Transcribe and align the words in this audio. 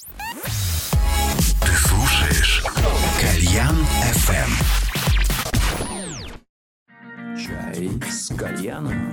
Ты 0.00 1.72
слушаешь 1.72 2.64
Кальян 3.20 3.74
FM. 4.28 4.50
Чай 7.36 7.90
с 8.08 8.28
кальяном. 8.36 9.12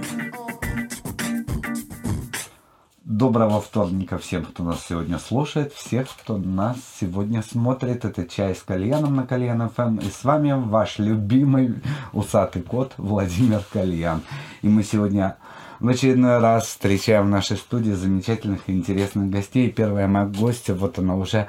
Доброго 3.04 3.62
вторника 3.62 4.20
всем, 4.20 4.46
кто 4.46 4.64
нас 4.64 4.86
сегодня 4.88 5.18
слушает, 5.18 5.74
всех, 5.74 6.08
кто 6.10 6.38
нас 6.38 6.78
сегодня 7.00 7.42
смотрит. 7.42 8.06
Это 8.06 8.28
«Чай 8.28 8.54
с 8.54 8.62
кальяном» 8.62 9.16
на 9.16 9.26
Кальян 9.26 9.68
ФМ. 9.68 9.98
И 9.98 10.10
с 10.12 10.24
вами 10.24 10.52
ваш 10.52 11.00
любимый 11.00 11.82
усатый 12.14 12.62
кот 12.62 12.94
Владимир 12.98 13.64
Кальян. 13.74 14.22
И 14.62 14.68
мы 14.68 14.84
сегодня 14.84 15.38
в 15.86 15.90
очередной 15.90 16.40
раз 16.40 16.66
встречаем 16.66 17.28
в 17.28 17.30
нашей 17.30 17.58
студии 17.58 17.92
замечательных 17.92 18.62
и 18.68 18.72
интересных 18.72 19.30
гостей. 19.30 19.70
Первая 19.70 20.08
моя 20.08 20.26
гостья, 20.26 20.74
вот 20.74 20.98
она 20.98 21.16
уже 21.16 21.48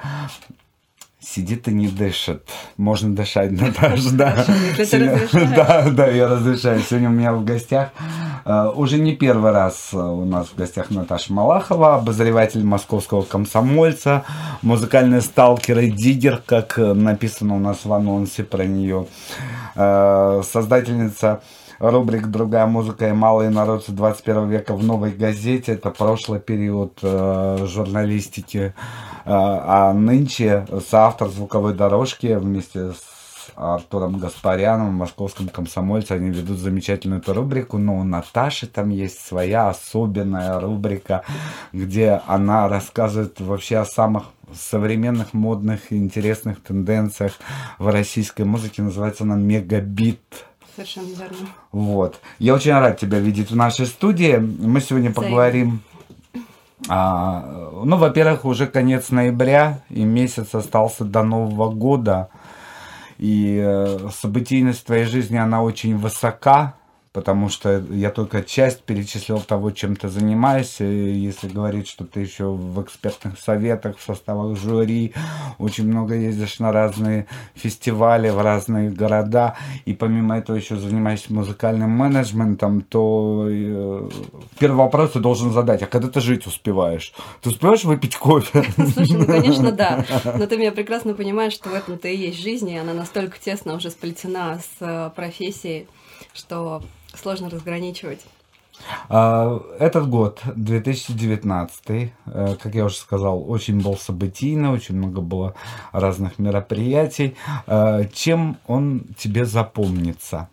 сидит 1.19 1.67
и 1.67 1.71
не 1.73 1.87
дышит. 1.87 2.47
Можно 2.77 3.15
дышать, 3.15 3.51
Наташа, 3.51 4.11
да. 4.11 4.45
Да, 5.55 5.89
да, 5.89 6.07
я 6.07 6.27
разрешаю. 6.27 6.81
Сегодня 6.81 7.09
у 7.09 7.13
меня 7.13 7.33
в 7.33 7.43
гостях 7.43 7.89
э, 8.45 8.71
уже 8.75 8.99
не 8.99 9.15
первый 9.15 9.51
раз 9.51 9.89
у 9.93 10.23
нас 10.23 10.49
в 10.49 10.55
гостях 10.55 10.91
Наташа 10.91 11.33
Малахова, 11.33 11.95
обозреватель 11.95 12.63
московского 12.63 13.23
комсомольца, 13.23 14.23
музыкальный 14.61 15.21
сталкер 15.21 15.79
и 15.79 15.89
диггер, 15.89 16.43
как 16.45 16.77
написано 16.77 17.55
у 17.55 17.59
нас 17.59 17.85
в 17.85 17.91
анонсе 17.91 18.43
про 18.43 18.65
нее, 18.65 19.07
э, 19.75 20.41
создательница 20.45 21.41
рубрик 21.79 22.27
«Другая 22.27 22.65
музыка 22.67 23.09
и 23.09 23.13
малый 23.13 23.49
народ 23.49 23.85
21 23.87 24.49
века» 24.49 24.75
в 24.75 24.83
«Новой 24.83 25.11
газете». 25.11 25.73
Это 25.73 25.91
прошлый 25.91 26.39
период 26.39 26.99
э, 27.01 27.65
журналистики. 27.67 28.73
Э, 29.25 29.29
а 29.29 29.93
нынче 29.93 30.65
соавтор 30.89 31.29
звуковой 31.29 31.73
дорожки 31.73 32.27
вместе 32.35 32.91
с 32.91 33.51
Артуром 33.55 34.19
Гаспаряном 34.19 34.89
в 34.89 34.99
московском 34.99 35.49
комсомольце. 35.49 36.13
Они 36.13 36.29
ведут 36.29 36.59
замечательную 36.59 37.21
эту 37.21 37.33
рубрику, 37.33 37.77
но 37.77 37.97
у 37.97 38.03
Наташи 38.03 38.67
там 38.67 38.89
есть 38.89 39.19
своя 39.19 39.69
особенная 39.69 40.59
рубрика, 40.59 41.23
где 41.73 42.21
она 42.27 42.67
рассказывает 42.67 43.39
вообще 43.39 43.77
о 43.77 43.85
самых 43.85 44.25
современных, 44.53 45.33
модных 45.33 45.91
и 45.91 45.97
интересных 45.97 46.61
тенденциях 46.61 47.33
в 47.79 47.87
российской 47.87 48.43
музыке. 48.43 48.81
Называется 48.81 49.23
она 49.23 49.35
«Мегабит». 49.35 50.46
Совершенно 50.77 51.07
верно. 51.07 51.47
Вот. 51.71 52.19
Я 52.37 52.53
очень 52.53 52.73
рад 52.73 52.99
тебя 52.99 53.17
видеть 53.17 53.49
в 53.49 53.55
нашей 53.55 53.87
студии. 53.87 54.35
Мы 54.37 54.79
сегодня 54.79 55.11
поговорим... 55.11 55.81
А, 56.87 57.71
ну, 57.83 57.97
во-первых, 57.97 58.45
уже 58.45 58.67
конец 58.67 59.09
ноября, 59.09 59.81
и 59.89 60.03
месяц 60.03 60.53
остался 60.53 61.03
до 61.03 61.23
Нового 61.23 61.71
года. 61.71 62.29
И 63.17 63.59
э, 63.59 64.09
событийность 64.13 64.85
твоей 64.85 65.05
жизни, 65.05 65.37
она 65.37 65.63
очень 65.63 65.97
высока 65.97 66.75
потому 67.17 67.49
что 67.49 67.83
я 67.89 68.11
только 68.11 68.43
часть 68.43 68.83
перечислил 68.83 69.39
того, 69.39 69.71
чем 69.71 69.95
ты 69.95 70.07
занимаешься. 70.07 70.83
Если 70.83 71.47
говорить, 71.47 71.87
что 71.87 72.05
ты 72.05 72.19
еще 72.19 72.51
в 72.51 72.79
экспертных 72.79 73.39
советах, 73.39 73.97
в 73.97 74.03
составах 74.03 74.55
жюри, 74.55 75.15
очень 75.57 75.87
много 75.87 76.13
ездишь 76.13 76.59
на 76.59 76.71
разные 76.71 77.25
фестивали, 77.55 78.29
в 78.29 78.39
разные 78.39 78.91
города, 78.91 79.55
и 79.85 79.93
помимо 79.93 80.37
этого 80.37 80.57
еще 80.57 80.75
занимаешься 80.75 81.33
музыкальным 81.33 81.89
менеджментом, 81.89 82.81
то 82.81 83.47
э, 83.49 84.09
первый 84.59 84.77
вопрос 84.77 85.13
ты 85.13 85.19
должен 85.19 85.51
задать, 85.51 85.81
а 85.81 85.87
когда 85.87 86.09
ты 86.09 86.21
жить 86.21 86.45
успеваешь? 86.45 87.13
Ты 87.41 87.49
успеваешь 87.49 87.83
выпить 87.83 88.15
кофе? 88.15 88.63
Слушай, 88.93 89.17
ну, 89.17 89.25
конечно, 89.25 89.71
да. 89.71 90.05
Но 90.37 90.45
ты 90.45 90.55
меня 90.55 90.71
прекрасно 90.71 91.15
понимаешь, 91.15 91.53
что 91.53 91.69
в 91.69 91.73
этом-то 91.73 92.07
и 92.09 92.15
есть 92.15 92.39
жизнь, 92.39 92.69
и 92.69 92.77
она 92.77 92.93
настолько 92.93 93.39
тесно 93.39 93.73
уже 93.73 93.89
сплетена 93.89 94.59
с 94.59 94.81
э, 94.81 95.09
профессией, 95.15 95.87
что 96.35 96.83
сложно 97.13 97.49
разграничивать. 97.49 98.25
А, 99.09 99.59
этот 99.79 100.09
год, 100.09 100.41
2019, 100.55 102.13
э, 102.25 102.55
как 102.61 102.75
я 102.75 102.85
уже 102.85 102.95
сказал, 102.95 103.49
очень 103.49 103.81
был 103.81 103.97
событийный, 103.97 104.69
очень 104.69 104.95
много 104.95 105.21
было 105.21 105.55
разных 105.91 106.39
мероприятий. 106.39 107.35
А, 107.65 108.05
чем 108.05 108.57
он 108.67 109.03
тебе 109.17 109.45
запомнится? 109.45 110.49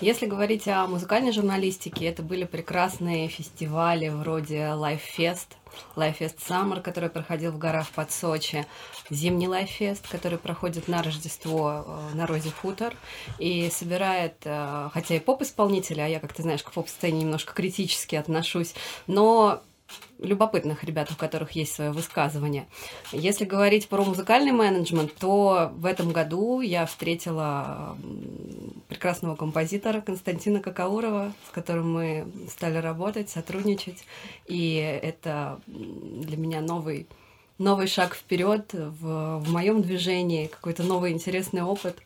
Если 0.00 0.26
говорить 0.26 0.68
о 0.68 0.86
музыкальной 0.86 1.32
журналистике, 1.32 2.04
это 2.04 2.22
были 2.22 2.44
прекрасные 2.44 3.28
фестивали 3.28 4.08
вроде 4.10 4.58
Live 4.58 5.00
Fest, 5.16 5.46
Live 5.96 6.18
Fest 6.18 6.36
Summer, 6.46 6.82
который 6.82 7.08
проходил 7.08 7.52
в 7.52 7.58
горах 7.58 7.88
под 7.88 8.12
Сочи, 8.12 8.66
зимний 9.10 9.46
Fest, 9.46 10.02
который 10.10 10.38
проходит 10.38 10.88
на 10.88 11.02
Рождество 11.02 11.84
э, 11.86 12.16
на 12.16 12.26
Розе 12.26 12.50
Футер 12.50 12.96
и 13.38 13.70
собирает, 13.70 14.34
э, 14.44 14.88
хотя 14.92 15.16
и 15.16 15.20
поп-исполнители, 15.20 16.00
а 16.00 16.06
я, 16.06 16.20
как 16.20 16.32
ты 16.32 16.42
знаешь, 16.42 16.62
к 16.62 16.72
поп-сцене 16.72 17.20
немножко 17.20 17.54
критически 17.54 18.16
отношусь, 18.16 18.74
но 19.06 19.62
любопытных 20.18 20.82
ребят, 20.84 21.10
у 21.12 21.14
которых 21.14 21.52
есть 21.52 21.74
свое 21.74 21.90
высказывание. 21.90 22.66
Если 23.12 23.44
говорить 23.44 23.88
про 23.88 24.02
музыкальный 24.02 24.52
менеджмент, 24.52 25.14
то 25.14 25.70
в 25.74 25.84
этом 25.84 26.10
году 26.10 26.60
я 26.60 26.86
встретила 26.86 27.96
прекрасного 28.88 29.36
композитора 29.36 30.00
Константина 30.00 30.60
Какаурова, 30.60 31.32
с 31.48 31.50
которым 31.52 31.92
мы 31.92 32.26
стали 32.50 32.78
работать, 32.78 33.28
сотрудничать. 33.30 34.04
И 34.46 34.76
это 34.76 35.60
для 35.66 36.36
меня 36.36 36.60
новый, 36.60 37.06
новый 37.58 37.86
шаг 37.86 38.14
вперед 38.14 38.72
в, 38.72 39.38
в 39.38 39.52
моем 39.52 39.82
движении, 39.82 40.46
какой-то 40.46 40.82
новый 40.82 41.12
интересный 41.12 41.62
опыт 41.62 41.96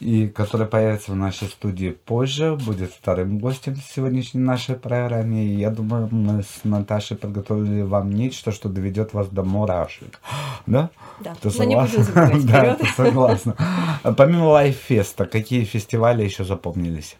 и 0.00 0.28
который 0.28 0.66
появится 0.66 1.12
в 1.12 1.16
нашей 1.16 1.48
студии 1.48 1.90
позже, 1.90 2.56
будет 2.56 2.92
вторым 2.92 3.38
гостем 3.38 3.74
в 3.76 3.82
сегодняшней 3.82 4.40
нашей 4.40 4.74
программе. 4.74 5.44
И 5.46 5.54
я 5.56 5.70
думаю, 5.70 6.08
мы 6.10 6.42
с 6.42 6.64
Наташей 6.64 7.16
подготовили 7.16 7.82
вам 7.82 8.10
нечто, 8.10 8.52
что 8.52 8.68
доведет 8.68 9.14
вас 9.14 9.28
до 9.28 9.42
мурашек. 9.42 10.20
Да? 10.66 10.88
Да, 11.20 11.34
ты 11.42 11.50
забегать 11.50 11.90
Да, 12.46 12.74
ты 12.74 12.86
согласна. 12.96 13.54
Помимо 14.02 14.46
лайффеста, 14.46 15.26
какие 15.26 15.64
фестивали 15.64 16.24
еще 16.24 16.42
запомнились? 16.44 17.16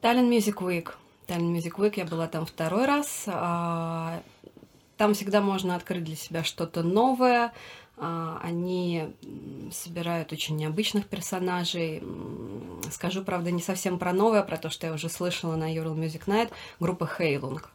Таллин 0.00 0.30
Music 0.32 0.56
Week. 0.56 0.88
Таллин 1.26 1.54
Music 1.54 1.76
Week, 1.76 1.92
я 1.96 2.06
была 2.06 2.26
там 2.26 2.46
второй 2.46 2.86
раз. 2.86 3.24
Там 4.98 5.14
всегда 5.14 5.40
можно 5.40 5.76
открыть 5.76 6.04
для 6.04 6.16
себя 6.16 6.44
что-то 6.44 6.82
новое, 6.82 7.52
а, 7.96 8.40
они 8.42 9.14
собирают 9.72 10.32
очень 10.32 10.56
необычных 10.56 11.06
персонажей. 11.06 12.02
Скажу, 12.90 13.22
правда, 13.22 13.50
не 13.52 13.62
совсем 13.62 13.98
про 13.98 14.12
новое, 14.12 14.40
а 14.40 14.42
про 14.44 14.56
то, 14.56 14.70
что 14.70 14.88
я 14.88 14.92
уже 14.92 15.08
слышала 15.08 15.56
на 15.56 15.72
Ural 15.72 15.96
Music 15.96 16.26
Night, 16.26 16.50
группа 16.80 17.06
Хейлунг 17.06 17.70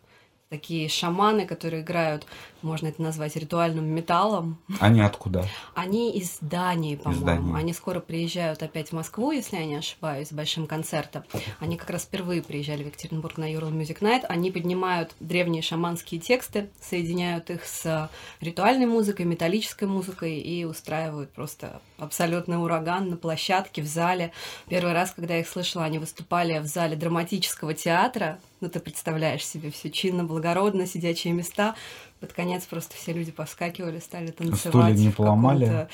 такие 0.53 0.87
шаманы, 0.87 1.47
которые 1.47 1.81
играют, 1.81 2.27
можно 2.61 2.85
это 2.85 3.01
назвать 3.01 3.35
ритуальным 3.35 3.85
металлом. 3.85 4.59
Они 4.79 5.01
откуда? 5.01 5.47
Они 5.73 6.15
из 6.15 6.37
Дании, 6.41 6.95
по-моему. 6.95 7.55
Они 7.55 7.73
скоро 7.73 7.99
приезжают 7.99 8.61
опять 8.61 8.89
в 8.89 8.93
Москву, 8.93 9.31
если 9.31 9.57
я 9.57 9.65
не 9.65 9.77
ошибаюсь, 9.77 10.27
с 10.27 10.31
большим 10.31 10.67
концертом. 10.67 11.23
Они 11.59 11.75
как 11.75 11.89
раз 11.89 12.03
впервые 12.03 12.43
приезжали 12.43 12.83
в 12.83 12.87
Екатеринбург 12.87 13.39
на 13.39 13.51
Ural 13.51 13.71
Music 13.71 13.99
Night. 14.01 14.25
Они 14.29 14.51
поднимают 14.51 15.15
древние 15.19 15.63
шаманские 15.63 16.21
тексты, 16.21 16.69
соединяют 16.79 17.49
их 17.49 17.65
с 17.65 18.11
ритуальной 18.39 18.85
музыкой, 18.85 19.25
металлической 19.25 19.87
музыкой 19.87 20.37
и 20.37 20.65
устраивают 20.65 21.31
просто 21.31 21.81
абсолютный 22.03 22.61
ураган 22.61 23.09
на 23.09 23.17
площадке, 23.17 23.81
в 23.81 23.87
зале. 23.87 24.31
Первый 24.67 24.93
раз, 24.93 25.11
когда 25.11 25.35
я 25.35 25.41
их 25.41 25.47
слышала, 25.47 25.85
они 25.85 25.99
выступали 25.99 26.59
в 26.59 26.65
зале 26.65 26.95
драматического 26.95 27.73
театра, 27.73 28.39
ну, 28.61 28.69
ты 28.69 28.79
представляешь 28.79 29.45
себе 29.45 29.71
все 29.71 29.89
чинно, 29.89 30.23
благородно, 30.23 30.87
сидячие 30.87 31.33
места. 31.33 31.75
Под 32.19 32.31
конец 32.31 32.63
просто 32.63 32.95
все 32.95 33.11
люди 33.11 33.31
повскакивали, 33.31 33.99
стали 33.99 34.27
танцевать. 34.27 34.59
Стулья 34.59 34.93
не 34.93 35.09
поломали? 35.09 35.87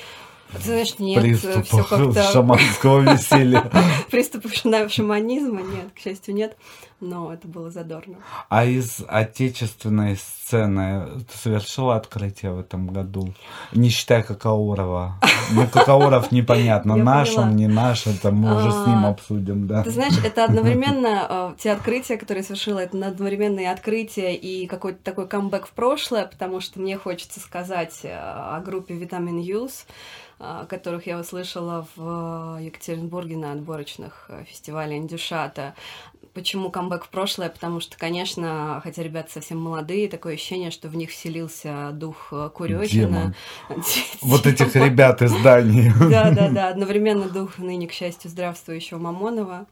Ты 0.52 0.62
знаешь, 0.62 0.98
нет, 0.98 1.22
Приступов 1.22 1.66
все 1.66 1.84
как-то... 1.84 2.22
шаманского 2.32 3.00
веселья. 3.12 3.70
Приступов 4.10 4.52
шаманизма 4.54 5.62
нет, 5.62 5.92
к 5.94 5.98
счастью, 5.98 6.34
нет, 6.34 6.56
но 7.00 7.32
это 7.32 7.48
было 7.48 7.70
задорно. 7.70 8.16
А 8.48 8.64
из 8.64 9.02
отечественной 9.08 10.16
сцены 10.16 11.20
ты 11.30 11.38
совершила 11.38 11.96
открытие 11.96 12.52
в 12.52 12.60
этом 12.60 12.88
году? 12.88 13.32
Не 13.72 13.88
считая 13.88 14.22
Какаурова. 14.22 15.16
Ну, 15.52 15.66
Какауров 15.66 16.30
непонятно, 16.32 16.96
наш 16.96 17.36
он, 17.36 17.56
не 17.56 17.66
наш, 17.66 18.06
это 18.06 18.30
мы 18.30 18.56
уже 18.56 18.70
с 18.70 18.86
ним 18.86 19.06
а, 19.06 19.10
обсудим, 19.10 19.66
да. 19.66 19.82
Ты 19.82 19.90
знаешь, 19.90 20.18
это 20.24 20.44
одновременно, 20.44 21.26
э, 21.30 21.54
те 21.58 21.72
открытия, 21.72 22.16
которые 22.16 22.44
совершила, 22.44 22.78
это 22.78 23.06
одновременные 23.06 23.70
открытия 23.70 24.34
и 24.34 24.66
какой-то 24.66 24.98
такой 25.02 25.26
камбэк 25.26 25.66
в 25.66 25.72
прошлое, 25.72 26.26
потому 26.26 26.60
что 26.60 26.80
мне 26.80 26.96
хочется 26.96 27.40
сказать 27.40 28.00
э, 28.04 28.14
о 28.14 28.60
группе 28.60 28.94
Vitamin 28.94 29.40
Use, 29.40 29.86
а, 30.42 30.64
которых 30.64 31.06
я 31.06 31.18
услышала 31.18 31.86
в 31.96 32.58
Екатеринбурге 32.62 33.36
на 33.36 33.52
отборочных 33.52 34.24
э, 34.30 34.44
фестивале 34.44 34.96
Индюшата. 34.96 35.74
Почему 36.32 36.70
камбэк 36.70 36.89
в 36.98 37.08
прошлое? 37.08 37.48
Потому 37.48 37.80
что, 37.80 37.96
конечно, 37.96 38.80
хотя 38.82 39.02
ребята 39.02 39.32
совсем 39.32 39.58
молодые, 39.58 40.08
такое 40.08 40.34
ощущение, 40.34 40.70
что 40.70 40.88
в 40.88 40.96
них 40.96 41.10
вселился 41.10 41.90
дух 41.92 42.28
э, 42.32 42.50
Курёкина. 42.52 43.34
Вот 44.22 44.46
этих 44.46 44.74
ребят 44.74 45.22
из 45.22 45.32
Дании. 45.42 45.92
Да, 46.10 46.30
да, 46.30 46.48
да. 46.48 46.68
Одновременно 46.68 47.28
дух 47.28 47.58
ныне, 47.58 47.86
к 47.86 47.92
счастью, 47.92 48.30
здравствующего 48.30 48.98
Мамонова 48.98 49.66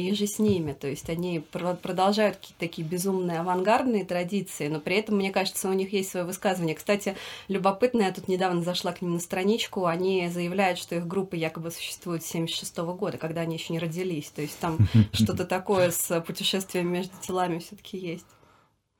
и 0.00 0.14
же 0.14 0.26
с 0.26 0.38
ними. 0.38 0.72
То 0.72 0.88
есть 0.88 1.08
они 1.08 1.40
продолжают 1.40 2.36
какие-то 2.36 2.58
такие 2.58 2.86
безумные 2.86 3.40
авангардные 3.40 4.04
традиции, 4.04 4.66
но 4.68 4.80
при 4.80 4.96
этом, 4.96 5.16
мне 5.16 5.30
кажется, 5.30 5.68
у 5.68 5.72
них 5.72 5.92
есть 5.92 6.10
свое 6.10 6.26
высказывание. 6.26 6.74
Кстати, 6.74 7.16
любопытно, 7.46 8.02
я 8.02 8.12
тут 8.12 8.26
недавно 8.26 8.62
зашла 8.62 8.92
к 8.92 9.02
ним 9.02 9.14
на 9.14 9.20
страничку, 9.20 9.86
они 9.86 10.28
заявляют, 10.28 10.78
что 10.78 10.96
их 10.96 11.06
группа 11.06 11.36
якобы 11.36 11.70
существует 11.70 12.24
с 12.24 12.26
76 12.26 12.76
года, 12.78 13.18
когда 13.18 13.42
они 13.42 13.56
еще 13.56 13.72
не 13.72 13.78
родились. 13.78 14.30
То 14.30 14.42
есть 14.42 14.58
там 14.58 14.78
что-то 15.12 15.44
такое 15.44 15.90
с 15.90 16.20
путешествием 16.22 16.88
между 16.88 17.12
телами 17.20 17.58
все 17.60 17.76
таки 17.76 17.96
есть. 17.96 18.26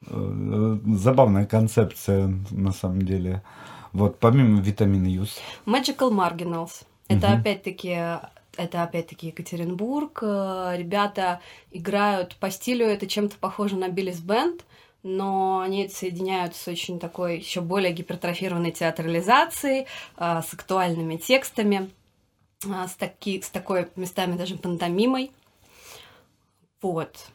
Э, 0.06 0.78
забавная 0.94 1.46
концепция, 1.46 2.32
на 2.50 2.72
самом 2.72 3.02
деле. 3.02 3.42
Вот, 3.92 4.20
помимо 4.20 4.60
витамина 4.60 5.08
Юс. 5.08 5.38
Magical 5.66 6.12
Marginals. 6.12 6.84
Это 7.08 7.26
угу. 7.28 7.36
опять-таки 7.36 7.96
это 8.56 8.82
опять-таки 8.82 9.28
Екатеринбург. 9.28 10.20
Э, 10.22 10.74
ребята 10.76 11.40
играют 11.70 12.36
по 12.36 12.50
стилю, 12.50 12.86
это 12.86 13.06
чем-то 13.06 13.36
похоже 13.36 13.76
на 13.76 13.88
Биллис 13.88 14.20
Бенд, 14.20 14.64
но 15.02 15.60
они 15.60 15.84
это 15.84 15.94
соединяют 15.94 16.56
с 16.56 16.66
очень 16.68 16.98
такой 16.98 17.38
еще 17.38 17.60
более 17.60 17.92
гипертрофированной 17.92 18.72
театрализацией, 18.72 19.86
э, 20.16 20.42
с 20.42 20.54
актуальными 20.54 21.16
текстами, 21.16 21.90
э, 22.64 22.68
с, 22.88 22.94
таки, 22.94 23.40
с 23.40 23.50
такой 23.50 23.88
местами 23.96 24.36
даже 24.36 24.56
пантомимой. 24.56 25.30
Вот. 26.80 27.28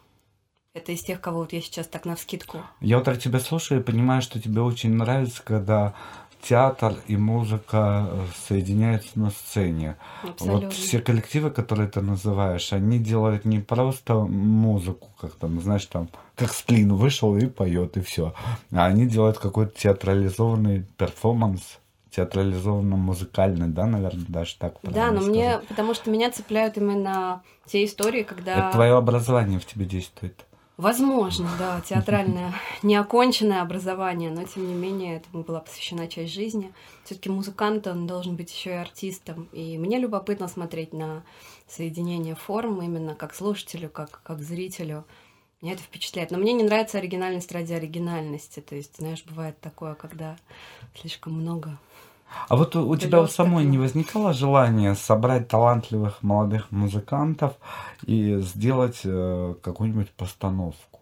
Это 0.74 0.92
из 0.92 1.01
тех, 1.04 1.19
кого 1.19 1.39
вот 1.39 1.54
я 1.54 1.62
сейчас 1.62 1.88
так 1.88 2.06
на 2.06 2.16
вскидку. 2.16 2.63
Я 2.80 3.00
вот 3.00 3.19
тебя 3.19 3.39
слушаю 3.39 3.81
и 3.81 3.83
понимаю, 3.83 4.21
что 4.21 4.39
тебе 4.39 4.62
очень 4.62 4.94
нравится, 4.94 5.42
когда 5.44 5.95
театр 6.41 6.95
и 7.07 7.18
музыка 7.18 8.07
э, 8.09 8.25
соединяются 8.47 9.19
на 9.19 9.30
сцене. 9.30 9.97
Абсолютно. 10.24 10.68
Вот 10.68 10.74
все 10.74 11.00
коллективы, 11.00 11.51
которые 11.51 11.89
ты 11.89 12.01
называешь, 12.01 12.71
они 12.74 13.00
делают 13.00 13.45
не 13.45 13.59
просто 13.59 14.15
музыку, 14.15 15.09
как 15.19 15.36
там, 15.36 15.59
знаешь, 15.62 15.86
там, 15.86 16.09
как 16.36 16.53
сплин 16.53 16.94
вышел 16.94 17.36
и 17.36 17.45
поет, 17.45 17.97
и 17.97 18.01
все. 18.01 18.33
А 18.71 18.86
они 18.86 19.06
делают 19.06 19.38
какой-то 19.38 19.77
театрализованный 19.77 20.86
перформанс, 20.97 21.80
театрализованно 22.09 22.95
музыкальный, 22.95 23.68
да, 23.68 23.85
наверное, 23.85 24.25
даже 24.27 24.56
так. 24.57 24.75
Да, 24.83 25.12
но 25.12 25.21
сказать. 25.21 25.30
мне, 25.30 25.59
потому 25.68 25.94
что 25.94 26.09
меня 26.09 26.31
цепляют 26.31 26.77
именно 26.77 27.44
те 27.65 27.85
истории, 27.85 28.24
когда... 28.24 28.56
Это 28.56 28.71
твое 28.71 28.95
образование 28.95 29.59
в 29.59 29.65
тебе 29.65 29.85
действует. 29.85 30.45
Возможно, 30.80 31.50
да, 31.60 31.81
театральное 31.81 32.54
неоконченное 32.84 33.62
образование, 33.62 34.31
но 34.31 34.46
тем 34.46 34.66
не 34.66 34.74
менее 34.74 35.18
этому 35.18 35.44
была 35.44 35.60
посвящена 35.60 36.08
часть 36.08 36.34
жизни. 36.34 36.72
Все-таки 37.04 37.30
музыкант, 37.30 37.86
он 37.86 38.08
должен 38.08 38.38
быть 38.38 38.50
еще 38.50 38.70
и 38.70 38.76
артистом. 38.76 39.50
И 39.52 39.78
мне 39.78 40.00
любопытно 40.00 40.48
смотреть 40.48 40.94
на 40.94 41.26
соединение 41.68 42.34
форм 42.34 42.81
именно 42.81 43.14
как 43.14 43.36
слушателю, 43.36 43.90
как, 43.90 44.22
как 44.24 44.42
зрителю. 44.42 45.04
Меня 45.62 45.74
это 45.74 45.84
впечатляет. 45.84 46.31
Но 46.31 46.38
мне 46.38 46.54
не 46.54 46.64
нравится 46.64 47.00
оригинальность 47.00 47.52
ради 47.52 47.74
оригинальности. 47.74 48.62
То 48.62 48.78
есть, 48.78 48.96
знаешь, 49.00 49.26
бывает 49.26 49.60
такое, 49.60 49.96
когда 49.96 50.38
слишком 50.96 51.34
много 51.34 51.78
а 52.48 52.56
вот 52.56 52.76
у, 52.76 52.88
у 52.88 52.96
тебя 52.96 53.22
у 53.22 53.28
самой 53.28 53.66
не 53.66 53.78
возникало 53.78 54.34
желания 54.34 54.96
собрать 54.96 55.48
талантливых 55.48 56.22
молодых 56.24 56.72
музыкантов 56.72 57.54
и 58.06 58.40
сделать 58.40 59.02
э, 59.04 59.56
какую-нибудь 59.62 60.12
постановку? 60.12 61.00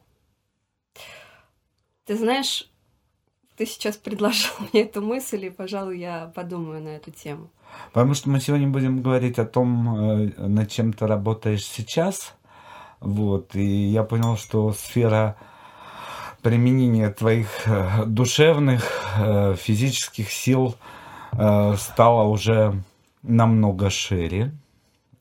Ты 2.05 2.17
знаешь, 2.17 2.69
ты 3.57 3.65
сейчас 3.65 3.97
предложил 3.97 4.51
мне 4.73 4.83
эту 4.83 5.01
мысль, 5.01 5.45
и, 5.45 5.49
пожалуй, 5.49 5.99
я 5.99 6.31
подумаю 6.33 6.81
на 6.81 6.89
эту 6.89 7.11
тему. 7.11 7.49
Потому 7.91 8.13
что 8.13 8.29
мы 8.29 8.39
сегодня 8.39 8.67
будем 8.67 9.01
говорить 9.01 9.39
о 9.39 9.45
том, 9.45 9.95
э, 9.95 10.47
над 10.47 10.71
чем 10.71 10.93
ты 10.93 11.05
работаешь 11.05 11.65
сейчас. 11.65 12.33
Вот, 12.99 13.55
и 13.55 13.63
я 13.63 14.03
понял, 14.03 14.37
что 14.37 14.73
сфера 14.73 15.37
применения 16.41 17.09
твоих 17.11 17.47
э, 17.65 18.05
душевных, 18.05 18.89
э, 19.17 19.55
физических 19.55 20.31
сил– 20.31 20.75
Э, 21.37 21.75
стала 21.77 22.27
уже 22.27 22.81
намного 23.21 23.89
шире. 23.89 24.53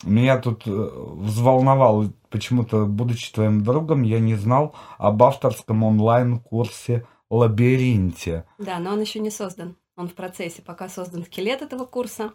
Меня 0.02 0.38
тут 0.38 0.66
э, 0.66 0.70
взволновал, 0.70 2.06
почему-то, 2.30 2.86
будучи 2.86 3.32
твоим 3.32 3.62
другом, 3.62 4.02
я 4.02 4.18
не 4.18 4.34
знал 4.34 4.74
об 4.98 5.22
авторском 5.22 5.82
онлайн-курсе 5.82 7.06
«Лабиринте». 7.28 8.44
Да, 8.58 8.78
но 8.78 8.92
он 8.92 9.00
еще 9.00 9.18
не 9.18 9.30
создан. 9.30 9.76
Он 9.96 10.08
в 10.08 10.14
процессе. 10.14 10.62
Пока 10.62 10.88
создан 10.88 11.24
скелет 11.24 11.62
этого 11.62 11.84
курса. 11.84 12.32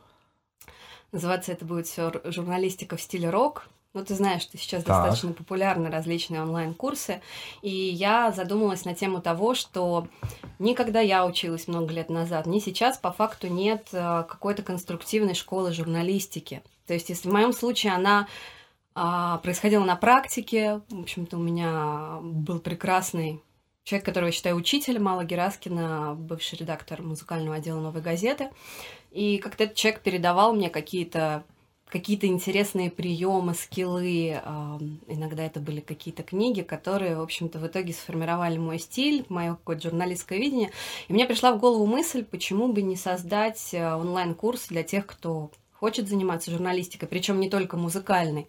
Называться 1.11 1.51
это 1.51 1.65
будет 1.65 1.87
все 1.87 2.11
журналистика 2.25 2.97
в 2.97 3.01
стиле 3.01 3.29
рок. 3.29 3.67
Ну, 3.93 4.05
ты 4.05 4.15
знаешь, 4.15 4.43
что 4.43 4.57
сейчас 4.57 4.83
так. 4.83 5.03
достаточно 5.03 5.33
популярны 5.33 5.89
различные 5.89 6.41
онлайн-курсы, 6.41 7.21
и 7.61 7.69
я 7.69 8.31
задумалась 8.31 8.85
на 8.85 8.95
тему 8.95 9.21
того, 9.21 9.53
что 9.53 10.07
никогда 10.61 11.01
я 11.01 11.25
училась 11.25 11.67
много 11.67 11.93
лет 11.93 12.09
назад, 12.09 12.45
ни 12.45 12.59
сейчас 12.59 12.97
по 12.97 13.11
факту 13.11 13.47
нет 13.47 13.87
э, 13.91 14.23
какой-то 14.29 14.63
конструктивной 14.63 15.33
школы 15.33 15.73
журналистики. 15.73 16.61
То 16.87 16.93
есть, 16.93 17.09
если 17.09 17.29
в 17.29 17.33
моем 17.33 17.53
случае 17.53 17.93
она 17.93 18.27
а, 18.93 19.37
происходила 19.37 19.83
на 19.83 19.95
практике, 19.95 20.81
в 20.89 21.01
общем-то, 21.01 21.37
у 21.37 21.41
меня 21.41 22.19
был 22.21 22.59
прекрасный 22.59 23.41
человек, 23.83 24.05
которого 24.05 24.27
я 24.27 24.33
считаю 24.33 24.55
учителем, 24.55 25.07
Алла 25.07 25.23
Гераскина, 25.23 26.15
бывший 26.15 26.59
редактор 26.59 27.01
музыкального 27.01 27.55
отдела 27.55 27.79
«Новой 27.79 28.01
газеты», 28.01 28.49
и 29.11 29.37
как-то 29.37 29.63
этот 29.63 29.75
человек 29.75 30.01
передавал 30.01 30.53
мне 30.53 30.69
какие-то 30.69 31.43
какие-то 31.91 32.25
интересные 32.25 32.89
приемы, 32.89 33.53
скиллы. 33.53 34.41
Иногда 35.07 35.43
это 35.43 35.59
были 35.59 35.81
какие-то 35.81 36.23
книги, 36.23 36.61
которые, 36.61 37.17
в 37.17 37.21
общем-то, 37.21 37.59
в 37.59 37.67
итоге 37.67 37.93
сформировали 37.93 38.57
мой 38.57 38.79
стиль, 38.79 39.25
мое 39.29 39.55
какое-то 39.55 39.89
журналистское 39.89 40.39
видение. 40.39 40.71
И 41.09 41.13
мне 41.13 41.25
пришла 41.25 41.51
в 41.51 41.59
голову 41.59 41.85
мысль, 41.85 42.23
почему 42.23 42.71
бы 42.71 42.81
не 42.81 42.95
создать 42.95 43.73
э, 43.73 43.93
онлайн-курс 43.93 44.67
для 44.69 44.83
тех, 44.83 45.05
кто 45.05 45.51
хочет 45.73 46.07
заниматься 46.07 46.51
журналистикой, 46.51 47.09
причем 47.09 47.39
не 47.39 47.49
только 47.49 47.75
музыкальной 47.75 48.47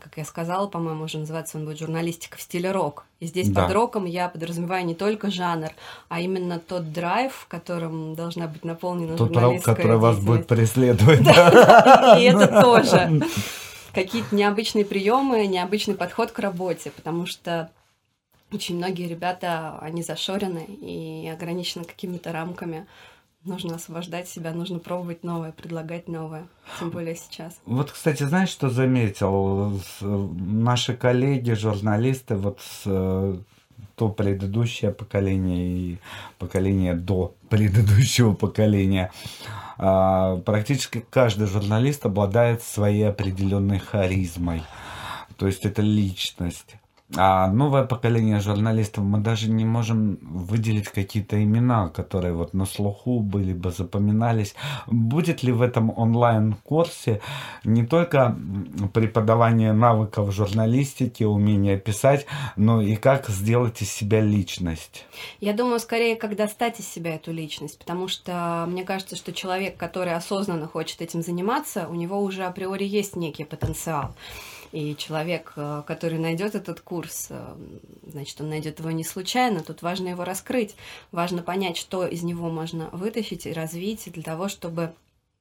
как 0.00 0.16
я 0.16 0.24
сказала, 0.24 0.66
по-моему, 0.66 1.04
уже 1.04 1.18
называется 1.18 1.58
он 1.58 1.64
будет 1.64 1.78
журналистика 1.78 2.38
в 2.38 2.40
стиле 2.40 2.70
рок. 2.70 3.04
И 3.20 3.26
здесь 3.26 3.48
да. 3.48 3.62
под 3.62 3.72
роком 3.72 4.04
я 4.04 4.28
подразумеваю 4.28 4.84
не 4.84 4.94
только 4.94 5.30
жанр, 5.30 5.70
а 6.08 6.20
именно 6.20 6.58
тот 6.58 6.92
драйв, 6.92 7.46
которым 7.48 8.14
должна 8.14 8.46
быть 8.46 8.64
наполнена 8.64 9.16
тот 9.16 9.36
рок, 9.36 9.62
который 9.62 9.98
вас 9.98 10.18
будет 10.18 10.46
преследовать. 10.46 11.20
И 11.20 12.22
это 12.24 12.62
тоже. 12.62 13.22
Какие-то 13.92 14.34
необычные 14.34 14.84
приемы, 14.84 15.46
необычный 15.46 15.94
подход 15.94 16.32
к 16.32 16.38
работе, 16.40 16.90
потому 16.90 17.26
что 17.26 17.70
очень 18.52 18.76
многие 18.76 19.08
ребята, 19.08 19.78
они 19.80 20.02
зашорены 20.02 20.64
и 20.64 21.28
ограничены 21.28 21.84
какими-то 21.84 22.32
рамками 22.32 22.86
нужно 23.44 23.76
освобождать 23.76 24.28
себя, 24.28 24.52
нужно 24.52 24.78
пробовать 24.78 25.24
новое, 25.24 25.52
предлагать 25.52 26.08
новое, 26.08 26.46
тем 26.78 26.90
более 26.90 27.16
сейчас. 27.16 27.58
Вот, 27.66 27.90
кстати, 27.90 28.22
знаешь, 28.24 28.48
что 28.48 28.70
заметил? 28.70 29.80
Наши 30.00 30.96
коллеги, 30.96 31.52
журналисты, 31.52 32.36
вот 32.36 32.60
э, 32.86 33.38
то 33.96 34.08
предыдущее 34.08 34.90
поколение 34.92 35.66
и 35.66 35.98
поколение 36.38 36.94
до 36.94 37.34
предыдущего 37.48 38.32
поколения, 38.34 39.12
а, 39.78 40.38
практически 40.38 41.04
каждый 41.10 41.46
журналист 41.46 42.06
обладает 42.06 42.62
своей 42.62 43.08
определенной 43.08 43.78
харизмой. 43.78 44.62
То 45.36 45.46
есть 45.46 45.64
это 45.64 45.82
личность. 45.82 46.76
А 47.16 47.46
новое 47.46 47.84
поколение 47.84 48.40
журналистов, 48.40 49.04
мы 49.04 49.18
даже 49.18 49.48
не 49.48 49.64
можем 49.64 50.18
выделить 50.20 50.88
какие-то 50.88 51.42
имена, 51.42 51.88
которые 51.88 52.34
вот 52.34 52.54
на 52.54 52.66
слуху 52.66 53.20
были 53.20 53.52
бы, 53.52 53.70
запоминались. 53.70 54.54
Будет 54.86 55.42
ли 55.44 55.52
в 55.52 55.62
этом 55.62 55.96
онлайн-курсе 55.96 57.20
не 57.62 57.86
только 57.86 58.36
преподавание 58.92 59.72
навыков 59.72 60.32
журналистики, 60.34 61.22
умение 61.22 61.78
писать, 61.78 62.26
но 62.56 62.82
и 62.82 62.96
как 62.96 63.28
сделать 63.28 63.80
из 63.82 63.92
себя 63.92 64.20
личность? 64.20 65.06
Я 65.40 65.52
думаю, 65.52 65.78
скорее, 65.78 66.16
как 66.16 66.34
достать 66.34 66.80
из 66.80 66.88
себя 66.88 67.14
эту 67.14 67.32
личность, 67.32 67.78
потому 67.78 68.08
что 68.08 68.64
мне 68.68 68.82
кажется, 68.84 69.14
что 69.14 69.32
человек, 69.32 69.76
который 69.76 70.14
осознанно 70.14 70.66
хочет 70.66 71.00
этим 71.00 71.22
заниматься, 71.22 71.86
у 71.88 71.94
него 71.94 72.20
уже 72.20 72.44
априори 72.44 72.84
есть 72.84 73.14
некий 73.14 73.44
потенциал. 73.44 74.14
И 74.74 74.96
человек, 74.96 75.52
э, 75.54 75.84
который 75.86 76.18
найдет 76.18 76.56
этот 76.56 76.80
курс, 76.80 77.28
э, 77.30 77.56
значит, 78.08 78.40
он 78.40 78.48
найдет 78.48 78.80
его 78.80 78.90
не 78.90 79.04
случайно. 79.04 79.62
Тут 79.62 79.82
важно 79.82 80.08
его 80.08 80.24
раскрыть, 80.24 80.74
важно 81.12 81.42
понять, 81.42 81.76
что 81.76 82.04
из 82.04 82.24
него 82.24 82.50
можно 82.50 82.88
вытащить 82.90 83.46
и 83.46 83.52
развить 83.52 84.10
для 84.10 84.24
того, 84.24 84.48
чтобы 84.48 84.92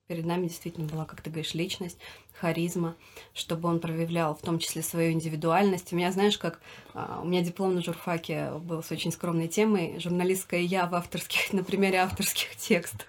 перед 0.05 0.27
нами 0.27 0.49
действительно 0.49 0.87
была, 0.87 1.05
как 1.05 1.21
ты 1.21 1.31
говоришь, 1.31 1.55
личность, 1.55 1.97
харизма, 2.39 2.95
чтобы 3.33 3.69
он 3.69 3.79
проявлял 3.79 4.35
в 4.35 4.41
том 4.41 4.59
числе 4.59 4.81
свою 4.81 5.11
индивидуальность. 5.11 5.93
У 5.93 5.95
меня, 5.95 6.11
знаешь, 6.11 6.37
как 6.37 6.59
а, 6.93 7.21
у 7.23 7.25
меня 7.25 7.41
диплом 7.41 7.73
на 7.75 7.81
журфаке 7.81 8.51
был 8.59 8.83
с 8.83 8.91
очень 8.91 9.11
скромной 9.11 9.47
темой 9.47 9.99
«Журналистская 9.99 10.61
я 10.61 10.85
в 10.85 10.93
авторских, 10.93 11.53
на 11.53 11.63
примере 11.63 11.99
авторских 11.99 12.55
текстов». 12.55 13.07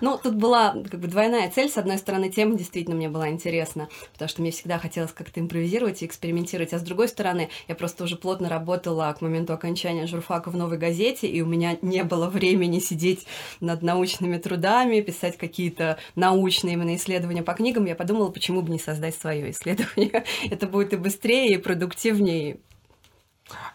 Ну, 0.00 0.18
тут 0.22 0.34
была 0.34 0.72
как 0.72 1.00
бы 1.00 1.06
двойная 1.06 1.50
цель. 1.50 1.68
С 1.68 1.76
одной 1.76 1.98
стороны, 1.98 2.30
тема 2.30 2.56
действительно 2.56 2.96
мне 2.96 3.08
была 3.08 3.28
интересна, 3.28 3.88
потому 4.12 4.28
что 4.28 4.40
мне 4.40 4.50
всегда 4.50 4.78
хотелось 4.78 5.12
как-то 5.12 5.40
импровизировать 5.40 6.02
и 6.02 6.06
экспериментировать. 6.06 6.72
А 6.72 6.78
с 6.78 6.82
другой 6.82 7.08
стороны, 7.08 7.50
я 7.68 7.74
просто 7.74 8.04
уже 8.04 8.16
плотно 8.16 8.48
работала 8.48 9.14
к 9.16 9.20
моменту 9.20 9.52
окончания 9.52 10.06
журфака 10.06 10.50
в 10.50 10.56
«Новой 10.56 10.78
газете», 10.78 11.26
и 11.26 11.42
у 11.42 11.46
меня 11.46 11.76
не 11.82 12.04
было 12.04 12.28
времени 12.28 12.78
сидеть 12.78 13.26
над 13.60 13.82
научными 13.82 14.38
трудами, 14.38 15.00
писать 15.00 15.36
какие-то 15.36 15.98
научные 16.14 16.74
именно 16.74 16.96
исследования 16.96 17.42
по 17.42 17.52
книгам. 17.52 17.84
Я 17.84 17.94
подумала, 17.94 18.30
почему 18.30 18.49
почему 18.50 18.62
бы 18.62 18.72
не 18.72 18.78
создать 18.78 19.14
свое 19.14 19.50
исследование? 19.50 20.24
Это 20.50 20.66
будет 20.66 20.92
и 20.92 20.96
быстрее, 20.96 21.54
и 21.54 21.58
продуктивнее, 21.58 22.58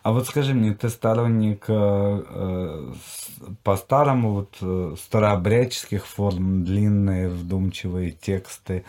а 0.03 0.11
вот 0.11 0.27
скажи 0.27 0.53
мне, 0.53 0.73
ты 0.73 0.89
сторонник 0.89 1.65
э, 1.67 2.23
э 2.29 2.93
по-старому 3.63 4.31
вот 4.31 4.55
э, 4.61 4.95
старообрядческих 4.97 6.05
форм, 6.05 6.63
длинные 6.63 7.27
вдумчивые 7.27 8.11
тексты, 8.11 8.85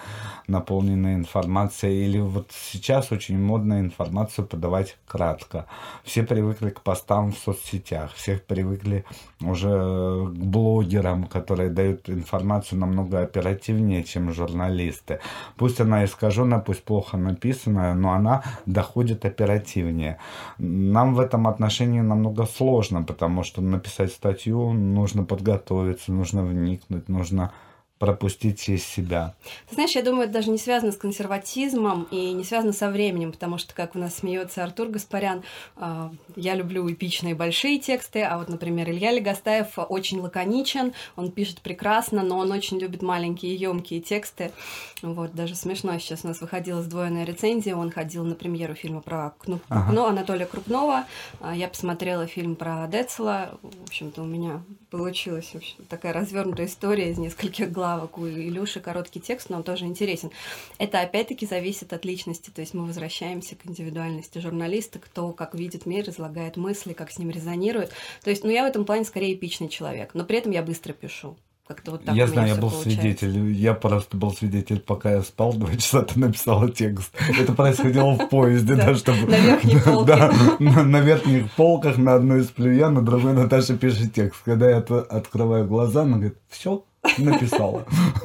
наполненные 0.46 1.16
информацией, 1.16 2.04
или 2.06 2.20
вот 2.20 2.52
сейчас 2.52 3.10
очень 3.10 3.38
модно 3.38 3.80
информацию 3.80 4.46
подавать 4.46 4.96
кратко. 5.06 5.66
Все 6.04 6.22
привыкли 6.22 6.70
к 6.70 6.80
постам 6.80 7.32
в 7.32 7.38
соцсетях, 7.38 8.14
все 8.14 8.38
привыкли 8.38 9.04
уже 9.40 10.26
к 10.28 10.38
блогерам, 10.38 11.24
которые 11.24 11.70
дают 11.70 12.08
информацию 12.08 12.78
намного 12.78 13.20
оперативнее, 13.20 14.02
чем 14.02 14.32
журналисты. 14.32 15.20
Пусть 15.56 15.80
она 15.80 16.04
искажена, 16.04 16.58
пусть 16.58 16.84
плохо 16.84 17.16
написанная, 17.16 17.94
но 17.94 18.12
она 18.12 18.42
доходит 18.66 19.24
оперативнее 19.24 20.18
нам 20.58 21.14
в 21.14 21.20
этом 21.20 21.46
отношении 21.46 22.00
намного 22.00 22.46
сложно, 22.46 23.02
потому 23.02 23.44
что 23.44 23.60
написать 23.60 24.12
статью 24.12 24.72
нужно 24.72 25.24
подготовиться, 25.24 26.12
нужно 26.12 26.42
вникнуть, 26.42 27.08
нужно 27.08 27.52
пропустить 27.98 28.60
через 28.60 28.84
себя. 28.84 29.34
Ты 29.68 29.74
знаешь, 29.74 29.92
я 29.92 30.02
думаю, 30.02 30.24
это 30.24 30.34
даже 30.34 30.50
не 30.50 30.58
связано 30.58 30.92
с 30.92 30.96
консерватизмом 30.96 32.06
и 32.10 32.32
не 32.32 32.44
связано 32.44 32.74
со 32.74 32.90
временем, 32.90 33.32
потому 33.32 33.56
что, 33.56 33.74
как 33.74 33.96
у 33.96 33.98
нас 33.98 34.16
смеется 34.16 34.62
Артур 34.62 34.88
Гаспарян, 34.88 35.42
а, 35.76 36.12
я 36.36 36.54
люблю 36.54 36.90
эпичные 36.92 37.34
большие 37.34 37.78
тексты, 37.78 38.22
а 38.22 38.36
вот, 38.36 38.48
например, 38.48 38.90
Илья 38.90 39.12
Легостаев 39.12 39.78
очень 39.78 40.20
лаконичен, 40.20 40.92
он 41.16 41.30
пишет 41.30 41.62
прекрасно, 41.62 42.22
но 42.22 42.38
он 42.38 42.52
очень 42.52 42.78
любит 42.78 43.00
маленькие 43.00 43.54
емкие 43.54 44.00
тексты. 44.00 44.52
Вот, 45.00 45.34
даже 45.34 45.54
смешно, 45.54 45.98
сейчас 45.98 46.24
у 46.24 46.28
нас 46.28 46.40
выходила 46.42 46.82
сдвоенная 46.82 47.24
рецензия, 47.24 47.76
он 47.76 47.90
ходил 47.90 48.24
на 48.24 48.34
премьеру 48.34 48.74
фильма 48.74 49.00
про 49.00 49.30
Кну... 49.38 49.60
ага. 49.70 50.08
Анатолия 50.08 50.46
Крупнова, 50.46 51.06
а, 51.40 51.56
я 51.56 51.68
посмотрела 51.68 52.26
фильм 52.26 52.56
про 52.56 52.86
Децла, 52.88 53.58
в 53.62 53.84
общем-то, 53.84 54.22
у 54.22 54.26
меня 54.26 54.62
получилась 54.90 55.50
общем, 55.54 55.84
такая 55.88 56.12
развернутая 56.12 56.66
история 56.66 57.10
из 57.10 57.18
нескольких 57.18 57.72
глав 57.72 57.86
главок, 57.86 58.18
у 58.18 58.26
Илюши 58.26 58.80
короткий 58.80 59.20
текст, 59.20 59.48
но 59.48 59.58
он 59.58 59.62
тоже 59.62 59.84
интересен. 59.84 60.30
Это 60.78 61.00
опять-таки 61.00 61.46
зависит 61.46 61.92
от 61.92 62.04
личности, 62.04 62.50
то 62.50 62.60
есть 62.60 62.74
мы 62.74 62.84
возвращаемся 62.84 63.54
к 63.54 63.66
индивидуальности 63.66 64.38
журналиста, 64.38 64.98
кто 64.98 65.32
как 65.32 65.54
видит 65.54 65.86
мир, 65.86 66.08
излагает 66.08 66.56
мысли, 66.56 66.92
как 66.92 67.10
с 67.10 67.18
ним 67.18 67.30
резонирует. 67.30 67.92
То 68.22 68.30
есть, 68.30 68.44
ну, 68.44 68.50
я 68.50 68.64
в 68.64 68.66
этом 68.66 68.84
плане 68.84 69.04
скорее 69.04 69.34
эпичный 69.34 69.68
человек, 69.68 70.14
но 70.14 70.24
при 70.24 70.38
этом 70.38 70.52
я 70.52 70.62
быстро 70.62 70.92
пишу. 70.92 71.36
Как-то 71.66 71.90
вот 71.92 72.04
так 72.04 72.14
я 72.14 72.28
знаю, 72.28 72.49
я 72.49 72.54
был 72.54 72.70
получается. 72.70 73.00
свидетель. 73.00 73.52
Я 73.52 73.75
просто 73.75 74.16
был 74.16 74.32
свидетель, 74.32 74.78
пока 74.78 75.14
я 75.14 75.23
спал, 75.23 75.52
два 75.52 75.75
часа 75.75 76.02
ты 76.02 76.16
написала 76.20 76.70
текст. 76.70 77.12
Это 77.37 77.54
происходило 77.54 78.12
в 78.12 78.28
поезде, 78.28 78.76
да, 78.76 78.94
чтобы... 78.94 79.26
На 79.26 79.37
верхних 79.37 79.85
полках. 79.85 80.61
На 80.61 81.00
верхних 81.00 81.50
полках, 81.52 81.99
на 81.99 82.14
одной 82.14 82.42
из 82.42 82.46
плюя, 82.46 82.88
на 82.88 83.02
другой 83.02 83.32
Наташа 83.32 83.76
пишет 83.76 84.14
текст. 84.14 84.42
Когда 84.44 84.70
я 84.70 84.76
открываю 84.76 85.66
глаза, 85.66 86.02
она 86.02 86.18
говорит, 86.18 86.38
все, 86.49 86.85
написала. 87.18 87.85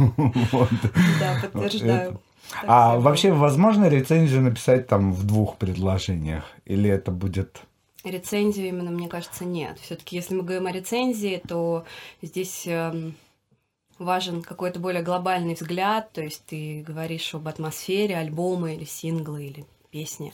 Да, 1.20 1.50
подтверждаю. 1.52 2.22
А 2.68 3.00
вообще 3.00 3.32
возможно 3.32 3.88
рецензию 3.88 4.42
написать 4.42 4.88
там 4.88 5.14
в 5.14 5.26
двух 5.26 5.58
предложениях? 5.58 6.44
Или 6.66 6.90
это 6.92 7.10
будет... 7.12 7.62
Рецензию 8.04 8.68
именно, 8.68 8.92
мне 8.92 9.08
кажется, 9.08 9.46
нет. 9.46 9.80
Все-таки, 9.80 10.16
если 10.16 10.36
мы 10.36 10.44
говорим 10.44 10.68
о 10.68 10.72
рецензии, 10.72 11.42
то 11.48 11.86
здесь 12.24 12.64
эм, 12.66 13.16
важен 14.04 14.42
какой-то 14.42 14.80
более 14.80 15.04
глобальный 15.04 15.54
взгляд, 15.54 16.12
то 16.12 16.22
есть 16.22 16.44
ты 16.46 16.84
говоришь 16.86 17.34
об 17.34 17.48
атмосфере 17.48 18.18
альбома 18.18 18.74
или 18.74 18.86
сингла 18.86 19.38
или 19.38 19.66
песни, 19.92 20.34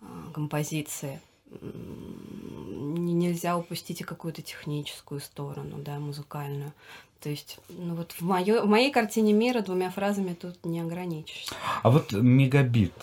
э, 0.00 0.04
композиции. 0.34 1.20
Нельзя 1.60 3.56
упустить 3.56 4.00
и 4.00 4.04
какую-то 4.04 4.42
техническую 4.42 5.20
сторону, 5.20 5.76
да, 5.78 5.98
музыкальную. 5.98 6.72
То 7.20 7.30
есть, 7.30 7.58
ну 7.68 7.94
вот 7.94 8.12
в, 8.12 8.22
моё, 8.22 8.64
в 8.64 8.68
моей 8.68 8.90
картине 8.90 9.32
мира 9.32 9.60
двумя 9.60 9.90
фразами 9.90 10.34
тут 10.34 10.64
не 10.64 10.80
ограничишься. 10.80 11.54
А 11.82 11.90
вот 11.90 12.12
мегабит. 12.12 12.94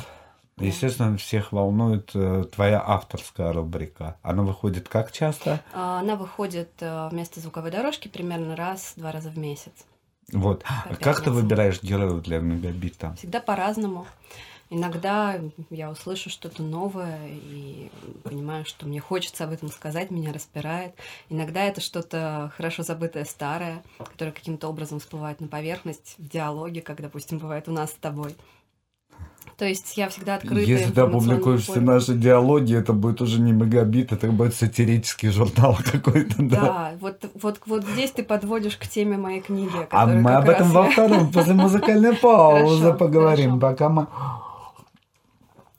Естественно, 0.57 1.17
всех 1.17 1.51
волнует 1.51 2.11
э, 2.13 2.45
твоя 2.51 2.81
авторская 2.85 3.51
рубрика. 3.51 4.17
Она 4.21 4.43
выходит 4.43 4.87
как 4.87 5.11
часто? 5.11 5.61
А, 5.73 5.99
она 5.99 6.15
выходит 6.15 6.69
э, 6.79 7.09
вместо 7.09 7.39
звуковой 7.39 7.71
дорожки 7.71 8.07
примерно 8.07 8.55
раз-два 8.55 9.11
раза 9.11 9.29
в 9.29 9.37
месяц. 9.37 9.73
Вот. 10.31 10.63
А 10.65 10.95
как 10.95 11.21
ты 11.21 11.31
выбираешь 11.31 11.81
героев 11.81 12.21
для 12.23 12.39
мегабита? 12.39 13.15
Всегда 13.17 13.39
по-разному. 13.39 14.07
Иногда 14.69 15.39
я 15.69 15.91
услышу 15.91 16.31
что-то 16.31 16.63
новое 16.63 17.19
и 17.29 17.91
понимаю, 18.23 18.65
что 18.65 18.87
мне 18.87 18.99
хочется 18.99 19.43
об 19.43 19.51
этом 19.51 19.69
сказать, 19.69 20.09
меня 20.09 20.33
распирает. 20.33 20.95
Иногда 21.29 21.63
это 21.63 21.79
что-то 21.79 22.51
хорошо 22.57 22.81
забытое 22.81 23.25
старое, 23.25 23.83
которое 23.99 24.31
каким-то 24.31 24.67
образом 24.67 24.99
всплывает 24.99 25.41
на 25.41 25.47
поверхность 25.47 26.15
в 26.17 26.27
диалоге, 26.27 26.81
как, 26.81 27.01
допустим, 27.01 27.37
бывает 27.37 27.67
у 27.67 27.71
нас 27.71 27.91
с 27.91 27.95
тобой. 27.95 28.35
То 29.57 29.65
есть 29.65 29.97
я 29.97 30.09
всегда 30.09 30.35
открыта. 30.35 30.61
Если 30.61 30.91
ты 30.91 31.01
опубликуешь 31.01 31.63
все 31.63 31.79
наши 31.79 32.13
диалоги, 32.13 32.75
это 32.75 32.93
будет 32.93 33.21
уже 33.21 33.39
не 33.39 33.51
мегабит, 33.51 34.11
это 34.11 34.27
будет 34.27 34.55
сатирический 34.55 35.29
журнал 35.29 35.77
какой-то. 35.91 36.35
Да, 36.39 36.61
да 36.61 36.91
вот, 36.99 37.25
вот, 37.41 37.59
вот 37.65 37.85
здесь 37.85 38.11
ты 38.11 38.23
подводишь 38.23 38.77
к 38.77 38.87
теме 38.87 39.17
моей 39.17 39.41
книги. 39.41 39.87
А 39.91 40.05
мы 40.05 40.31
об 40.31 40.49
этом 40.49 40.69
во 40.69 40.89
втором, 40.89 41.31
после 41.31 41.53
музыкальной 41.53 42.15
паузы 42.21 42.93
поговорим. 42.93 43.59
Пока 43.59 43.89
мы 43.89 44.07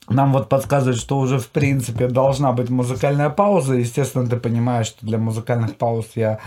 нам 0.09 0.33
вот 0.33 0.49
подсказывают, 0.49 0.99
что 0.99 1.17
уже 1.17 1.39
в 1.39 1.47
принципе 1.47 2.07
должна 2.07 2.51
быть 2.51 2.69
музыкальная 2.69 3.29
пауза. 3.29 3.73
Естественно, 3.73 4.27
ты 4.27 4.37
понимаешь, 4.37 4.87
что 4.87 5.05
для 5.05 5.17
музыкальных 5.17 5.77
пауз 5.77 6.05
я 6.13 6.39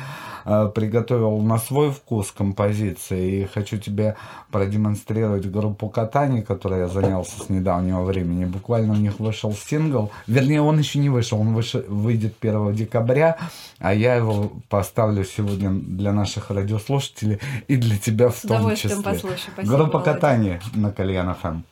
э, 0.45 0.71
приготовил 0.73 1.39
на 1.41 1.59
свой 1.59 1.91
вкус 1.91 2.31
композиции. 2.31 3.43
И 3.43 3.47
хочу 3.47 3.79
тебе 3.79 4.15
продемонстрировать 4.53 5.51
группу 5.51 5.89
Катани, 5.89 6.43
которой 6.43 6.81
я 6.81 6.89
занялся 6.89 7.43
с 7.43 7.49
недавнего 7.49 8.05
времени. 8.05 8.45
Буквально 8.45 8.93
у 8.93 8.97
них 8.97 9.19
вышел 9.19 9.53
сингл. 9.53 10.13
Вернее, 10.29 10.63
он 10.63 10.79
еще 10.79 11.01
не 11.01 11.09
вышел. 11.09 11.41
Он 11.41 11.53
выш... 11.53 11.75
выйдет 11.75 12.35
1 12.41 12.75
декабря. 12.75 13.39
А 13.81 13.93
я 13.93 14.15
его 14.15 14.53
поставлю 14.69 15.25
сегодня 15.25 15.71
для 15.71 16.13
наших 16.13 16.51
радиослушателей 16.51 17.41
и 17.67 17.77
для 17.77 17.99
тебя 17.99 18.29
в 18.29 18.41
том 18.41 18.77
числе. 18.77 19.03
Послушаю. 19.03 19.39
Спасибо, 19.53 19.77
группа 19.77 20.01
Катани 20.01 20.61
на 20.75 20.93
Кальян 20.93 21.35
ФМ. 21.35 21.63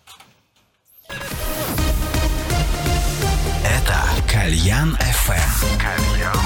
Кальян 4.46 4.96
FM. 5.00 5.50
Кальян 5.82 6.36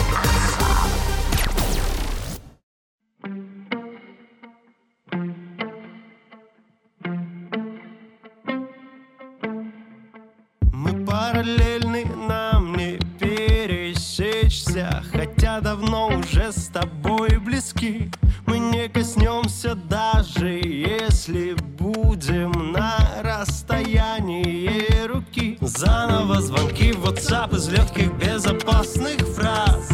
Мы 10.72 11.04
параллельны, 11.04 12.06
нам 12.06 12.74
не 12.74 12.96
пересечься 13.18 15.04
Хотя 15.12 15.60
давно 15.60 16.08
уже 16.08 16.52
с 16.52 16.68
тобой 16.68 17.38
близки 17.38 18.10
Мы 18.46 18.60
не 18.60 18.88
коснемся 18.88 19.74
даже 19.74 20.48
если 20.48 21.52
будем 21.76 22.72
на 22.72 22.96
расстоянии 23.22 25.06
руки 25.06 25.49
Заново 25.76 26.40
звонки 26.42 26.92
в 26.92 27.04
WhatsApp 27.04 27.54
из 27.56 27.68
легких 27.68 28.12
безопасных 28.14 29.18
фраз. 29.34 29.88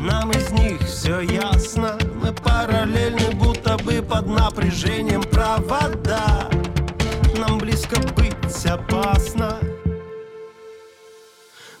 Нам 0.00 0.30
из 0.30 0.50
них 0.52 0.80
все 0.82 1.20
ясно 1.20 1.98
Мы 2.22 2.32
параллельны, 2.32 3.34
будто 3.34 3.76
бы 3.78 4.00
под 4.00 4.26
напряжением 4.26 5.22
провода. 5.22 6.48
Нам 7.36 7.58
близко 7.58 8.00
быть 8.16 8.66
опасно. 8.66 9.58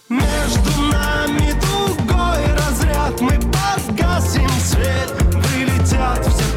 Между 0.08 0.82
нами 0.90 1.54
другой 1.60 2.44
разряд 2.56 3.20
Мы 3.20 3.38
погасим 3.52 4.50
свет 4.50 5.12
Вылетят 5.32 6.26
все 6.26 6.49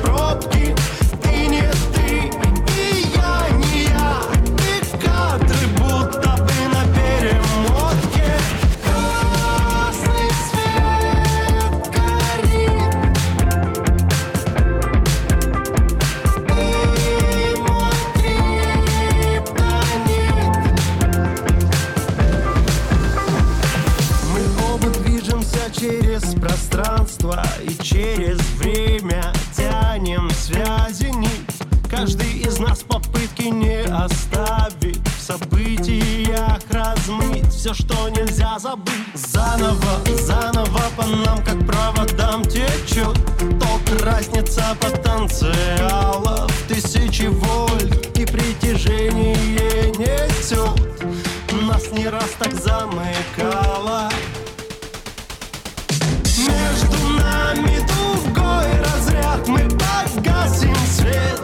через 27.84 28.40
время 28.58 29.34
тянем 29.56 30.30
связи 30.30 31.12
нить 31.12 31.30
Каждый 31.90 32.40
из 32.40 32.60
нас 32.60 32.82
попытки 32.84 33.44
не 33.44 33.82
оставит 33.82 35.06
В 35.18 35.22
событиях 35.22 36.62
размыть 36.70 37.50
все, 37.52 37.74
что 37.74 38.10
нельзя 38.10 38.58
забыть. 38.58 38.94
Заново, 39.14 40.02
заново 40.22 40.82
по 40.96 41.06
нам, 41.06 41.44
как 41.44 41.66
проводам 41.68 42.44
течет 42.46 43.18
Ток, 43.60 44.02
разница 44.02 44.76
потенциалов. 44.80 46.52
Тысячи 46.68 47.28
вольт 47.28 48.18
и 48.18 48.26
притяжение 48.26 49.92
несет 49.98 50.80
Нас 51.52 51.92
не 51.92 52.08
раз 52.08 52.32
так 52.40 52.54
замыкало 52.54 54.10
погасим 60.44 60.76
свет 60.92 61.43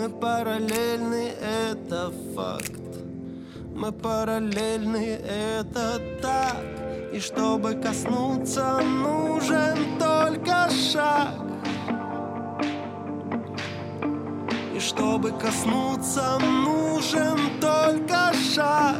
Мы 0.00 0.08
параллельны, 0.08 1.34
это 1.42 2.10
факт. 2.34 2.72
Мы 3.74 3.92
параллельны, 3.92 5.18
это 5.28 6.00
так. 6.22 6.56
И 7.12 7.20
чтобы 7.20 7.74
коснуться, 7.74 8.80
нужен 8.80 9.98
только 9.98 10.70
шаг. 10.70 11.34
И 14.74 14.80
чтобы 14.80 15.32
коснуться, 15.32 16.38
нужен 16.38 17.60
только 17.60 18.32
шаг. 18.54 18.96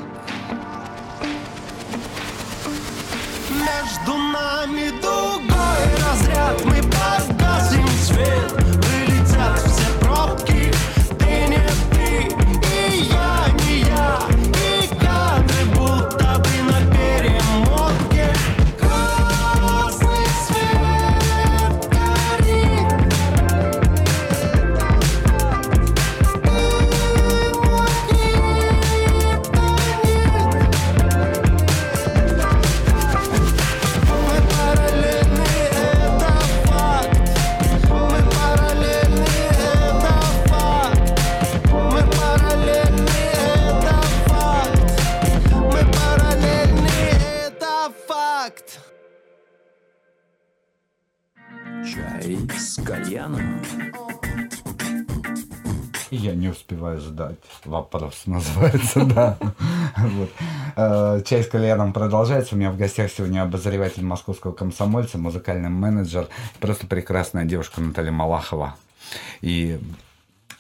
Между 3.49 4.19
нами 4.19 4.91
дугой 5.01 5.83
разряд 6.05 6.63
Мы 6.67 6.83
погасим 6.83 7.89
свет 7.89 8.90
Я 56.31 56.37
не 56.37 56.49
успеваю 56.49 57.01
задать 57.01 57.39
вопрос, 57.65 58.23
называется, 58.27 59.05
да. 59.05 59.37
Вот. 59.97 60.31
Э, 60.77 61.21
Чай 61.27 61.43
с 61.43 61.49
кальяном 61.49 61.93
продолжается. 61.93 62.55
У 62.55 62.59
меня 62.59 62.71
в 62.71 62.77
гостях 62.77 63.11
сегодня 63.11 63.43
обозреватель 63.43 64.05
московского 64.05 64.53
комсомольца, 64.53 65.19
музыкальный 65.19 65.71
менеджер, 65.71 66.29
просто 66.61 66.87
прекрасная 66.87 67.47
девушка 67.47 67.81
Наталья 67.81 68.13
Малахова. 68.13 68.77
И 69.41 69.81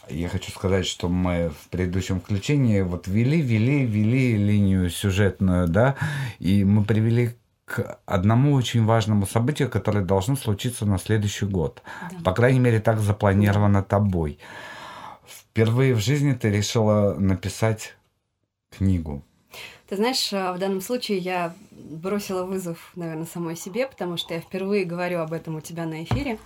я 0.08 0.28
хочу 0.28 0.50
сказать, 0.50 0.86
что 0.86 1.08
мы 1.08 1.50
в 1.50 1.68
предыдущем 1.68 2.20
включении 2.20 2.80
вот 2.80 3.06
вели, 3.06 3.40
вели, 3.40 3.86
вели 3.86 4.36
линию 4.36 4.90
сюжетную, 4.90 5.68
да, 5.68 5.94
и 6.40 6.64
мы 6.64 6.82
привели 6.82 7.36
к 7.64 8.00
одному 8.06 8.54
очень 8.54 8.84
важному 8.84 9.24
событию, 9.24 9.70
которое 9.70 10.04
должно 10.04 10.34
случиться 10.34 10.84
на 10.84 10.98
следующий 10.98 11.46
год. 11.46 11.80
По 12.24 12.32
крайней 12.32 12.58
мере, 12.58 12.80
так 12.80 12.98
запланировано 12.98 13.84
тобой. 13.84 14.40
Впервые 15.50 15.94
в 15.94 15.98
жизни 15.98 16.32
ты 16.32 16.48
решила 16.50 17.14
написать 17.14 17.96
книгу. 18.70 19.24
Ты 19.88 19.96
знаешь, 19.96 20.32
э, 20.32 20.52
в 20.52 20.58
данном 20.58 20.80
случае 20.80 21.18
я 21.18 21.52
бросила 21.72 22.44
вызов, 22.44 22.92
наверное, 22.94 23.26
самой 23.26 23.56
себе, 23.56 23.88
потому 23.88 24.16
что 24.16 24.34
я 24.34 24.40
впервые 24.40 24.84
говорю 24.84 25.18
об 25.18 25.32
этом 25.32 25.56
у 25.56 25.60
тебя 25.60 25.86
на 25.86 26.04
эфире. 26.04 26.38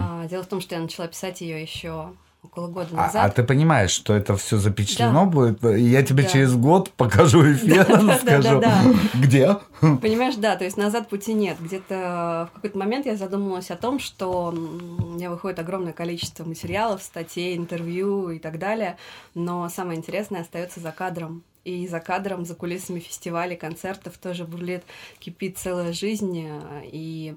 А, 0.00 0.26
Дело 0.28 0.42
в 0.42 0.46
том, 0.46 0.62
что 0.62 0.74
я 0.74 0.80
начала 0.80 1.08
писать 1.08 1.42
ее 1.42 1.60
еще 1.60 2.14
около 2.52 2.68
года 2.68 2.88
А, 2.92 3.06
назад. 3.06 3.24
а 3.24 3.28
ты 3.30 3.42
понимаешь, 3.44 3.90
что 3.90 4.12
это 4.14 4.36
все 4.36 4.58
запечатлено 4.58 5.24
Да. 5.24 5.30
будет? 5.30 5.62
Я 5.64 6.02
тебе 6.02 6.22
Да. 6.24 6.28
через 6.28 6.54
год 6.54 6.90
покажу 6.90 7.40
эфир, 7.52 7.86
Да, 7.86 8.18
скажу, 8.18 8.60
да, 8.60 8.82
где? 9.14 9.56
Понимаешь, 9.80 10.34
да, 10.36 10.56
то 10.56 10.64
есть 10.64 10.76
назад 10.76 11.08
пути 11.08 11.32
нет. 11.32 11.56
Где-то 11.60 12.50
в 12.52 12.54
какой-то 12.56 12.78
момент 12.78 13.06
я 13.06 13.16
задумалась 13.16 13.70
о 13.70 13.76
том, 13.76 13.98
что 13.98 14.48
у 14.50 15.06
меня 15.14 15.30
выходит 15.30 15.58
огромное 15.58 15.92
количество 15.94 16.44
материалов, 16.44 17.02
статей, 17.02 17.56
интервью 17.56 18.30
и 18.30 18.38
так 18.38 18.58
далее, 18.58 18.96
но 19.34 19.68
самое 19.70 19.98
интересное 19.98 20.42
остается 20.42 20.80
за 20.80 20.92
кадром. 20.92 21.42
И 21.64 21.86
за 21.86 22.00
кадром, 22.00 22.44
за 22.44 22.54
кулисами 22.56 22.98
фестивалей, 22.98 23.56
концертов 23.56 24.18
тоже 24.18 24.44
бурлит, 24.44 24.82
кипит 25.20 25.58
целая 25.58 25.92
жизнь, 25.92 26.44
э, 26.44 26.82
и 26.84 27.36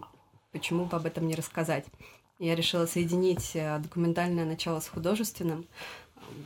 почему 0.52 0.86
бы 0.86 0.98
об 0.98 1.06
этом 1.06 1.28
не 1.28 1.36
рассказать? 1.36 1.86
Я 2.40 2.56
решила 2.56 2.86
соединить 2.86 3.52
э, 3.54 3.80
документальное 3.80 4.46
начало 4.46 4.80
с 4.82 4.88
художественным. 4.88 5.66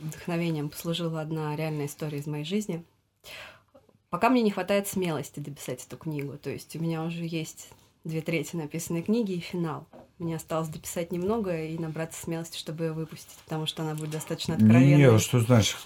Вдохновением 0.02 0.68
послужила 0.68 1.20
одна 1.20 1.56
реальная 1.56 1.86
история 1.86 2.18
из 2.18 2.26
моей 2.26 2.44
жизни. 2.44 2.84
Пока 4.08 4.28
мне 4.30 4.42
не 4.42 4.50
хватает 4.50 4.86
смелости 4.86 5.40
дописать 5.40 5.84
эту 5.84 5.96
книгу. 5.96 6.36
То 6.36 6.50
есть 6.50 6.76
у 6.76 6.80
меня 6.80 7.02
уже 7.02 7.24
есть 7.24 7.70
две 8.04 8.20
трети 8.20 8.56
написанной 8.56 9.02
книги 9.02 9.32
и 9.32 9.40
финал. 9.40 9.86
Мне 10.18 10.36
осталось 10.36 10.68
дописать 10.68 11.12
немного 11.12 11.64
и 11.64 11.78
набраться 11.78 12.22
смелости, 12.22 12.58
чтобы 12.58 12.84
ее 12.84 12.92
выпустить, 12.92 13.38
потому 13.44 13.66
что 13.66 13.82
она 13.82 13.94
будет 13.94 14.10
достаточно 14.10 14.54
откровенной. 14.54 15.12
Не, 15.12 15.18
что 15.18 15.40
значит, 15.40 15.76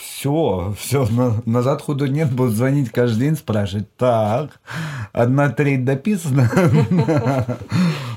все, 0.00 0.74
все, 0.78 1.06
назад 1.44 1.82
ходу 1.82 2.06
нет, 2.06 2.32
будут 2.32 2.54
звонить 2.54 2.90
каждый 2.90 3.20
день, 3.20 3.36
спрашивать, 3.36 3.94
так, 3.96 4.60
одна 5.12 5.50
треть 5.50 5.84
дописана. 5.84 6.50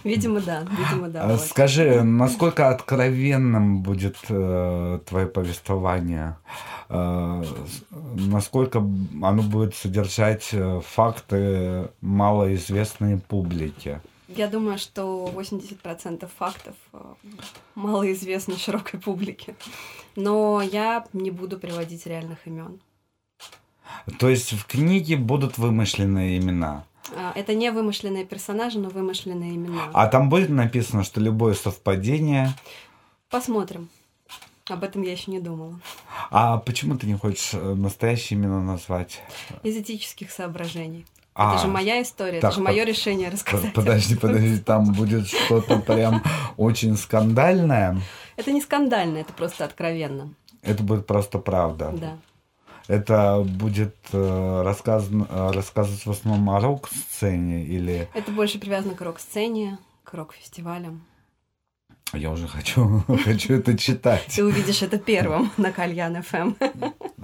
Видимо, 0.04 0.42
да, 0.42 0.66
видимо, 0.78 1.08
да. 1.08 1.24
А. 1.24 1.38
Скажи, 1.38 2.04
насколько 2.04 2.70
откровенным 2.70 3.82
будет 3.82 4.18
э, 4.30 5.00
твое 5.08 5.28
повествование? 5.28 6.38
Э, 6.90 7.44
насколько 8.16 8.80
оно 8.80 9.44
будет 9.44 9.76
содержать 9.76 10.50
э, 10.52 10.82
факты 10.86 11.90
малоизвестной 12.02 13.18
публике? 13.18 14.02
Я 14.28 14.48
думаю, 14.48 14.78
что 14.78 15.32
80% 15.36 16.30
фактов 16.38 16.76
э, 16.94 17.00
малоизвестны 17.76 18.58
широкой 18.58 19.00
публике. 19.00 19.56
Но 20.16 20.62
я 20.62 21.06
не 21.14 21.32
буду 21.32 21.60
приводить 21.60 22.06
реальных 22.06 22.46
имен. 22.46 22.80
То 24.20 24.30
есть 24.30 24.54
в 24.54 24.66
книге 24.66 25.18
будут 25.18 25.58
вымышленные 25.58 26.38
имена. 26.38 26.86
А, 27.16 27.34
Это 27.36 27.54
не 27.54 27.72
вымышленные 27.72 28.26
персонажи, 28.26 28.80
но 28.80 28.90
вымышленные 28.90 29.56
имена. 29.56 29.90
А 29.94 30.08
там 30.08 30.30
будет 30.30 30.50
написано, 30.50 31.04
что 31.04 31.20
любое 31.20 31.54
совпадение. 31.54 32.54
Посмотрим. 33.30 33.90
Об 34.70 34.84
этом 34.84 35.02
я 35.02 35.12
еще 35.12 35.30
не 35.32 35.40
думала. 35.40 35.80
А 36.32 36.58
почему 36.58 36.98
ты 36.98 37.06
не 37.06 37.16
хочешь 37.16 37.50
э, 37.54 37.74
настоящие 37.74 38.40
имена 38.40 38.62
назвать? 38.62 39.22
Из 39.64 39.76
этических 39.76 40.32
соображений. 40.32 41.06
А, 41.36 41.54
это 41.56 41.64
же 41.64 41.68
моя 41.68 42.02
история, 42.02 42.40
так, 42.40 42.52
это 42.52 42.60
же 42.60 42.64
мое 42.64 42.84
решение 42.86 43.28
П- 43.30 43.34
рассказать. 43.34 43.74
Подожди, 43.76 44.16
подожди, 44.16 44.60
там 44.60 44.94
будет 44.94 45.28
что-то 45.28 45.80
прям 45.80 46.24
очень 46.58 46.96
скандальное. 46.96 48.00
Это 48.38 48.52
не 48.52 48.62
скандально, 48.62 49.18
это 49.18 49.34
просто 49.34 49.66
откровенно. 49.66 50.34
Это 50.62 50.82
будет 50.84 51.08
просто 51.08 51.40
правда. 51.40 51.92
Да. 51.92 52.18
Это 52.88 53.44
будет 53.46 53.96
э, 54.12 54.62
рассказан, 54.64 55.26
э, 55.30 55.52
рассказывать 55.52 56.06
в 56.06 56.12
основном 56.12 56.50
о 56.50 56.60
рок-сцене 56.60 57.64
или... 57.64 58.10
Это 58.14 58.32
больше 58.32 58.60
привязано 58.60 58.96
к 58.96 59.02
рок-сцене, 59.02 59.78
к 60.04 60.14
рок-фестивалям. 60.14 61.02
Я 62.14 62.32
уже 62.32 62.48
хочу, 62.48 63.04
хочу 63.24 63.54
это 63.56 63.78
читать. 63.78 64.26
Ты 64.36 64.44
увидишь 64.44 64.84
это 64.84 64.98
первым 64.98 65.52
на 65.58 65.72
Кальян 65.72 66.22
ФМ. 66.22 66.54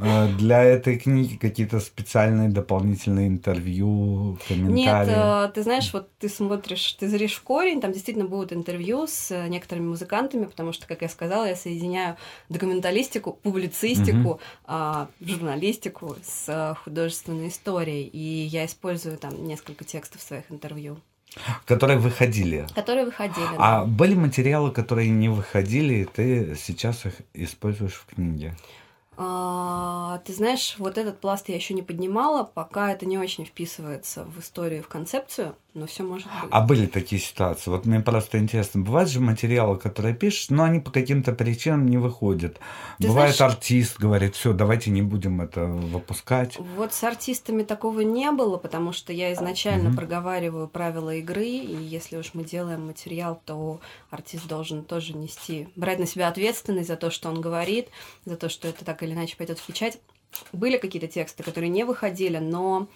Э, 0.02 0.28
Для 0.38 0.64
этой 0.64 0.98
книги 0.98 1.36
какие-то 1.36 1.80
специальные 1.80 2.50
дополнительные 2.50 3.28
интервью, 3.28 4.32
Нет, 4.32 4.48
комментарии? 4.48 5.48
э, 5.48 5.52
ты 5.52 5.64
знаешь, 5.64 5.94
вот 5.94 6.10
ты 6.18 6.30
смотришь, 6.30 6.94
ты 6.94 7.08
зришь 7.08 7.36
в 7.36 7.44
корень, 7.44 7.82
там 7.82 7.92
действительно 7.92 8.26
будут 8.26 8.54
интервью 8.54 9.08
с 9.08 9.32
э, 9.32 9.48
некоторыми 9.48 9.88
музыкантами, 9.88 10.46
потому 10.46 10.74
что, 10.74 10.88
как 10.88 11.02
я 11.02 11.10
сказала, 11.10 11.46
я 11.46 11.56
соединяю 11.56 12.16
документалистику, 12.50 13.34
публицистику, 13.34 14.40
а, 14.66 15.08
журналистику 15.22 16.16
с 16.24 16.46
э, 16.48 16.76
художественной 16.84 17.50
историей, 17.50 18.08
и 18.08 18.46
я 18.46 18.66
использую 18.66 19.18
там 19.18 19.46
несколько 19.46 19.84
текстов 19.84 20.22
своих 20.22 20.46
интервью, 20.50 20.98
Которые 21.66 22.00
выходили. 22.00 22.68
которые 22.76 23.06
выходили. 23.06 23.56
А 23.58 23.80
да. 23.80 23.86
были 23.86 24.16
материалы, 24.16 24.72
которые 24.72 25.10
не 25.10 25.30
выходили, 25.30 25.96
и 25.96 26.06
ты 26.06 26.56
сейчас 26.56 27.06
их 27.06 27.14
используешь 27.34 27.94
в 27.94 28.06
книге? 28.08 28.56
А, 29.22 30.22
ты 30.26 30.34
знаешь, 30.34 30.76
вот 30.78 30.98
этот 30.98 31.20
пласт 31.20 31.50
я 31.50 31.56
еще 31.56 31.74
не 31.74 31.82
поднимала, 31.82 32.44
пока 32.46 32.92
это 32.94 33.06
не 33.06 33.18
очень 33.18 33.46
вписывается 33.46 34.24
в 34.24 34.40
историю, 34.40 34.82
в 34.82 34.88
концепцию, 34.88 35.56
но 35.74 35.86
все 35.86 36.04
может 36.04 36.28
быть. 36.28 36.50
А 36.52 36.62
были 36.62 36.88
такие 36.88 37.22
ситуации? 37.22 37.70
Вот 37.70 37.86
мне 37.86 38.00
просто 38.00 38.40
интересно. 38.40 38.82
Бывают 38.82 39.10
же 39.10 39.20
материалы, 39.20 39.78
которые 39.78 40.16
пишешь, 40.16 40.50
но 40.50 40.64
они 40.64 40.80
по 40.80 40.92
каким-то 40.92 41.32
причинам 41.34 41.86
не 41.88 41.98
выходят. 41.98 42.60
Ты 42.98 43.08
Бывает 43.08 43.36
знаешь- 43.36 43.54
артист 43.56 44.00
говорит, 44.00 44.36
все, 44.36 44.54
давайте 44.54 44.90
не 44.90 45.02
будем 45.02 45.42
это 45.42 45.66
выпускать. 45.66 46.58
Вот 46.76 46.94
с 46.94 47.04
артистами 47.04 47.64
такого 47.64 48.02
не 48.02 48.32
было, 48.32 48.58
потому 48.58 48.92
что 48.92 49.14
я 49.14 49.32
изначально 49.34 49.96
проговариваю 49.96 50.68
правила 50.68 51.14
игры, 51.16 51.46
и 51.46 51.76
если 51.76 52.18
уж 52.18 52.34
мы 52.34 52.44
делаем 52.44 52.88
материал, 52.88 53.42
то 53.46 53.80
артист 54.10 54.48
должен 54.48 54.84
тоже 54.84 55.16
нести, 55.16 55.68
брать 55.76 56.00
на 56.00 56.06
себя 56.06 56.28
ответственность 56.28 56.88
за 56.88 56.96
то, 56.96 57.12
что 57.12 57.30
он 57.30 57.42
говорит, 57.42 57.90
за 58.26 58.36
то, 58.38 58.50
что 58.50 58.68
это 58.68 58.84
так 58.84 59.04
или 59.04 59.14
иначе 59.14 59.36
пойдет 59.38 59.60
в 59.60 59.66
печать. 59.66 60.00
Были 60.54 60.78
какие-то 60.78 61.08
тексты, 61.08 61.42
которые 61.42 61.70
не 61.70 61.84
выходили, 61.84 62.38
но, 62.38 62.88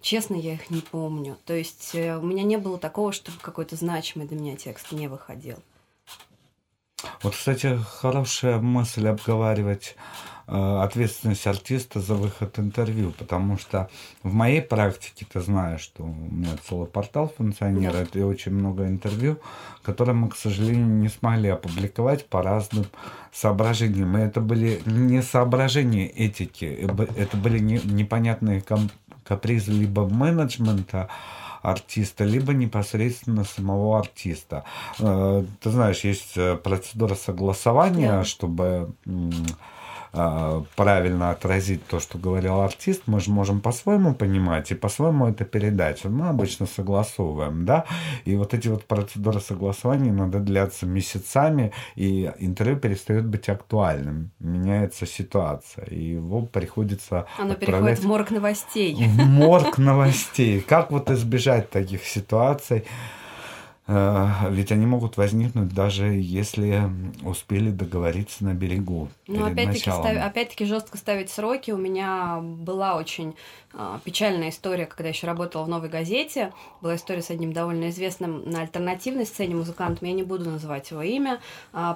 честно, 0.00 0.34
я 0.34 0.54
их 0.54 0.70
не 0.70 0.80
помню. 0.80 1.36
То 1.44 1.54
есть 1.54 1.94
э, 1.94 2.16
у 2.16 2.22
меня 2.22 2.42
не 2.42 2.56
было 2.56 2.78
такого, 2.78 3.12
чтобы 3.12 3.38
какой-то 3.40 3.76
значимый 3.76 4.26
для 4.26 4.38
меня 4.38 4.56
текст 4.56 4.92
не 4.92 5.08
выходил. 5.08 5.58
Вот, 7.22 7.34
кстати, 7.34 7.78
хорошая 8.00 8.58
мысль 8.58 9.06
обговаривать 9.06 9.96
э, 10.46 10.78
ответственность 10.82 11.46
артиста 11.46 12.00
за 12.00 12.14
выход 12.14 12.58
интервью, 12.58 13.12
потому 13.18 13.58
что 13.58 13.90
в 14.22 14.32
моей 14.32 14.62
практике 14.62 15.26
ты 15.30 15.40
знаешь, 15.40 15.82
что 15.82 16.04
у 16.04 16.06
меня 16.06 16.56
целый 16.68 16.86
портал 16.86 17.32
функционирует 17.36 18.16
и 18.16 18.22
очень 18.22 18.52
много 18.52 18.86
интервью, 18.86 19.38
которые 19.82 20.14
мы, 20.14 20.30
к 20.30 20.36
сожалению, 20.36 20.86
не 20.86 21.08
смогли 21.08 21.50
опубликовать 21.50 22.26
по 22.26 22.42
разным 22.42 22.86
соображениям. 23.32 24.16
И 24.16 24.20
это 24.20 24.40
были 24.40 24.80
не 24.86 25.22
соображения 25.22 26.08
этики, 26.08 26.64
это 26.64 27.36
были 27.36 27.58
не- 27.58 27.82
непонятные 27.84 28.62
кам- 28.62 28.90
капризы 29.28 29.72
либо 29.72 30.06
менеджмента, 30.08 31.08
артиста, 31.62 32.24
либо 32.24 32.52
непосредственно 32.52 33.44
самого 33.44 33.98
артиста. 33.98 34.64
Э, 35.00 35.44
Ты 35.60 35.70
знаешь, 35.70 36.04
есть 36.04 36.36
э, 36.36 36.56
процедура 36.56 37.14
согласования, 37.14 38.10
Да. 38.18 38.24
чтобы 38.24 38.92
правильно 40.12 41.30
отразить 41.30 41.86
то, 41.86 42.00
что 42.00 42.18
говорил 42.18 42.60
артист, 42.60 43.02
мы 43.06 43.20
же 43.20 43.30
можем 43.30 43.60
по-своему 43.60 44.14
понимать 44.14 44.70
и 44.70 44.74
по-своему 44.74 45.26
это 45.28 45.44
передать. 45.44 46.04
Мы 46.04 46.28
обычно 46.28 46.66
согласовываем, 46.66 47.64
да, 47.64 47.84
и 48.24 48.36
вот 48.36 48.54
эти 48.54 48.68
вот 48.68 48.84
процедуры 48.84 49.40
согласования 49.40 50.10
иногда 50.10 50.38
длятся 50.38 50.86
месяцами, 50.86 51.72
и 51.94 52.32
интервью 52.38 52.76
перестает 52.76 53.26
быть 53.26 53.48
актуальным, 53.48 54.30
меняется 54.40 55.06
ситуация, 55.06 55.84
и 55.86 56.00
его 56.02 56.42
приходится 56.42 57.26
Оно 57.38 57.54
переходит 57.54 57.98
в 58.00 58.06
морг 58.06 58.30
новостей. 58.30 58.94
в 58.94 59.26
морг 59.26 59.78
новостей. 59.78 60.60
Как 60.60 60.90
вот 60.90 61.10
избежать 61.10 61.70
таких 61.70 62.04
ситуаций? 62.04 62.84
Э, 63.86 64.28
Ведь 64.50 64.72
они 64.72 64.86
могут 64.86 65.16
возникнуть 65.16 65.72
даже 65.72 66.06
если 66.06 66.90
успели 67.22 67.70
договориться 67.70 68.44
на 68.44 68.54
берегу. 68.54 69.08
Ну, 69.28 69.44
опять-таки, 69.44 69.90
став- 69.90 70.16
опять-таки 70.16 70.64
жестко 70.64 70.98
ставить 70.98 71.30
сроки. 71.30 71.70
У 71.70 71.76
меня 71.76 72.38
была 72.40 72.96
очень 72.96 73.34
а, 73.78 74.00
печальная 74.04 74.48
история, 74.48 74.86
когда 74.86 75.04
я 75.04 75.10
еще 75.10 75.26
работала 75.26 75.64
в 75.64 75.68
новой 75.68 75.88
газете. 75.88 76.52
Была 76.80 76.96
история 76.96 77.22
с 77.22 77.30
одним 77.30 77.52
довольно 77.52 77.90
известным 77.90 78.48
на 78.50 78.62
альтернативной 78.62 79.26
сцене 79.26 79.54
музыкантом. 79.54 80.08
Я 80.08 80.14
не 80.14 80.22
буду 80.22 80.48
называть 80.48 80.90
его 80.90 81.02
имя. 81.02 81.40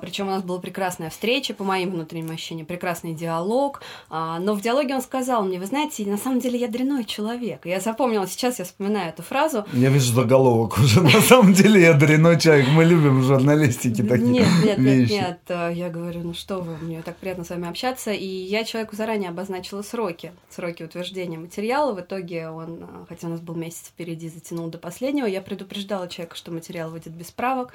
причем 0.00 0.28
у 0.28 0.30
нас 0.30 0.42
была 0.42 0.58
прекрасная 0.58 1.10
встреча, 1.10 1.54
по 1.54 1.64
моим 1.64 1.90
внутренним 1.90 2.30
ощущениям, 2.30 2.66
прекрасный 2.66 3.14
диалог. 3.14 3.80
А, 4.10 4.38
но 4.38 4.54
в 4.54 4.60
диалоге 4.60 4.94
он 4.94 5.02
сказал 5.02 5.42
мне, 5.42 5.58
вы 5.58 5.66
знаете, 5.66 6.06
на 6.06 6.18
самом 6.18 6.40
деле 6.40 6.58
я 6.58 6.68
дряной 6.68 7.04
человек. 7.04 7.64
Я 7.64 7.80
запомнила, 7.80 8.26
сейчас 8.26 8.58
я 8.58 8.64
вспоминаю 8.64 9.08
эту 9.08 9.22
фразу. 9.22 9.64
Я 9.72 9.88
вижу 9.88 10.12
заголовок 10.12 10.78
уже. 10.78 11.00
На 11.00 11.20
самом 11.20 11.54
деле 11.54 11.79
я 11.80 11.94
дряной 11.94 12.38
человек. 12.38 12.68
Мы 12.68 12.84
любим 12.84 13.20
в 13.20 13.24
журналистике 13.24 14.02
такие 14.02 14.28
Нет, 14.28 14.48
нет, 14.64 14.78
нет, 14.78 14.78
вещи. 14.78 15.12
нет. 15.12 15.40
э, 15.48 15.72
Я 15.74 15.88
говорю, 15.88 16.20
ну 16.22 16.34
что 16.34 16.60
вы, 16.60 16.76
мне 16.78 17.02
так 17.02 17.16
приятно 17.16 17.44
с 17.44 17.50
вами 17.50 17.68
общаться. 17.68 18.12
И 18.12 18.24
я 18.26 18.64
человеку 18.64 18.96
заранее 18.96 19.30
обозначила 19.30 19.82
сроки, 19.82 20.32
сроки 20.48 20.82
утверждения 20.82 21.38
материала. 21.38 21.92
В 21.92 22.00
итоге 22.00 22.50
он, 22.50 22.82
э, 22.82 23.04
хотя 23.08 23.26
у 23.26 23.30
нас 23.30 23.40
был 23.40 23.54
месяц 23.54 23.88
впереди, 23.88 24.28
затянул 24.28 24.68
до 24.68 24.78
последнего. 24.78 25.26
Я 25.26 25.40
предупреждала 25.40 26.08
человека, 26.08 26.36
что 26.36 26.50
материал 26.50 26.90
выйдет 26.90 27.12
без 27.12 27.30
правок. 27.30 27.72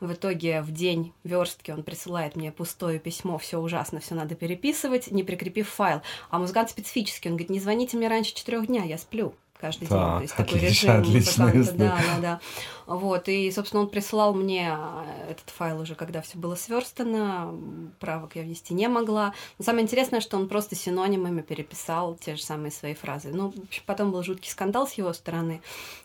В 0.00 0.12
итоге 0.12 0.62
в 0.62 0.70
день 0.72 1.12
верстки 1.24 1.70
он 1.70 1.82
присылает 1.82 2.36
мне 2.36 2.52
пустое 2.52 2.98
письмо, 2.98 3.38
все 3.38 3.58
ужасно, 3.58 4.00
все 4.00 4.14
надо 4.14 4.34
переписывать, 4.34 5.10
не 5.10 5.24
прикрепив 5.24 5.68
файл. 5.68 6.02
А 6.30 6.38
музыкант 6.38 6.70
специфический, 6.70 7.28
он 7.28 7.34
говорит, 7.34 7.50
не 7.50 7.60
звоните 7.60 7.96
мне 7.96 8.08
раньше 8.08 8.34
четырех 8.34 8.66
дня, 8.66 8.84
я 8.84 8.98
сплю 8.98 9.34
каждый 9.60 9.86
день. 9.86 9.88
Так, 9.88 10.16
То 10.16 10.22
есть 10.22 10.36
такой 10.36 10.60
режим 10.60 10.98
музыканта. 11.00 11.60
история. 11.60 11.62
Да, 11.78 11.96
да, 11.96 12.20
да. 12.20 12.40
Вот, 12.86 13.28
и, 13.28 13.50
собственно, 13.50 13.82
он 13.82 13.90
прислал 13.90 14.32
мне 14.32 14.74
э, 14.74 15.32
этот 15.32 15.50
файл 15.50 15.80
уже, 15.80 15.94
когда 15.94 16.22
все 16.22 16.38
было 16.38 16.54
сверстано, 16.54 17.54
правок 18.00 18.34
я 18.36 18.42
внести 18.42 18.72
не 18.72 18.88
могла. 18.88 19.34
Но 19.58 19.64
самое 19.64 19.84
интересное, 19.84 20.20
что 20.20 20.38
он 20.38 20.48
просто 20.48 20.74
синонимами 20.74 21.42
переписал 21.42 22.14
те 22.16 22.36
же 22.36 22.42
самые 22.42 22.70
свои 22.70 22.94
фразы. 22.94 23.28
Ну, 23.32 23.50
в 23.50 23.62
общем, 23.64 23.82
потом 23.84 24.10
был 24.10 24.22
жуткий 24.22 24.50
скандал 24.50 24.88
с 24.88 24.94
его 24.94 25.12
стороны. 25.12 25.60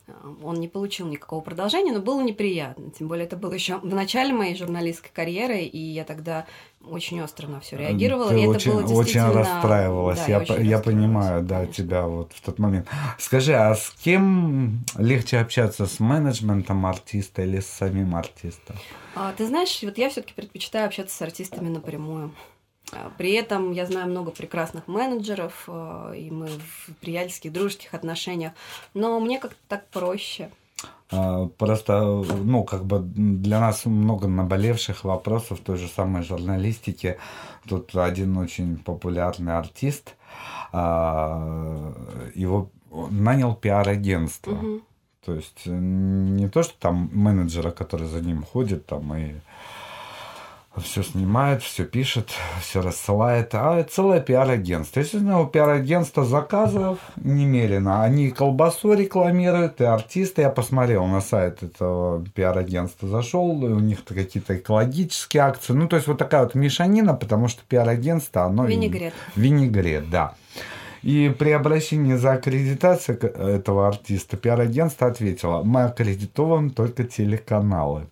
Э, 0.08 0.12
Он 0.44 0.56
не 0.60 0.68
получил 0.68 1.08
никакого 1.08 1.40
продолжения, 1.42 1.94
но 1.94 2.00
было 2.00 2.22
неприятно. 2.22 2.92
Тем 2.92 3.08
более 3.08 3.26
это 3.26 3.38
было 3.38 3.54
еще 3.54 3.78
в 3.78 3.94
начале 3.96 4.34
моей 4.34 4.56
журналистской 4.56 5.12
карьеры, 5.14 5.60
и 5.60 5.78
я 5.78 6.04
тогда 6.04 6.46
очень 6.86 7.22
остро 7.22 7.48
на 7.48 7.60
все 7.60 7.78
реагировала. 7.78 8.30
Ты 8.30 8.42
и 8.42 8.48
очень, 8.48 8.72
это 8.72 8.82
было 8.82 8.84
очень 8.84 9.04
действительно... 9.04 9.34
расстраивалась. 9.34 10.20
Да, 10.20 10.26
я, 10.28 10.40
очень 10.40 10.56
по- 10.56 10.60
я 10.60 10.80
понимаю, 10.80 11.44
да, 11.44 11.56
конечно. 11.62 11.74
тебя 11.74 12.08
вот 12.08 12.34
в 12.34 12.42
тот 12.42 12.60
момент. 12.60 12.88
Скажи, 13.18 13.54
а 13.54 13.76
с 13.76 13.92
кем 14.04 14.84
легче 14.98 15.40
общаться, 15.40 15.86
с 15.86 16.00
менеджментом 16.00 16.86
артиста 16.86 17.44
или 17.44 17.60
с 17.60 17.68
самим 17.68 18.16
артистом? 18.16 18.76
А, 19.16 19.34
ты 19.34 19.46
знаешь, 19.46 19.80
вот 19.84 19.98
я 19.98 20.10
все-таки 20.10 20.34
предпочитаю 20.34 20.88
общаться 20.88 21.16
с 21.16 21.22
артистами 21.22 21.70
напрямую. 21.70 22.34
А, 22.92 23.12
При 23.18 23.34
этом 23.34 23.72
я 23.72 23.86
знаю 23.86 24.08
много 24.10 24.32
прекрасных 24.32 24.88
менеджеров, 24.88 25.64
а, 25.68 26.12
и 26.14 26.30
мы 26.30 26.48
в 26.48 26.96
приятельских, 27.00 27.52
дружеских 27.52 27.94
отношениях, 27.94 28.54
но 28.94 29.20
мне 29.20 29.40
как-то 29.40 29.58
так 29.68 29.88
проще. 29.90 30.50
А, 31.12 31.48
Просто, 31.58 32.24
ну, 32.44 32.64
как 32.64 32.86
бы 32.86 33.00
для 33.00 33.60
нас 33.60 33.86
много 33.86 34.28
наболевших 34.28 35.04
вопросов 35.04 35.60
той 35.60 35.78
же 35.78 35.88
самой 35.88 36.24
журналистики. 36.24 37.18
Тут 37.68 37.96
один 37.96 38.38
очень 38.38 38.78
популярный 38.78 39.58
артист, 39.58 40.16
а, 40.72 41.94
его 42.36 42.70
нанял 43.12 43.56
пиар-агентство. 43.56 44.52
Мгм. 44.52 44.82
То 45.26 45.36
есть 45.36 45.62
э, 45.66 45.72
не 45.72 46.50
то, 46.50 46.64
что 46.64 46.74
там 46.78 47.10
менеджера, 47.14 47.72
который 47.72 48.08
за 48.08 48.20
ним 48.22 48.44
ходит 48.44 48.86
там 48.86 49.14
и 49.16 49.36
все 50.82 51.04
снимает, 51.04 51.62
все 51.62 51.86
пишет, 51.86 52.32
все 52.62 52.82
рассылает, 52.82 53.54
а 53.54 53.84
целое 53.84 54.20
пиар-агентство. 54.20 55.00
Если 55.00 55.18
у 55.18 55.22
него 55.22 55.46
пиар-агентство 55.46 56.26
заказов 56.26 57.00
немерено, 57.16 58.04
они 58.04 58.32
колбасу 58.32 58.94
рекламируют, 58.94 59.82
и 59.82 59.84
артисты. 59.84 60.42
Я 60.42 60.50
посмотрел 60.50 61.06
на 61.06 61.22
сайт 61.22 61.62
этого 61.62 62.26
пиар-агентства, 62.34 63.08
зашел, 63.08 63.52
у 63.52 63.80
них 63.80 64.00
-то 64.00 64.16
какие-то 64.16 64.58
экологические 64.58 65.44
акции. 65.44 65.74
Ну, 65.74 65.88
то 65.88 65.96
есть 65.96 66.08
вот 66.08 66.18
такая 66.18 66.44
вот 66.44 66.56
мешанина, 66.56 67.14
потому 67.14 67.48
что 67.48 67.62
пиар-агентство, 67.68 68.44
оно... 68.46 68.68
и- 68.68 68.72
Винегрет. 68.72 69.14
Винегрет, 69.36 70.10
да. 70.10 70.34
И 71.04 71.36
при 71.38 71.52
обращении 71.52 72.16
за 72.16 72.34
аккредитацией 72.34 73.20
этого 73.20 73.88
артиста 73.88 74.38
пиар-агентство 74.38 75.08
ответило, 75.08 75.62
мы 75.62 75.84
аккредитовываем 75.84 76.70
только 76.70 77.04
телеканалы. 77.04 78.08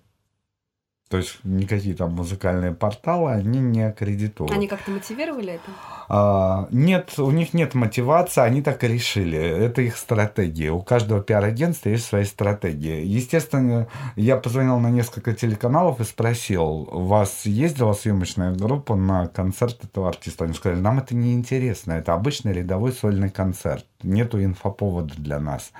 То 1.11 1.17
есть 1.17 1.39
никакие 1.43 1.93
там 1.93 2.13
музыкальные 2.13 2.71
порталы, 2.71 3.31
они 3.31 3.59
не 3.59 3.81
аккредитованы. 3.81 4.55
Они 4.55 4.65
как-то 4.65 4.91
мотивировали 4.91 5.55
это? 5.55 5.71
А, 6.07 6.69
нет, 6.71 7.19
у 7.19 7.29
них 7.31 7.53
нет 7.53 7.73
мотивации, 7.73 8.39
они 8.39 8.61
так 8.61 8.81
и 8.85 8.87
решили. 8.87 9.37
Это 9.37 9.81
их 9.81 9.97
стратегия. 9.97 10.71
У 10.71 10.81
каждого 10.81 11.21
пиар-агентства 11.21 11.89
есть 11.89 12.05
свои 12.05 12.23
стратегии. 12.23 13.03
Естественно, 13.05 13.89
я 14.15 14.37
позвонил 14.37 14.79
на 14.79 14.89
несколько 14.89 15.33
телеканалов 15.33 15.99
и 15.99 16.05
спросил, 16.05 16.87
у 16.89 17.01
вас 17.01 17.45
ездила 17.45 17.91
съемочная 17.91 18.55
группа 18.55 18.95
на 18.95 19.27
концерт 19.27 19.83
этого 19.83 20.07
артиста? 20.07 20.45
Они 20.45 20.53
сказали, 20.53 20.79
нам 20.79 20.99
это 20.99 21.13
не 21.13 21.33
интересно, 21.33 21.91
это 21.91 22.13
обычный 22.13 22.53
рядовой 22.53 22.93
сольный 22.93 23.29
концерт. 23.29 23.85
Нету 24.01 24.41
инфоповода 24.41 25.13
для 25.17 25.41
нас. 25.41 25.73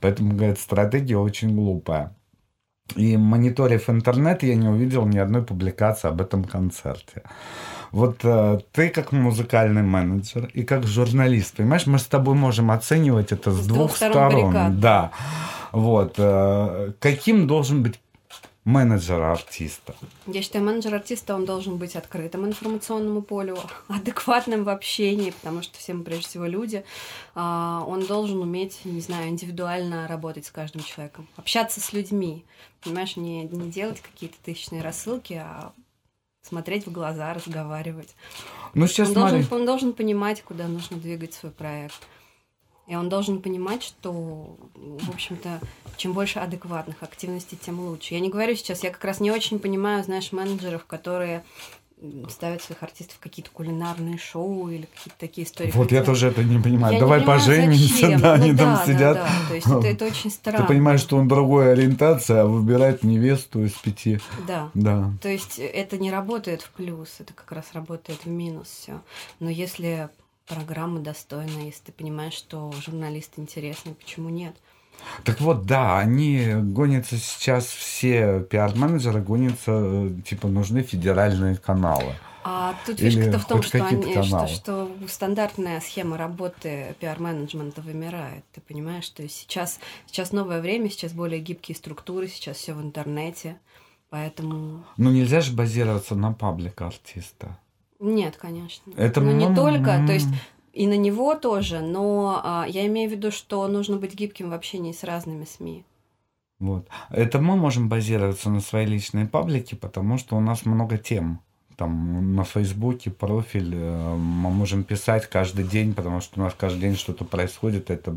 Поэтому, 0.00 0.36
говорит, 0.36 0.60
стратегия 0.60 1.18
очень 1.18 1.56
глупая. 1.56 2.14
И 2.94 3.16
мониторив 3.16 3.90
интернет, 3.90 4.42
я 4.42 4.54
не 4.54 4.68
увидел 4.68 5.06
ни 5.06 5.18
одной 5.18 5.42
публикации 5.42 6.08
об 6.08 6.20
этом 6.20 6.44
концерте. 6.44 7.22
Вот 7.92 8.20
э, 8.24 8.60
ты 8.72 8.88
как 8.88 9.12
музыкальный 9.12 9.82
менеджер 9.82 10.48
и 10.54 10.62
как 10.62 10.86
журналист, 10.86 11.56
понимаешь, 11.56 11.86
мы 11.86 11.98
с 11.98 12.04
тобой 12.04 12.34
можем 12.34 12.70
оценивать 12.70 13.32
это 13.32 13.50
с, 13.50 13.62
С 13.62 13.66
двух, 13.66 13.78
двух 13.78 13.96
сторон 13.96 14.30
сторон. 14.30 14.52
баррикад. 14.52 14.80
Да. 14.80 15.10
Вот. 15.72 16.14
Э, 16.18 16.92
каким 17.00 17.46
должен 17.46 17.82
быть 17.82 18.00
менеджер 18.66 19.22
артиста? 19.22 19.94
Я 20.26 20.42
считаю, 20.42 20.64
менеджер 20.64 20.94
артиста, 20.94 21.34
он 21.34 21.46
должен 21.46 21.78
быть 21.78 21.96
открытым 21.96 22.44
информационному 22.46 23.22
полю, 23.22 23.56
адекватным 23.88 24.64
в 24.64 24.68
общении, 24.68 25.30
потому 25.30 25.62
что 25.62 25.78
все 25.78 25.94
мы 25.94 26.04
прежде 26.04 26.26
всего 26.26 26.44
люди. 26.46 26.84
А, 27.34 27.84
Он 27.86 28.04
должен 28.04 28.40
уметь, 28.40 28.84
не 28.84 29.00
знаю, 29.00 29.28
индивидуально 29.28 30.06
работать 30.08 30.44
с 30.46 30.50
каждым 30.50 30.82
человеком, 30.82 31.28
общаться 31.36 31.80
с 31.80 31.92
людьми. 31.92 32.44
Понимаешь, 32.82 33.16
не, 33.16 33.44
не 33.44 33.70
делать 33.70 34.00
какие-то 34.00 34.36
тысячные 34.44 34.82
рассылки, 34.82 35.34
а 35.34 35.72
смотреть 36.42 36.86
в 36.86 36.92
глаза, 36.92 37.32
разговаривать. 37.34 38.14
Ну, 38.74 38.86
сейчас 38.88 39.08
Он 39.08 39.14
смотри. 39.14 39.38
должен, 39.38 39.54
он 39.54 39.66
должен 39.66 39.92
понимать, 39.92 40.42
куда 40.42 40.66
нужно 40.66 40.96
двигать 40.96 41.34
свой 41.34 41.52
проект. 41.52 42.06
И 42.86 42.94
он 42.94 43.08
должен 43.08 43.40
понимать, 43.42 43.82
что, 43.82 44.56
в 44.74 45.10
общем-то, 45.10 45.60
чем 45.96 46.12
больше 46.12 46.38
адекватных 46.38 47.02
активностей, 47.02 47.58
тем 47.60 47.80
лучше. 47.80 48.14
Я 48.14 48.20
не 48.20 48.28
говорю 48.30 48.54
сейчас, 48.54 48.84
я 48.84 48.90
как 48.90 49.04
раз 49.04 49.18
не 49.20 49.30
очень 49.30 49.58
понимаю, 49.58 50.04
знаешь, 50.04 50.30
менеджеров, 50.32 50.84
которые 50.84 51.42
ставят 52.28 52.62
своих 52.62 52.82
артистов 52.82 53.16
в 53.16 53.20
какие-то 53.20 53.50
кулинарные 53.50 54.18
шоу 54.18 54.68
или 54.68 54.86
какие-то 54.94 55.18
такие 55.18 55.46
истории. 55.46 55.70
Вот 55.74 55.92
я 55.92 56.04
тоже 56.04 56.28
это 56.28 56.44
не 56.44 56.60
понимаю. 56.60 56.92
я 56.92 56.98
не 56.98 57.00
Давай 57.00 57.20
понимаю, 57.20 57.40
поженимся, 57.40 57.88
зачем. 57.88 58.20
да, 58.20 58.36
Ну 58.36 58.42
они 58.44 58.50
там 58.54 58.74
да, 58.74 58.76
да, 58.76 58.84
сидят. 58.86 59.14
да. 59.16 59.28
То 59.48 59.54
есть 59.54 59.66
это, 59.66 59.86
это 59.86 60.04
очень 60.04 60.30
странно. 60.30 60.58
Ты 60.60 60.68
понимаешь, 60.68 61.00
что 61.00 61.16
он 61.16 61.26
другой 61.26 61.72
ориентации, 61.72 62.36
а 62.36 62.44
выбирает 62.44 63.02
невесту 63.02 63.64
из 63.64 63.72
пяти. 63.72 64.20
Да. 64.46 64.70
Да. 64.74 65.10
То 65.22 65.30
есть 65.30 65.58
это 65.58 65.96
не 65.96 66.10
работает 66.10 66.60
в 66.60 66.70
плюс, 66.72 67.08
это 67.18 67.32
как 67.32 67.50
раз 67.52 67.64
работает 67.72 68.20
в 68.26 68.28
минус 68.28 68.68
все. 68.68 69.00
Но 69.40 69.48
если 69.48 70.10
программа 70.46 71.00
достойна, 71.00 71.60
если 71.60 71.84
ты 71.84 71.92
понимаешь, 71.92 72.34
что 72.34 72.72
журналист 72.84 73.32
интересный, 73.36 73.94
почему 73.94 74.28
нет? 74.28 74.56
Так 75.24 75.40
вот, 75.40 75.66
да, 75.66 75.98
они 75.98 76.54
гонятся 76.54 77.16
сейчас, 77.18 77.66
все 77.66 78.40
пиар-менеджеры 78.40 79.20
гонятся, 79.20 79.72
э, 79.72 80.10
типа, 80.24 80.48
нужны 80.48 80.82
федеральные 80.82 81.56
каналы. 81.56 82.14
А 82.48 82.76
тут 82.86 83.00
фишка-то 83.00 83.40
в 83.40 83.46
том, 83.46 83.62
что, 83.62 83.84
они, 83.84 84.02
что, 84.02 84.22
каналы. 84.22 84.48
что 84.48 84.90
стандартная 85.08 85.80
схема 85.80 86.16
работы 86.16 86.94
пиар-менеджмента 87.00 87.82
вымирает. 87.82 88.44
Ты 88.52 88.60
понимаешь, 88.60 89.04
что 89.04 89.28
сейчас, 89.28 89.80
сейчас 90.06 90.30
новое 90.30 90.60
время, 90.60 90.88
сейчас 90.88 91.12
более 91.12 91.40
гибкие 91.40 91.74
структуры, 91.74 92.28
сейчас 92.28 92.58
все 92.58 92.74
в 92.74 92.80
интернете. 92.80 93.58
Поэтому 94.10 94.84
Ну, 94.96 95.10
нельзя 95.10 95.40
же 95.40 95.52
базироваться 95.52 96.14
на 96.14 96.32
паблик 96.32 96.80
артиста. 96.80 97.58
Нет, 98.00 98.36
конечно. 98.36 98.92
Это 98.96 99.20
ну, 99.20 99.32
не 99.32 99.46
м- 99.46 99.54
только, 99.54 100.04
то 100.06 100.12
есть 100.12 100.28
и 100.76 100.86
на 100.86 100.96
него 100.96 101.34
тоже, 101.34 101.80
но 101.80 102.40
а, 102.44 102.66
я 102.68 102.86
имею 102.86 103.08
в 103.08 103.12
виду, 103.12 103.30
что 103.30 103.66
нужно 103.66 103.96
быть 103.96 104.14
гибким 104.14 104.50
в 104.50 104.52
общении 104.52 104.92
с 104.92 105.04
разными 105.04 105.46
СМИ. 105.46 105.84
Вот. 106.58 106.86
Это 107.10 107.38
мы 107.38 107.56
можем 107.56 107.88
базироваться 107.88 108.50
на 108.50 108.60
своей 108.60 108.86
личной 108.86 109.26
паблике, 109.26 109.74
потому 109.76 110.18
что 110.18 110.36
у 110.36 110.40
нас 110.40 110.66
много 110.66 110.98
тем. 110.98 111.40
Там 111.76 112.34
на 112.34 112.44
Фейсбуке 112.44 113.10
профиль 113.10 113.74
э, 113.74 114.14
мы 114.16 114.50
можем 114.50 114.82
писать 114.82 115.26
каждый 115.26 115.64
день, 115.64 115.94
потому 115.94 116.20
что 116.20 116.40
у 116.40 116.44
нас 116.44 116.54
каждый 116.56 116.80
день 116.80 116.96
что-то 116.96 117.24
происходит, 117.24 117.90
это 117.90 118.16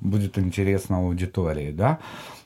будет 0.00 0.38
интересно 0.38 0.98
аудитории, 0.98 1.72
да? 1.72 1.98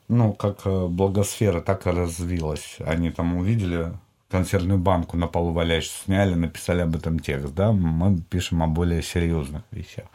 Ну, 0.09 0.33
как 0.33 0.61
э, 0.65 0.87
благосфера 0.87 1.61
так 1.61 1.87
и 1.87 1.91
развилась. 1.91 2.77
Они 2.79 3.11
там 3.11 3.37
увидели 3.37 3.93
консервную 4.33 4.79
банку 4.79 5.17
на 5.17 5.27
полу 5.27 5.53
валяющуюся, 5.53 6.05
сняли, 6.05 6.35
написали 6.35 6.81
об 6.81 6.97
этом 6.97 7.19
текст, 7.19 7.55
да? 7.55 7.71
Мы 7.71 8.19
пишем 8.19 8.63
о 8.63 8.67
более 8.67 9.03
серьезных 9.03 9.63
вещах. 9.71 10.07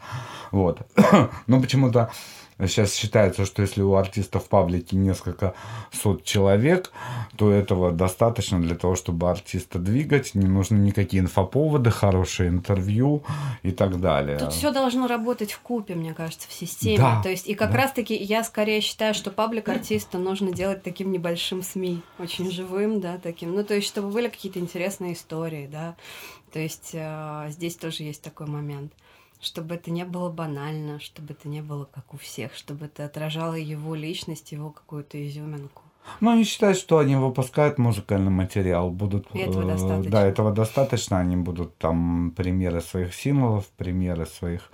Вот. 0.50 0.80
Но 1.46 1.60
почему-то 1.60 2.10
Сейчас 2.58 2.94
считается, 2.94 3.44
что 3.44 3.62
если 3.62 3.82
у 3.82 3.94
артиста 3.94 4.40
в 4.40 4.48
паблике 4.48 4.96
несколько 4.96 5.54
сот 5.92 6.24
человек, 6.24 6.90
то 7.36 7.52
этого 7.52 7.92
достаточно 7.92 8.60
для 8.60 8.74
того, 8.74 8.96
чтобы 8.96 9.30
артиста 9.30 9.78
двигать. 9.78 10.34
Не 10.34 10.46
нужны 10.46 10.76
никакие 10.76 11.22
инфоповоды, 11.22 11.90
хорошие 11.90 12.48
интервью 12.48 13.22
и 13.62 13.70
так 13.70 14.00
далее. 14.00 14.38
Тут 14.38 14.52
все 14.52 14.72
должно 14.72 15.06
работать 15.06 15.52
в 15.52 15.60
купе, 15.60 15.94
мне 15.94 16.14
кажется, 16.14 16.48
в 16.48 16.52
системе. 16.52 16.98
Да, 16.98 17.22
То 17.22 17.28
есть, 17.28 17.46
и 17.46 17.54
как 17.54 17.70
да. 17.70 17.78
раз-таки 17.78 18.16
я 18.16 18.42
скорее 18.42 18.80
считаю, 18.80 19.14
что 19.14 19.30
паблик 19.30 19.68
артиста 19.68 20.18
нужно 20.18 20.52
делать 20.52 20.82
таким 20.82 21.12
небольшим 21.12 21.62
СМИ, 21.62 22.02
очень 22.18 22.50
живым, 22.50 23.00
да, 23.00 23.18
таким. 23.18 23.54
Ну, 23.54 23.62
то 23.62 23.74
есть, 23.74 23.86
чтобы 23.86 24.08
были 24.08 24.28
какие-то 24.28 24.58
интересные 24.58 25.12
истории, 25.12 25.68
да. 25.70 25.94
То 26.52 26.58
есть, 26.58 26.90
э, 26.92 27.46
здесь 27.50 27.76
тоже 27.76 28.02
есть 28.02 28.22
такой 28.22 28.46
момент. 28.46 28.92
Чтобы 29.40 29.76
это 29.76 29.90
не 29.90 30.04
было 30.04 30.30
банально, 30.30 30.98
чтобы 31.00 31.34
это 31.34 31.48
не 31.48 31.62
было 31.62 31.84
как 31.84 32.12
у 32.14 32.16
всех, 32.16 32.54
чтобы 32.54 32.86
это 32.86 33.04
отражало 33.04 33.54
его 33.54 33.94
личность, 33.94 34.52
его 34.52 34.70
какую-то 34.70 35.24
изюминку. 35.26 35.82
Ну, 36.20 36.30
они 36.30 36.44
считают, 36.44 36.78
что 36.78 36.98
они 36.98 37.16
выпускают 37.16 37.78
музыкальный 37.78 38.30
материал, 38.30 38.90
будут... 38.90 39.26
И 39.34 39.38
этого 39.38 39.62
э, 39.62 39.66
достаточно. 39.66 40.10
Да, 40.10 40.26
этого 40.26 40.52
достаточно. 40.52 41.18
Они 41.18 41.36
будут 41.36 41.76
там 41.78 42.32
премьеры 42.36 42.80
своих 42.80 43.14
синглов, 43.14 43.66
премьеры 43.76 44.26
своих 44.26 44.70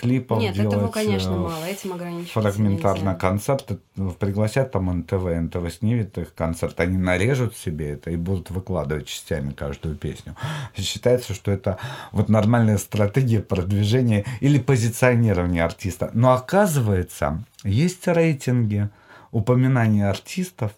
клипов 0.00 0.40
Нет, 0.40 0.54
делать. 0.54 0.74
этого, 0.74 0.88
конечно, 0.90 1.32
э, 1.32 1.36
мало. 1.36 1.64
Этим 1.64 1.92
ограничиваться 1.92 2.40
фрагментарно 2.40 3.00
нельзя. 3.00 3.14
концерты, 3.14 3.78
ну, 3.96 4.10
пригласят 4.12 4.72
там 4.72 4.86
НТВ, 5.00 5.24
НТВ 5.24 5.72
снимет 5.74 6.16
их 6.18 6.34
концерт, 6.34 6.78
они 6.80 6.96
нарежут 6.96 7.56
себе 7.56 7.90
это 7.90 8.10
и 8.10 8.16
будут 8.16 8.50
выкладывать 8.50 9.06
частями 9.06 9.52
каждую 9.52 9.96
песню. 9.96 10.34
Считается, 10.76 11.34
что 11.34 11.50
это 11.50 11.78
вот 12.12 12.28
нормальная 12.28 12.78
стратегия 12.78 13.40
продвижения 13.40 14.24
или 14.40 14.58
позиционирования 14.58 15.64
артиста. 15.64 16.10
Но 16.14 16.32
оказывается, 16.32 17.44
есть 17.64 18.06
рейтинги 18.06 18.88
упоминания 19.30 20.08
артистов 20.08 20.72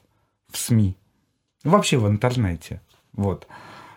в 0.50 0.58
СМИ, 0.58 0.96
вообще 1.64 1.98
в 1.98 2.08
интернете. 2.08 2.80
Вот. 3.12 3.46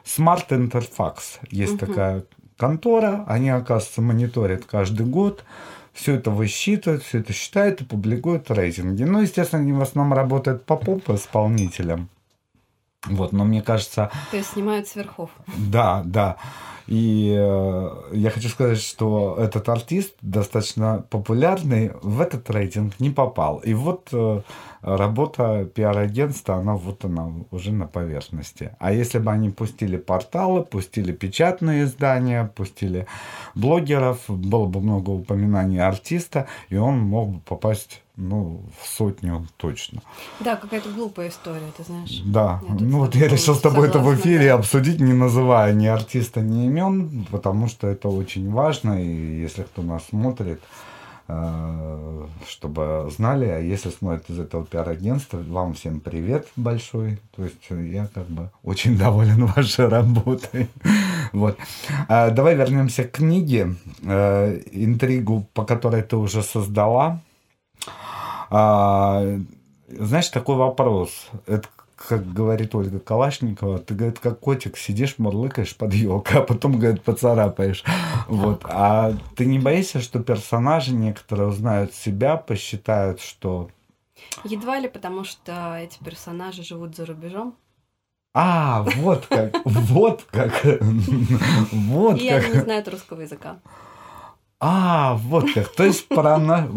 Smart 0.06 0.50
Interfax 0.50 1.40
есть 1.50 1.74
Мгм. 1.74 1.88
такая 1.88 2.24
контора, 2.64 3.26
они, 3.28 3.50
оказывается, 3.50 4.02
мониторят 4.02 4.64
каждый 4.64 5.06
год, 5.06 5.44
все 5.92 6.16
это 6.16 6.32
высчитывают, 6.32 7.04
все 7.04 7.20
это 7.20 7.34
считают 7.34 7.82
и 7.82 7.84
публикуют 7.84 8.50
рейтинги. 8.50 9.04
Ну, 9.04 9.20
естественно, 9.20 9.62
они 9.62 9.74
в 9.74 9.82
основном 9.82 10.18
работают 10.18 10.66
по 10.66 10.78
поп-исполнителям. 10.78 12.08
Вот, 13.06 13.34
но 13.34 13.44
мне 13.44 13.62
кажется, 13.62 14.12
То 14.32 14.38
есть 14.38 14.52
снимают 14.54 14.88
с 14.88 14.96
верхов. 14.96 15.30
да, 15.58 16.04
да. 16.06 16.38
И 16.88 17.34
э, 17.38 17.90
я 18.12 18.30
хочу 18.30 18.50
сказать, 18.50 18.80
что 18.80 19.38
этот 19.40 19.70
артист 19.70 20.16
достаточно 20.22 21.06
популярный 21.10 21.92
в 22.02 22.20
этот 22.20 22.50
рейтинг 22.50 23.00
не 23.00 23.10
попал. 23.10 23.60
И 23.60 23.74
вот 23.74 24.10
э, 24.12 24.42
работа 24.82 25.66
пиар-агентства, 25.74 26.56
она 26.56 26.76
вот 26.76 27.06
она 27.06 27.32
уже 27.52 27.72
на 27.72 27.88
поверхности. 27.88 28.76
А 28.80 28.92
если 28.92 29.20
бы 29.20 29.32
они 29.32 29.50
пустили 29.50 29.98
порталы, 29.98 30.64
пустили 30.64 31.14
печатные 31.14 31.84
издания, 31.84 32.52
пустили 32.54 33.08
блогеров, 33.56 34.20
было 34.28 34.66
бы 34.66 34.82
много 34.82 35.12
упоминаний 35.12 35.80
артиста, 35.80 36.48
и 36.70 36.76
он 36.76 37.00
мог 37.00 37.30
бы 37.30 37.40
попасть 37.40 38.03
ну, 38.16 38.62
в 38.80 38.88
сотню 38.88 39.48
точно. 39.58 40.02
Да, 40.40 40.56
какая-то 40.56 40.90
глупая 40.90 41.30
история, 41.30 41.72
ты 41.76 41.84
знаешь. 41.84 42.22
Да, 42.26 42.62
Я 42.68 42.76
ну 42.80 43.00
вот 43.00 43.16
я 43.16 43.28
решил 43.28 43.56
с 43.56 43.62
тобой 43.62 43.88
это 43.88 43.98
в 43.98 44.04
согласна, 44.04 44.22
эфире 44.22 44.48
да. 44.50 44.56
обсудить, 44.56 45.00
не 45.00 45.14
называя 45.14 45.74
ни 45.74 45.88
артиста, 45.88 46.42
ни 46.42 46.66
имен, 46.66 47.26
потому 47.32 47.68
что 47.68 47.88
это 47.88 48.10
очень 48.10 48.52
важно, 48.52 49.04
и 49.04 49.42
если 49.42 49.64
кто 49.64 49.82
нас 49.82 50.06
смотрит, 50.10 50.62
э, 51.28 52.28
чтобы 52.48 53.10
знали, 53.18 53.46
а 53.46 53.58
если 53.58 53.90
смотрят 53.90 54.30
из 54.30 54.40
этого 54.40 54.64
пиар-агентства, 54.64 55.40
вам 55.48 55.74
всем 55.74 56.00
привет 56.00 56.48
большой, 56.56 57.20
то 57.36 57.44
есть 57.44 57.68
я 57.70 58.08
как 58.14 58.28
бы 58.28 58.52
очень 58.62 58.96
доволен 59.06 59.46
вашей 59.48 59.88
работой. 59.88 60.70
Вот. 61.32 61.58
А 62.10 62.30
Давай 62.30 62.54
вернемся 62.54 63.06
к 63.06 63.14
книге, 63.14 63.76
э, 64.04 64.62
интригу, 64.72 65.48
по 65.56 65.66
которой 65.66 66.04
ты 66.04 66.16
уже 66.16 66.44
создала. 66.44 67.22
А, 68.56 69.40
знаешь, 69.88 70.30
такой 70.30 70.56
вопрос. 70.56 71.28
Это 71.48 71.68
как 71.96 72.32
говорит 72.34 72.76
Ольга 72.76 73.00
Калашникова, 73.00 73.80
ты, 73.80 73.96
говорит, 73.96 74.20
как 74.20 74.40
котик 74.40 74.78
сидишь, 74.78 75.18
мурлыкаешь 75.18 75.76
под 75.76 75.94
елкой, 75.94 76.42
а 76.42 76.44
потом, 76.44 76.78
говорит, 76.78 77.02
поцарапаешь. 77.02 77.84
Вот. 78.28 78.62
А 78.66 79.14
ты 79.36 79.46
не 79.46 79.58
боишься, 79.58 80.02
что 80.02 80.20
персонажи 80.20 80.94
некоторые 80.94 81.48
узнают 81.48 81.94
себя, 81.94 82.36
посчитают, 82.38 83.22
что... 83.22 83.70
Едва 84.44 84.80
ли, 84.80 84.88
потому 84.88 85.24
что 85.24 85.78
эти 85.78 86.04
персонажи 86.04 86.64
живут 86.64 86.96
за 86.96 87.06
рубежом. 87.06 87.56
А, 88.36 88.86
вот 88.98 89.26
как, 89.28 89.62
вот 89.66 90.26
как, 90.30 90.64
вот 91.72 92.20
И 92.20 92.30
как. 92.30 92.44
они 92.44 92.54
не 92.54 92.60
знают 92.62 92.88
русского 92.88 93.22
языка. 93.22 93.58
А, 94.66 95.16
вот 95.16 95.52
как. 95.54 95.74
То 95.74 95.84
есть 95.84 96.08
про, 96.08 96.38
на- 96.38 96.70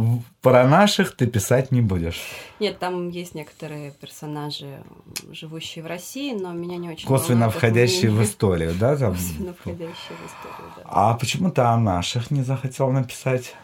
про 0.42 0.66
наших 0.66 1.14
ты 1.14 1.28
писать 1.28 1.70
не 1.70 1.80
будешь. 1.82 2.20
Нет, 2.58 2.80
там 2.80 3.10
есть 3.10 3.36
некоторые 3.36 3.92
персонажи, 3.92 4.82
живущие 5.30 5.84
в 5.84 5.86
России, 5.86 6.34
но 6.34 6.52
меня 6.52 6.78
не 6.78 6.90
очень 6.90 7.06
Косвенно 7.06 7.48
входящие 7.48 8.10
в 8.10 8.20
историю, 8.24 8.74
да? 8.74 8.96
Там? 8.96 9.12
Косвенно 9.12 9.54
входящие 9.54 10.16
в 10.18 10.26
историю, 10.26 10.72
да. 10.76 10.82
А 10.86 11.14
почему 11.14 11.52
ты 11.52 11.60
о 11.60 11.76
наших 11.76 12.32
не 12.32 12.42
захотел 12.42 12.90
написать? 12.90 13.54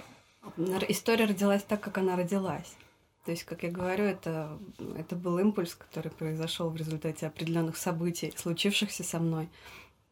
История 0.87 1.25
родилась 1.25 1.65
так, 1.65 1.81
как 1.81 1.99
она 1.99 2.15
родилась. 2.15 2.77
То 3.25 3.33
есть, 3.33 3.43
как 3.43 3.65
я 3.65 3.71
говорю, 3.71 4.05
это, 4.05 4.57
это 4.99 5.17
был 5.17 5.39
импульс, 5.39 5.75
который 5.75 6.13
произошел 6.13 6.71
в 6.71 6.77
результате 6.77 7.27
определенных 7.27 7.77
событий, 7.77 8.33
случившихся 8.37 9.03
со 9.03 9.19
мной. 9.19 9.49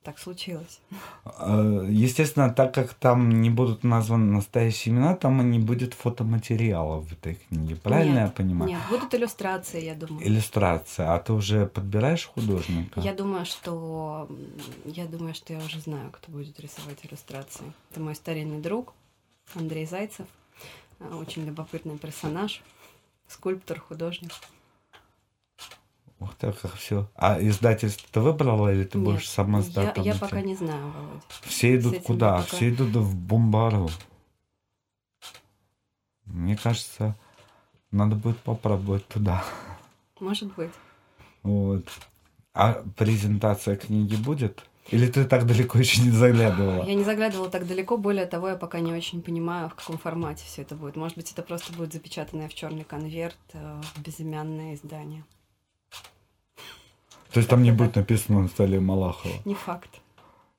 Так 0.03 0.19
случилось. 0.19 0.81
Э, 1.39 1.87
Естественно, 1.91 2.49
так 2.51 2.73
как 2.73 2.95
там 2.95 3.43
не 3.43 3.51
будут 3.51 3.85
названы 3.85 4.33
настоящие 4.33 4.95
имена, 4.95 5.15
там 5.15 5.43
и 5.43 5.45
не 5.45 5.59
будет 5.59 5.93
фотоматериала 5.93 7.01
в 7.01 7.13
этой 7.13 7.35
книге. 7.35 7.77
Правильно 7.77 8.19
я 8.21 8.25
Нет, 8.25 8.35
понимаю? 8.35 8.71
Нет, 8.71 8.81
будут 8.89 9.15
иллюстрации, 9.15 9.85
я 9.85 9.95
думаю. 9.95 10.27
Иллюстрация. 10.27 11.13
А 11.15 11.19
ты 11.19 11.35
уже 11.35 11.67
подбираешь 11.67 12.27
художника? 12.27 13.01
Я 13.01 13.13
думаю, 13.13 13.45
что 13.45 14.27
я 14.87 15.05
думаю, 15.05 15.35
что 15.35 15.53
я 15.53 15.59
уже 15.59 15.81
знаю, 15.81 16.11
кто 16.13 16.33
будет 16.33 16.59
рисовать 16.61 16.99
иллюстрации. 17.05 17.71
Это 17.91 18.01
мой 18.01 18.15
старинный 18.15 18.61
друг 18.61 18.95
Андрей 19.55 19.85
Зайцев, 19.85 20.27
А, 20.99 21.17
очень 21.17 21.45
любопытный 21.45 21.99
персонаж, 21.99 22.63
скульптор, 23.29 23.79
художник. 23.81 24.33
Ух 26.21 26.35
ты, 26.35 26.53
как 26.53 26.75
все. 26.75 27.09
А 27.17 27.39
издательство 27.41 28.07
ты 28.13 28.21
выбрала 28.21 28.73
или 28.73 28.85
ты 28.85 28.99
Нет, 28.99 29.05
будешь 29.07 29.29
сама 29.29 29.61
я, 29.61 29.65
издатом 29.65 30.05
я 30.05 30.13
идти? 30.13 30.21
пока 30.21 30.41
не 30.43 30.55
знаю, 30.55 30.91
Володя. 30.93 31.23
Все 31.43 31.77
идут 31.77 32.03
куда? 32.03 32.37
я 32.37 32.43
пока- 32.43 32.57
Все 32.57 32.69
идут 32.71 32.95
в 32.95 33.17
Бумбару. 33.17 33.89
Мне 36.27 36.57
кажется, 36.57 37.17
надо 37.91 38.17
будет 38.17 38.39
попробовать 38.39 39.07
туда. 39.09 39.43
Может 40.21 40.55
быть. 40.55 40.71
Вот. 41.43 41.85
А 42.53 42.83
презентация 42.97 43.77
книги 43.77 44.17
будет? 44.17 44.63
Или 44.91 45.07
ты 45.07 45.25
так 45.25 45.47
далеко 45.47 45.79
еще 45.79 46.03
не 46.03 46.11
заглядывала? 46.11 46.85
Я 46.85 46.95
не 46.95 47.05
заглядывала 47.05 47.49
так 47.49 47.67
далеко, 47.67 47.97
более 47.97 48.27
того, 48.27 48.49
я 48.49 48.57
пока 48.57 48.81
не 48.81 48.93
очень 48.93 49.23
понимаю, 49.23 49.69
в 49.71 49.75
каком 49.75 49.97
формате 49.99 50.45
все 50.47 50.63
это 50.63 50.75
будет. 50.75 50.97
Может 50.97 51.17
быть, 51.17 51.33
это 51.33 51.43
просто 51.43 51.73
будет 51.73 51.93
запечатанное 51.93 52.49
в 52.49 52.55
черный 52.55 52.85
конверт 52.85 53.39
э, 53.53 53.81
безымянное 53.99 54.75
издание. 54.75 55.25
То 57.33 57.39
есть 57.39 57.49
там 57.49 57.63
не 57.63 57.71
будет 57.73 57.97
написано 57.97 58.43
Наталья 58.43 58.81
Малахова. 58.81 59.35
Не 59.45 59.55
факт. 59.55 59.91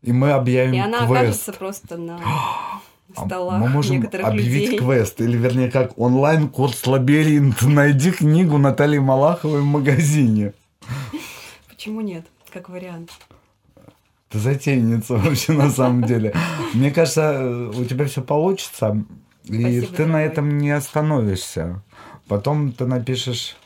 И 0.02 0.12
мы 0.12 0.32
объявим 0.32 0.74
И 0.74 0.80
она 0.80 1.00
квест. 1.06 1.12
окажется 1.12 1.54
просто 1.54 1.98
на 1.98 2.20
А 2.24 2.82
столах 3.26 3.60
мы 3.62 3.70
можем 3.70 3.98
объявить 4.24 4.72
людей. 4.72 4.78
квест, 4.80 5.22
или 5.22 5.38
вернее 5.38 5.70
как 5.70 5.98
онлайн-курс 6.00 6.88
«Лабиринт». 6.88 7.62
Найди 7.62 8.12
книгу 8.12 8.58
Натальи 8.58 9.00
Малаховой 9.00 9.62
в 9.62 9.66
магазине. 9.66 10.54
Почему 11.70 12.02
нет? 12.02 12.26
Как 12.52 12.70
вариант. 12.70 13.12
Ты 14.30 14.40
затейница 14.40 15.16
вообще 15.18 15.52
на 15.52 15.70
самом 15.70 16.04
деле. 16.04 16.34
Мне 16.74 16.90
кажется, 16.92 17.70
у 17.76 17.84
тебя 17.86 18.06
все 18.06 18.22
получится, 18.22 19.04
и 19.44 19.60
Спасибо, 19.60 19.88
ты 19.98 20.06
на 20.06 20.24
этом 20.24 20.58
не 20.58 20.72
остановишься. 20.72 21.84
Потом 22.28 22.72
ты 22.72 22.86
напишешь 22.86 23.58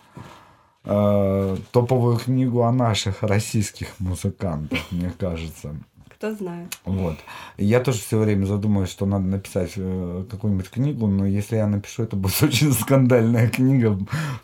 э, 0.85 1.57
топовую 1.71 2.17
книгу 2.17 2.61
о 2.63 2.71
наших 2.71 3.23
российских 3.23 3.87
музыкантах, 3.99 4.79
мне 4.91 5.11
кажется. 5.17 5.75
Кто 6.17 6.33
знает. 6.33 6.77
Вот. 6.85 7.17
Я 7.57 7.81
тоже 7.81 7.99
все 7.99 8.17
время 8.17 8.45
задумываюсь, 8.45 8.89
что 8.89 9.05
надо 9.05 9.25
написать 9.25 9.73
э, 9.75 10.23
какую-нибудь 10.31 10.69
книгу, 10.69 11.07
но 11.07 11.25
если 11.25 11.57
я 11.57 11.67
напишу, 11.67 12.03
это 12.03 12.15
будет 12.15 12.41
очень 12.41 12.71
скандальная 12.71 13.49
книга, 13.49 13.99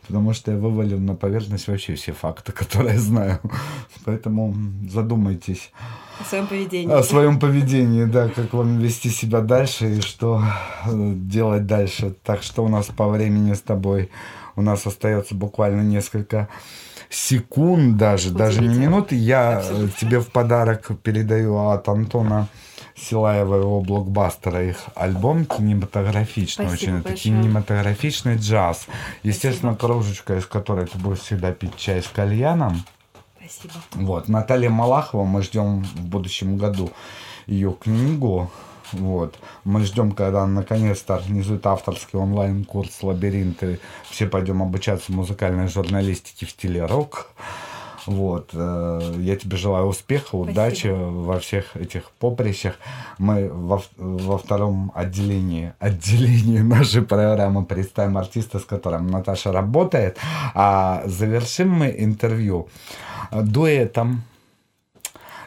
потому 0.06 0.34
что 0.34 0.51
я 0.51 0.58
вывалю 0.58 0.99
на 0.99 1.15
поверхность 1.15 1.69
вообще 1.69 1.95
все 1.95 2.12
факты, 2.12 2.51
которые 2.51 2.95
я 2.95 2.99
знаю. 2.99 3.39
Поэтому 4.04 4.54
задумайтесь 4.89 5.71
О 6.19 6.25
своем 6.25 6.47
поведении. 6.47 6.93
о 6.93 7.04
своем 7.04 7.39
поведении, 7.39 8.04
да, 8.04 8.27
как 8.27 8.51
вам 8.51 8.80
вести 8.80 9.10
себя 9.10 9.39
дальше 9.39 9.95
и 9.95 10.01
что 10.01 10.43
э, 10.86 11.13
делать 11.15 11.67
дальше. 11.67 12.13
Так 12.23 12.43
что 12.43 12.65
у 12.65 12.67
нас 12.67 12.88
по 12.88 13.08
времени 13.08 13.54
с 13.54 13.62
тобой 13.62 14.10
у 14.62 14.63
нас 14.63 14.86
остается 14.86 15.34
буквально 15.36 15.82
несколько 15.82 16.47
секунд 17.10 17.97
даже, 17.97 18.32
даже 18.32 18.62
не 18.62 18.67
Удивительно. 18.67 18.89
минут. 18.89 19.12
Я 19.12 19.58
Абсолютно. 19.58 19.86
э, 19.88 19.89
тебе 20.00 20.19
в 20.19 20.28
подарок 20.32 20.91
передаю 21.04 21.58
от 21.69 21.89
Антона 21.89 22.47
Силаева 22.95 23.56
его 23.56 23.82
блокбастера 23.82 24.63
их 24.63 24.78
альбом 24.95 25.45
кинематографичный, 25.45 26.67
Спасибо 26.67 26.74
очень 26.91 27.00
это 27.00 27.10
большое. 27.10 27.17
кинематографичный 27.17 28.36
джаз. 28.38 28.88
Естественно, 29.24 29.76
кружечка, 29.76 30.38
из 30.38 30.45
которой 30.45 30.86
ты 30.86 30.97
будешь 31.00 31.19
всегда 31.19 31.52
пить 31.52 31.76
чай 31.76 32.02
с 32.04 32.08
кальяном. 32.08 32.84
Спасибо. 33.38 33.74
Вот, 33.93 34.30
Наталья 34.30 34.69
Малахова, 34.69 35.24
мы 35.26 35.41
ждем 35.41 35.84
в 35.84 36.02
будущем 36.06 36.58
году 36.58 36.91
ее 37.47 37.74
книгу. 37.74 38.52
Вот. 38.93 39.36
Мы 39.63 39.84
ждем, 39.86 40.12
когда 40.12 40.45
наконец-то 40.45 41.15
организует 41.15 41.65
авторский 41.65 42.19
онлайн-курс 42.19 43.04
«Лабиринты». 43.04 43.80
Все 44.10 44.27
пойдем 44.27 44.62
обучаться 44.62 45.12
музыкальной 45.12 45.67
журналистике 45.67 46.45
в 46.45 46.51
стиле 46.51 46.86
рок. 46.86 47.32
Вот. 48.06 48.49
э, 48.54 49.13
Я 49.19 49.36
тебе 49.36 49.58
желаю 49.58 49.86
успеха, 49.86 50.36
удачи 50.36 50.88
во 50.88 51.39
всех 51.39 51.75
этих 51.77 52.10
поприщах. 52.19 52.75
Мы 53.17 53.49
во, 53.49 53.82
во 53.97 54.38
втором 54.38 54.91
отделении, 54.95 55.73
отделении 55.80 56.60
нашей 56.60 57.04
программы 57.04 57.65
представим 57.65 58.17
артиста, 58.17 58.60
с 58.60 58.65
которым 58.65 59.08
Наташа 59.08 59.51
работает. 59.51 60.17
А 60.54 61.04
завершим 61.06 61.69
мы 61.69 61.95
интервью 61.97 62.67
дуэтом. 63.32 64.23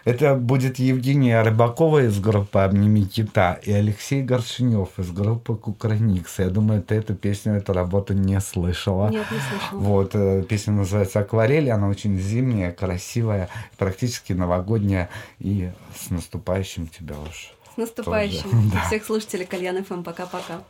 Это 0.05 0.35
будет 0.35 0.79
Евгения 0.79 1.41
Рыбакова 1.43 2.05
из 2.05 2.21
группы 2.21 2.59
«Обними 2.59 3.07
кита» 3.07 3.55
и 3.63 3.73
Алексей 3.73 4.23
Горшинев 4.23 4.99
из 4.99 5.11
группы 5.11 5.57
«Кукрыникс». 5.57 6.41
Я 6.41 6.51
думаю, 6.51 6.83
ты 6.83 6.97
эту 6.97 7.15
песню, 7.15 7.55
эту 7.55 7.73
работу 7.73 8.13
не 8.13 8.39
слышала. 8.41 9.09
Нет, 9.09 9.25
не 9.31 9.39
слышала. 9.39 9.81
Вот, 9.81 10.11
э, 10.15 10.43
песня 10.43 10.75
называется 10.75 11.21
«Акварель», 11.21 11.71
она 11.71 11.89
очень 11.89 12.19
зимняя, 12.19 12.71
красивая, 12.71 13.49
практически 13.79 14.35
новогодняя. 14.35 15.09
И 15.39 15.71
с 15.99 16.11
наступающим 16.11 16.87
тебя 16.87 17.15
уж. 17.19 17.55
С 17.73 17.79
наступающим. 17.79 18.51
Тоже, 18.51 18.71
да. 18.75 18.87
Всех 18.89 19.05
слушателей 19.07 19.47
Кальян 19.47 19.83
ФМ. 19.83 20.03
Пока-пока. 20.03 20.61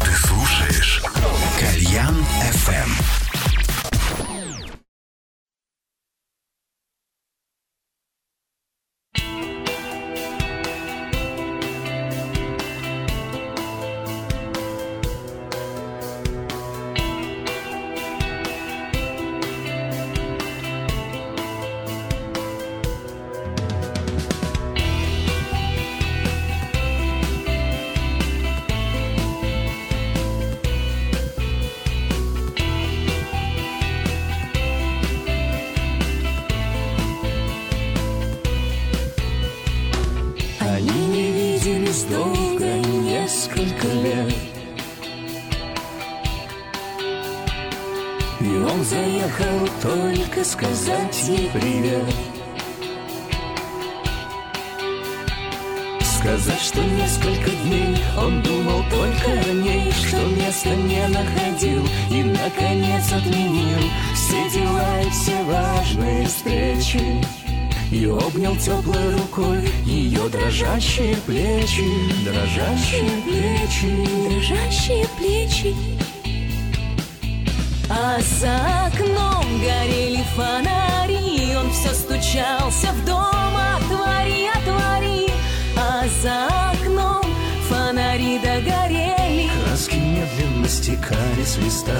Ты 0.00 0.12
слушаешь 0.16 1.02
Кальян 1.58 2.16
FM. 2.52 3.29
И 48.40 48.56
он 48.56 48.82
заехал 48.84 49.68
только 49.82 50.42
сказать 50.44 51.28
ей 51.28 51.50
привет. 51.52 52.04
Сказать, 56.20 56.60
что 56.60 56.82
несколько 56.82 57.50
дней 57.50 57.96
Он 58.18 58.42
думал 58.42 58.84
только 58.90 59.30
о 59.30 59.52
ней 59.54 59.90
Что 59.90 60.18
места 60.26 60.68
не 60.68 61.08
находил 61.08 61.82
И, 62.10 62.22
наконец, 62.22 63.10
отменил 63.10 63.78
Все 64.14 64.50
дела 64.50 65.00
и 65.00 65.10
все 65.10 65.42
важные 65.44 66.26
встречи. 66.26 67.24
И 67.90 68.06
обнял 68.06 68.54
теплой 68.56 69.16
рукой 69.16 69.68
ее 69.84 70.28
дрожащие 70.28 71.16
плечи, 71.26 71.84
дрожащие 72.24 73.10
плечи, 73.24 74.06
дрожащие 74.28 75.06
плечи. 75.18 75.74
А 78.12 78.18
за 78.22 78.88
окном 78.88 79.60
горели 79.60 80.24
фонари, 80.34 81.54
он 81.56 81.70
все 81.70 81.94
стучался 81.94 82.88
в 82.92 83.04
дом, 83.04 83.54
отвори, 83.76 84.48
отвори. 84.48 85.28
А 85.76 86.02
за 86.20 86.48
окном 86.72 87.22
фонари 87.68 88.40
догорели, 88.40 89.48
краски 89.64 89.94
медленно 89.94 90.68
стекали 90.68 91.44
с 91.44 91.56
листа. 91.58 91.92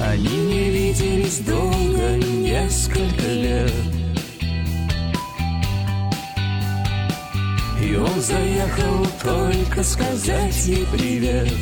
Они 0.00 0.36
не 0.36 0.70
виделись 0.70 1.40
долго, 1.40 2.16
несколько 2.16 3.26
лет 3.26 3.93
он 8.04 8.20
заехал 8.20 9.06
только 9.22 9.82
сказать 9.82 10.66
ей 10.66 10.86
привет. 10.92 11.52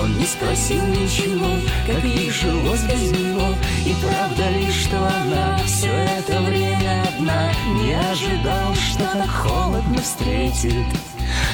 Он 0.00 0.16
не 0.16 0.24
спросил 0.24 0.84
ничего, 0.86 1.48
как 1.86 2.04
ей 2.04 2.30
жилось 2.30 2.82
без 2.82 3.10
него. 3.12 3.48
И 3.84 3.94
правда 4.00 4.50
ли, 4.50 4.70
что 4.70 4.96
она 4.98 5.58
все 5.66 5.88
это 5.88 6.40
время 6.42 7.02
одна 7.08 7.52
Не 7.82 7.94
ожидал, 7.94 8.74
что 8.74 9.04
так 9.04 9.28
холодно 9.28 9.98
встретит. 10.00 10.86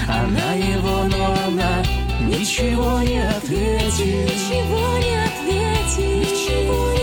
Она 0.07 0.53
его, 0.53 1.05
но 1.05 1.35
она 1.47 1.82
Ничего 2.20 3.01
не 3.01 3.18
ответит, 3.18 3.99
ничего 3.99 4.99
не 4.99 5.16
ответит, 5.24 5.99
ничего 5.99 6.74
не 6.74 6.89
ответит. 6.89 6.93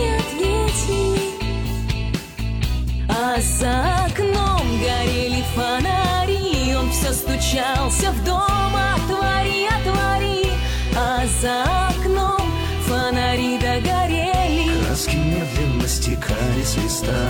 За 3.62 4.06
окном 4.06 4.80
горели 4.80 5.44
фонари, 5.54 6.74
он 6.74 6.90
все 6.90 7.12
стучался 7.12 8.10
в 8.10 8.24
дом, 8.24 8.72
отвори, 8.96 9.68
отвори. 9.68 10.50
А 10.96 11.24
за 11.40 11.62
окном 11.90 12.42
фонари 12.88 13.58
догорели, 13.58 14.84
краски 14.84 15.16
медленно 15.16 15.86
стекали 15.86 16.64
с 16.64 16.76
листа. 16.76 17.28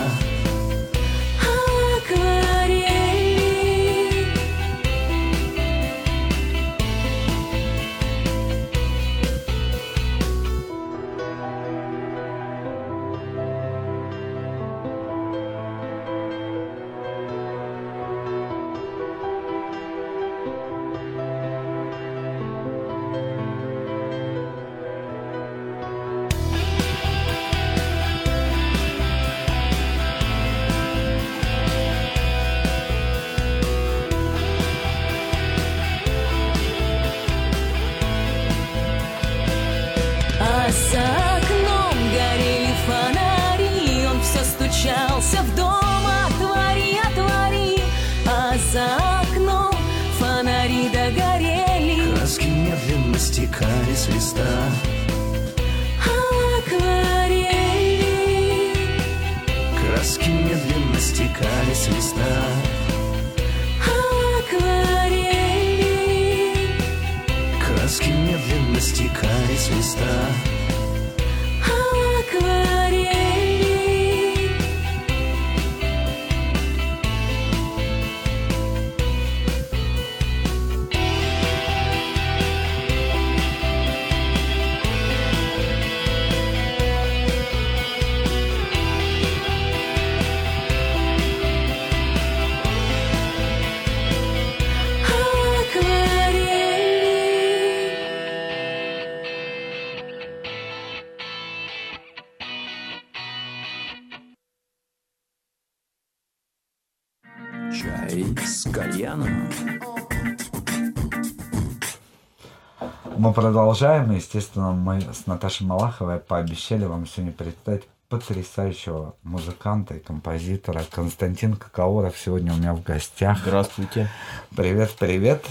Продолжаем. 113.53 114.11
Естественно, 114.12 114.70
мы 114.70 115.03
с 115.03 115.26
Наташей 115.26 115.66
Малаховой 115.66 116.18
пообещали 116.18 116.86
вам 116.86 117.07
сегодня 117.07 117.32
представить 117.32 117.82
потрясающего 118.09 119.14
музыканта 119.24 119.92
и 119.92 119.98
композитора 119.98 120.82
Константин 120.90 121.57
Какауров 121.57 122.16
сегодня 122.16 122.55
у 122.55 122.57
меня 122.57 122.72
в 122.72 122.82
гостях. 122.82 123.40
Здравствуйте. 123.42 124.09
Привет, 124.57 124.92
привет. 124.98 125.44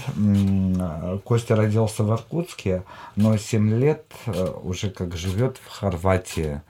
Костя 1.22 1.54
родился 1.54 2.02
в 2.02 2.10
Иркутске, 2.10 2.82
но 3.14 3.36
7 3.36 3.70
лет 3.78 4.04
э, 4.26 4.52
уже 4.64 4.90
как 4.90 5.16
живет 5.16 5.58
в 5.64 5.70
Хорватии. 5.70 6.60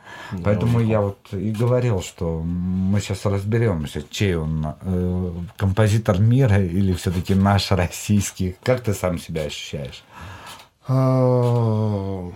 Поэтому 0.44 0.80
я 0.80 1.00
вот 1.00 1.18
и 1.32 1.50
говорил, 1.50 2.02
что 2.02 2.42
мы 2.42 3.00
сейчас 3.00 3.24
разберемся, 3.24 4.02
чей 4.10 4.34
он 4.34 4.66
э, 4.82 5.32
композитор 5.56 6.20
мира 6.20 6.58
или 6.58 6.92
все-таки 6.92 7.34
наш 7.34 7.70
российский. 7.70 8.56
Как 8.62 8.82
ты 8.82 8.92
сам 8.92 9.18
себя 9.18 9.44
ощущаешь? 9.44 10.04
А, 10.88 12.30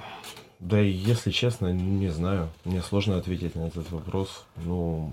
Да, 0.60 0.78
если 0.78 1.30
честно, 1.30 1.72
не 1.72 2.08
знаю. 2.08 2.48
Мне 2.64 2.82
сложно 2.82 3.16
ответить 3.18 3.54
на 3.54 3.66
этот 3.68 3.90
вопрос. 3.90 4.44
Ну, 4.56 5.12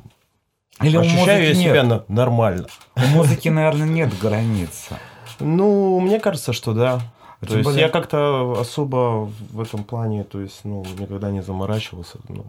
Или 0.81 0.97
ощущаю 0.97 1.47
я 1.47 1.53
себя 1.53 1.83
нет? 1.83 2.09
нормально. 2.09 2.67
У 2.95 3.01
музыки, 3.07 3.49
наверное, 3.49 3.87
нет 3.87 4.17
границ. 4.19 4.89
Ну, 5.39 5.99
мне 5.99 6.19
кажется, 6.19 6.53
что 6.53 6.73
да. 6.73 7.01
А 7.41 7.45
То 7.45 7.57
есть 7.57 7.65
более- 7.65 7.81
я 7.81 7.89
как-то 7.89 8.55
особо 8.59 9.25
в 9.51 9.59
этом 9.59 9.83
плане, 9.83 10.23
то 10.23 10.39
есть, 10.39 10.61
ну, 10.63 10.85
никогда 10.97 11.29
не 11.29 11.41
заморачивался. 11.43 12.17
Ну, 12.29 12.45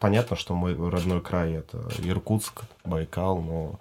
понятно, 0.00 0.36
что 0.36 0.54
мой 0.54 0.74
родной 0.74 1.20
край 1.20 1.52
это 1.52 1.78
Иркутск, 2.02 2.62
Байкал, 2.84 3.40
но 3.40 3.78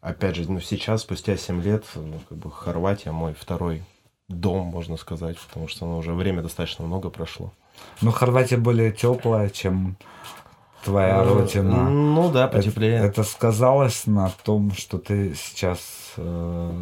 опять 0.00 0.34
же, 0.34 0.50
ну, 0.50 0.58
сейчас, 0.60 1.02
спустя 1.02 1.36
7 1.36 1.62
лет, 1.62 1.84
ну, 1.94 2.18
как 2.28 2.38
бы 2.38 2.50
Хорватия 2.50 3.12
мой 3.12 3.34
второй 3.34 3.84
дом, 4.28 4.66
можно 4.66 4.96
сказать, 4.96 5.38
потому 5.38 5.68
что 5.68 5.86
ну, 5.86 5.98
уже 5.98 6.12
время 6.12 6.42
достаточно 6.42 6.84
много 6.84 7.10
прошло. 7.10 7.52
Но 8.00 8.10
Хорватия 8.10 8.56
более 8.56 8.90
теплая, 8.92 9.50
чем 9.50 9.96
твоя 10.84 11.22
родина. 11.24 11.88
Ну 11.90 12.30
да, 12.30 12.46
Это, 12.46 12.56
потеплее. 12.58 12.98
это 12.98 13.22
сказалось 13.24 14.06
на 14.06 14.30
том, 14.44 14.72
что 14.72 14.98
ты 14.98 15.34
сейчас 15.34 15.80
э, 16.16 16.72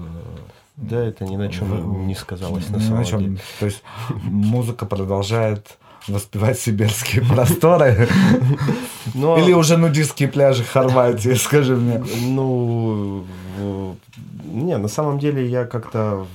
Да, 0.77 1.05
это 1.05 1.25
ни 1.25 1.37
на 1.37 1.49
чем 1.49 2.07
не 2.07 2.15
сказалось 2.15 2.69
на 2.69 2.81
самом 2.81 2.99
на 2.99 3.05
чем. 3.05 3.21
деле. 3.21 3.39
То 3.61 3.67
есть 3.67 3.83
музыка 4.25 4.87
продолжает 4.87 5.79
воспевать 6.07 6.59
сибирские 6.61 7.25
просторы 7.29 8.09
Но, 9.15 9.39
или 9.39 9.53
уже 9.55 9.77
нудистские 9.79 10.29
пляжи 10.29 10.63
Хорватии, 10.65 11.33
скажи 11.35 11.75
мне. 11.77 12.03
Ну, 12.27 13.25
в- 13.59 13.95
не, 14.45 14.77
на 14.77 14.89
самом 14.89 15.19
деле 15.19 15.47
я 15.47 15.65
как-то 15.65 16.27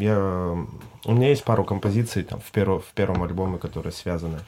я, 0.00 0.56
у 1.04 1.12
меня 1.12 1.28
есть 1.28 1.44
пару 1.44 1.64
композиций 1.64 2.22
там 2.22 2.40
в, 2.40 2.50
перво- 2.52 2.80
в 2.80 2.92
первом 2.94 3.22
альбоме, 3.22 3.58
которые 3.58 3.92
связаны. 3.92 4.40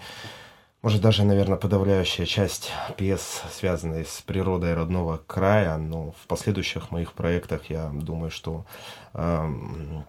Может, 0.83 1.01
даже, 1.01 1.25
наверное, 1.25 1.57
подавляющая 1.57 2.27
часть 2.27 2.71
пьес, 2.99 3.43
связанные 3.51 4.05
с 4.05 4.21
природой 4.21 4.75
родного 4.75 5.19
края, 5.27 5.79
но 5.79 6.13
в 6.13 6.27
последующих 6.27 6.91
моих 6.91 7.15
проектах 7.15 7.71
я 7.71 7.89
думаю, 7.89 8.31
что 8.31 8.67
эм, 9.15 10.05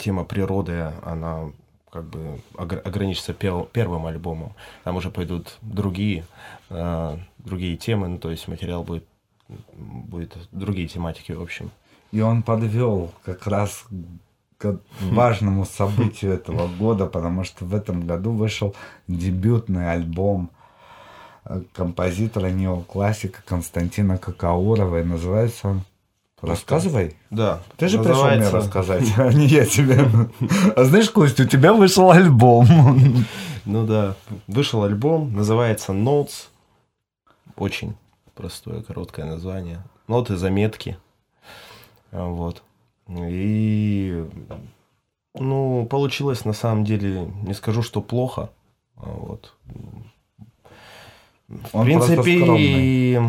тема 0.00 0.24
природы, 0.24 0.92
она 1.04 1.52
как 1.90 2.04
бы 2.04 2.40
огр- 2.54 2.80
ограничится 2.80 3.32
первым 3.32 4.06
альбомом. 4.06 4.54
Там 4.84 4.96
уже 4.96 5.10
пойдут 5.10 5.56
другие, 5.62 6.26
э, 6.68 7.16
другие 7.38 7.76
темы, 7.76 8.08
ну, 8.08 8.18
то 8.18 8.30
есть 8.30 8.48
материал 8.48 8.82
будет, 8.82 9.06
будет 9.72 10.36
другие 10.50 10.88
тематики, 10.88 11.32
в 11.32 11.40
общем. 11.40 11.70
И 12.10 12.20
он 12.20 12.42
подвел 12.42 13.12
как 13.24 13.46
раз 13.46 13.84
к 14.58 14.80
важному 15.00 15.64
событию 15.64 16.34
этого 16.34 16.66
года, 16.66 17.06
потому 17.06 17.44
что 17.44 17.64
в 17.64 17.74
этом 17.74 18.06
году 18.06 18.32
вышел 18.32 18.74
дебютный 19.06 19.92
альбом 19.92 20.50
э, 21.44 21.62
композитора 21.72 22.48
неоклассика 22.48 23.40
Константина 23.46 24.18
Какаурова. 24.18 25.00
И 25.00 25.04
называется 25.04 25.68
он 25.68 25.82
Рассказывай. 26.40 27.16
Да. 27.30 27.60
Ты 27.76 27.88
же 27.88 27.98
пришел 27.98 28.26
мне 28.26 28.48
рассказать, 28.48 29.04
а 29.16 29.32
не 29.32 29.46
я 29.46 29.66
тебе. 29.66 30.06
А 30.76 30.84
знаешь, 30.84 31.10
Костя, 31.10 31.42
у 31.42 31.46
тебя 31.46 31.72
вышел 31.72 32.10
альбом. 32.10 32.66
Ну 33.64 33.86
да, 33.86 34.14
вышел 34.46 34.84
альбом, 34.84 35.34
называется 35.34 35.92
Notes. 35.92 36.46
Очень 37.56 37.96
простое, 38.34 38.82
короткое 38.82 39.26
название. 39.26 39.82
Ноты, 40.06 40.36
заметки. 40.36 40.96
Вот. 42.12 42.62
И, 43.08 44.24
ну, 45.34 45.86
получилось 45.86 46.44
на 46.44 46.52
самом 46.52 46.84
деле, 46.84 47.30
не 47.42 47.54
скажу, 47.54 47.82
что 47.82 48.00
плохо. 48.02 48.50
А, 48.96 49.10
Вот. 49.10 49.54
В 51.48 51.68
Он 51.72 51.86
принципе, 51.86 52.44
и 52.58 53.20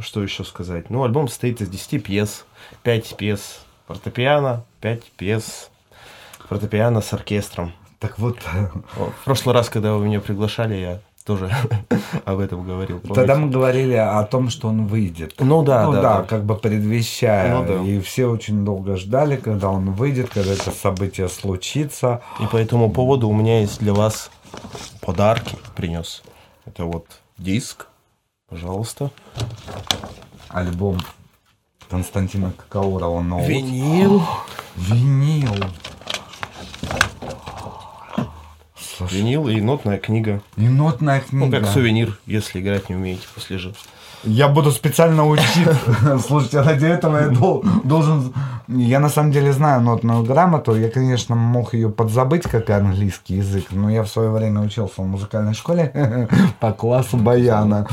что 0.00 0.22
еще 0.22 0.44
сказать? 0.44 0.88
Ну, 0.88 1.04
альбом 1.04 1.28
состоит 1.28 1.60
из 1.60 1.68
10 1.68 2.02
пьес, 2.02 2.46
5 2.82 3.16
пьес 3.16 3.66
фортепиано, 3.86 4.64
5 4.80 5.02
пьес 5.12 5.70
фортепиано 6.48 7.02
с 7.02 7.12
оркестром. 7.12 7.72
Так 7.98 8.18
Вот. 8.18 8.38
В 9.20 9.24
прошлый 9.24 9.54
раз, 9.54 9.68
когда 9.68 9.94
вы 9.94 10.06
меня 10.06 10.20
приглашали, 10.20 10.74
я 10.74 11.00
тоже 11.26 11.50
об 12.24 12.38
этом 12.38 12.64
говорил. 12.64 13.00
тогда 13.00 13.34
помните? 13.34 13.34
мы 13.34 13.50
говорили 13.50 13.94
о 13.94 14.22
том, 14.22 14.48
что 14.48 14.68
он 14.68 14.86
выйдет. 14.86 15.34
Ну 15.40 15.62
да, 15.62 15.84
ну 15.84 15.92
да, 15.92 16.02
да, 16.02 16.18
да. 16.18 16.22
как 16.22 16.44
бы 16.44 16.54
предвещая. 16.54 17.58
Ну 17.58 17.66
да. 17.66 17.82
И 17.82 18.00
все 18.00 18.26
очень 18.26 18.64
долго 18.64 18.96
ждали, 18.96 19.36
когда 19.36 19.68
он 19.68 19.90
выйдет, 19.90 20.30
когда 20.30 20.52
это 20.52 20.70
событие 20.70 21.28
случится. 21.28 22.22
И 22.40 22.46
по 22.46 22.56
этому 22.56 22.90
поводу 22.90 23.28
у 23.28 23.34
меня 23.34 23.60
есть 23.60 23.80
для 23.80 23.92
вас 23.92 24.30
подарки 25.00 25.56
принес. 25.74 26.22
Это 26.64 26.84
вот 26.84 27.06
диск, 27.38 27.88
пожалуйста. 28.48 29.10
Альбом 30.48 30.98
Константина 31.90 32.52
Какаурова 32.56 33.20
«Ноут». 33.20 33.48
Винил. 33.48 34.22
Винил. 34.76 35.54
Слушай, 38.96 39.18
Винил 39.18 39.48
и 39.48 39.60
нотная 39.60 39.98
книга. 39.98 40.40
и 40.56 40.68
нотная 40.68 41.22
Ну, 41.30 41.48
книга. 41.48 41.60
как 41.60 41.68
сувенир, 41.70 42.18
если 42.26 42.60
играть 42.60 42.88
не 42.88 42.96
умеете 42.96 43.22
после 43.34 43.58
же. 43.58 43.74
Я 44.24 44.48
буду 44.48 44.72
специально 44.72 45.24
учить. 45.26 45.68
Слушайте, 46.26 46.60
ради 46.62 46.86
этого 46.86 47.18
я 47.18 47.28
дол- 47.28 47.64
должен... 47.84 48.32
Я 48.66 48.98
на 48.98 49.08
самом 49.08 49.30
деле 49.30 49.52
знаю 49.52 49.82
нотную 49.82 50.24
грамоту. 50.24 50.74
Я, 50.74 50.88
конечно, 50.90 51.36
мог 51.36 51.74
ее 51.74 51.90
подзабыть, 51.90 52.42
как 52.42 52.68
и 52.68 52.72
английский 52.72 53.36
язык, 53.36 53.66
но 53.70 53.88
я 53.90 54.02
в 54.02 54.08
свое 54.08 54.30
время 54.30 54.62
учился 54.62 55.02
в 55.02 55.06
музыкальной 55.06 55.54
школе 55.54 56.28
по 56.60 56.72
классу 56.72 57.16
баяна. 57.18 57.86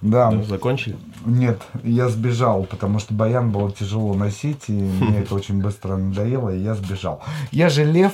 Да. 0.00 0.30
Да, 0.32 0.42
Закончили? 0.42 0.96
Нет, 1.24 1.62
я 1.84 2.08
сбежал, 2.08 2.64
потому 2.64 2.98
что 2.98 3.14
баян 3.14 3.50
было 3.52 3.70
тяжело 3.70 4.14
носить, 4.14 4.64
и 4.68 4.72
мне 4.72 5.18
это 5.20 5.34
очень 5.34 5.60
быстро 5.62 5.96
надоело, 5.96 6.48
и 6.50 6.58
я 6.58 6.74
сбежал. 6.74 7.22
Я 7.52 7.68
же 7.68 7.84
лев, 7.84 8.12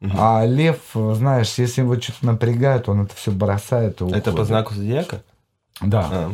а 0.00 0.44
лев, 0.46 0.78
знаешь, 0.94 1.54
если 1.54 1.80
его 1.82 2.00
что-то 2.00 2.26
напрягает, 2.26 2.88
он 2.88 3.02
это 3.02 3.14
все 3.16 3.30
бросает 3.32 4.00
и 4.00 4.04
Это 4.10 4.30
по 4.30 4.30
уходит. 4.30 4.46
знаку 4.46 4.74
зодиака? 4.74 5.22
Да. 5.80 6.30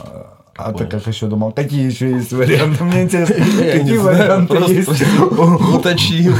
А. 0.00 0.35
А 0.56 0.72
ты 0.72 0.86
как 0.86 1.06
еще 1.06 1.26
думал, 1.26 1.52
какие 1.52 1.86
еще 1.86 2.10
есть 2.10 2.32
варианты? 2.32 2.82
Мне 2.84 3.02
интересно, 3.02 3.34
какие 3.72 3.98
варианты 3.98 4.56
есть? 4.68 4.88
Уточнил. 5.74 6.34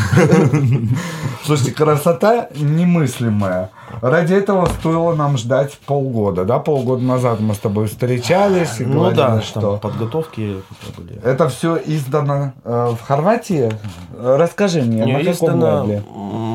Слушайте, 1.45 1.73
красота 1.73 2.49
немыслимая. 2.55 3.71
Ради 4.01 4.35
этого 4.35 4.67
стоило 4.67 5.15
нам 5.15 5.37
ждать 5.39 5.79
полгода, 5.87 6.45
да? 6.45 6.59
Полгода 6.59 7.03
назад 7.03 7.41
мы 7.41 7.55
с 7.55 7.59
тобой 7.59 7.87
встречались 7.87 8.81
и 8.81 8.85
Ну 8.85 8.95
говорили, 8.95 9.17
да, 9.17 9.43
что... 9.43 9.77
подготовки 9.77 10.63
были. 10.97 11.21
Это 11.23 11.49
все 11.49 11.77
издано 11.77 12.53
э, 12.65 12.95
в 12.99 13.07
Хорватии? 13.07 13.71
Расскажи 14.19 14.83
мне, 14.83 15.05
Не, 15.05 15.19
на 15.19 15.25
каком 15.25 15.63
лейбле? 15.63 16.03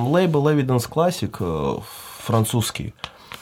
лейбл 0.08 0.50
Evidence 0.50 0.90
Classic 0.90 1.36
э, 1.40 1.80
французский. 2.26 2.94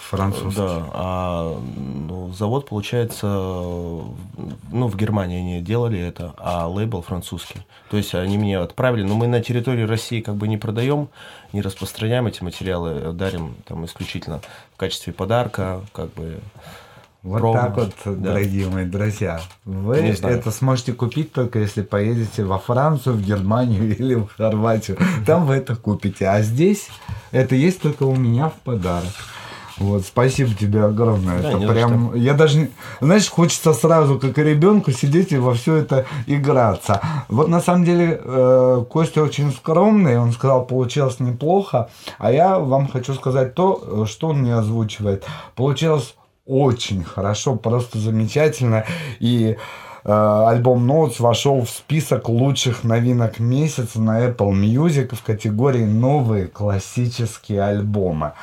Французский. 0.10 0.56
Да, 0.60 0.86
а 0.92 1.62
ну, 1.78 2.34
завод, 2.34 2.68
получается, 2.68 3.28
ну, 3.28 4.88
в 4.88 4.96
Германии 4.96 5.38
они 5.40 5.62
делали 5.62 6.00
это, 6.00 6.34
а 6.38 6.68
лейбл 6.68 7.04
французский. 7.04 7.60
То 7.92 7.98
есть 7.98 8.16
они 8.16 8.40
мне 8.40 8.58
отправили, 8.58 9.04
но 9.04 9.16
мы 9.16 9.28
на 9.28 9.40
территории 9.40 9.84
России 9.84 10.22
как 10.22 10.36
бы 10.36 10.48
не 10.48 10.58
продаем, 10.58 11.10
не 11.54 11.62
распространяем 11.62 12.26
эти 12.26 12.44
материалы, 12.44 13.14
дарим 13.14 13.54
там 13.68 13.86
исключительно 13.86 14.42
в 14.74 14.78
качестве 14.78 15.14
подарка, 15.14 15.82
как 15.94 16.12
бы. 16.14 16.40
Вот 17.22 17.40
промо. 17.40 17.54
так 17.54 17.76
вот, 17.76 17.94
Да. 18.06 18.32
дорогие 18.32 18.68
мои 18.70 18.86
друзья. 18.86 19.42
Вы 19.66 20.02
Не 20.02 20.14
знаю. 20.14 20.38
это 20.38 20.52
сможете 20.52 20.94
купить 20.94 21.34
только 21.34 21.60
если 21.60 21.82
поедете 21.82 22.46
во 22.46 22.58
Францию, 22.58 23.16
в 23.16 23.22
Германию 23.22 23.96
или 24.00 24.16
в 24.16 24.30
Хорватию. 24.38 24.98
Там 25.26 25.46
вы 25.46 25.56
это 25.56 25.76
купите. 25.76 26.28
А 26.30 26.42
здесь 26.42 26.88
это 27.32 27.56
есть 27.56 27.82
только 27.82 28.04
у 28.04 28.16
меня 28.16 28.48
в 28.50 28.54
подарок. 28.54 29.12
Вот, 29.80 30.04
спасибо 30.06 30.54
тебе 30.54 30.84
огромное. 30.84 31.42
Да, 31.42 31.50
это 31.50 31.60
прям, 31.60 32.14
я 32.14 32.34
даже, 32.34 32.70
знаешь, 33.00 33.30
хочется 33.30 33.74
сразу, 33.74 34.20
как 34.20 34.38
и 34.38 34.44
ребенку, 34.44 34.92
сидеть 34.92 35.32
и 35.32 35.38
во 35.38 35.54
все 35.54 35.78
это 35.78 36.06
играться. 36.28 37.02
Вот 37.30 37.48
на 37.48 37.62
самом 37.62 37.86
деле 37.86 38.20
э, 38.22 38.84
Костя 38.90 39.24
очень 39.24 39.52
скромный, 39.54 40.20
он 40.20 40.34
сказал, 40.34 40.66
получилось 40.66 41.22
неплохо, 41.22 41.90
а 42.18 42.32
я 42.32 42.60
вам 42.60 42.90
хочу 42.90 43.14
сказать 43.14 43.56
то, 43.56 43.82
э, 43.82 44.06
что 44.06 44.30
он 44.30 44.44
не 44.44 44.52
озвучивает. 44.52 45.26
Получилось 45.56 46.16
очень 46.46 47.04
хорошо, 47.04 47.56
просто 47.56 48.00
замечательно. 48.00 48.84
И 49.20 49.56
э, 50.04 50.46
альбом 50.48 50.92
Notes 50.92 51.16
вошел 51.20 51.64
в 51.64 51.70
список 51.70 52.28
лучших 52.28 52.84
новинок 52.84 53.40
месяца 53.40 54.02
на 54.02 54.26
Apple 54.26 54.52
Music 54.52 55.16
в 55.16 55.24
категории 55.24 55.86
новые 55.86 56.48
классические 56.48 57.62
альбомы. 57.62 58.34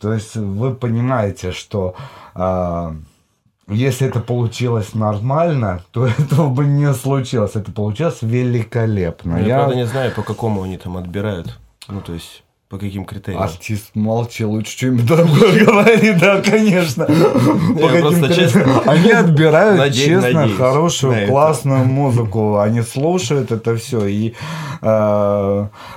То 0.00 0.12
есть 0.12 0.36
вы 0.36 0.74
понимаете, 0.74 1.52
что 1.52 1.94
э, 2.34 2.92
если 3.68 4.06
это 4.06 4.20
получилось 4.20 4.94
нормально, 4.94 5.82
то 5.92 6.06
этого 6.06 6.48
бы 6.48 6.64
не 6.66 6.92
случилось. 6.94 7.56
Это 7.56 7.72
получилось 7.72 8.18
великолепно. 8.22 9.36
Я, 9.38 9.46
Я- 9.46 9.56
правда, 9.58 9.74
не 9.76 9.86
знаю, 9.86 10.12
по 10.12 10.22
какому 10.22 10.62
они 10.62 10.76
там 10.78 10.96
отбирают. 10.96 11.58
Ну, 11.88 12.00
то 12.00 12.12
есть, 12.14 12.42
по 12.68 12.78
каким 12.78 13.04
критериям. 13.04 13.40
Артист 13.42 13.90
молчи, 13.94 14.44
лучше 14.44 14.76
что-нибудь 14.76 15.06
другое 15.06 15.64
говори, 15.64 16.12
да, 16.14 16.40
конечно. 16.42 17.04
По 17.80 17.88
каким-то- 17.88 18.34
честно- 18.34 18.80
Они 18.86 19.10
отбирают 19.12 19.94
честно 19.94 20.48
хорошую, 20.56 21.28
классную 21.28 21.84
музыку. 21.84 22.58
Они 22.58 22.82
слушают 22.82 23.52
это 23.52 23.76
все. 23.76 24.06
И 24.06 24.34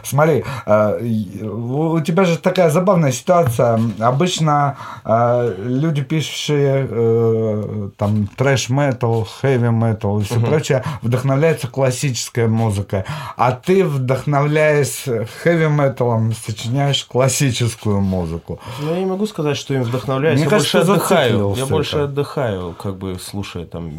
смотри, 0.03 0.43
э, 0.65 1.03
у 1.43 1.99
тебя 2.01 2.23
же 2.23 2.37
такая 2.37 2.69
забавная 2.69 3.11
ситуация. 3.11 3.79
Обычно 3.99 4.77
э, 5.05 5.55
люди, 5.59 6.01
пишущие 6.01 6.87
э, 6.89 7.89
там 7.97 8.27
трэш-метал, 8.35 9.27
хэви-метал 9.41 10.21
и 10.21 10.23
все 10.23 10.39
прочее, 10.39 10.83
вдохновляются 11.01 11.67
классической 11.67 12.47
музыкой. 12.47 13.03
А 13.37 13.51
ты, 13.51 13.85
вдохновляясь 13.85 15.05
хэви-металом, 15.43 16.33
сочиняешь 16.33 17.05
классическую 17.05 18.01
музыку. 18.01 18.59
Ну, 18.81 18.93
я 18.93 18.99
не 18.99 19.05
могу 19.05 19.27
сказать, 19.27 19.57
что 19.57 19.73
им 19.73 19.83
вдохновляюсь. 19.83 20.37
Мне 20.39 20.45
я 20.45 20.49
кажется, 20.49 20.77
больше 20.77 20.91
отдыхаю. 20.91 21.53
Я 21.55 21.65
больше 21.65 21.95
это. 21.97 22.05
отдыхаю, 22.05 22.75
как 22.81 22.97
бы 22.97 23.17
слушая 23.19 23.65
там 23.65 23.91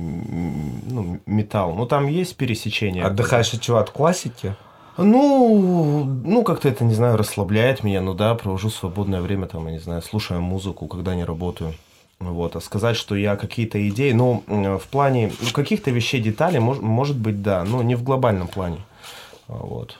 ну, 0.86 1.20
металл. 1.26 1.74
Ну, 1.74 1.86
там 1.86 2.08
есть 2.08 2.36
пересечение. 2.36 3.04
Отдыхаешь 3.04 3.54
от 3.54 3.60
чего? 3.60 3.78
От 3.78 3.90
классики? 3.90 4.56
Ну, 5.02 6.04
ну, 6.24 6.44
как-то 6.44 6.68
это, 6.68 6.84
не 6.84 6.94
знаю, 6.94 7.16
расслабляет 7.16 7.82
меня. 7.82 8.00
Ну 8.00 8.14
да, 8.14 8.34
провожу 8.34 8.70
свободное 8.70 9.20
время, 9.20 9.46
там, 9.46 9.66
я 9.66 9.72
не 9.72 9.78
знаю, 9.78 10.02
слушаю 10.02 10.40
музыку, 10.40 10.86
когда 10.86 11.14
не 11.14 11.24
работаю. 11.24 11.74
Вот, 12.18 12.54
а 12.54 12.60
сказать, 12.60 12.96
что 12.96 13.16
я 13.16 13.34
какие-то 13.36 13.88
идеи, 13.88 14.12
ну, 14.12 14.44
в 14.46 14.86
плане 14.88 15.32
ну, 15.40 15.48
каких-то 15.52 15.90
вещей, 15.90 16.20
деталей, 16.20 16.58
мож- 16.58 16.82
может 16.82 17.16
быть, 17.16 17.40
да, 17.42 17.64
но 17.64 17.82
не 17.82 17.94
в 17.94 18.02
глобальном 18.02 18.46
плане. 18.46 18.78
А, 19.48 19.54
Вот. 19.54 19.98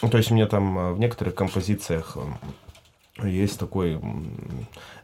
Ну, 0.00 0.08
то 0.08 0.18
есть 0.18 0.30
мне 0.30 0.46
там 0.46 0.78
э, 0.78 0.92
в 0.92 1.00
некоторых 1.00 1.34
композициях 1.34 2.16
есть 3.20 3.58
такой 3.58 4.00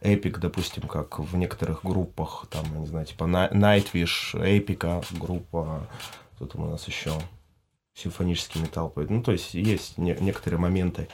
эпик, 0.01 0.39
допустим, 0.39 0.85
как 0.85 1.19
в 1.19 1.37
некоторых 1.37 1.81
группах, 1.83 2.47
там, 2.49 2.65
не 2.81 2.87
знаю, 2.87 3.05
типа 3.07 3.25
Nightwish, 3.25 4.39
эпика 4.41 5.03
группа, 5.11 5.89
там 6.39 6.63
у 6.63 6.71
нас 6.71 6.87
еще, 6.87 7.11
симфонический 7.95 8.61
металл. 8.61 8.93
Ну, 8.97 9.23
то 9.23 9.33
есть 9.33 9.55
есть 9.55 9.99
не- 9.99 10.17
некоторые 10.21 10.61
моменты, 10.61 11.09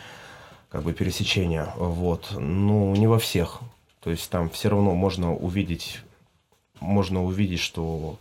как 0.68 0.82
бы 0.82 0.92
пересечения, 0.92 1.72
вот. 1.76 2.28
Ну, 2.32 2.94
не 2.96 3.06
во 3.06 3.18
всех. 3.18 3.60
То 4.00 4.10
есть 4.10 4.30
там 4.30 4.48
все 4.50 4.70
равно 4.70 4.94
можно 4.94 5.34
увидеть, 5.34 6.00
можно 6.80 7.22
увидеть, 7.22 7.60
что 7.60 8.18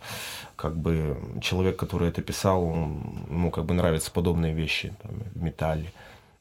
как 0.56 0.76
бы 0.76 1.16
человек, 1.40 1.76
который 1.76 2.08
это 2.10 2.20
писал, 2.20 2.64
он- 2.64 3.24
ему 3.30 3.50
как 3.50 3.64
бы 3.64 3.72
нравятся 3.74 4.10
подобные 4.10 4.52
вещи 4.52 4.94
там, 5.02 5.12
в 5.34 5.42
металле. 5.42 5.92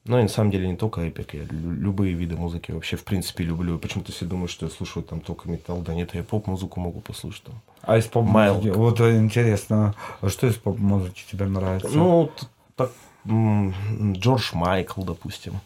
Но 0.06 0.20
и 0.20 0.24
на 0.24 0.30
самом 0.30 0.50
деле 0.50 0.68
не 0.68 0.76
только 0.76 1.02
эпик, 1.02 1.34
я 1.36 1.42
лю- 1.44 1.72
любые 1.72 2.14
виды 2.14 2.36
музыки 2.36 2.72
вообще 2.72 2.96
в 2.96 3.04
принципе 3.04 3.44
люблю. 3.44 3.78
Почему-то 3.78 4.12
все 4.12 4.26
думают, 4.26 4.50
что 4.50 4.66
я 4.66 4.72
слушаю 4.72 5.04
там 5.04 5.20
только 5.20 5.48
металл, 5.50 5.80
да 5.82 5.94
нет, 5.94 6.16
я 6.16 6.24
поп-музыку 6.24 6.80
могу 6.80 7.02
послушать 7.02 7.44
там. 7.44 7.56
А 7.84 7.98
из 7.98 8.06
поп-музыки? 8.06 8.70
Вот 8.70 9.00
э, 9.02 9.18
интересно, 9.20 9.94
а 10.22 10.30
что 10.30 10.48
из 10.48 10.56
поп-музыки 10.56 11.24
тебе 11.30 11.46
нравится? 11.46 11.90
Ну, 11.90 12.32
так, 12.76 12.92
Джордж 13.28 14.52
Майкл, 14.54 15.04
допустим, 15.04 15.60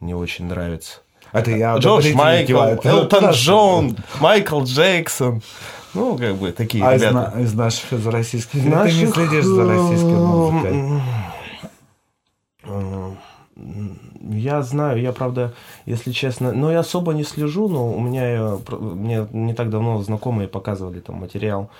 мне 0.00 0.16
очень 0.16 0.46
нравится. 0.46 1.00
это 1.32 1.50
я 1.52 1.76
Джордж 1.76 2.12
Майкл, 2.14 2.56
Элтон. 2.84 3.30
Джон, 3.30 3.96
Майкл 4.20 4.62
Джексон. 4.64 5.42
Ну, 5.92 6.18
как 6.18 6.34
бы 6.36 6.50
такие 6.50 6.84
А 6.84 6.94
из, 6.96 7.02
ребята. 7.02 7.32
на- 7.36 7.40
из 7.42 7.54
наших, 7.54 7.92
из 7.92 8.06
российских? 8.06 8.54
Или 8.56 8.62
Ты 8.64 8.68
не 8.70 8.74
Наших, 8.74 9.14
следишь 9.14 9.44
за 9.44 9.64
российской 9.68 10.12
э, 10.12 10.16
музыкой? 10.16 11.02
Я 13.56 14.62
знаю, 14.62 15.00
я, 15.00 15.12
правда, 15.12 15.54
если 15.86 16.10
честно, 16.10 16.52
но 16.52 16.72
я 16.72 16.80
особо 16.80 17.12
не 17.12 17.22
слежу, 17.22 17.68
но 17.68 17.92
у 17.92 18.00
меня, 18.00 18.24
э, 18.24 18.58
мне 18.76 19.28
не 19.32 19.54
так 19.54 19.70
давно 19.70 20.02
знакомые 20.02 20.48
показывали 20.48 21.00
там 21.00 21.16
материал 21.16 21.70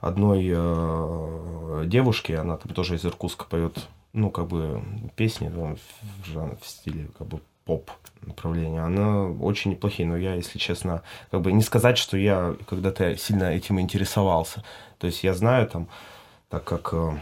одной 0.00 0.48
э, 0.50 1.84
девушки, 1.86 2.32
она 2.32 2.56
там 2.56 2.72
тоже 2.72 2.96
из 2.96 3.04
Иркутска 3.04 3.44
поет, 3.44 3.88
ну, 4.12 4.30
как 4.30 4.46
бы 4.46 4.82
песни 5.16 5.48
ну, 5.48 5.76
в, 6.26 6.56
в 6.60 6.66
стиле 6.66 7.08
как 7.18 7.26
бы 7.26 7.40
поп 7.64 7.90
направления. 8.22 8.80
Она 8.80 9.26
очень 9.26 9.72
неплохие, 9.72 10.08
но 10.08 10.16
я, 10.16 10.34
если 10.34 10.58
честно, 10.58 11.02
как 11.30 11.42
бы 11.42 11.52
не 11.52 11.62
сказать, 11.62 11.98
что 11.98 12.16
я 12.16 12.56
когда-то 12.66 13.16
сильно 13.16 13.44
этим 13.44 13.78
интересовался. 13.80 14.64
То 14.98 15.06
есть 15.06 15.22
я 15.22 15.34
знаю 15.34 15.68
там, 15.68 15.88
так 16.48 16.64
как 16.64 16.94
э, 16.94 17.12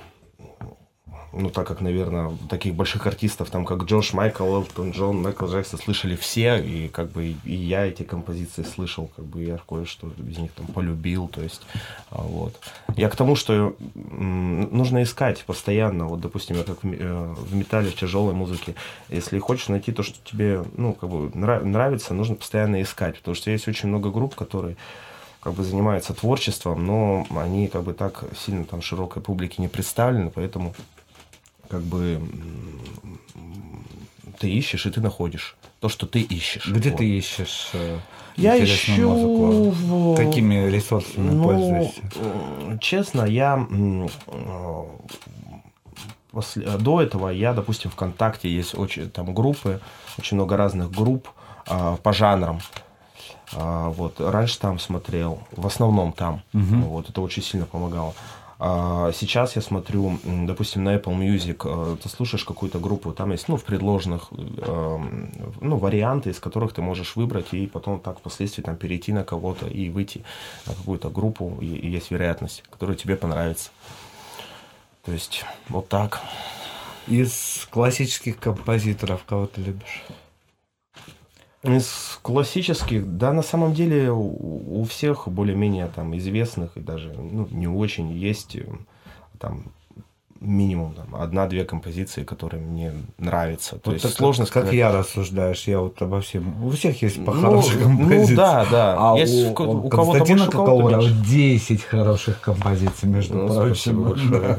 ну, 1.36 1.50
так 1.50 1.66
как, 1.66 1.80
наверное, 1.80 2.32
таких 2.48 2.74
больших 2.74 3.06
артистов, 3.06 3.50
там, 3.50 3.64
как 3.64 3.84
Джордж 3.84 4.14
Майкл, 4.14 4.44
Элтон 4.44 4.92
Джон, 4.92 5.22
Майкл 5.22 5.46
Джексон, 5.46 5.78
слышали 5.78 6.16
все, 6.16 6.56
и 6.58 6.88
как 6.88 7.10
бы 7.10 7.36
и 7.44 7.54
я 7.54 7.86
эти 7.86 8.02
композиции 8.02 8.62
слышал, 8.62 9.10
как 9.14 9.26
бы 9.26 9.42
я 9.42 9.58
кое-что 9.68 10.10
из 10.28 10.38
них 10.38 10.52
там 10.52 10.66
полюбил, 10.66 11.28
то 11.28 11.42
есть, 11.42 11.62
а, 12.10 12.22
вот. 12.22 12.58
Я 12.96 13.10
к 13.10 13.16
тому, 13.16 13.36
что 13.36 13.76
нужно 13.94 15.02
искать 15.02 15.44
постоянно, 15.44 16.06
вот, 16.06 16.20
допустим, 16.20 16.56
я 16.56 16.62
как 16.62 16.78
э, 16.82 17.34
в 17.36 17.54
металле, 17.54 17.90
в 17.90 17.96
тяжелой 17.96 18.32
музыке, 18.32 18.74
если 19.10 19.38
хочешь 19.38 19.68
найти 19.68 19.92
то, 19.92 20.02
что 20.02 20.16
тебе, 20.24 20.64
ну, 20.76 20.94
как 20.94 21.10
бы 21.10 21.28
нра- 21.28 21.62
нравится, 21.62 22.14
нужно 22.14 22.36
постоянно 22.36 22.80
искать, 22.80 23.18
потому 23.18 23.34
что 23.34 23.50
есть 23.50 23.68
очень 23.68 23.90
много 23.90 24.10
групп, 24.10 24.34
которые 24.34 24.76
как 25.40 25.52
бы 25.52 25.62
занимаются 25.62 26.12
творчеством, 26.12 26.84
но 26.86 27.26
они 27.30 27.68
как 27.68 27.84
бы 27.84 27.92
так 27.92 28.24
сильно 28.36 28.64
там 28.64 28.82
широкой 28.82 29.22
публике 29.22 29.62
не 29.62 29.68
представлены, 29.68 30.30
поэтому 30.34 30.74
как 31.68 31.82
бы 31.82 32.20
ты 34.38 34.50
ищешь 34.50 34.86
и 34.86 34.90
ты 34.90 35.00
находишь 35.00 35.56
то, 35.80 35.88
что 35.88 36.06
ты 36.06 36.20
ищешь. 36.20 36.68
Где 36.68 36.90
Вот. 36.90 36.98
ты 36.98 37.04
ищешь 37.18 37.70
э, 37.74 37.98
Я 38.36 38.62
ищу 38.62 39.08
музыку? 39.08 40.14
Какими 40.16 40.68
ресурсами 40.68 41.30
Ну, 41.32 41.44
пользуешься? 41.44 42.02
м, 42.16 42.78
честно, 42.80 43.22
я 43.24 43.66
э, 43.70 44.06
после- 46.30 46.66
до 46.78 47.00
этого 47.02 47.28
я, 47.30 47.52
допустим, 47.52 47.90
ВКонтакте 47.90 48.48
есть 48.48 48.74
очень 48.76 49.10
там 49.10 49.34
группы, 49.34 49.80
очень 50.18 50.36
много 50.36 50.56
разных 50.56 50.90
групп 50.90 51.28
а, 51.68 51.96
по 51.96 52.12
жанрам. 52.12 52.60
А, 53.54 53.90
вот 53.90 54.20
раньше 54.20 54.58
там 54.58 54.78
смотрел, 54.78 55.40
в 55.52 55.66
основном 55.66 56.12
там, 56.12 56.42
вот 56.52 57.08
это 57.10 57.20
очень 57.20 57.42
сильно 57.42 57.66
помогало. 57.66 58.14
А 58.58 59.12
сейчас 59.12 59.54
я 59.54 59.60
смотрю, 59.60 60.18
допустим, 60.24 60.84
на 60.84 60.96
Apple 60.96 61.14
Music, 61.18 61.60
э, 61.64 61.96
ты 62.02 62.08
слушаешь 62.08 62.44
какую-то 62.44 62.78
группу, 62.78 63.12
там 63.12 63.32
есть, 63.32 63.48
ну, 63.48 63.58
в 63.58 63.64
предложенных, 63.64 64.28
эм, 64.32 65.30
ну, 65.60 65.76
варианты, 65.76 66.30
из 66.30 66.40
которых 66.40 66.72
ты 66.72 66.80
можешь 66.80 67.16
выбрать 67.16 67.52
и 67.52 67.66
потом 67.66 68.00
так 68.00 68.18
впоследствии 68.18 68.62
там 68.62 68.76
перейти 68.76 69.12
на 69.12 69.24
кого-то 69.24 69.66
и 69.66 69.90
выйти 69.90 70.24
на 70.66 70.74
какую-то 70.74 71.10
группу, 71.10 71.58
и 71.60 71.66
есть 71.66 72.10
вероятность, 72.10 72.62
которая 72.70 72.96
тебе 72.96 73.16
понравится. 73.16 73.70
То 75.04 75.12
есть, 75.12 75.44
вот 75.68 75.88
так. 75.88 76.22
Из 77.06 77.68
классических 77.70 78.38
композиторов 78.38 79.24
кого 79.24 79.46
ты 79.46 79.60
любишь? 79.60 80.02
Из 81.62 82.18
классических, 82.22 83.16
да, 83.16 83.32
на 83.32 83.42
самом 83.42 83.74
деле 83.74 84.12
у, 84.12 84.84
всех 84.88 85.26
более-менее 85.26 85.88
там 85.94 86.16
известных 86.16 86.76
и 86.76 86.80
даже 86.80 87.12
ну, 87.12 87.48
не 87.50 87.66
очень 87.66 88.12
есть 88.12 88.54
э, 88.56 88.64
там 89.40 89.64
минимум 90.40 90.94
там, 90.94 91.14
одна-две 91.16 91.64
композиции, 91.64 92.22
которые 92.24 92.62
мне 92.62 92.92
нравятся. 93.18 93.76
То 93.76 93.90
Вот 93.90 93.92
есть 93.94 94.04
так 94.04 94.12
сложно 94.12 94.44
как, 94.44 94.50
сказать. 94.50 94.68
как 94.68 94.74
я 94.76 94.92
рассуждаешь, 94.92 95.66
я 95.66 95.80
вот 95.80 96.00
обо 96.02 96.20
всем. 96.20 96.64
У 96.64 96.70
всех 96.70 97.00
есть 97.02 97.24
по 97.24 97.32
Ну, 97.32 97.40
хорошей 97.40 97.76
ну, 97.80 97.82
композиции. 97.98 98.34
да, 98.34 98.66
да. 98.70 98.96
А 98.98 99.16
Есть 99.18 99.34
у, 99.34 99.62
у 99.62 99.86
у 99.86 99.88
кого-то 99.88 100.24
больше, 100.24 100.48
у 100.48 100.50
кого-то 100.50 100.96
меньше. 100.98 101.14
10 101.26 101.82
хороших 101.82 102.40
композиций, 102.40 103.08
между 103.08 103.38
Ну, 103.38 103.54
прочим. 103.54 104.30
Да. 104.30 104.58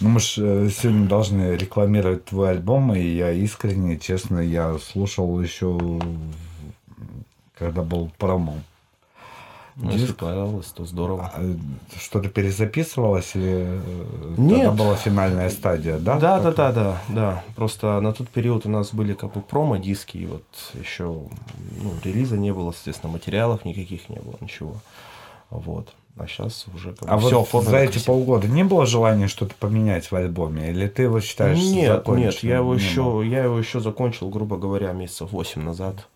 Ну, 0.00 0.10
мы 0.10 0.20
ж 0.20 0.34
э, 0.38 0.68
сегодня 0.70 1.08
должны 1.08 1.56
рекламировать 1.56 2.26
твой 2.26 2.50
альбом, 2.50 2.94
и 2.94 3.00
я 3.00 3.30
искренне, 3.32 3.98
честно, 3.98 4.40
я 4.40 4.76
слушал 4.78 5.40
еще, 5.40 5.78
когда 7.58 7.82
был 7.82 8.10
промо. 8.18 8.56
Ну, 9.76 9.90
если 9.90 10.12
понравилось, 10.12 10.66
то 10.68 10.86
здорово. 10.86 11.30
А, 11.34 11.42
Что-то 11.98 12.28
перезаписывалось 12.30 13.34
или 13.34 13.64
э, 13.66 14.34
Нет. 14.38 14.64
тогда 14.64 14.70
была 14.72 14.96
финальная 14.96 15.50
стадия, 15.50 15.98
да? 15.98 16.18
Да, 16.18 16.40
да, 16.40 16.52
Как- 16.52 16.56
да, 16.56 16.72
да, 16.72 17.02
да. 17.08 17.44
Просто 17.56 18.00
на 18.00 18.12
тот 18.12 18.28
период 18.28 18.64
у 18.64 18.70
нас 18.70 18.92
были 18.94 19.12
как 19.14 19.34
бы 19.34 19.42
промо-диски, 19.42 20.16
и 20.18 20.26
вот 20.26 20.44
еще 20.74 21.04
ну, 21.04 21.92
релиза 22.04 22.36
не 22.38 22.52
было, 22.54 22.72
естественно, 22.72 23.12
материалов 23.12 23.64
никаких 23.66 24.08
не 24.08 24.16
было, 24.16 24.36
ничего. 24.40 24.76
Вот. 25.50 25.92
А 26.18 26.26
сейчас 26.26 26.64
уже 26.74 26.94
как 26.94 27.10
А 27.10 27.18
все 27.18 27.46
вот 27.50 27.64
за 27.64 27.76
эти 27.76 28.02
полгода 28.02 28.48
не 28.48 28.64
было 28.64 28.86
желания 28.86 29.28
что-то 29.28 29.54
поменять 29.58 30.10
в 30.10 30.14
альбоме? 30.14 30.70
Или 30.70 30.88
ты 30.88 31.02
его 31.02 31.20
считаешь 31.20 31.58
Нет, 31.58 32.08
нет, 32.08 32.38
я 32.42 32.56
его 32.56 32.74
еще, 32.74 33.02
было. 33.02 33.22
я 33.22 33.44
его 33.44 33.58
еще 33.58 33.80
закончил, 33.80 34.30
грубо 34.30 34.56
говоря, 34.56 34.92
месяцев 34.92 35.30
8 35.32 35.62
назад. 35.62 36.08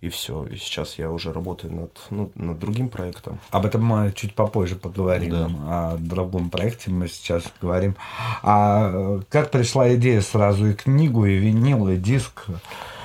И 0.00 0.10
все. 0.10 0.44
И 0.44 0.56
сейчас 0.56 0.98
я 0.98 1.10
уже 1.10 1.32
работаю 1.32 1.72
над, 1.72 1.98
ну, 2.10 2.30
над 2.34 2.58
другим 2.58 2.90
проектом. 2.90 3.38
Об 3.50 3.64
этом 3.64 3.84
мы 3.84 4.12
чуть 4.14 4.34
попозже 4.34 4.76
поговорим. 4.76 5.30
Да. 5.30 5.48
О 5.66 5.96
другом 5.98 6.50
проекте 6.50 6.90
мы 6.90 7.08
сейчас 7.08 7.44
говорим. 7.62 7.96
А 8.42 8.90
э, 8.92 9.20
как 9.30 9.50
пришла 9.50 9.94
идея 9.94 10.20
сразу 10.20 10.66
и 10.66 10.74
книгу, 10.74 11.24
и 11.24 11.36
винил, 11.36 11.88
и 11.88 11.96
диск? 11.96 12.44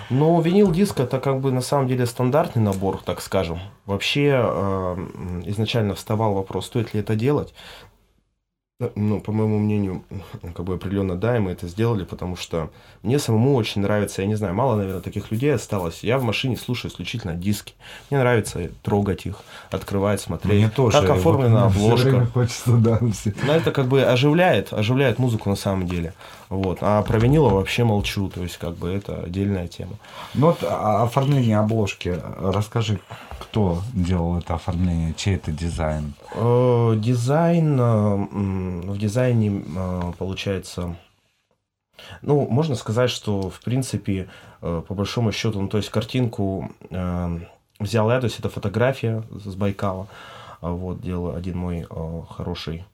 Ну, 0.09 0.41
винил 0.41 0.71
диск 0.71 0.99
это 0.99 1.19
как 1.19 1.39
бы 1.39 1.51
на 1.51 1.61
самом 1.61 1.87
деле 1.87 2.05
стандартный 2.07 2.63
набор, 2.63 2.99
так 3.05 3.21
скажем. 3.21 3.59
Вообще 3.85 4.41
э, 4.43 4.95
изначально 5.45 5.93
вставал 5.93 6.33
вопрос, 6.33 6.65
стоит 6.65 6.93
ли 6.93 7.01
это 7.01 7.15
делать. 7.15 7.53
Э, 8.81 8.89
Ну, 8.95 9.19
по 9.19 9.31
моему 9.33 9.59
мнению, 9.59 10.03
как 10.55 10.65
бы 10.65 10.75
определенно 10.75 11.15
да, 11.17 11.35
и 11.35 11.39
мы 11.39 11.51
это 11.51 11.67
сделали, 11.67 12.05
потому 12.05 12.37
что 12.37 12.69
мне 13.03 13.19
самому 13.19 13.55
очень 13.55 13.81
нравится, 13.81 14.21
я 14.21 14.27
не 14.27 14.35
знаю, 14.35 14.53
мало, 14.55 14.75
наверное, 14.77 15.01
таких 15.01 15.31
людей 15.31 15.53
осталось. 15.53 16.01
Я 16.03 16.17
в 16.17 16.23
машине 16.23 16.55
слушаю 16.55 16.89
исключительно 16.89 17.33
диски. 17.33 17.73
Мне 18.09 18.19
нравится 18.21 18.69
трогать 18.81 19.25
их, 19.25 19.35
открывать, 19.69 20.21
смотреть, 20.21 20.59
Мне 20.61 20.69
тоже. 20.69 21.01
как 21.01 21.09
оформлена 21.09 21.67
Вот, 21.67 21.99
обложка. 21.99 22.25
хочется, 22.33 22.77
да, 22.77 22.99
все. 23.11 23.33
Но 23.45 23.53
это 23.53 23.71
как 23.71 23.87
бы 23.87 24.01
оживляет, 24.03 24.71
оживляет 24.71 25.19
музыку 25.19 25.49
на 25.49 25.55
самом 25.57 25.85
деле. 25.85 26.13
Вот. 26.47 26.77
А 26.81 27.01
про 27.01 27.19
винила 27.19 27.49
вообще 27.49 27.83
молчу, 27.83 28.29
то 28.29 28.41
есть 28.41 28.57
как 28.57 28.75
бы 28.75 28.89
это 28.89 29.23
отдельная 29.23 29.67
тема. 29.67 29.97
Ну 30.33 30.47
вот 30.47 30.63
оформление 30.63 31.57
обложки. 31.59 32.17
Расскажи, 32.41 32.99
кто 33.39 33.81
делал 33.93 34.37
это 34.37 34.55
оформление, 34.55 35.13
чей 35.15 35.35
это 35.35 35.51
дизайн? 35.51 36.13
Э, 36.33 36.93
Дизайн, 36.95 37.79
э, 37.79 38.15
в 38.91 38.97
дизайне 38.97 39.63
э, 39.65 40.13
получается, 40.17 40.95
ну, 42.21 42.47
можно 42.47 42.75
сказать, 42.75 43.09
что, 43.09 43.49
в 43.49 43.59
принципе, 43.61 44.29
по 44.61 44.93
большому 44.93 45.31
счету, 45.31 45.61
ну, 45.61 45.67
то 45.67 45.77
есть 45.77 45.89
картинку 45.89 46.71
взял 47.79 48.09
я, 48.09 48.19
то 48.19 48.25
есть 48.25 48.39
это 48.39 48.49
фотография 48.49 49.23
с 49.31 49.55
Байкала, 49.55 50.07
А 50.61 50.69
вот, 50.69 51.01
делал 51.01 51.35
один 51.35 51.57
мой 51.57 51.85
хороший 52.29 52.85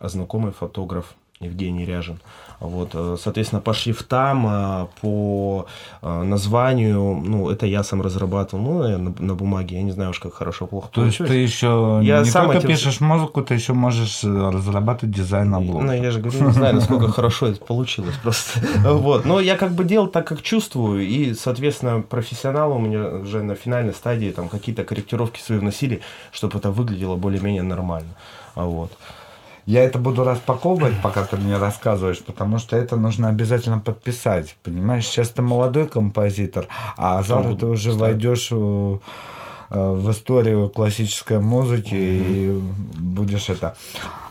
знакомый 0.00 0.52
фотограф, 0.52 1.14
Евгений 1.44 1.86
Ряжин. 1.86 2.20
Вот, 2.60 2.90
э, 2.92 3.16
соответственно, 3.18 3.62
по 3.62 3.72
шрифтам, 3.72 4.46
э, 4.46 4.86
по 5.00 5.64
э, 6.02 6.22
названию, 6.22 7.14
ну, 7.24 7.48
это 7.48 7.64
я 7.64 7.82
сам 7.82 8.02
разрабатывал, 8.02 8.62
ну, 8.62 8.82
э, 8.82 8.98
на, 8.98 9.14
на 9.18 9.34
бумаге, 9.34 9.76
я 9.76 9.82
не 9.82 9.90
знаю 9.92 10.10
уж, 10.10 10.18
как 10.18 10.34
хорошо, 10.34 10.66
плохо 10.66 10.90
То 10.92 11.06
есть 11.06 11.16
ты 11.16 11.32
еще 11.32 12.00
Я 12.02 12.18
не 12.18 12.26
сам 12.26 12.44
только 12.44 12.58
этим- 12.58 12.68
пишешь 12.68 13.00
музыку, 13.00 13.40
ты 13.40 13.54
еще 13.54 13.72
можешь 13.72 14.22
э, 14.22 14.28
разрабатывать 14.28 15.16
дизайн 15.16 15.54
обложек. 15.54 15.82
Ну, 15.88 15.92
я 15.94 16.10
же 16.10 16.20
говорю, 16.20 16.44
не 16.44 16.52
знаю, 16.52 16.74
насколько 16.74 17.08
хорошо 17.08 17.46
это 17.46 17.64
получилось 17.64 18.16
просто. 18.22 18.60
Вот. 18.84 19.24
Но 19.24 19.40
я 19.40 19.56
как 19.56 19.72
бы 19.72 19.84
делал 19.84 20.08
так, 20.08 20.26
как 20.26 20.42
чувствую, 20.42 21.06
и, 21.08 21.32
соответственно, 21.32 22.02
профессионалы 22.02 22.74
у 22.74 22.78
меня 22.78 23.06
уже 23.22 23.42
на 23.42 23.54
финальной 23.54 23.94
стадии 23.94 24.30
там 24.30 24.50
какие-то 24.50 24.84
корректировки 24.84 25.40
свои 25.40 25.58
вносили, 25.58 26.02
чтобы 26.32 26.58
это 26.58 26.70
выглядело 26.70 27.16
более-менее 27.16 27.62
нормально. 27.62 28.10
Вот. 28.54 28.92
Я 29.70 29.84
это 29.84 30.00
буду 30.00 30.24
распаковывать, 30.24 31.00
пока 31.00 31.24
ты 31.24 31.36
мне 31.36 31.56
рассказываешь, 31.56 32.18
потому 32.24 32.58
что 32.58 32.76
это 32.76 32.96
нужно 32.96 33.28
обязательно 33.28 33.78
подписать. 33.78 34.56
Понимаешь, 34.64 35.06
сейчас 35.06 35.28
ты 35.28 35.42
молодой 35.42 35.86
композитор, 35.86 36.66
а 36.96 37.22
завтра 37.22 37.54
ты 37.54 37.66
уже 37.66 37.92
войдешь 37.92 38.48
э, 38.50 38.98
в 39.70 40.10
историю 40.10 40.68
классической 40.68 41.38
музыки 41.38 41.94
и 41.94 42.60
будешь 42.98 43.48
это 43.50 43.76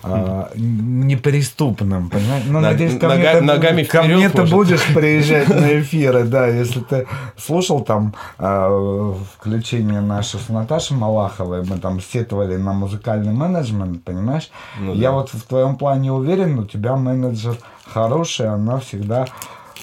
э, 0.04 0.46
неприступным, 0.56 2.10
понимаешь? 2.10 2.44
Ну, 2.48 2.54
Ног- 2.60 2.62
надеюсь, 2.72 3.00
ко 3.00 3.08
мне 3.08 3.18
нога- 3.18 3.34
ты- 3.40 3.42
ногами 3.42 3.84
ко 3.84 4.00
вперед, 4.02 4.18
мне 4.18 4.30
ты 4.30 4.44
будешь 4.46 4.86
приезжать 4.94 5.48
на 5.50 5.80
эфиры, 5.80 6.24
да, 6.26 6.48
если 6.48 6.80
ты 6.82 7.08
слушал 7.38 7.82
там 7.82 8.14
э, 8.38 9.14
включение 9.38 10.02
наше 10.02 10.38
с 10.38 10.50
Наташей 10.50 10.98
Малаховой, 10.98 11.64
мы 11.64 11.78
там 11.78 12.00
сетовали 12.02 12.58
на 12.58 12.74
музыкальный 12.74 13.34
менеджмент, 13.34 14.04
понимаешь? 14.04 14.50
Ну 14.80 14.94
Я 14.94 15.10
да. 15.10 15.16
вот 15.16 15.30
в 15.34 15.42
твоем 15.44 15.76
плане 15.78 16.12
уверен, 16.12 16.60
у 16.60 16.66
тебя 16.66 16.96
менеджер 16.96 17.56
хороший, 17.86 18.48
она 18.50 18.80
всегда 18.80 19.26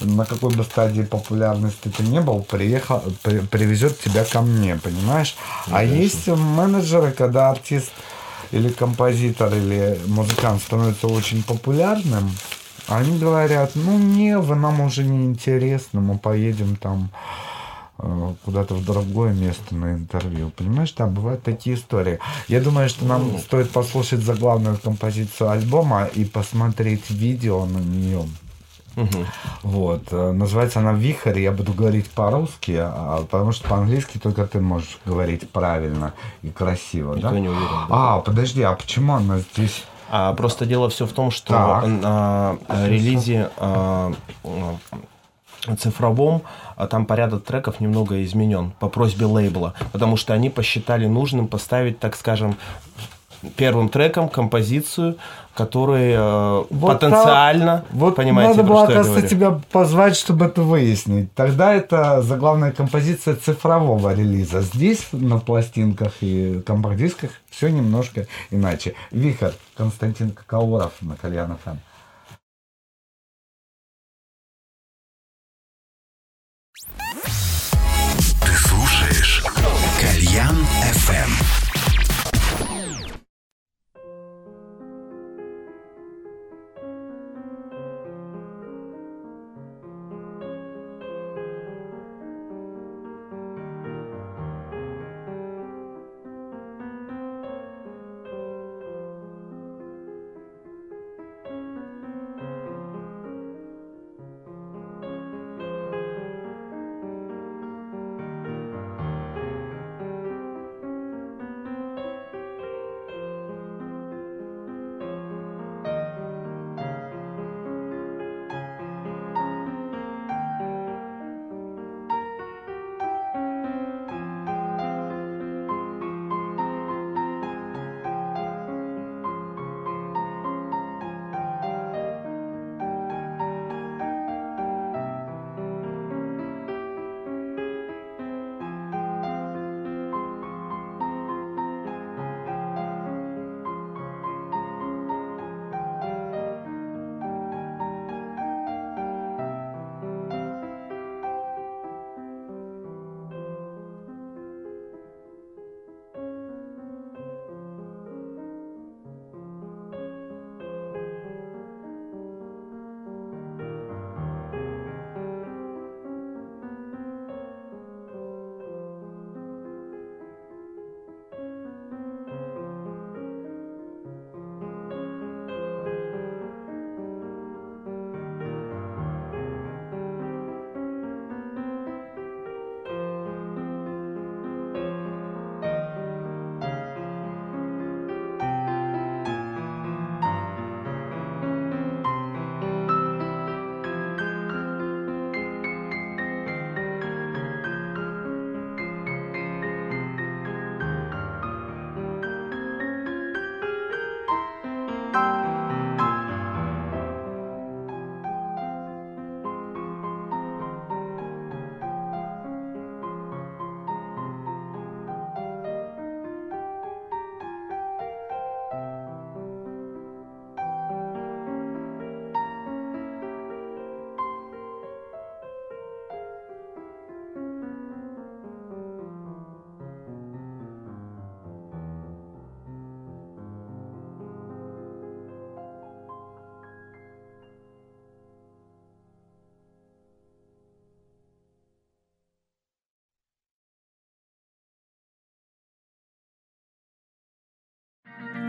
на 0.01 0.25
какой 0.25 0.53
бы 0.55 0.63
стадии 0.63 1.03
популярности 1.03 1.89
ты 1.89 2.03
не 2.03 2.21
был, 2.21 2.41
приехал, 2.41 3.03
при- 3.23 3.39
привезет 3.39 3.99
тебя 3.99 4.23
ко 4.25 4.41
мне, 4.41 4.75
понимаешь? 4.75 5.35
а 5.71 5.83
есть 5.83 6.27
менеджеры, 6.27 7.11
когда 7.11 7.49
артист 7.49 7.91
или 8.51 8.69
композитор, 8.69 9.53
или 9.53 9.99
музыкант 10.07 10.61
становится 10.61 11.07
очень 11.07 11.43
популярным, 11.43 12.31
они 12.87 13.17
говорят, 13.19 13.71
ну 13.75 13.97
не, 13.97 14.37
вы 14.37 14.55
нам 14.55 14.79
уже 14.81 15.03
не 15.03 15.25
интересны, 15.25 15.99
мы 15.99 16.17
поедем 16.17 16.77
там 16.77 17.09
э, 17.99 18.33
куда-то 18.45 18.75
в 18.75 18.85
другое 18.85 19.33
место 19.33 19.75
на 19.75 19.93
интервью. 19.93 20.51
Понимаешь, 20.55 20.93
да, 20.93 21.05
бывают 21.05 21.43
такие 21.43 21.75
истории. 21.75 22.19
Я 22.47 22.61
думаю, 22.61 22.87
что 22.87 23.05
нам 23.05 23.37
стоит 23.39 23.71
послушать 23.71 24.21
заглавную 24.21 24.77
композицию 24.77 25.49
альбома 25.49 26.05
и 26.05 26.23
посмотреть 26.23 27.09
видео 27.09 27.65
на 27.65 27.79
нее. 27.79 28.25
Вот. 29.63 30.03
э, 30.11 30.31
Называется 30.31 30.79
она 30.79 30.93
«Вихрь». 30.93 31.39
Я 31.39 31.51
буду 31.51 31.73
говорить 31.73 32.09
по-русски, 32.09 32.77
а, 32.79 33.25
потому 33.29 33.51
что 33.51 33.67
по-английски 33.69 34.17
только 34.17 34.45
ты 34.45 34.59
можешь 34.59 34.97
говорить 35.05 35.49
правильно 35.49 36.13
и 36.41 36.49
красиво, 36.49 37.15
Никто 37.15 37.29
да? 37.29 37.39
не 37.39 37.49
уверен. 37.49 37.67
да. 37.67 37.85
А, 37.89 38.19
подожди, 38.19 38.61
а 38.63 38.73
почему 38.73 39.13
она 39.13 39.39
здесь? 39.39 39.85
А 40.09 40.33
просто 40.33 40.65
дело 40.65 40.89
все 40.89 41.05
в 41.05 41.13
том, 41.13 41.31
что 41.31 41.53
Так. 41.53 41.85
на 41.87 42.57
релизе 42.69 43.49
э, 43.57 44.13
э, 44.43 45.75
цифровом 45.77 46.43
а 46.77 46.87
там 46.87 47.05
порядок 47.05 47.43
треков 47.43 47.79
немного 47.79 48.23
изменен 48.23 48.71
по 48.79 48.87
просьбе 48.87 49.25
лейбла, 49.25 49.73
потому 49.91 50.15
что 50.15 50.33
они 50.33 50.49
посчитали 50.51 51.07
нужным 51.07 51.47
поставить, 51.47 51.99
так 51.99 52.15
скажем, 52.15 52.55
первым 53.55 53.89
треком 53.89 54.29
композицию, 54.29 55.17
которая 55.57 56.17
э, 56.17 56.63
Вот 56.69 56.99
потенциально, 56.99 57.77
так. 57.79 57.85
Вот 57.89 58.15
понимаете, 58.15 58.57
надо 58.57 58.69
было, 58.69 58.83
оказывается, 58.83 59.27
тебя 59.27 59.59
позвать, 59.71 60.15
чтобы 60.15 60.45
это 60.45 60.61
выяснить. 60.61 61.33
Тогда 61.33 61.73
это 61.73 62.21
заглавная 62.21 62.71
композиция 62.71 63.35
цифрового 63.35 64.13
релиза. 64.13 64.61
Здесь 64.61 65.07
на 65.11 65.39
пластинках 65.39 66.13
и 66.21 66.61
компакт-дисках 66.65 67.31
все 67.49 67.69
немножко 67.69 68.27
иначе. 68.51 68.93
Вихрь, 69.09 69.53
Константин 69.75 70.31
Кокауров 70.31 70.93
на 71.01 71.15
Кальян 71.15 71.57
ФМ. 71.65 71.77
Ты 78.41 78.53
слушаешь 78.53 79.43
Кальян 79.99 80.55
FM. 80.93 81.66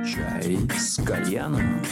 Чай 0.08 0.58
с 0.78 0.96
кальяном. 1.04 1.82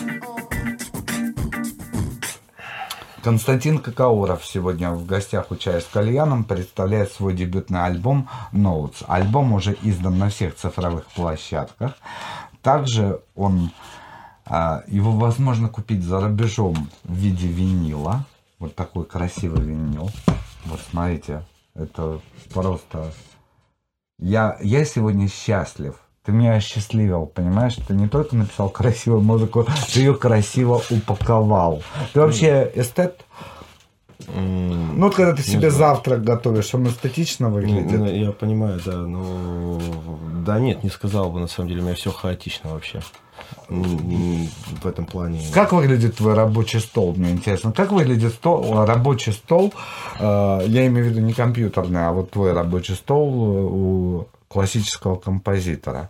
Константин 3.23 3.79
Какауров 3.79 4.43
сегодня 4.47 4.91
в 4.91 5.05
гостях 5.05 5.51
у 5.51 5.57
«Чая 5.57 5.81
с 5.81 5.85
кальяном» 5.85 6.45
представляет 6.45 7.13
свой 7.13 7.35
дебютный 7.35 7.85
альбом 7.85 8.31
«Notes». 8.53 9.05
Альбом 9.07 9.53
уже 9.53 9.77
издан 9.83 10.17
на 10.17 10.31
всех 10.31 10.55
цифровых 10.55 11.05
площадках. 11.09 11.93
Также 12.63 13.21
он, 13.35 13.71
а, 14.47 14.83
его 14.87 15.13
возможно 15.13 15.69
купить 15.69 16.03
за 16.03 16.21
рубежом 16.21 16.89
в 17.05 17.15
виде 17.15 17.49
винила. 17.49 18.25
Вот 18.59 18.75
такой 18.75 19.05
красивый 19.05 19.63
винил. 19.63 20.11
Вот 20.65 20.81
смотрите, 20.91 21.45
это 21.75 22.21
просто... 22.55 23.13
Я, 24.19 24.57
я 24.63 24.87
сегодня 24.87 25.29
счастлив. 25.29 25.97
Ты 26.27 26.33
меня 26.33 26.55
осчастливил, 26.55 27.27
понимаешь? 27.27 27.77
Ты 27.87 27.95
не 27.95 28.09
только 28.09 28.35
написал 28.35 28.69
красивую 28.69 29.23
музыку, 29.23 29.65
ты 29.95 30.01
ее 30.01 30.15
красиво 30.15 30.83
упаковал. 30.91 31.83
Ты 32.13 32.21
вообще 32.21 32.69
эстет? 32.75 33.25
М, 34.35 34.99
Ну, 34.99 35.07
вот 35.07 35.15
когда 35.15 35.35
ты 35.37 35.43
себе 35.43 35.71
знаю. 35.71 35.95
завтрак 35.95 36.25
готовишь, 36.25 36.75
он 36.75 36.89
эстетично 36.89 37.49
Ну, 37.49 37.55
выглядит. 37.55 37.93
ну, 37.93 38.07
я 38.07 38.33
понимаю, 38.33 38.81
да, 38.85 38.97
но 38.97 39.79
да 40.45 40.59
нет, 40.59 40.83
не 40.83 40.91
сказал 40.91 41.31
бы, 41.31 41.39
на 41.39 41.47
самом 41.47 41.69
деле, 41.69 41.83
у 41.83 41.85
меня 41.85 41.95
все 41.95 42.11
хаотично 42.11 42.71
вообще. 42.73 43.01
В 43.69 44.87
этом 44.87 45.07
плане. 45.07 45.41
Как 45.53 45.73
выглядит 45.73 46.17
твой 46.17 46.35
рабочий 46.35 46.81
стол, 46.81 47.15
мне 47.17 47.31
интересно. 47.31 47.73
Как 47.73 47.93
выглядит 47.93 48.33
стол, 48.33 48.85
рабочий 48.85 49.33
стол, 49.33 49.73
э, 50.19 50.61
я 50.67 50.87
имею 50.87 51.07
в 51.07 51.09
виду 51.11 51.21
не 51.21 51.33
компьютерный, 51.33 52.09
а 52.09 52.13
вот 52.13 52.31
твой 52.31 52.53
рабочий 52.53 52.95
стол 52.95 53.29
э, 53.31 53.61
у 53.71 54.27
классического 54.57 55.17
композитора. 55.17 56.09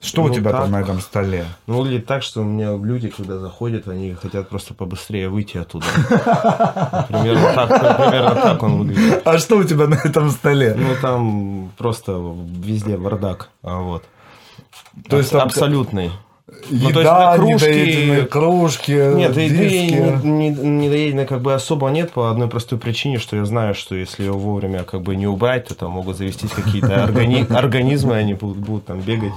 Что 0.00 0.22
у 0.22 0.28
Ну, 0.28 0.34
тебя 0.34 0.50
там 0.50 0.62
так. 0.62 0.70
на 0.70 0.80
этом 0.80 0.98
столе? 1.00 1.44
Ну, 1.66 1.76
выглядит 1.82 2.06
так, 2.06 2.22
что 2.22 2.40
у 2.40 2.44
меня 2.44 2.70
люди, 2.74 3.10
когда 3.10 3.38
заходят, 3.38 3.86
они 3.86 4.14
хотят 4.14 4.48
просто 4.48 4.72
побыстрее 4.72 5.28
выйти 5.28 5.58
оттуда. 5.58 5.84
Примерно 7.08 7.52
так, 7.54 7.68
примерно 7.98 8.34
так 8.34 8.62
он 8.62 8.78
выглядит. 8.78 9.26
А 9.26 9.36
что 9.38 9.58
у 9.58 9.64
тебя 9.64 9.88
на 9.88 9.96
этом 9.96 10.30
столе? 10.30 10.74
Ну, 10.74 10.94
там 11.02 11.70
просто 11.76 12.12
везде 12.12 12.96
бардак. 12.96 13.50
А 13.62 13.80
вот. 13.80 14.04
То 15.06 15.18
есть 15.18 15.32
там 15.32 15.50
Ну, 16.70 16.90
то 16.90 17.00
есть 17.00 17.10
Еда, 17.10 17.36
кружки- 17.36 18.24
кружки, 18.26 18.90
Нет, 18.92 19.36
еды 19.36 19.48
диски. 19.48 19.94
не, 20.26 20.48
не, 20.50 20.50
недоеденной 20.50 21.26
как 21.26 21.40
бы 21.42 21.54
особо 21.54 21.88
нет 21.90 22.10
по 22.12 22.30
одной 22.30 22.48
простой 22.48 22.78
причине, 22.78 23.18
что 23.18 23.36
я 23.36 23.44
знаю, 23.44 23.74
что 23.74 23.94
если 23.94 24.22
ее 24.24 24.32
вовремя 24.32 24.84
как 24.84 25.02
бы 25.02 25.16
не 25.16 25.26
убрать, 25.26 25.66
то 25.68 25.74
там 25.74 25.90
могут 25.92 26.16
завестись 26.16 26.50
какие-то 26.50 26.88
органи- 27.04 27.50
организмы, 27.54 28.14
они 28.16 28.34
будут, 28.34 28.58
будут 28.58 28.86
там 28.86 29.00
бегать 29.00 29.32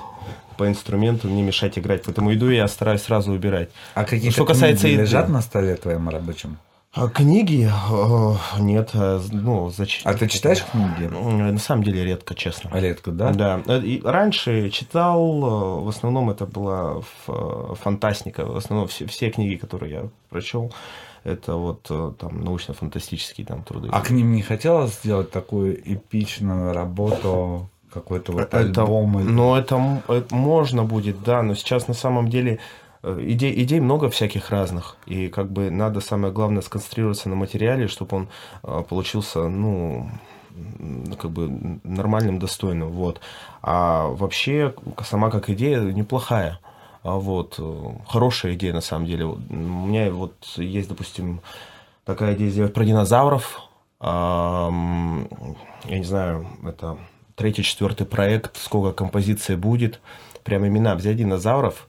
по 0.58 0.68
инструменту, 0.68 1.28
не 1.28 1.42
мешать 1.42 1.78
играть. 1.80 2.04
Поэтому 2.06 2.30
еду 2.32 2.50
я 2.52 2.68
стараюсь 2.68 3.02
сразу 3.02 3.32
убирать. 3.32 3.70
А 3.96 4.04
какие-то 4.04 4.32
Что 4.36 4.46
касается 4.46 4.88
еды. 4.88 5.02
лежат 5.02 5.30
на 5.30 5.42
столе 5.42 5.76
твоем 5.76 6.08
рабочем? 6.10 6.58
А 6.96 7.08
книги? 7.08 7.68
э, 7.68 8.34
Нет, 8.60 8.92
э, 8.94 9.20
ну, 9.32 9.70
зачем? 9.72 10.04
А 10.12 10.14
ты 10.14 10.28
читаешь 10.28 10.64
книги? 10.64 11.08
На 11.12 11.58
самом 11.58 11.84
деле 11.84 12.06
редко, 12.06 12.36
честно. 12.36 12.70
Редко, 12.72 13.12
да? 13.12 13.32
Да. 13.32 13.62
Э, 13.66 13.80
и 13.82 14.00
раньше 14.04 14.70
читал, 14.70 15.80
э, 15.80 15.84
в 15.86 15.90
основном 15.90 16.30
это 16.30 16.46
была 16.46 17.02
фантастика, 17.82 18.46
в 18.46 18.56
основном 18.58 18.88
все, 18.88 19.08
все 19.08 19.32
книги, 19.32 19.56
которые 19.56 19.92
я 19.92 20.04
прочел, 20.30 20.72
это 21.24 21.56
вот 21.56 21.88
э, 21.90 22.12
там 22.20 22.44
научно-фантастические 22.44 23.48
там 23.48 23.64
труды. 23.64 23.90
А 23.92 24.00
к 24.02 24.12
ним 24.12 24.32
не 24.32 24.44
хотелось 24.44 24.94
сделать 25.00 25.32
такую 25.32 25.74
эпичную 25.96 26.74
работу, 26.74 27.70
какой-то 27.92 28.34
вот 28.34 28.42
это, 28.54 28.58
альбом? 28.60 29.20
или- 29.20 29.28
ну, 29.30 29.56
это, 29.56 30.02
это 30.08 30.36
можно 30.36 30.84
будет, 30.84 31.24
да, 31.24 31.42
но 31.42 31.56
сейчас 31.56 31.88
на 31.88 31.94
самом 31.96 32.28
деле 32.28 32.54
э, 32.54 32.58
идей, 33.04 33.62
идей 33.64 33.80
много 33.80 34.10
всяких 34.10 34.50
разных, 34.50 34.98
и 35.06 35.28
как 35.28 35.52
бы 35.52 35.70
надо 35.70 36.00
самое 36.00 36.34
главное 36.34 36.62
сконцентрироваться 36.62 37.30
на 37.30 37.36
материале, 37.36 37.88
чтобы 37.88 38.18
он 38.18 38.28
э, 38.64 38.84
получился, 38.88 39.48
ну, 39.48 40.10
как 41.20 41.32
бы 41.32 41.80
нормальным, 41.84 42.40
достойным, 42.40 42.90
вот. 42.90 43.20
А 43.62 44.08
вообще 44.08 44.74
сама 45.04 45.30
как 45.30 45.50
идея 45.50 45.82
неплохая. 45.82 46.60
А 47.04 47.16
вот 47.16 47.56
э, 47.58 47.84
хорошая 48.08 48.54
идея 48.54 48.74
на 48.74 48.82
самом 48.82 49.06
деле. 49.06 49.26
У 49.26 49.38
меня 49.38 50.10
вот 50.12 50.36
есть, 50.56 50.88
допустим, 50.90 51.42
такая 52.06 52.36
идея 52.36 52.50
сделать 52.50 52.74
про 52.74 52.86
динозавров. 52.86 53.62
Ам, 54.00 55.28
Я 55.86 56.00
не 56.00 56.06
знаю, 56.06 56.48
это 56.66 56.98
третий, 57.36 57.64
четвертый 57.64 58.06
проект, 58.06 58.58
сколько 58.58 58.94
композиций 58.94 59.58
будет. 59.58 60.00
Прям 60.44 60.68
имена 60.68 60.96
взять 60.96 61.18
динозавров 61.18 61.88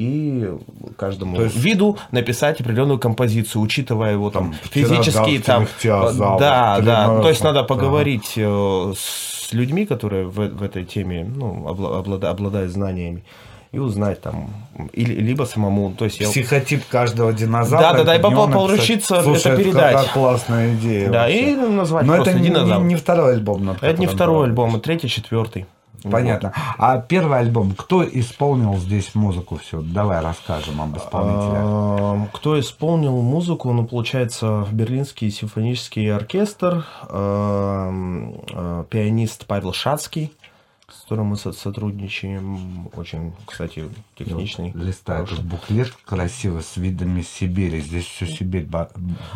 и 0.00 0.48
каждому 0.96 1.36
То 1.36 1.44
есть- 1.44 1.56
виду 1.56 1.98
написать 2.10 2.60
определенную 2.60 2.98
композицию, 2.98 3.62
учитывая 3.62 4.12
его 4.12 4.30
там, 4.30 4.54
физические 4.70 5.40
там. 5.40 5.66
птеродактилях, 5.66 6.38
Да, 6.38 6.80
да. 6.80 7.20
То 7.22 7.28
есть 7.28 7.44
надо 7.44 7.60
да. 7.60 7.64
поговорить 7.66 8.32
э, 8.36 8.92
с 8.96 9.52
людьми, 9.52 9.84
которые 9.84 10.24
в, 10.26 10.36
в 10.48 10.62
этой 10.62 10.84
теме 10.84 11.24
ну, 11.24 11.66
обла- 11.68 12.02
облада- 12.02 12.30
обладают 12.30 12.72
знаниями, 12.72 13.24
и 13.72 13.78
узнать 13.78 14.20
там, 14.20 14.50
или, 14.92 15.14
либо 15.14 15.44
самому. 15.44 15.92
То 15.92 16.04
есть 16.06 16.18
я 16.20 16.26
Психотип 16.28 16.82
каждого 16.88 17.32
динозавра. 17.32 17.82
Да, 17.84 17.92
да, 17.98 18.04
да, 18.04 18.16
и 18.16 18.20
под 18.20 18.30
него 18.32 18.42
по- 18.42 18.48
написать. 18.48 18.68
поручиться 18.68 19.22
Слушай, 19.22 19.52
это 19.52 19.62
передать. 19.62 19.92
какая 19.96 20.12
классная 20.12 20.74
идея. 20.74 21.08
Да, 21.10 21.20
вообще. 21.22 21.52
и 21.52 21.56
назвать 21.56 22.06
Но 22.06 22.16
это 22.16 22.32
не, 22.32 22.48
динозавр. 22.48 22.80
не- 22.82 22.88
не 22.88 22.96
второй 22.96 23.34
альбом. 23.34 23.64
над 23.64 23.82
Это 23.82 24.00
не 24.00 24.06
второй 24.06 24.46
альбом, 24.46 24.74
а 24.74 24.80
третий, 24.80 25.08
четвертый. 25.08 25.66
Понятно. 26.02 26.52
А 26.78 26.98
первый 26.98 27.38
альбом, 27.40 27.72
кто 27.76 28.04
исполнил 28.06 28.76
здесь 28.76 29.14
музыку 29.14 29.56
всю? 29.56 29.82
Давай 29.82 30.20
расскажем 30.20 30.80
об 30.80 30.96
исполнителях. 30.96 31.62
А, 31.62 32.26
Кто 32.32 32.58
исполнил 32.58 33.20
музыку? 33.20 33.72
Ну, 33.72 33.84
получается, 33.86 34.66
Берлинский 34.70 35.30
симфонический 35.30 36.12
оркестр, 36.12 36.86
э, 37.08 38.84
пианист 38.88 39.46
Павел 39.46 39.72
Шацкий, 39.72 40.32
которым 41.10 41.26
мы 41.26 41.36
со- 41.36 41.52
сотрудничаем. 41.52 42.88
Очень, 42.94 43.32
кстати, 43.44 43.84
техничный. 44.16 44.70
Листаю 44.74 45.24
хороший. 45.26 45.36
тут 45.38 45.44
буклет 45.44 45.92
красивый 46.06 46.62
с 46.62 46.76
видами 46.76 47.22
Сибири. 47.22 47.80
Здесь 47.80 48.04
все 48.04 48.26
Сибирь, 48.26 48.64
Ба- 48.64 48.90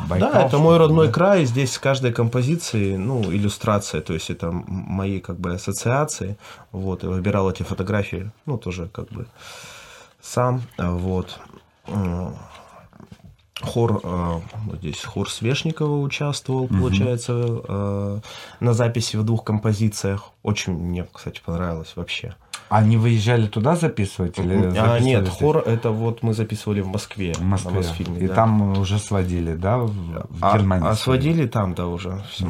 Байкал. 0.09 0.33
Да, 0.33 0.43
это 0.47 0.59
мой 0.59 0.77
родной 0.79 1.09
да? 1.09 1.13
край. 1.13 1.45
Здесь 1.47 1.73
с 1.73 1.79
каждой 1.81 2.13
композиции, 2.13 2.95
ну, 2.97 3.25
иллюстрация, 3.25 4.03
то 4.03 4.13
есть 4.15 4.31
это 4.31 4.53
мои 4.53 5.19
как 5.19 5.41
бы 5.41 5.55
ассоциации. 5.55 6.37
Вот, 6.71 7.03
и 7.03 7.09
выбирал 7.09 7.51
эти 7.51 7.65
фотографии, 7.65 8.31
ну, 8.47 8.57
тоже 8.57 8.89
как 8.93 9.09
бы 9.09 9.27
сам. 10.23 10.63
Вот. 10.79 11.41
Хор, 13.63 14.01
э, 14.03 14.41
вот 14.67 14.79
здесь 14.79 15.03
хор 15.05 15.31
Свешникова 15.31 16.01
участвовал, 16.01 16.67
получается, 16.67 17.33
э, 17.69 18.21
на 18.61 18.73
записи 18.75 19.17
в 19.17 19.23
двух 19.25 19.45
композициях. 19.45 20.31
Очень 20.43 20.73
мне, 20.73 21.07
кстати, 21.13 21.41
понравилось 21.45 21.93
вообще. 21.95 22.35
Они 22.69 22.97
выезжали 22.97 23.47
туда 23.47 23.77
записывать 23.77 24.39
или 24.39 24.77
А, 24.77 24.99
нет, 24.99 25.27
здесь? 25.27 25.39
хор 25.39 25.59
это 25.59 25.91
вот 25.91 26.23
мы 26.23 26.35
записывали 26.35 26.81
в 26.81 26.89
Москве. 26.89 27.33
в 27.35 27.43
Москве. 27.43 27.71
На 27.71 27.77
Мосфильме, 27.77 28.19
И 28.21 28.27
да. 28.27 28.35
там 28.35 28.79
уже 28.79 28.99
сводили, 28.99 29.55
да, 29.55 29.79
в, 29.79 29.93
в 29.93 30.27
а, 30.41 30.57
Германии? 30.59 30.89
а 30.89 30.95
сводили 30.97 31.47
там, 31.47 31.75
да, 31.75 31.87
уже. 31.87 32.25
всё. 32.33 32.49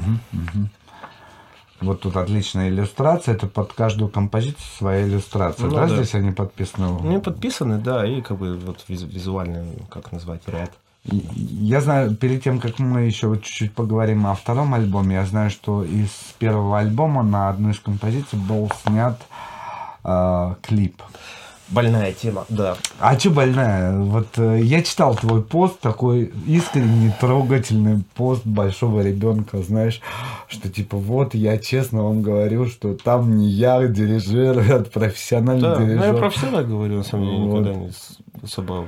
Вот 1.81 2.01
тут 2.01 2.17
отличная 2.17 2.71
иллюстрация. 2.71 3.35
Это 3.35 3.47
под 3.47 3.75
каждую 3.75 4.09
композицию 4.09 4.65
своя 4.79 5.07
иллюстрация. 5.07 5.67
Ну 5.67 5.75
да, 5.75 5.87
да. 5.87 5.97
здесь 5.97 6.15
они 6.15 6.31
подписаны? 6.31 7.03
Не 7.03 7.19
подписаны, 7.19 7.79
да, 7.79 8.07
и 8.07 8.23
как 8.23 8.39
бы 8.39 8.57
вот 8.57 8.85
визу- 8.89 9.07
визуальный, 9.09 9.67
как 9.91 10.11
назвать, 10.13 10.41
ряд. 10.47 10.71
Я 11.07 11.81
знаю, 11.83 12.15
перед 12.17 12.43
тем, 12.43 12.59
как 12.61 12.79
мы 12.79 13.03
еще 13.03 13.27
вот 13.29 13.43
чуть-чуть 13.43 13.73
поговорим 13.75 14.27
о 14.27 14.35
втором 14.35 14.73
альбоме, 14.73 15.17
я 15.17 15.27
знаю, 15.27 15.51
что 15.51 15.85
из 15.85 16.09
первого 16.39 16.79
альбома 16.79 17.23
на 17.23 17.51
одну 17.51 17.71
из 17.71 17.79
композиций 17.79 18.39
был 18.39 18.71
снят 18.87 19.21
э, 20.03 20.55
клип. 20.63 21.03
Больная 21.69 22.13
тема, 22.13 22.45
да. 22.49 22.77
А 23.01 23.17
че 23.17 23.31
больная? 23.31 23.99
Вот 23.99 24.39
э, 24.39 24.61
я 24.63 24.83
читал 24.83 25.15
твой 25.15 25.43
пост, 25.43 25.81
такой 25.81 26.33
искренний, 26.47 27.11
трогательный 27.21 28.03
пост 28.15 28.47
большого 28.47 29.01
ребенка, 29.01 29.63
знаешь, 29.63 30.01
что 30.47 30.71
типа 30.71 30.97
вот 30.99 31.35
я 31.35 31.57
честно 31.59 32.03
вам 32.05 32.23
говорю, 32.23 32.67
что 32.67 32.95
там 32.95 33.37
не 33.37 33.49
я 33.49 33.87
дирижер, 33.87 34.59
это 34.59 34.91
профессиональный 34.93 35.63
Да, 35.63 35.79
ну, 35.79 35.87
дирижер. 35.87 36.05
я 36.07 36.15
про 36.15 36.31
все 36.31 36.51
так 36.51 36.69
говорю, 36.69 36.97
на 36.99 37.03
самом 37.03 37.27
деле, 37.27 37.39
Вот. 37.39 37.61
никогда 37.61 37.75
не 37.81 37.91
особо 38.43 38.87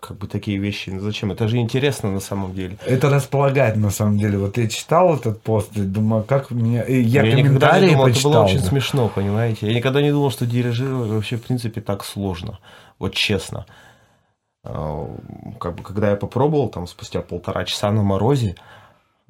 как 0.00 0.16
бы 0.16 0.26
такие 0.26 0.58
вещи. 0.58 0.90
ну, 0.90 1.00
Зачем? 1.00 1.32
Это 1.32 1.48
же 1.48 1.58
интересно 1.58 2.10
на 2.10 2.20
самом 2.20 2.54
деле. 2.54 2.78
Это 2.86 3.10
располагает 3.10 3.76
на 3.76 3.90
самом 3.90 4.18
деле. 4.18 4.38
Вот 4.38 4.56
я 4.56 4.68
читал 4.68 5.16
этот 5.16 5.42
пост 5.42 5.76
и 5.76 5.80
думаю, 5.82 6.24
как 6.24 6.50
меня. 6.50 6.82
и 6.82 7.00
я, 7.00 7.22
никогда 7.22 7.80
не 7.80 7.90
думал, 7.90 8.06
это 8.06 8.14
почитал. 8.14 8.32
было 8.32 8.44
очень 8.44 8.60
смешно, 8.60 9.08
понимаете? 9.08 9.66
Я 9.66 9.74
никогда 9.74 10.00
не 10.02 10.10
думал, 10.10 10.30
что 10.30 10.46
дирижировать 10.46 11.10
вообще, 11.10 11.36
в 11.36 11.42
принципе, 11.42 11.80
так 11.80 12.04
сложно. 12.04 12.58
Вот 12.98 13.14
честно. 13.14 13.66
А, 14.64 15.06
Как 15.58 15.74
бы, 15.76 15.82
когда 15.82 16.10
я 16.10 16.16
попробовал, 16.16 16.68
там, 16.68 16.86
спустя 16.86 17.20
полтора 17.20 17.64
часа 17.64 17.90
на 17.90 18.02
морозе, 18.02 18.56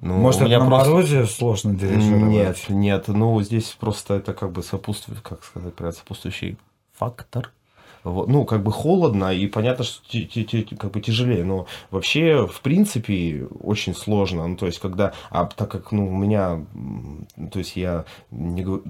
ну, 0.00 0.14
Может, 0.14 0.42
это 0.42 0.50
на 0.60 0.66
просто... 0.66 0.90
морозе 0.90 1.26
сложно 1.26 1.74
дирижировать? 1.74 2.22
Нет, 2.24 2.64
нет, 2.68 3.08
ну 3.08 3.40
здесь 3.42 3.76
просто 3.78 4.14
это 4.14 4.32
как 4.32 4.52
бы 4.52 4.62
сопутствует, 4.62 5.20
как 5.22 5.42
сказать, 5.44 5.74
сопутствующий 5.96 6.56
фактор. 6.96 7.50
Ну, 8.26 8.44
как 8.44 8.62
бы 8.62 8.72
холодно, 8.72 9.32
и 9.32 9.46
понятно, 9.46 9.84
что 9.84 10.06
те- 10.08 10.24
те- 10.24 10.44
те- 10.44 10.76
как 10.76 10.92
бы 10.92 11.00
тяжелее, 11.00 11.44
но 11.44 11.66
вообще, 11.90 12.46
в 12.46 12.60
принципе, 12.60 13.46
очень 13.60 13.94
сложно. 13.94 14.46
Ну, 14.46 14.56
то 14.56 14.66
есть, 14.66 14.78
когда, 14.78 15.12
а 15.30 15.46
так 15.46 15.70
как, 15.70 15.92
ну, 15.92 16.08
у 16.08 16.16
меня, 16.16 16.64
то 17.52 17.58
есть, 17.58 17.76
я 17.76 18.04
не, 18.30 18.64
ну, 18.64 18.82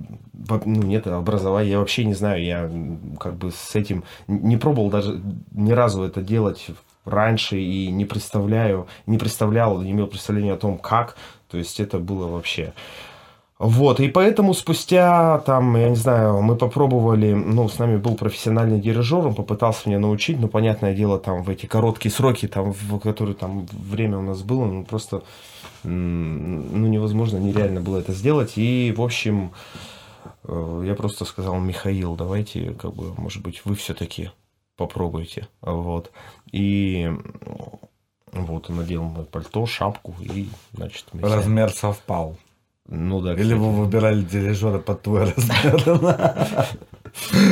нет 0.64 1.06
образования, 1.06 1.70
я 1.70 1.78
вообще 1.78 2.04
не 2.04 2.14
знаю, 2.14 2.42
я 2.44 2.70
как 3.18 3.36
бы 3.36 3.50
с 3.50 3.74
этим 3.74 4.04
не 4.26 4.56
пробовал 4.56 4.90
даже 4.90 5.20
ни 5.52 5.72
разу 5.72 6.02
это 6.02 6.22
делать 6.22 6.66
раньше 7.04 7.58
и 7.58 7.90
не 7.90 8.04
представляю, 8.04 8.86
не 9.06 9.18
представлял, 9.18 9.80
не 9.80 9.92
имел 9.92 10.06
представления 10.06 10.52
о 10.52 10.58
том, 10.58 10.78
как, 10.78 11.16
то 11.50 11.58
есть, 11.58 11.80
это 11.80 11.98
было 11.98 12.26
вообще... 12.28 12.72
Вот, 13.58 13.98
и 13.98 14.06
поэтому 14.06 14.54
спустя, 14.54 15.40
там, 15.40 15.76
я 15.76 15.88
не 15.88 15.96
знаю, 15.96 16.42
мы 16.42 16.54
попробовали, 16.54 17.32
ну, 17.32 17.68
с 17.68 17.80
нами 17.80 17.96
был 17.96 18.14
профессиональный 18.14 18.78
дирижер, 18.78 19.26
он 19.26 19.34
попытался 19.34 19.88
меня 19.88 19.98
научить, 19.98 20.38
но, 20.38 20.46
понятное 20.46 20.94
дело, 20.94 21.18
там, 21.18 21.42
в 21.42 21.50
эти 21.50 21.66
короткие 21.66 22.12
сроки, 22.12 22.46
там, 22.46 22.72
в 22.72 23.00
которые 23.00 23.34
там 23.34 23.66
время 23.66 24.18
у 24.18 24.22
нас 24.22 24.42
было, 24.42 24.64
ну, 24.64 24.84
просто, 24.84 25.24
ну, 25.82 26.86
невозможно, 26.86 27.38
нереально 27.38 27.80
было 27.80 27.98
это 27.98 28.12
сделать, 28.12 28.52
и, 28.54 28.94
в 28.96 29.02
общем, 29.02 29.50
э, 30.44 30.82
я 30.86 30.94
просто 30.94 31.24
сказал, 31.24 31.58
Михаил, 31.58 32.14
давайте, 32.14 32.74
как 32.74 32.94
бы, 32.94 33.12
может 33.16 33.42
быть, 33.42 33.62
вы 33.64 33.74
все-таки 33.74 34.30
попробуйте, 34.76 35.48
вот, 35.62 36.12
и 36.52 37.10
вот, 38.30 38.70
он 38.70 38.76
надел 38.76 39.02
мое 39.02 39.24
пальто, 39.24 39.66
шапку, 39.66 40.14
и, 40.20 40.48
значит, 40.72 41.06
Размер 41.12 41.70
совпал. 41.70 42.36
Ну 42.88 43.20
да, 43.20 43.34
Или 43.34 43.52
вы 43.52 43.70
выбирали 43.70 44.22
дирижера 44.22 44.78
под 44.78 45.02
твой 45.02 45.24
размер? 45.24 46.34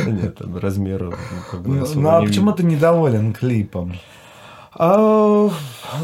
Нет, 0.07 0.41
размер 0.41 1.15
ну, 1.53 1.85
Ну 1.85 1.85
ну, 1.95 2.09
а 2.09 2.21
почему 2.21 2.53
ты 2.53 2.63
недоволен 2.63 3.33
клипом? 3.33 3.93
А, 4.73 5.49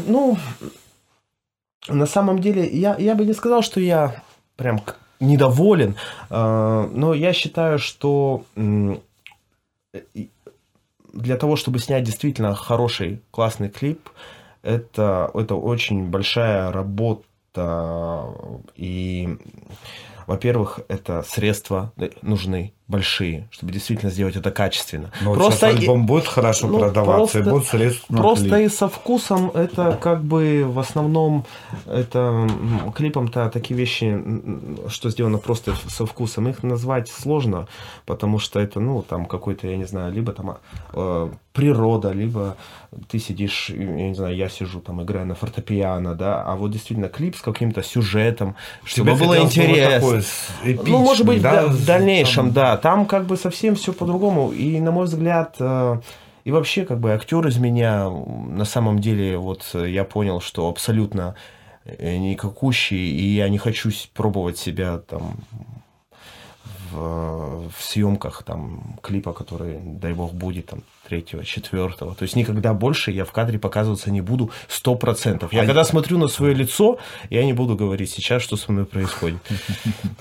ну, 0.06 0.38
на 1.88 2.06
самом 2.06 2.40
деле, 2.40 2.66
я, 2.68 2.96
я 2.96 3.14
бы 3.14 3.24
не 3.24 3.32
сказал, 3.34 3.62
что 3.62 3.80
я 3.80 4.22
прям 4.56 4.80
недоволен, 5.20 5.96
а, 6.30 6.88
но 6.92 7.12
я 7.14 7.32
считаю, 7.32 7.78
что 7.78 8.44
для 11.12 11.36
того, 11.36 11.56
чтобы 11.56 11.78
снять 11.78 12.04
действительно 12.04 12.54
хороший, 12.54 13.20
классный 13.30 13.68
клип, 13.68 14.08
это, 14.62 15.30
это 15.34 15.54
очень 15.54 16.04
большая 16.06 16.72
работа. 16.72 17.24
И, 18.76 19.38
во-первых, 20.26 20.80
это 20.88 21.22
средства 21.22 21.92
нужны 22.22 22.74
большие, 22.86 23.48
чтобы 23.50 23.72
действительно 23.72 24.10
сделать 24.12 24.36
это 24.36 24.50
качественно. 24.50 25.10
Ну, 25.22 25.30
вот 25.30 25.38
Просто 25.38 25.68
и- 25.70 25.76
альбом 25.78 26.04
будет 26.04 26.26
хорошо 26.26 26.66
ну, 26.68 26.78
продаваться, 26.78 27.38
и 27.38 27.42
просто- 27.42 27.50
будут 27.50 27.66
средства 27.68 28.12
на 28.14 28.20
Просто 28.20 28.44
клип. 28.44 28.54
и 28.58 28.68
со 28.68 28.88
вкусом 28.88 29.50
это 29.54 29.98
как 30.02 30.22
бы 30.22 30.64
в 30.68 30.78
основном 30.78 31.46
это 31.86 32.46
клипом-то 32.94 33.48
такие 33.48 33.74
вещи, 33.78 34.22
что 34.88 35.08
сделано 35.10 35.38
просто 35.38 35.74
со 35.88 36.04
вкусом, 36.04 36.48
их 36.48 36.62
назвать 36.62 37.08
сложно, 37.08 37.68
потому 38.04 38.38
что 38.38 38.60
это, 38.60 38.80
ну, 38.80 39.02
там 39.02 39.24
какой-то, 39.26 39.66
я 39.66 39.76
не 39.78 39.84
знаю, 39.86 40.12
либо 40.12 40.32
там 40.32 40.58
э, 40.92 41.28
природа, 41.54 42.12
либо 42.12 42.56
ты 43.08 43.18
сидишь, 43.18 43.70
я 43.70 44.08
не 44.08 44.14
знаю, 44.14 44.36
я 44.36 44.48
сижу 44.48 44.80
там, 44.80 45.02
играю 45.02 45.26
на 45.26 45.34
фортепиано, 45.34 46.14
да, 46.14 46.42
а 46.42 46.54
вот 46.56 46.70
действительно 46.70 47.08
клип 47.08 47.36
с 47.36 47.40
каким-то 47.40 47.82
сюжетом, 47.82 48.56
чтобы 48.84 49.12
Тебе 49.12 49.20
было 49.26 49.36
вот 49.36 49.44
интересно. 49.44 50.22
такой 50.64 50.84
Ну, 50.92 50.98
может 50.98 51.24
быть, 51.26 51.40
да, 51.40 51.66
в 51.68 51.84
дальнейшем, 51.86 52.46
там- 52.46 52.52
да. 52.52 52.73
Там 52.76 53.06
как 53.06 53.26
бы 53.26 53.36
совсем 53.36 53.74
все 53.74 53.92
по-другому. 53.92 54.52
И, 54.52 54.80
на 54.80 54.90
мой 54.90 55.04
взгляд, 55.04 55.56
э, 55.58 56.00
и 56.44 56.50
вообще, 56.52 56.84
как 56.84 57.00
бы, 57.00 57.12
актер 57.12 57.46
из 57.46 57.58
меня, 57.58 58.08
на 58.08 58.64
самом 58.64 58.98
деле, 58.98 59.38
вот 59.38 59.68
э, 59.74 59.88
я 59.90 60.04
понял, 60.04 60.40
что 60.40 60.68
абсолютно 60.68 61.34
э, 61.84 62.16
никакущий, 62.16 63.10
и 63.10 63.34
я 63.34 63.48
не 63.48 63.58
хочу 63.58 63.90
пробовать 64.14 64.58
себя 64.58 64.98
там 64.98 65.36
в, 66.94 67.70
в 67.70 67.82
съемках 67.82 68.42
там 68.42 68.98
клипа, 69.02 69.32
который, 69.32 69.78
дай 69.82 70.12
бог, 70.12 70.32
будет 70.32 70.66
там 70.66 70.82
третьего, 71.08 71.44
четвертого. 71.44 72.14
То 72.14 72.22
есть 72.22 72.36
никогда 72.36 72.72
больше 72.72 73.10
я 73.10 73.24
в 73.24 73.32
кадре 73.32 73.58
показываться 73.58 74.10
не 74.10 74.20
буду 74.20 74.50
сто 74.68 74.94
процентов. 74.94 75.52
Я 75.52 75.62
А- 75.62 75.66
когда 75.66 75.84
смотрю 75.84 76.18
на 76.18 76.28
свое 76.28 76.54
лицо, 76.54 76.98
я 77.30 77.44
не 77.44 77.52
буду 77.52 77.76
говорить 77.76 78.10
сейчас, 78.10 78.42
что 78.42 78.56
со 78.56 78.72
мной 78.72 78.86
происходит. 78.86 79.40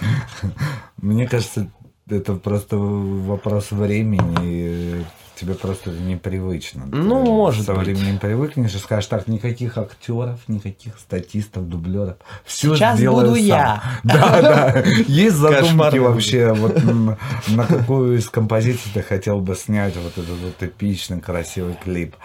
Мне 0.97 1.27
кажется, 1.27 1.69
это 2.09 2.35
просто 2.35 2.77
вопрос 2.77 3.71
времени, 3.71 5.05
тебе 5.35 5.53
просто 5.55 5.91
это 5.91 5.99
непривычно. 5.99 6.85
Ну, 6.85 7.23
Ты 7.23 7.31
может 7.31 7.65
Со 7.65 7.73
быть. 7.73 7.85
временем 7.85 8.19
привыкнешь 8.19 8.73
и 8.75 8.77
скажешь, 8.77 9.07
так, 9.07 9.27
никаких 9.27 9.77
актеров, 9.77 10.39
никаких 10.47 10.97
статистов, 10.99 11.67
дублеров. 11.67 12.17
Все 12.45 12.75
Сейчас 12.75 12.99
буду 13.01 13.35
я. 13.35 13.81
Да, 14.03 14.41
да. 14.41 14.83
Есть 15.07 15.35
задумки 15.37 15.97
вообще, 15.97 16.53
вот 16.53 16.81
на 16.83 17.65
какую 17.65 18.17
из 18.17 18.29
композиций 18.29 18.91
ты 18.93 19.01
хотел 19.01 19.39
бы 19.39 19.55
снять 19.55 19.95
вот 19.95 20.17
этот 20.17 20.37
вот 20.37 20.61
эпичный, 20.61 21.19
красивый 21.19 21.75
клип? 21.83 22.15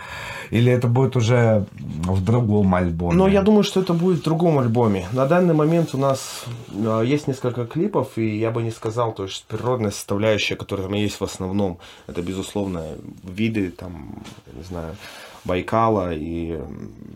Или 0.51 0.73
это 0.73 0.89
будет 0.89 1.17
уже 1.17 1.67
в 1.79 2.25
другом 2.25 2.75
альбоме? 2.75 3.17
Но 3.17 3.29
я 3.29 3.43
думаю, 3.43 3.63
что 3.63 3.81
это 3.81 3.93
будет 3.93 4.21
в 4.21 4.23
другом 4.23 4.59
альбоме. 4.59 5.07
На 5.13 5.27
данный 5.27 5.55
момент 5.55 5.95
у 5.95 5.99
нас 5.99 6.45
э, 6.73 7.03
есть 7.05 7.29
несколько 7.29 7.67
клипов, 7.67 8.17
и 8.17 8.39
я 8.39 8.51
бы 8.51 8.63
не 8.63 8.71
сказал, 8.71 9.13
то 9.13 9.25
есть 9.25 9.45
природная 9.47 9.91
составляющая, 9.91 10.57
которая 10.57 10.87
там 10.87 10.95
есть 10.97 11.21
в 11.21 11.25
основном, 11.25 11.79
это, 12.07 12.23
безусловно, 12.23 12.83
виды, 13.23 13.71
там, 13.71 14.23
не 14.53 14.63
знаю, 14.63 14.97
Байкала, 15.45 16.15
и 16.15 16.61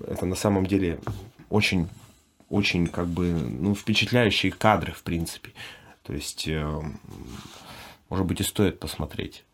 это 0.07 0.27
на 0.27 0.35
самом 0.35 0.67
деле 0.67 0.99
очень, 1.51 1.89
очень, 2.49 2.87
как 2.87 3.07
бы, 3.07 3.33
ну, 3.33 3.75
впечатляющие 3.75 4.53
кадры, 4.53 4.93
в 4.93 5.03
принципе. 5.03 5.53
То 6.03 6.13
есть, 6.13 6.49
э, 6.49 6.83
может 8.09 8.27
быть, 8.27 8.41
и 8.41 8.45
стоит 8.45 8.81
посмотреть. 8.81 9.45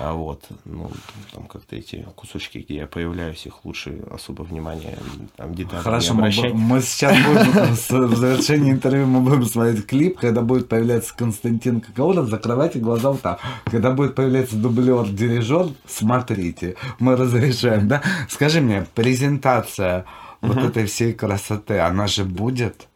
А 0.00 0.12
вот, 0.12 0.44
ну, 0.64 0.90
там 1.32 1.46
как-то 1.46 1.74
эти 1.74 2.06
кусочки, 2.14 2.58
где 2.58 2.76
я 2.76 2.86
появляюсь, 2.86 3.44
их 3.46 3.64
лучше 3.64 4.00
особо 4.12 4.42
внимания 4.42 4.96
там 5.36 5.54
детали 5.54 5.82
Хорошо, 5.82 6.14
не 6.14 6.20
мы, 6.20 6.20
обращать. 6.20 6.52
бу- 6.52 6.56
мы 6.56 6.80
сейчас 6.82 7.16
будем, 7.16 7.74
в 8.12 8.16
завершении 8.16 8.70
интервью 8.70 9.06
мы 9.06 9.20
будем 9.20 9.44
смотреть 9.44 9.86
клип, 9.86 10.18
когда 10.20 10.42
будет 10.42 10.68
появляться 10.68 11.12
Константин 11.16 11.80
Кокауров, 11.80 12.28
закрывайте 12.28 12.78
глаза 12.78 13.10
вот 13.10 13.22
так. 13.22 13.40
Когда 13.64 13.90
будет 13.90 14.14
появляться 14.14 14.56
дублер-дирижер, 14.56 15.70
смотрите, 15.86 16.76
мы 17.00 17.16
разрешаем, 17.16 17.88
да? 17.88 18.00
Скажи 18.28 18.60
мне, 18.60 18.86
презентация 18.94 20.04
вот 20.40 20.58
этой 20.58 20.86
всей 20.86 21.12
красоты, 21.12 21.80
она 21.80 22.06
же 22.06 22.24
будет? 22.24 22.86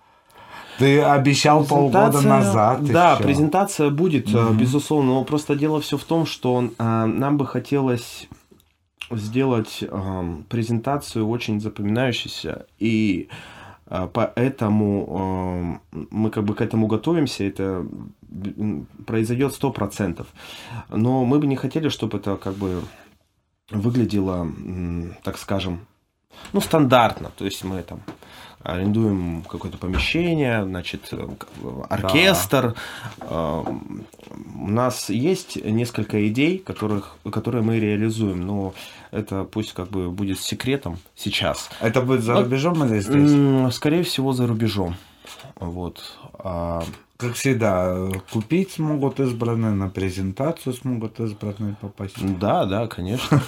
Ты 0.83 1.01
обещал 1.01 1.65
полгода 1.65 2.21
назад 2.21 2.85
Да, 2.85 3.13
ещё. 3.13 3.23
презентация 3.23 3.91
будет, 3.91 4.35
э, 4.35 4.53
безусловно, 4.53 5.13
но 5.13 5.25
просто 5.25 5.55
дело 5.55 5.81
все 5.81 5.97
в 5.97 6.05
том, 6.05 6.27
что 6.27 6.71
э, 6.77 7.05
нам 7.07 7.39
бы 7.39 7.47
хотелось 7.47 8.29
сделать 9.11 9.79
э, 9.83 10.37
презентацию 10.49 11.29
очень 11.29 11.61
запоминающейся, 11.61 12.67
и 12.81 13.29
э, 13.87 14.09
поэтому 14.13 15.81
э, 15.93 16.07
мы 16.11 16.31
как 16.31 16.45
бы 16.45 16.55
к 16.55 16.61
этому 16.61 16.89
готовимся, 16.89 17.45
это 17.45 17.87
произойдет 19.07 19.53
сто 19.55 19.71
процентов. 19.71 20.27
Но 20.89 21.25
мы 21.25 21.39
бы 21.39 21.47
не 21.47 21.57
хотели, 21.57 21.91
чтобы 21.91 22.19
это 22.19 22.37
как 22.37 22.55
бы 22.55 22.83
выглядело, 23.71 24.49
так 25.23 25.39
скажем, 25.39 25.81
ну, 26.53 26.61
стандартно. 26.61 27.31
То 27.37 27.45
есть 27.45 27.65
мы 27.65 27.83
там 27.83 28.01
арендуем 28.65 29.43
какое-то 29.49 29.79
помещение, 29.79 30.65
значит, 30.65 31.09
э, 31.13 31.29
к- 31.39 31.47
оркестр. 31.89 32.75
Э, 33.21 33.63
У 34.57 34.69
нас 34.69 35.11
есть 35.11 35.57
несколько 35.63 36.27
идей, 36.29 36.59
которых, 36.59 37.17
которые 37.31 37.63
мы 37.63 37.79
реализуем, 37.81 38.47
но 38.47 38.73
это 39.11 39.45
пусть 39.45 39.73
как 39.75 39.89
бы 39.91 40.11
будет 40.11 40.41
секретом 40.41 40.99
сейчас. 41.17 41.69
Это 41.81 42.01
будет 42.01 42.23
за 42.23 42.41
рубежом 42.43 42.83
или 42.85 43.01
здесь? 43.01 43.75
Скорее 43.75 44.03
всего, 44.05 44.33
за 44.33 44.47
рубежом. 44.47 44.95
Вот. 45.57 46.17
Как 47.23 47.35
всегда, 47.35 48.09
купить 48.33 48.73
смогут 48.73 49.21
избранные, 49.21 49.71
на 49.71 49.89
презентацию 49.89 50.75
смогут 50.75 51.21
избранные 51.21 51.77
попасть. 51.81 52.17
Да, 52.39 52.65
да, 52.65 52.89
конечно. 52.89 53.41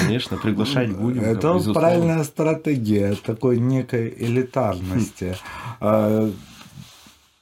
Конечно, 0.00 0.38
приглашать 0.38 0.96
будем. 0.96 1.22
Это 1.22 1.58
правильная 1.74 2.24
стратегия 2.24 3.14
такой 3.14 3.58
некой 3.58 4.08
элитарности. 4.16 5.36
А, 5.80 6.30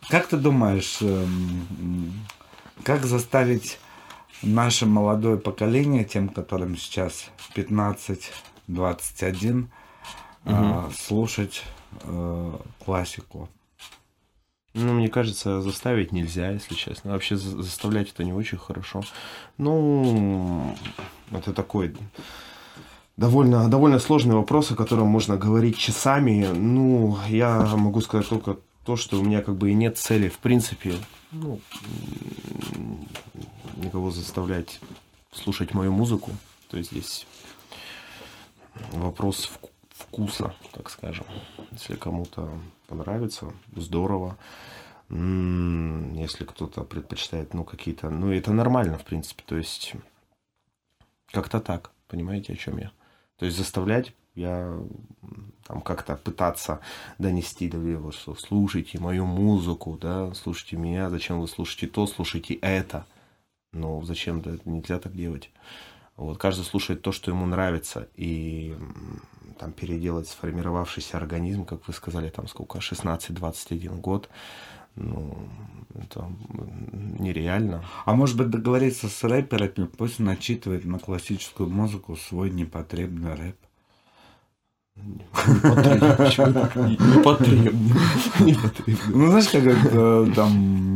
Как 0.08 0.26
ты 0.26 0.36
думаешь, 0.36 0.98
эм, 1.00 2.12
как 2.82 3.06
заставить 3.06 3.78
наше 4.42 4.86
молодое 4.86 5.38
поколение, 5.38 6.02
тем, 6.04 6.28
которым 6.28 6.76
сейчас 6.76 7.30
15-21, 7.54 9.68
а, 10.44 10.90
слушать 10.98 11.62
э, 12.02 12.52
классику? 12.84 13.48
Ну, 14.74 14.92
мне 14.92 15.08
кажется, 15.08 15.60
заставить 15.62 16.10
нельзя, 16.12 16.50
если 16.50 16.74
честно. 16.74 17.12
Вообще 17.12 17.36
за- 17.36 17.62
заставлять 17.62 18.10
это 18.10 18.24
не 18.24 18.32
очень 18.32 18.58
хорошо. 18.58 19.02
Ну, 19.56 20.76
это 21.30 21.52
такой 21.52 21.94
довольно, 23.16 23.68
довольно 23.70 23.98
сложный 24.00 24.34
вопрос, 24.34 24.72
о 24.72 24.74
котором 24.74 25.06
можно 25.06 25.36
говорить 25.36 25.78
часами. 25.78 26.48
Ну, 26.52 27.16
я 27.28 27.60
могу 27.76 28.00
сказать 28.00 28.28
только 28.28 28.56
то, 28.84 28.96
что 28.96 29.18
у 29.18 29.22
меня 29.22 29.42
как 29.42 29.54
бы 29.56 29.70
и 29.70 29.74
нет 29.74 29.96
цели, 29.96 30.28
в 30.28 30.38
принципе, 30.38 30.94
ну, 31.30 31.60
никого 33.76 34.10
заставлять 34.10 34.80
слушать 35.32 35.72
мою 35.72 35.92
музыку. 35.92 36.30
То 36.68 36.76
есть 36.78 36.90
здесь 36.90 37.26
вопрос 38.92 39.48
вку- 39.48 39.70
вкуса, 39.96 40.52
так 40.72 40.90
скажем. 40.90 41.26
Если 41.70 41.94
кому-то 41.94 42.50
понравится, 42.86 43.52
здорово. 43.74 44.36
Если 45.10 46.44
кто-то 46.44 46.82
предпочитает, 46.84 47.54
ну, 47.54 47.64
какие-то... 47.64 48.10
Ну, 48.10 48.32
это 48.32 48.52
нормально, 48.52 48.98
в 48.98 49.04
принципе. 49.04 49.42
То 49.46 49.56
есть, 49.56 49.94
как-то 51.30 51.60
так. 51.60 51.90
Понимаете, 52.08 52.52
о 52.54 52.56
чем 52.56 52.78
я? 52.78 52.90
То 53.36 53.46
есть, 53.46 53.56
заставлять 53.58 54.14
я 54.34 54.76
там 55.66 55.80
как-то 55.80 56.16
пытаться 56.16 56.80
донести 57.18 57.68
до 57.68 57.76
него, 57.76 58.10
что 58.10 58.34
слушайте 58.34 58.98
мою 58.98 59.26
музыку, 59.26 59.96
да, 60.00 60.34
слушайте 60.34 60.76
меня, 60.76 61.08
зачем 61.08 61.40
вы 61.40 61.46
слушаете 61.46 61.86
то, 61.86 62.06
слушайте 62.06 62.54
это. 62.54 63.06
Зачем 63.72 64.40
да, 64.40 64.54
это 64.54 64.68
нельзя 64.68 64.98
так 64.98 65.14
делать. 65.14 65.50
Вот, 66.16 66.38
каждый 66.38 66.64
слушает 66.64 67.02
то, 67.02 67.10
что 67.12 67.30
ему 67.30 67.44
нравится, 67.46 68.08
и 68.14 68.76
там 69.58 69.72
переделать 69.72 70.28
сформировавшийся 70.28 71.16
организм, 71.16 71.64
как 71.64 71.86
вы 71.88 71.94
сказали, 71.94 72.30
там 72.30 72.46
сколько, 72.46 72.78
16-21 72.78 74.00
год, 74.00 74.28
ну, 74.96 75.48
это 75.94 76.30
нереально. 76.92 77.84
А 78.04 78.14
может 78.14 78.36
быть 78.36 78.50
договориться 78.50 79.08
с 79.08 79.24
рэперами, 79.24 79.86
пусть 79.86 80.20
начитывает 80.20 80.84
на 80.84 81.00
классическую 81.00 81.68
музыку 81.68 82.16
свой 82.16 82.50
непотребный 82.50 83.34
рэп. 83.34 83.56
Непотребно. 86.86 87.96
Ну, 89.08 89.26
знаешь, 89.28 89.48
как 89.48 89.64
это, 89.64 90.32
там 90.34 90.93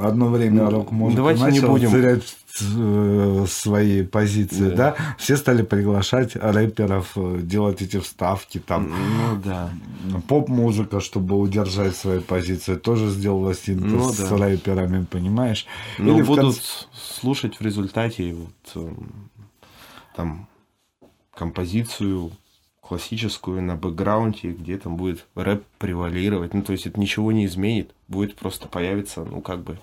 одно 0.00 0.28
время 0.28 0.68
рок-музыка 0.70 1.16
давайте 1.16 1.42
не 1.42 1.50
начала 1.50 1.70
будем. 1.70 1.90
терять 1.90 2.36
э, 2.60 3.46
свои 3.48 4.02
позиции, 4.04 4.70
Да. 4.70 4.76
да. 4.76 4.96
Все 5.18 5.36
стали 5.36 5.62
приглашать 5.62 6.34
рэперов 6.36 7.12
э, 7.16 7.40
делать 7.42 7.82
эти 7.82 7.98
вставки, 8.00 8.58
там, 8.58 8.90
Ну 8.90 9.40
да. 9.44 9.70
поп-музыка, 10.28 11.00
чтобы 11.00 11.38
удержать 11.38 11.96
свои 11.96 12.20
позиции, 12.20 12.74
тоже 12.76 13.08
сделала 13.10 13.54
синтез 13.54 13.90
Ну 13.92 14.12
с 14.12 14.16
да. 14.28 14.36
рэперами, 14.36 15.04
понимаешь? 15.04 15.66
Ну, 15.98 16.14
Или 16.16 16.22
будут 16.22 16.56
конце- 16.56 16.60
слушать 17.20 17.56
в 17.58 17.62
результате 17.62 18.34
вот, 18.34 18.50
эм, 18.74 19.12
там 20.16 20.48
композицию 21.34 22.32
классическую 22.88 23.62
на 23.62 23.76
бэкграунде, 23.76 24.52
где 24.52 24.78
там 24.78 24.96
будет 24.96 25.26
рэп 25.34 25.62
превалировать. 25.78 26.54
Ну, 26.54 26.62
то 26.62 26.72
есть 26.72 26.86
это 26.86 26.98
ничего 26.98 27.32
не 27.32 27.44
изменит. 27.44 27.94
Будет 28.08 28.34
просто 28.34 28.66
появиться, 28.66 29.24
ну, 29.24 29.42
как 29.42 29.62
бы, 29.62 29.78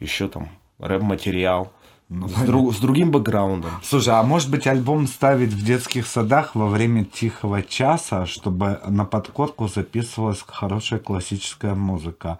еще 0.00 0.26
там 0.26 0.48
рэп-материал 0.80 1.72
Ну, 2.12 2.28
с, 2.28 2.32
друг- 2.32 2.74
с 2.74 2.78
другим 2.80 3.12
бэкграундом. 3.12 3.70
Слушай, 3.84 4.14
а 4.14 4.22
может 4.24 4.50
быть 4.50 4.66
альбом 4.66 5.06
ставить 5.06 5.52
в 5.52 5.64
детских 5.64 6.08
садах 6.08 6.56
во 6.56 6.66
время 6.66 7.04
тихого 7.04 7.62
часа, 7.62 8.26
чтобы 8.26 8.80
на 8.88 9.04
подкорку 9.04 9.68
записывалась 9.68 10.42
хорошая 10.44 10.98
классическая 10.98 11.76
музыка? 11.76 12.38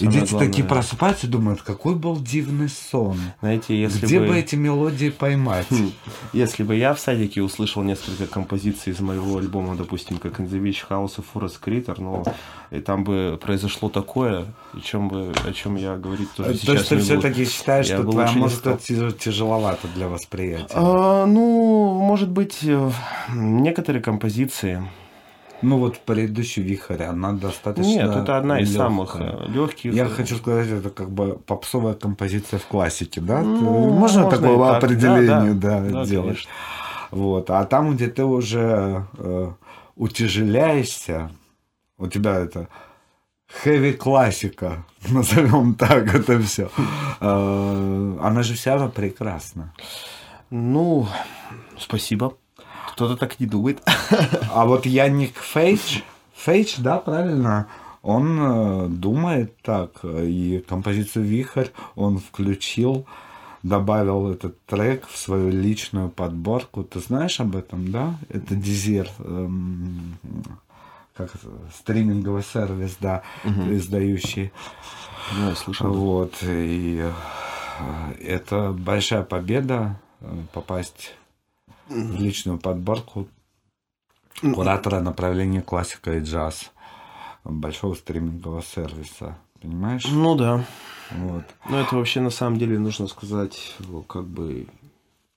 И 0.00 0.04
И 0.04 0.08
дети 0.08 0.30
главное- 0.30 0.48
такие 0.48 0.66
просыпаются 0.66 1.26
и 1.26 1.28
думают, 1.30 1.60
какой 1.60 1.96
был 1.96 2.16
дивный 2.18 2.70
сон. 2.70 3.18
Знаете, 3.40 3.78
если 3.78 4.06
Где 4.06 4.20
бы... 4.20 4.28
бы 4.28 4.38
эти 4.38 4.54
мелодии 4.54 5.10
поймать? 5.10 5.66
Хм, 5.70 5.90
Если 6.32 6.62
бы 6.62 6.74
я 6.74 6.94
в 6.94 6.98
садике 6.98 7.42
услышал 7.42 7.82
несколько 7.82 8.26
композиций 8.26 8.94
из 8.94 9.00
моего 9.00 9.36
альбома, 9.36 9.76
допустим, 9.76 10.16
как 10.16 10.40
In 10.40 10.48
the 10.48 10.58
Beach 10.62 10.78
House 10.88 11.20
и 11.20 11.38
Forest 11.38 11.60
Critter, 11.62 11.96
ну, 11.98 12.24
и 12.70 12.80
там 12.80 13.04
бы 13.04 13.38
произошло 13.42 13.90
такое, 13.90 14.46
о 14.72 14.80
чем, 14.80 15.08
бы, 15.08 15.34
о 15.46 15.52
чем 15.52 15.76
я 15.76 15.96
говорить 15.96 16.32
тоже 16.32 16.52
То 16.52 16.56
сейчас 16.56 16.74
есть 16.76 16.88
ты 16.88 16.98
все-таки 17.00 17.44
считаешь, 17.44 17.88
Я 17.88 17.96
что 17.98 18.10
твоя 18.10 18.32
музыка 18.32 18.78
тяжеловата 19.12 19.88
для 19.94 20.08
восприятия? 20.08 20.74
А, 20.74 21.26
ну, 21.26 21.94
может 21.94 22.30
быть, 22.30 22.58
э, 22.62 22.90
некоторые 23.34 24.02
композиции. 24.02 24.82
Ну 25.62 25.76
вот 25.76 25.98
предыдущий 25.98 26.62
вихрь, 26.62 27.02
она 27.02 27.32
достаточно 27.32 27.86
Нет, 27.90 28.16
это 28.16 28.38
одна 28.38 28.60
из 28.60 28.70
лёгкая. 28.74 28.88
самых 28.88 29.16
э, 29.18 29.46
легких. 29.52 29.92
Я 29.92 30.06
хочу 30.06 30.36
сказать, 30.36 30.68
это 30.68 30.88
как 30.88 31.10
бы 31.10 31.38
попсовая 31.46 31.92
композиция 31.94 32.58
в 32.58 32.64
классике, 32.66 33.20
да? 33.20 33.42
Ну, 33.42 33.60
можно, 33.60 33.90
можно 33.98 34.30
такое 34.30 34.56
так. 34.58 34.84
определение 34.84 35.52
Да, 35.54 35.80
да, 35.80 35.80
да. 35.80 35.90
Да, 35.90 36.04
делать? 36.06 36.26
конечно. 36.28 36.50
Вот. 37.10 37.50
А 37.50 37.64
там, 37.66 37.94
где 37.94 38.06
ты 38.08 38.24
уже 38.24 39.04
э, 39.18 39.52
утяжеляешься, 39.96 41.30
у 41.98 42.06
тебя 42.06 42.38
это 42.38 42.68
хэви 43.52 43.92
классика, 43.92 44.84
назовем 45.08 45.74
так 45.74 46.14
это 46.14 46.40
все. 46.40 46.70
она 47.20 48.42
же 48.42 48.54
вся 48.54 48.88
прекрасна. 48.88 49.72
Ну, 50.50 51.06
спасибо. 51.78 52.36
Кто-то 52.92 53.16
так 53.16 53.40
не 53.40 53.46
думает. 53.46 53.82
А 54.52 54.64
вот 54.64 54.86
Яник 54.86 55.36
Фейдж, 55.36 56.00
Фейдж, 56.34 56.74
да, 56.78 56.98
правильно, 56.98 57.66
он 58.02 58.38
э, 58.40 58.88
думает 58.88 59.56
так, 59.62 60.04
и 60.04 60.64
композицию 60.68 61.24
«Вихрь» 61.24 61.68
он 61.94 62.18
включил, 62.18 63.06
добавил 63.62 64.30
этот 64.30 64.60
трек 64.64 65.06
в 65.06 65.16
свою 65.16 65.50
личную 65.50 66.08
подборку. 66.08 66.82
Ты 66.82 67.00
знаешь 67.00 67.40
об 67.40 67.56
этом, 67.56 67.90
да? 67.90 68.18
Это 68.30 68.54
Дизир, 68.54 69.08
эм, 69.18 70.16
как 71.28 71.40
стриминговый 71.74 72.42
сервис, 72.42 72.96
да, 73.00 73.22
издающий. 73.44 74.52
Ну, 75.36 75.48
я 75.50 75.54
слышал. 75.54 75.92
Вот, 75.92 76.34
и 76.42 77.00
э, 77.78 78.12
это 78.20 78.72
большая 78.72 79.22
победа 79.22 80.00
э, 80.20 80.36
попасть 80.52 81.14
в 81.88 82.20
личную 82.20 82.58
подборку 82.58 83.28
куратора 84.40 85.00
направления 85.00 85.62
классика 85.62 86.16
и 86.16 86.20
джаз 86.20 86.70
большого 87.44 87.94
стримингового 87.94 88.62
сервиса. 88.62 89.36
Понимаешь? 89.60 90.06
Ну 90.10 90.34
да. 90.36 90.64
Вот. 91.10 91.44
Ну, 91.68 91.76
это 91.76 91.96
вообще 91.96 92.20
на 92.20 92.30
самом 92.30 92.58
деле 92.58 92.78
нужно 92.78 93.06
сказать, 93.08 93.76
как 94.08 94.26
бы 94.26 94.66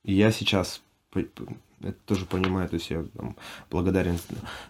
я 0.04 0.32
сейчас 0.32 0.82
это 1.84 1.98
тоже 2.06 2.26
понимаю, 2.26 2.70
то 2.70 2.76
есть 2.76 2.90
я 2.90 3.04
там, 3.16 3.36
благодарен 3.70 4.18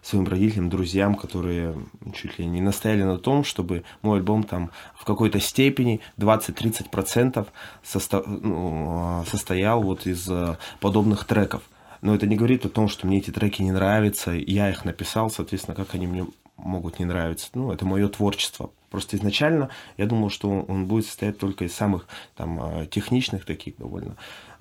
своим 0.01 0.27
родителям, 0.27 0.69
друзьям, 0.69 1.15
которые 1.15 1.75
чуть 2.15 2.39
ли 2.39 2.45
не 2.45 2.61
настояли 2.61 3.03
на 3.03 3.17
том, 3.17 3.43
чтобы 3.43 3.83
мой 4.01 4.19
альбом 4.19 4.43
там 4.43 4.71
в 4.95 5.05
какой-то 5.05 5.39
степени 5.39 6.01
20-30% 6.17 7.47
состо- 7.83 8.27
ну, 8.27 9.23
состоял 9.27 9.81
вот 9.81 10.05
из 10.05 10.29
э, 10.29 10.57
подобных 10.79 11.25
треков. 11.25 11.63
Но 12.01 12.13
это 12.13 12.27
не 12.27 12.35
говорит 12.35 12.65
о 12.65 12.69
том, 12.69 12.89
что 12.89 13.07
мне 13.07 13.19
эти 13.19 13.31
треки 13.31 13.61
не 13.61 13.71
нравятся, 13.71 14.31
я 14.31 14.69
их 14.69 14.83
написал, 14.83 15.29
соответственно, 15.29 15.75
как 15.75 15.95
они 15.95 16.07
мне 16.07 16.25
могут 16.57 16.99
не 16.99 17.05
нравиться. 17.05 17.49
Ну, 17.53 17.71
это 17.71 17.85
мое 17.85 18.07
творчество. 18.09 18.71
Просто 18.89 19.17
изначально 19.17 19.69
я 19.97 20.05
думал, 20.05 20.29
что 20.29 20.49
он 20.49 20.85
будет 20.85 21.05
состоять 21.05 21.39
только 21.39 21.65
из 21.65 21.73
самых 21.73 22.07
там 22.35 22.61
э, 22.61 22.85
техничных 22.85 23.45
таких 23.45 23.77
довольно, 23.77 24.11
э, 24.11 24.52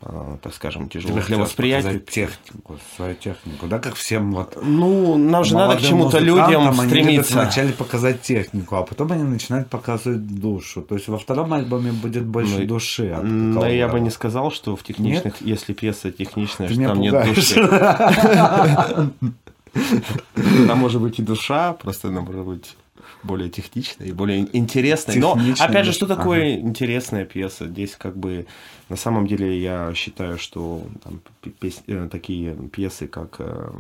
так 0.43 0.53
скажем, 0.55 0.89
тяжелых 0.89 1.27
для 1.27 1.39
восприятия. 1.39 1.99
технику, 1.99 2.77
свою 2.97 3.15
технику, 3.15 3.67
да, 3.67 3.79
как 3.79 3.95
всем 3.95 4.33
вот 4.33 4.59
Ну, 4.63 5.17
нам 5.17 5.45
же 5.45 5.55
надо 5.55 5.77
к 5.77 5.81
чему-то 5.81 6.19
людям 6.19 6.65
музыкантам, 6.65 6.81
они 6.81 6.89
стремиться. 6.91 7.33
вначале 7.35 7.73
показать 7.73 8.21
технику, 8.23 8.77
а 8.77 8.83
потом 8.83 9.13
они 9.13 9.23
начинают 9.23 9.69
показывать 9.69 10.27
душу. 10.27 10.83
То 10.83 10.97
есть 10.97 11.09
во 11.09 11.19
втором 11.19 11.53
альбоме 11.53 11.93
будет 11.93 12.25
больше 12.25 12.59
Ну, 12.61 12.67
души. 12.67 13.17
Но 13.23 13.55
такового. 13.61 13.73
я 13.77 13.89
бы 13.89 14.01
не 14.01 14.11
сказал, 14.11 14.51
что 14.51 14.75
в 14.77 14.83
техничных, 14.83 15.41
если 15.41 15.73
пьеса 15.73 16.11
техничная, 16.11 16.69
Ты 16.69 16.75
что 16.75 16.85
там 16.89 17.01
нет 17.01 17.13
пугаешь. 17.13 17.37
души. 17.37 19.11
Там 20.67 20.79
может 20.79 21.01
быть 21.01 21.19
и 21.19 21.23
душа, 21.23 21.73
просто 21.73 22.09
она 22.09 22.21
может 22.21 22.45
быть 22.45 22.77
более 23.23 23.49
техничная 23.51 24.09
и 24.09 24.13
более 24.13 24.41
интересная. 24.57 25.17
Но, 25.19 25.39
опять 25.59 25.87
же, 25.87 25.93
что 25.93 26.07
такое 26.07 26.55
интересная 26.57 27.25
пьеса? 27.25 27.67
Здесь 27.67 27.97
как 27.97 28.17
бы, 28.17 28.47
на 28.89 28.97
самом 28.97 29.27
деле, 29.27 29.61
я 29.61 29.93
считаю, 29.95 30.39
что 30.39 30.83
там, 31.05 31.21
пес- 31.61 31.83
э, 31.87 32.09
такие 32.11 32.55
пьесы, 32.55 33.07
как 33.07 33.37
э, 33.39 33.71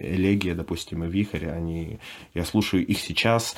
«Элегия», 0.00 0.54
допустим, 0.54 1.04
и 1.04 1.08
«Вихрь», 1.08 1.46
они, 1.46 1.98
я 2.34 2.44
слушаю 2.44 2.86
их 2.86 2.98
сейчас, 3.00 3.54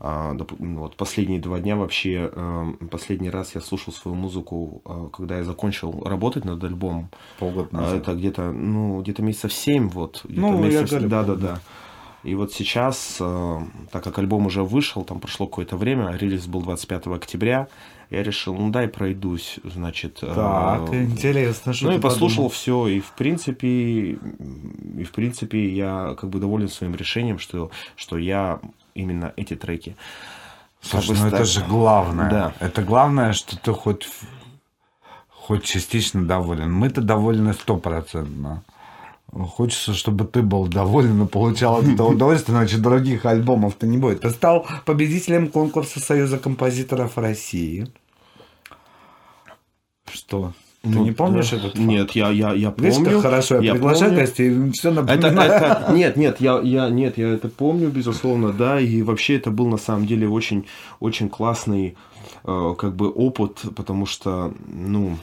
а, 0.00 0.32
ну, 0.60 0.78
вот 0.78 0.96
последние 0.96 1.40
два 1.40 1.58
дня 1.58 1.74
вообще, 1.74 2.30
э, 2.32 2.64
последний 2.88 3.30
раз 3.30 3.56
я 3.56 3.60
слушал 3.60 3.92
свою 3.92 4.16
музыку, 4.16 4.80
э, 4.84 5.08
когда 5.12 5.38
я 5.38 5.44
закончил 5.44 6.02
работать 6.04 6.44
над 6.44 6.62
альбомом. 6.62 7.08
Полгода 7.40 7.68
А 7.72 7.76
назад. 7.80 8.02
Это 8.02 8.14
где-то, 8.14 8.52
ну, 8.52 9.00
где-то 9.02 9.22
месяцев 9.22 9.52
семь, 9.52 9.88
вот. 9.88 10.20
где-то 10.24 10.40
Ну, 10.40 10.58
месяцев- 10.62 11.08
да, 11.08 11.24
да, 11.24 11.34
да. 11.34 11.60
И 12.24 12.34
вот 12.34 12.52
сейчас, 12.52 13.16
э, 13.20 13.60
так 13.92 14.02
как 14.02 14.18
альбом 14.18 14.46
уже 14.46 14.64
вышел, 14.64 15.04
там 15.04 15.20
прошло 15.20 15.46
какое-то 15.46 15.76
время, 15.76 16.10
релиз 16.16 16.46
был 16.46 16.62
25 16.62 17.06
октября, 17.06 17.68
я 18.10 18.22
решил, 18.22 18.54
ну 18.54 18.70
дай 18.70 18.88
пройдусь, 18.88 19.60
значит. 19.64 20.18
э, 20.22 20.32
Так, 20.34 20.92
интересно, 20.94 21.72
что 21.72 21.86
ну 21.86 21.92
и 21.92 22.00
послушал 22.00 22.36
подумал? 22.36 22.50
все, 22.50 22.86
и 22.88 23.00
в 23.00 23.12
принципе, 23.12 23.68
и 23.68 25.04
в 25.04 25.12
принципе 25.12 25.68
я 25.68 26.16
как 26.18 26.30
бы 26.30 26.40
доволен 26.40 26.68
своим 26.68 26.94
решением, 26.94 27.38
что, 27.38 27.70
что 27.94 28.18
я 28.18 28.60
именно 28.94 29.32
эти 29.36 29.54
треки. 29.54 29.96
Слушай, 30.80 31.16
ну 31.18 31.26
это 31.26 31.44
же 31.44 31.62
главное. 31.62 32.30
Да. 32.30 32.52
Это 32.60 32.82
главное, 32.82 33.32
что 33.32 33.58
ты 33.58 33.72
хоть, 33.72 34.08
хоть 35.28 35.64
частично 35.64 36.24
доволен. 36.24 36.72
Мы-то 36.72 37.00
довольны 37.00 37.52
стопроцентно. 37.52 38.62
Хочется, 39.32 39.92
чтобы 39.92 40.24
ты 40.24 40.40
был 40.42 40.66
доволен 40.66 41.22
и 41.22 41.26
получал 41.26 41.76
от 41.80 41.86
этого 41.88 42.08
удовольствие, 42.08 42.56
иначе 42.56 42.78
других 42.78 43.26
альбомов-то 43.26 43.86
не 43.86 43.98
будет. 43.98 44.22
Ты 44.22 44.30
стал 44.30 44.66
победителем 44.86 45.48
конкурса 45.48 46.00
Союза 46.00 46.38
композиторов 46.38 47.18
России. 47.18 47.88
Что? 50.10 50.52
Ты 50.82 50.88
Ну, 50.90 51.04
не 51.04 51.12
помнишь 51.12 51.50
да. 51.50 51.56
этот 51.58 51.72
факт? 51.72 51.78
Нет, 51.84 52.12
я, 52.12 52.30
я, 52.30 52.52
я 52.52 52.72
Видишь, 52.76 52.94
помню. 52.94 53.10
как 53.12 53.22
хорошо 53.22 53.56
я, 53.56 53.60
я 53.62 53.72
приглашаю 53.72 54.10
помню. 54.12 54.24
гостей, 54.24 54.70
все 54.72 54.90
Это, 54.90 55.00
напоминаю. 55.02 55.52
это- 55.52 55.92
нет, 55.92 56.16
нет, 56.16 56.40
я, 56.40 56.60
я, 56.60 56.88
нет, 56.88 57.18
я 57.18 57.28
это 57.28 57.48
помню, 57.48 57.88
безусловно, 57.90 58.52
да, 58.52 58.80
и 58.80 59.02
вообще 59.02 59.36
это 59.36 59.50
был 59.50 59.66
на 59.66 59.76
самом 59.76 60.06
деле 60.06 60.28
очень, 60.28 60.66
очень 61.00 61.28
классный, 61.28 61.96
э, 62.44 62.74
как 62.78 62.94
бы 62.96 63.10
опыт, 63.10 63.60
потому 63.76 64.06
что, 64.06 64.54
ну, 64.68 65.18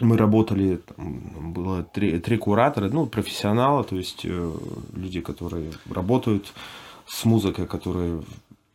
мы 0.00 0.16
работали, 0.16 0.76
там, 0.76 1.52
было 1.52 1.82
три, 1.82 2.18
три 2.18 2.36
куратора, 2.36 2.88
ну, 2.88 3.06
профессионалы, 3.06 3.84
то 3.84 3.96
есть 3.96 4.20
э, 4.24 4.54
люди, 4.94 5.20
которые 5.20 5.72
работают 5.90 6.52
с 7.06 7.24
музыкой, 7.24 7.66
которые 7.66 8.22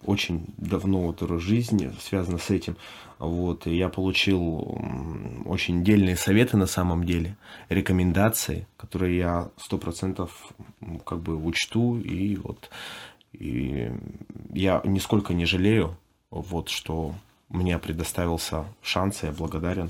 очень 0.05 0.45
давно 0.57 1.01
вот 1.01 1.21
в 1.21 1.39
жизни 1.39 1.91
связаны 2.01 2.39
с 2.39 2.49
этим. 2.49 2.75
Вот, 3.19 3.67
и 3.67 3.75
я 3.77 3.87
получил 3.87 4.77
очень 5.45 5.83
дельные 5.83 6.17
советы 6.17 6.57
на 6.57 6.65
самом 6.65 7.05
деле, 7.05 7.37
рекомендации, 7.69 8.67
которые 8.75 9.17
я 9.17 9.49
сто 9.57 9.77
процентов 9.77 10.53
как 11.05 11.19
бы 11.19 11.37
учту, 11.37 11.99
и 11.99 12.35
вот 12.35 12.69
и 13.31 13.91
я 14.53 14.81
нисколько 14.83 15.33
не 15.33 15.45
жалею, 15.45 15.95
вот, 16.31 16.69
что 16.69 17.15
мне 17.49 17.77
предоставился 17.79 18.65
шанс, 18.81 19.23
и 19.23 19.27
я 19.27 19.31
благодарен 19.31 19.89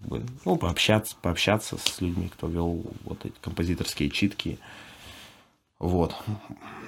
как 0.00 0.08
бы, 0.08 0.22
ну, 0.44 0.56
пообщаться, 0.56 1.16
пообщаться 1.20 1.76
с 1.78 2.00
людьми, 2.00 2.30
кто 2.32 2.48
вел 2.48 2.82
вот 3.04 3.24
эти 3.24 3.34
композиторские 3.40 4.10
читки. 4.10 4.58
Вот. 5.78 6.14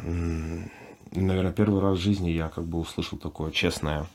Наверное, 0.02 1.52
первый 1.52 1.80
раз 1.80 1.98
в 1.98 2.00
жизни 2.00 2.30
я 2.30 2.48
как 2.48 2.64
бы 2.64 2.78
услышал 2.78 3.18
такое 3.18 3.50
честное, 3.50 4.06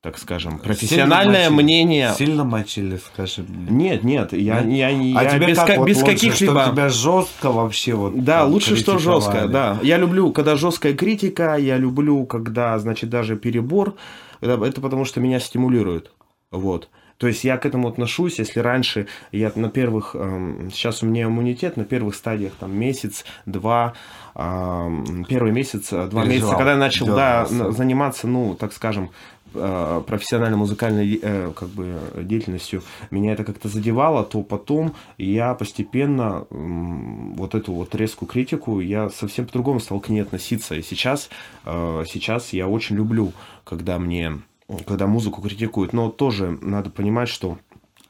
так 0.00 0.18
скажем, 0.18 0.58
профессиональное 0.58 1.44
Сильно 1.44 1.50
мочили? 1.50 1.64
мнение. 1.64 2.14
Сильно 2.16 2.44
мочили, 2.44 2.96
скажи 2.96 3.42
мне. 3.42 3.90
Нет, 3.90 4.04
нет, 4.04 4.32
я, 4.32 4.60
Нет? 4.60 4.72
я, 4.72 4.88
я, 4.88 5.18
а 5.18 5.26
тебе 5.26 5.46
без, 5.48 5.58
как 5.58 5.78
вот 5.78 5.86
без 5.86 5.96
лучше, 5.98 6.12
каких-либо... 6.12 6.62
Что 6.62 6.72
тебя 6.72 6.88
жестко 6.88 7.52
вообще 7.52 7.94
вот 7.94 8.24
Да, 8.24 8.40
там 8.40 8.52
лучше, 8.52 8.76
что 8.76 8.98
жестко, 8.98 9.46
да. 9.48 9.78
Я 9.82 9.98
люблю, 9.98 10.32
когда 10.32 10.56
жесткая 10.56 10.94
критика, 10.94 11.56
я 11.56 11.76
люблю, 11.76 12.24
когда, 12.26 12.78
значит, 12.78 13.10
даже 13.10 13.36
перебор. 13.36 13.94
Это, 14.40 14.64
это 14.64 14.80
потому 14.80 15.04
что 15.04 15.20
меня 15.20 15.38
стимулирует. 15.38 16.10
Вот. 16.50 16.88
То 17.18 17.28
есть 17.28 17.44
я 17.44 17.56
к 17.56 17.66
этому 17.66 17.88
отношусь, 17.88 18.38
если 18.38 18.60
раньше 18.60 19.06
я 19.30 19.52
на 19.54 19.70
первых, 19.70 20.14
эм, 20.14 20.70
сейчас 20.72 21.02
у 21.02 21.06
меня 21.06 21.24
иммунитет, 21.24 21.76
на 21.76 21.84
первых 21.84 22.14
стадиях 22.14 22.52
там 22.58 22.76
месяц, 22.76 23.24
два, 23.46 23.94
эм, 24.34 25.24
первый 25.28 25.52
месяц, 25.52 25.92
э, 25.92 26.06
два 26.08 26.22
Переживал, 26.22 26.28
месяца, 26.28 26.56
когда 26.56 26.72
я 26.72 26.78
начал 26.78 27.06
да, 27.06 27.46
заниматься, 27.46 28.26
ну, 28.26 28.56
так 28.56 28.72
скажем, 28.72 29.10
э, 29.54 30.02
профессиональной 30.06 30.56
музыкальной 30.56 31.20
э, 31.22 31.52
как 31.54 31.68
бы 31.68 32.00
деятельностью. 32.16 32.82
Меня 33.10 33.34
это 33.34 33.44
как-то 33.44 33.68
задевало, 33.68 34.24
то 34.24 34.42
потом 34.42 34.94
я 35.18 35.54
постепенно 35.54 36.46
вот 36.50 37.54
эту 37.54 37.72
вот 37.72 37.94
резкую 37.94 38.28
критику 38.28 38.80
я 38.80 39.10
совсем 39.10 39.46
по-другому 39.46 39.78
стал 39.78 40.00
к 40.00 40.08
ней 40.08 40.20
относиться. 40.22 40.74
И 40.74 40.82
сейчас, 40.82 41.28
сейчас 41.64 42.52
я 42.52 42.66
очень 42.66 42.96
люблю, 42.96 43.32
когда 43.64 43.98
мне, 43.98 44.40
когда 44.86 45.06
музыку 45.06 45.42
критикуют. 45.42 45.92
Но 45.92 46.10
тоже 46.10 46.58
надо 46.60 46.90
понимать, 46.90 47.28
что 47.28 47.58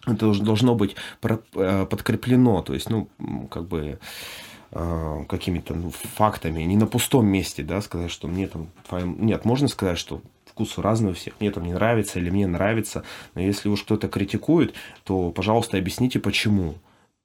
это 0.06 0.32
должно 0.34 0.74
быть 0.74 0.96
э, 1.22 1.86
подкреплено, 1.86 2.62
то 2.62 2.74
есть, 2.74 2.90
ну, 2.90 3.08
как 3.50 3.68
бы 3.68 3.98
э, 4.72 5.24
какими-то 5.28 5.74
ну, 5.74 5.90
фактами, 5.90 6.62
не 6.62 6.76
на 6.76 6.86
пустом 6.86 7.26
месте, 7.26 7.62
да, 7.62 7.80
сказать, 7.80 8.10
что 8.10 8.28
мне 8.28 8.48
там 8.48 8.68
твоим... 8.88 9.24
Нет, 9.24 9.44
можно 9.44 9.68
сказать, 9.68 9.98
что 9.98 10.20
вкусы 10.46 10.82
разные 10.82 11.12
у 11.12 11.14
всех, 11.14 11.34
мне 11.40 11.50
там 11.50 11.64
не 11.64 11.72
нравится 11.72 12.18
или 12.18 12.30
мне 12.30 12.46
нравится, 12.46 13.04
но 13.34 13.40
если 13.40 13.68
уж 13.68 13.82
кто-то 13.82 14.08
критикует, 14.08 14.74
то, 15.04 15.30
пожалуйста, 15.30 15.78
объясните, 15.78 16.18
почему. 16.18 16.74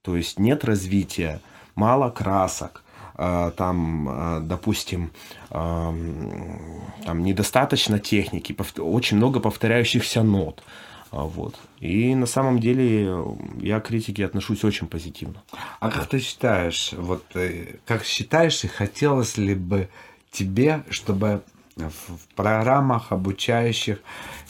То 0.03 0.15
есть 0.15 0.39
нет 0.39 0.63
развития, 0.63 1.41
мало 1.75 2.09
красок, 2.09 2.83
там, 3.17 4.09
э, 4.09 4.39
допустим, 4.41 5.11
эм, 5.49 6.81
там 7.03 7.23
недостаточно 7.23 7.99
техники, 7.99 8.55
очень 8.79 9.17
много 9.17 9.39
повторяющихся 9.39 10.23
нот. 10.23 10.63
А, 11.11 11.23
Вот. 11.23 11.55
И 11.79 12.15
на 12.15 12.25
самом 12.25 12.59
деле 12.59 13.25
я 13.59 13.79
к 13.79 13.87
критике 13.87 14.25
отношусь 14.25 14.63
очень 14.63 14.87
позитивно. 14.87 15.41
А 15.79 15.89
как 15.89 16.07
ты 16.07 16.19
считаешь, 16.19 16.93
вот 16.93 17.23
э, 17.35 17.77
как 17.85 18.03
считаешь 18.03 18.63
и 18.63 18.67
хотелось 18.67 19.37
ли 19.37 19.55
бы 19.55 19.89
тебе, 20.31 20.83
чтобы 20.89 21.41
в, 21.77 22.35
программах 22.35 23.11
обучающих 23.11 23.99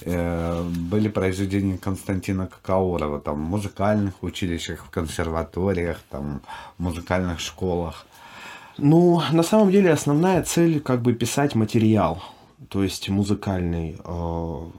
э, 0.02 0.64
были 0.64 1.10
произведения 1.10 1.78
Константина 1.78 2.48
Какаурова, 2.48 3.20
там, 3.20 3.46
в 3.46 3.50
музыкальных 3.50 4.24
училищах, 4.24 4.86
в 4.86 4.90
консерваториях, 4.90 6.00
там, 6.10 6.42
в 6.78 6.84
музыкальных 6.84 7.40
школах? 7.40 8.07
Ну, 8.78 9.22
на 9.32 9.44
самом 9.44 9.72
деле 9.72 9.92
основная 9.92 10.44
цель 10.44 10.80
как 10.80 11.02
бы 11.02 11.14
писать 11.14 11.56
материал, 11.56 12.22
то 12.70 12.84
есть 12.84 13.10
музыкальный. 13.10 13.98
Э, 14.04 14.70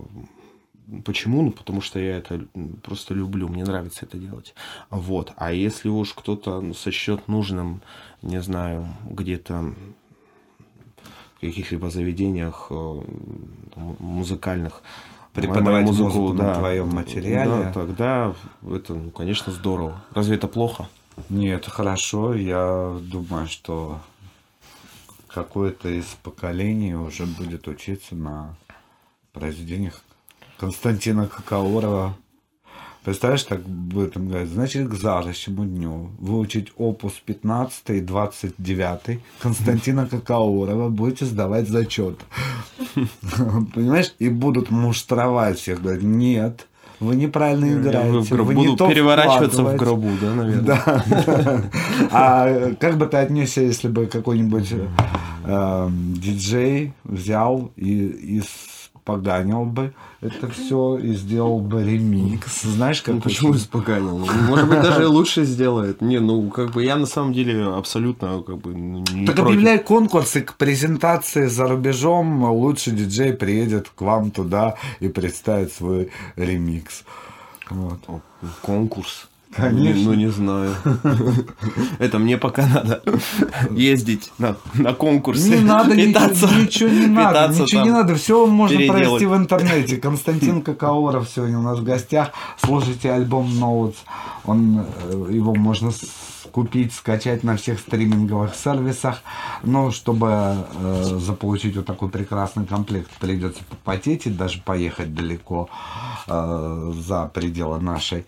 Почему? 1.05 1.43
Ну, 1.43 1.51
потому 1.51 1.83
что 1.83 1.99
я 1.99 2.17
это 2.17 2.47
просто 2.83 3.13
люблю, 3.13 3.49
мне 3.49 3.63
нравится 3.63 4.07
это 4.07 4.17
делать. 4.17 4.55
Вот. 4.89 5.33
А 5.37 5.53
если 5.53 5.91
уж 5.91 6.15
кто-то 6.15 6.63
ну, 6.63 6.73
сочтет 6.73 7.29
нужным, 7.29 7.83
не 8.23 8.41
знаю, 8.41 8.87
где-то 9.11 9.75
в 11.37 11.41
каких-либо 11.41 11.91
заведениях 11.91 12.69
э, 12.71 13.01
музыкальных 13.99 14.83
Преподавать 15.35 15.85
мою 15.85 15.87
музыку 15.87 16.33
на 16.33 16.55
твоем 16.55 16.89
материале? 16.89 17.51
Да, 17.51 17.73
тогда 17.73 18.35
это, 18.67 18.95
ну, 18.95 19.11
конечно, 19.11 19.53
здорово. 19.53 20.03
Разве 20.15 20.37
это 20.37 20.49
плохо? 20.49 20.89
Нет, 21.29 21.67
хорошо. 21.67 22.35
Я 22.35 22.99
думаю, 23.01 23.47
что 23.47 24.01
какое-то 25.29 25.89
из 25.89 26.07
поколений 26.23 26.95
уже 26.95 27.27
будет 27.27 27.69
учиться 27.69 28.15
на 28.15 28.57
произведениях 29.33 30.03
Константина 30.59 31.29
Какаурова. 31.29 32.17
Представляешь, 33.05 33.45
так 33.45 33.63
будет 33.63 34.17
им 34.17 34.29
говорить, 34.29 34.51
значит, 34.51 34.89
к 34.89 34.95
завтрашнему 34.95 35.65
дню 35.65 36.11
выучить 36.19 36.73
опус 36.77 37.15
15 37.25 37.91
и 37.91 38.01
29 38.01 39.21
Константина 39.41 40.07
Какаурова, 40.07 40.89
будете 40.89 41.25
сдавать 41.25 41.69
зачет. 41.69 42.19
Понимаешь? 43.75 44.15
И 44.19 44.29
будут 44.29 44.71
муштровать 44.71 45.59
всех, 45.59 45.81
говорят, 45.81 46.03
нет, 46.03 46.67
вы 47.01 47.17
неправильно 47.17 47.81
играете, 47.81 48.35
вы 48.35 48.55
не 48.55 48.67
буду 48.67 48.77
то 48.77 48.89
переворачиваться 48.89 49.63
в 49.63 49.75
вкладываете». 49.75 49.85
гробу, 49.85 50.09
да, 50.21 50.35
наверное. 50.35 50.83
Да. 50.87 51.65
А 52.11 52.75
как 52.81 52.97
бы 52.99 53.07
ты 53.07 53.19
отнесся, 53.19 53.61
если 53.61 53.89
бы 53.89 54.07
какой-нибудь 54.07 54.73
э, 55.45 55.89
диджей 55.91 56.93
взял 57.05 57.71
и, 57.77 58.07
и 58.39 58.43
поганил 59.09 59.65
бы 59.65 59.95
это 60.21 60.49
все 60.49 60.99
и 60.99 61.15
сделал 61.15 61.61
бы 61.61 61.83
ремикс? 61.83 62.63
Знаешь, 62.63 63.01
как 63.01 63.15
Ну, 63.15 63.21
почему 63.23 63.57
испоганил? 63.57 64.19
Ну, 64.19 64.27
Может 64.49 64.69
быть, 64.69 64.83
даже 64.83 65.09
лучше 65.09 65.45
сделает. 65.45 66.03
Не, 66.03 66.21
ну, 66.21 66.51
как 66.51 66.73
бы 66.73 66.85
я 66.85 66.97
на 66.97 67.07
самом 67.07 67.33
деле 67.33 67.65
абсолютно 67.65 68.43
как 68.43 68.59
бы 68.59 68.75
ну, 68.75 68.99
не 69.15 69.27
Так 69.27 69.37
против. 69.37 69.53
объявляй 69.53 69.79
конкурсы 69.79 70.43
к 70.43 70.55
презентации 70.55 71.47
за 71.47 71.67
рубежом. 71.69 72.45
Лучший 72.45 72.93
диджей 72.93 73.33
приедет 73.33 73.89
к 73.89 74.03
вам 74.03 74.31
туда 74.31 74.75
и 75.01 75.09
представит 75.09 75.73
свой 75.73 76.11
ремикс. 76.37 77.05
Вот. 77.71 77.99
Конкурс. 78.63 79.29
Конечно. 79.55 80.03
Ну, 80.11 80.15
не 80.15 80.31
знаю. 80.31 80.75
Это 81.99 82.19
мне 82.19 82.37
пока 82.37 82.67
надо 82.67 83.03
ездить 83.71 84.31
на, 84.39 84.57
на 84.75 84.93
конкурсы. 84.93 85.49
Не 85.49 85.61
надо, 85.65 85.95
питаться- 85.95 86.47
ничего, 86.47 86.89
ничего 86.89 86.89
не 86.91 87.07
надо, 87.07 87.55
ничего 87.55 87.83
не 87.83 87.91
надо, 87.91 88.15
все 88.15 88.47
можно 88.47 88.77
переделать. 88.77 89.03
провести 89.07 89.27
в 89.27 89.35
интернете. 89.37 89.97
Константин 89.97 90.63
Какаоров 90.63 91.29
сегодня 91.35 91.59
у 91.59 91.63
нас 91.63 91.79
в 91.79 91.85
гостях. 91.85 92.33
Слушайте 92.63 93.11
альбом 93.11 93.47
Notes, 93.49 93.97
он, 94.45 94.85
э, 95.11 95.27
его 95.31 95.55
можно 95.55 95.91
купить, 96.51 96.93
скачать 96.93 97.45
на 97.45 97.57
всех 97.57 97.79
стриминговых 97.81 98.55
сервисах. 98.55 99.23
Но 99.63 99.91
чтобы 99.91 100.29
э, 100.31 101.03
заполучить 101.19 101.77
вот 101.77 101.87
такой 101.87 102.09
прекрасный 102.09 102.67
комплект, 102.67 103.11
придется 103.21 103.63
попотеть 103.65 104.27
и 104.27 104.31
даже 104.31 104.61
поехать 104.61 105.15
далеко 105.15 105.69
э, 106.27 106.93
за 106.95 107.31
пределы 107.33 107.81
нашей 107.81 108.27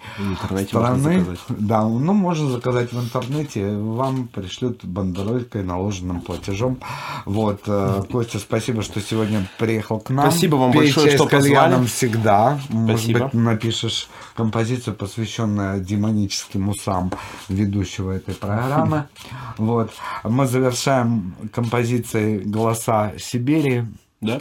страны. 0.66 1.26
Да, 1.48 1.82
ну 1.82 2.12
можно 2.12 2.50
заказать 2.50 2.92
в 2.92 3.00
интернете, 3.00 3.76
вам 3.76 4.28
пришлют 4.28 4.84
бандеролькой, 4.84 5.62
наложенным 5.62 6.20
платежом. 6.20 6.78
Вот, 7.24 7.62
э, 7.66 8.02
Костя, 8.10 8.38
спасибо, 8.38 8.82
что 8.82 9.00
сегодня 9.00 9.48
приехал 9.58 10.00
к 10.00 10.10
нам. 10.10 10.30
Спасибо 10.30 10.56
вам 10.56 10.72
Пей 10.72 10.82
большое, 10.82 11.10
что 11.16 11.26
позвали. 11.26 11.84
всегда. 11.86 12.60
Может 12.68 13.00
Спасибо. 13.00 13.24
быть, 13.24 13.34
напишешь 13.34 14.08
композицию, 14.34 14.94
посвященную 14.94 15.80
демоническим 15.80 16.68
усам 16.68 17.12
ведущего 17.48 18.12
этой 18.20 18.34
программы. 18.34 19.08
Вот. 19.56 19.90
Мы 20.24 20.46
завершаем 20.46 21.34
композицией 21.52 22.38
«Голоса 22.38 23.12
Сибири» 23.18 23.84
Да? 24.20 24.40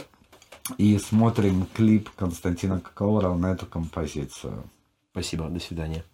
и 0.78 0.98
смотрим 0.98 1.66
клип 1.74 2.10
Константина 2.16 2.80
Коколорова 2.80 3.36
на 3.36 3.52
эту 3.52 3.66
композицию. 3.66 4.64
Спасибо, 5.12 5.48
до 5.48 5.60
свидания. 5.60 6.04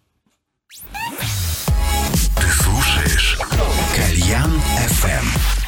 Ты 2.35 2.47
слушаешь 2.49 3.39
Кальян 3.95 4.51
FM. 4.87 5.66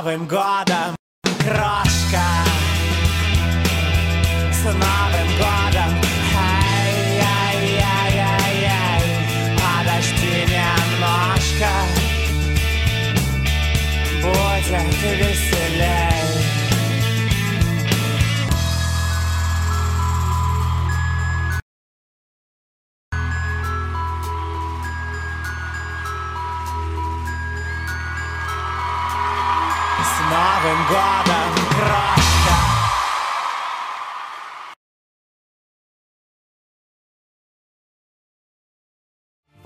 Новым 0.00 0.26
годом, 0.26 0.99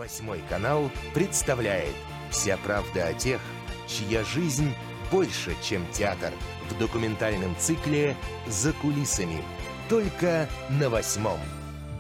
Восьмой 0.05 0.43
канал 0.51 0.91
представляет 1.15 1.95
«Вся 2.31 2.59
правда 2.59 3.07
о 3.07 3.15
тех, 3.15 3.41
чья 3.89 4.23
жизнь 4.23 4.75
больше, 5.11 5.57
чем 5.63 5.83
театр» 5.93 6.31
в 6.69 6.79
документальном 6.79 7.57
цикле 7.59 8.15
«За 8.47 8.75
кулисами». 8.75 9.43
Только 9.89 10.47
на 10.69 10.91
восьмом. 10.91 11.41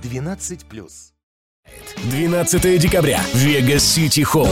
12+. 0.02 0.66
12 1.96 2.78
декабря. 2.78 3.22
Вегас 3.32 3.82
Сити 3.82 4.20
Холл. 4.20 4.50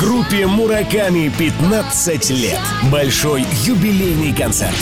Группе 0.00 0.48
Мураками 0.48 1.30
15 1.38 2.30
лет. 2.30 2.60
Большой 2.90 3.42
юбилейный 3.64 4.34
концерт. 4.34 4.74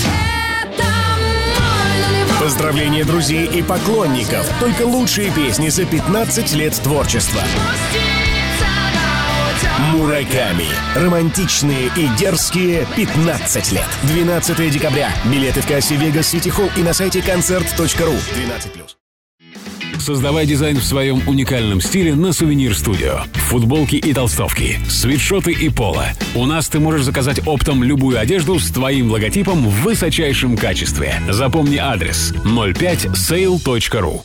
Поздравления 2.50 3.04
друзей 3.04 3.46
и 3.46 3.62
поклонников. 3.62 4.44
Только 4.58 4.82
лучшие 4.82 5.30
песни 5.30 5.68
за 5.68 5.84
15 5.84 6.52
лет 6.54 6.74
творчества. 6.82 7.40
Мураками. 9.92 10.66
Романтичные 10.96 11.92
и 11.96 12.08
дерзкие 12.18 12.88
15 12.96 13.70
лет. 13.70 13.86
12 14.02 14.68
декабря. 14.68 15.12
Билеты 15.26 15.60
в 15.60 15.68
кассе 15.68 15.94
Вегас 15.94 16.26
Сити 16.26 16.48
Холл 16.48 16.68
и 16.76 16.80
на 16.80 16.92
сайте 16.92 17.22
концерт.ру. 17.22 18.14
12+. 18.14 18.89
Создавай 20.00 20.46
дизайн 20.46 20.78
в 20.78 20.84
своем 20.84 21.22
уникальном 21.28 21.80
стиле 21.80 22.14
на 22.14 22.32
Сувенир 22.32 22.74
Студио. 22.74 23.20
Футболки 23.34 23.96
и 23.96 24.14
толстовки, 24.14 24.80
свитшоты 24.88 25.52
и 25.52 25.68
поло. 25.68 26.06
У 26.34 26.46
нас 26.46 26.68
ты 26.68 26.80
можешь 26.80 27.04
заказать 27.04 27.46
оптом 27.46 27.84
любую 27.84 28.18
одежду 28.18 28.58
с 28.58 28.70
твоим 28.70 29.10
логотипом 29.10 29.68
в 29.68 29.82
высочайшем 29.82 30.56
качестве. 30.56 31.20
Запомни 31.28 31.76
адрес 31.76 32.32
05sale.ru 32.44 34.22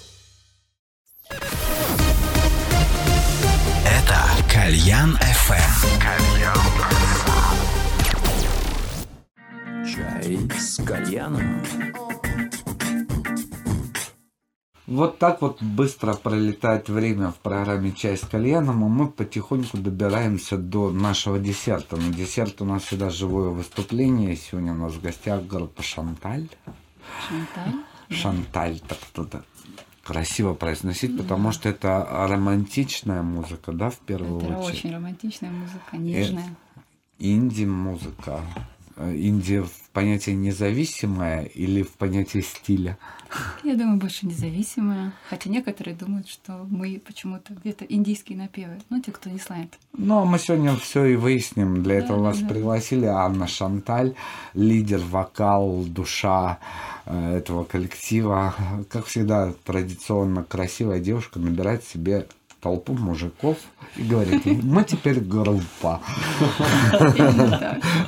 Это 3.83 4.21
Кальян 4.51 5.19
FM. 5.21 5.75
Чай 9.85 10.39
с 10.57 10.77
кальяном. 10.83 11.61
Вот 14.87 15.17
так 15.17 15.41
вот 15.41 15.63
быстро 15.63 16.13
пролетает 16.13 16.89
время 16.89 17.31
в 17.31 17.35
программе 17.37 17.91
«Чай 17.91 18.15
с 18.17 18.21
кальяном», 18.21 18.85
и 18.85 18.87
мы 18.87 19.07
потихоньку 19.09 19.77
добираемся 19.77 20.57
до 20.57 20.91
нашего 20.91 21.39
десерта. 21.39 21.95
На 21.95 22.13
десерт 22.13 22.61
у 22.61 22.65
нас 22.65 22.83
всегда 22.83 23.09
живое 23.09 23.49
выступление. 23.49 24.35
Сегодня 24.35 24.73
у 24.73 24.77
нас 24.77 24.93
в 24.93 25.01
гостях 25.01 25.43
группа 25.45 25.81
«Шанталь». 25.81 26.47
Шанталь? 27.27 27.81
Шанталь, 28.09 28.79
так 28.79 28.99
это 29.15 29.43
красиво 30.03 30.53
произносить, 30.53 31.17
потому 31.17 31.51
что 31.51 31.67
это 31.67 32.07
романтичная 32.29 33.23
музыка, 33.23 33.71
да, 33.71 33.89
в 33.89 33.97
первую 33.97 34.39
Это 34.39 34.57
очередь. 34.59 34.75
очень 34.75 34.93
романтичная 34.93 35.49
музыка, 35.49 35.97
нежная. 35.97 36.55
Инди-музыка. 37.17 38.41
Э, 38.97 39.13
Инди 39.13 39.59
в 39.59 39.89
понятии 39.91 40.31
независимая 40.31 41.43
или 41.43 41.83
в 41.83 41.91
понятии 41.91 42.39
стиля? 42.39 42.97
Я 43.63 43.75
думаю, 43.75 43.97
больше 43.97 44.25
независимая. 44.25 45.13
Хотя 45.29 45.49
некоторые 45.49 45.95
думают, 45.95 46.27
что 46.29 46.65
мы 46.69 47.01
почему-то 47.05 47.53
где-то 47.53 47.83
индийские 47.85 48.37
напевы. 48.37 48.77
Ну, 48.89 49.01
те, 49.01 49.11
кто 49.11 49.29
не 49.29 49.39
знает. 49.39 49.73
Ну, 49.97 50.19
а 50.19 50.25
мы 50.25 50.39
сегодня 50.39 50.75
все 50.77 51.05
и 51.05 51.15
выясним. 51.15 51.83
Для 51.83 51.95
этого 51.95 52.21
вас 52.21 52.39
да. 52.39 52.47
пригласили 52.47 53.05
Анна 53.05 53.47
Шанталь, 53.47 54.15
лидер, 54.53 54.99
вокал, 54.99 55.83
душа 55.83 56.59
э, 57.05 57.37
этого 57.37 57.65
коллектива. 57.65 58.55
Как 58.89 59.05
всегда, 59.05 59.53
традиционно 59.65 60.43
красивая 60.43 60.99
девушка 60.99 61.39
набирает 61.39 61.83
себе 61.83 62.27
толпу 62.65 62.93
мужиков 62.93 63.57
и 63.95 64.01
говорит, 64.01 64.43
мы 64.63 64.83
теперь 64.83 65.19
группа. 65.19 66.01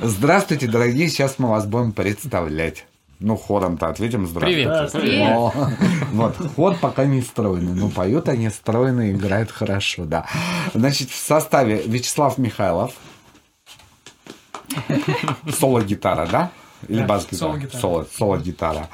Здравствуйте, 0.02 0.66
дорогие, 0.66 1.08
сейчас 1.08 1.38
мы 1.38 1.48
вас 1.48 1.64
будем 1.64 1.92
представлять. 1.92 2.84
Ну, 3.20 3.36
хором-то 3.36 3.86
ответим 3.86 4.26
здравствуйте. 4.26 4.64
Привет. 4.68 4.92
Привет. 4.92 5.30
О, 5.32 5.52
Вот, 6.12 6.36
хор 6.56 6.74
пока 6.80 7.04
не 7.04 7.20
стройный. 7.22 7.72
Ну, 7.72 7.88
поют 7.88 8.28
они 8.28 8.48
стройно, 8.50 9.12
играют 9.12 9.52
хорошо, 9.52 10.04
да. 10.04 10.26
Значит, 10.74 11.10
в 11.10 11.16
составе 11.16 11.80
Вячеслав 11.86 12.36
Михайлов. 12.38 12.92
Соло-гитара, 15.48 16.26
да? 16.26 16.50
Или 16.88 16.98
Да, 17.00 17.06
бас-гитара? 17.06 17.38
соло-гитара. 17.52 17.80
Соло- 17.80 18.06
Соло-гитара. 18.18 18.88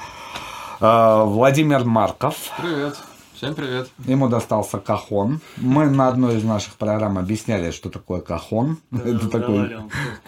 Э, 0.81 1.23
Владимир 1.25 1.85
Марков. 1.85 2.37
Привет. 2.59 2.97
Всем 3.35 3.57
привет. 3.57 3.89
Ему 4.07 4.29
достался 4.29 4.79
кахон. 4.79 5.41
Мы 5.57 5.91
на 5.91 6.07
одной 6.07 6.37
из 6.37 6.45
наших 6.45 6.75
программ 6.75 7.19
объясняли, 7.19 7.73
что 7.73 7.91
такое 7.91 8.21
кахон. 8.21 8.79
Это 8.93 9.29
такой 9.29 9.75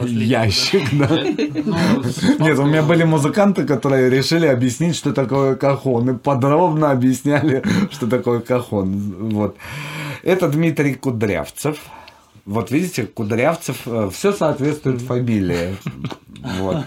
ящик, 0.00 0.88
да. 0.92 1.22
Нет, 1.22 2.58
у 2.58 2.64
меня 2.64 2.82
были 2.82 3.04
музыканты, 3.04 3.64
которые 3.64 4.10
решили 4.10 4.46
объяснить, 4.46 4.96
что 4.96 5.12
такое 5.12 5.54
кахон. 5.54 6.10
И 6.10 6.18
подробно 6.18 6.90
объясняли, 6.90 7.62
что 7.92 8.08
такое 8.08 8.40
кахон. 8.40 9.30
Вот. 9.30 9.56
Это 10.24 10.48
Дмитрий 10.48 10.94
Кудрявцев. 10.94 11.78
Вот 12.44 12.72
видите, 12.72 13.06
Кудрявцев, 13.06 13.86
все 14.12 14.32
соответствует 14.32 15.00
фамилии. 15.00 15.76
Вот. 16.58 16.84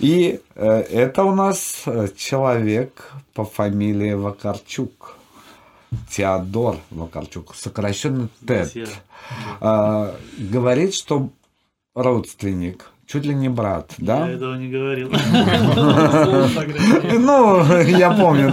И 0.00 0.40
э, 0.56 0.80
это 0.80 1.24
у 1.24 1.34
нас 1.34 1.82
э, 1.86 2.08
человек 2.16 3.12
по 3.34 3.44
фамилии 3.44 4.12
Вакарчук. 4.12 5.16
Теодор 6.10 6.76
Вакарчук, 6.90 7.54
сокращенно 7.54 8.28
Тед. 8.46 8.72
А, 9.60 10.14
говорит, 10.38 10.94
что 10.94 11.30
родственник, 11.94 12.90
чуть 13.06 13.24
ли 13.24 13.34
не 13.34 13.48
брат, 13.48 13.92
да? 13.98 14.26
Я 14.28 14.34
этого 14.34 14.54
не 14.56 14.68
говорил. 14.68 15.10
Ну, 17.18 17.62
я 17.82 18.10
помню, 18.10 18.50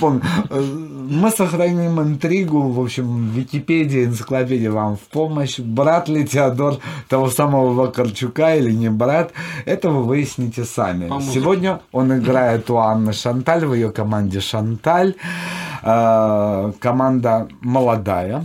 помню. 0.00 0.22
Мы 0.50 1.30
сохраним 1.30 2.00
интригу, 2.00 2.62
в 2.70 2.80
общем, 2.80 3.28
Википедия, 3.28 4.06
энциклопедия 4.06 4.70
вам 4.70 4.96
в 4.96 5.00
помощь. 5.00 5.58
Брат 5.58 6.08
ли 6.08 6.26
Теодор 6.26 6.78
того 7.08 7.28
самого 7.28 7.74
Вакарчука 7.74 8.56
или 8.56 8.72
не 8.72 8.88
брат, 8.88 9.32
это 9.66 9.90
вы 9.90 10.02
выясните 10.02 10.64
сами. 10.64 11.10
Сегодня 11.20 11.80
он 11.92 12.16
играет 12.16 12.70
у 12.70 12.76
Анны 12.76 13.12
Шанталь, 13.12 13.66
в 13.66 13.74
ее 13.74 13.90
команде 13.90 14.40
Шанталь. 14.40 15.14
Э, 15.84 16.72
Команда 16.80 17.48
молодая. 17.60 18.44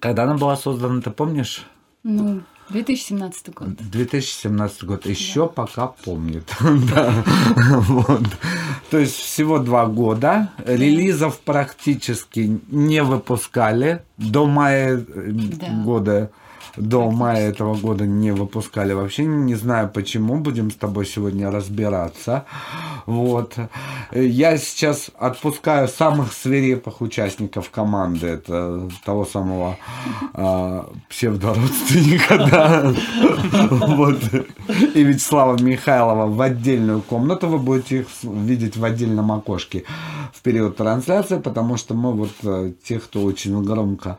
Когда 0.00 0.24
она 0.24 0.34
была 0.34 0.56
создана, 0.56 1.00
ты 1.00 1.10
помнишь? 1.10 1.66
Ну, 2.02 2.42
2017 2.70 3.54
год. 3.54 3.68
2017 3.78 4.84
год 4.84 5.06
еще 5.06 5.48
пока 5.48 5.88
помнит. 5.88 6.52
Да. 6.60 7.12
То 8.90 8.98
есть 8.98 9.14
всего 9.16 9.58
два 9.58 9.86
года. 9.86 10.50
Релизов 10.64 11.38
практически 11.40 12.60
не 12.68 13.02
выпускали 13.02 14.02
до 14.16 14.46
мая 14.46 14.96
э, 14.98 15.02
Да. 15.32 15.66
года. 15.84 16.30
До 16.78 17.10
мая 17.10 17.48
этого 17.48 17.74
года 17.74 18.06
не 18.06 18.32
выпускали 18.32 18.92
вообще. 18.92 19.24
Не 19.24 19.54
знаю 19.54 19.90
почему. 19.92 20.38
Будем 20.38 20.70
с 20.70 20.74
тобой 20.74 21.06
сегодня 21.06 21.50
разбираться. 21.50 22.44
Вот. 23.06 23.56
Я 24.12 24.56
сейчас 24.58 25.10
отпускаю 25.18 25.88
самых 25.88 26.32
свирепых 26.32 27.00
участников 27.00 27.70
команды. 27.70 28.26
Это 28.26 28.88
того 29.04 29.24
самого 29.24 29.76
э, 30.34 30.84
псевдородственника, 31.08 32.38
да. 32.50 32.94
Вот. 33.70 34.18
И 34.94 35.02
Вячеслава 35.02 35.60
Михайлова 35.60 36.26
в 36.26 36.40
отдельную 36.40 37.02
комнату. 37.02 37.48
Вы 37.48 37.58
будете 37.58 38.00
их 38.00 38.06
видеть 38.22 38.76
в 38.76 38.84
отдельном 38.84 39.32
окошке 39.32 39.84
в 40.32 40.42
период 40.42 40.76
трансляции, 40.76 41.38
потому 41.38 41.76
что 41.76 41.94
мы 41.94 42.12
вот 42.12 42.32
э, 42.42 42.72
тех, 42.84 43.04
кто 43.04 43.22
очень 43.22 43.62
громко 43.62 44.18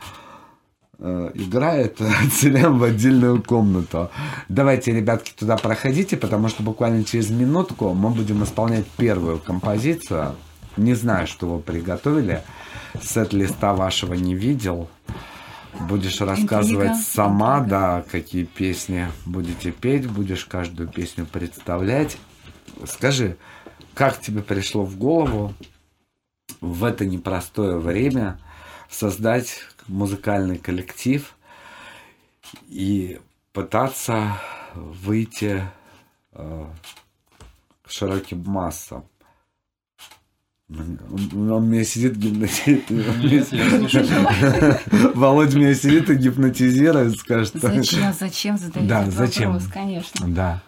играет, 0.99 2.01
отселяем 2.25 2.77
в 2.77 2.83
отдельную 2.83 3.41
комнату. 3.41 4.09
Давайте, 4.49 4.91
ребятки, 4.91 5.33
туда 5.37 5.57
проходите, 5.57 6.17
потому 6.17 6.49
что 6.49 6.63
буквально 6.63 7.03
через 7.03 7.29
минутку 7.29 7.93
мы 7.93 8.09
будем 8.09 8.43
исполнять 8.43 8.85
первую 8.97 9.39
композицию. 9.39 10.35
Не 10.77 10.93
знаю, 10.93 11.27
что 11.27 11.47
вы 11.47 11.59
приготовили. 11.59 12.43
Сет-листа 13.01 13.73
вашего 13.73 14.13
не 14.13 14.35
видел. 14.35 14.89
Будешь 15.87 16.19
рассказывать 16.19 16.89
Интрига, 16.89 17.03
сама, 17.03 17.59
да, 17.61 18.03
какие 18.11 18.43
песни 18.43 19.07
будете 19.25 19.71
петь, 19.71 20.09
будешь 20.09 20.45
каждую 20.45 20.89
песню 20.89 21.25
представлять. 21.25 22.17
Скажи, 22.85 23.37
как 23.93 24.19
тебе 24.19 24.41
пришло 24.41 24.83
в 24.83 24.97
голову 24.97 25.53
в 26.59 26.83
это 26.83 27.05
непростое 27.05 27.77
время 27.77 28.39
создать 28.89 29.59
музыкальный 29.89 30.57
коллектив 30.57 31.35
и 32.67 33.19
пытаться 33.51 34.39
выйти 34.73 35.63
э, 36.31 36.65
к 37.83 37.89
широким 37.89 38.43
массам. 38.45 39.08
Он, 40.71 41.51
он 41.51 41.67
меня 41.67 41.83
сидит 41.83 42.15
гипнотизирует. 42.17 42.85
Володя 45.15 45.57
меня 45.57 45.73
сидит 45.73 46.11
и 46.11 46.15
гипнотизирует, 46.15 47.17
скажет. 47.17 47.55
Зачем, 47.55 48.13
зачем 48.13 48.57
задаете 48.57 48.87
Да, 48.87 49.01
этот 49.01 49.13
зачем? 49.15 49.53
вопрос, 49.53 49.67
конечно. 49.73 50.27
Да. 50.27 50.61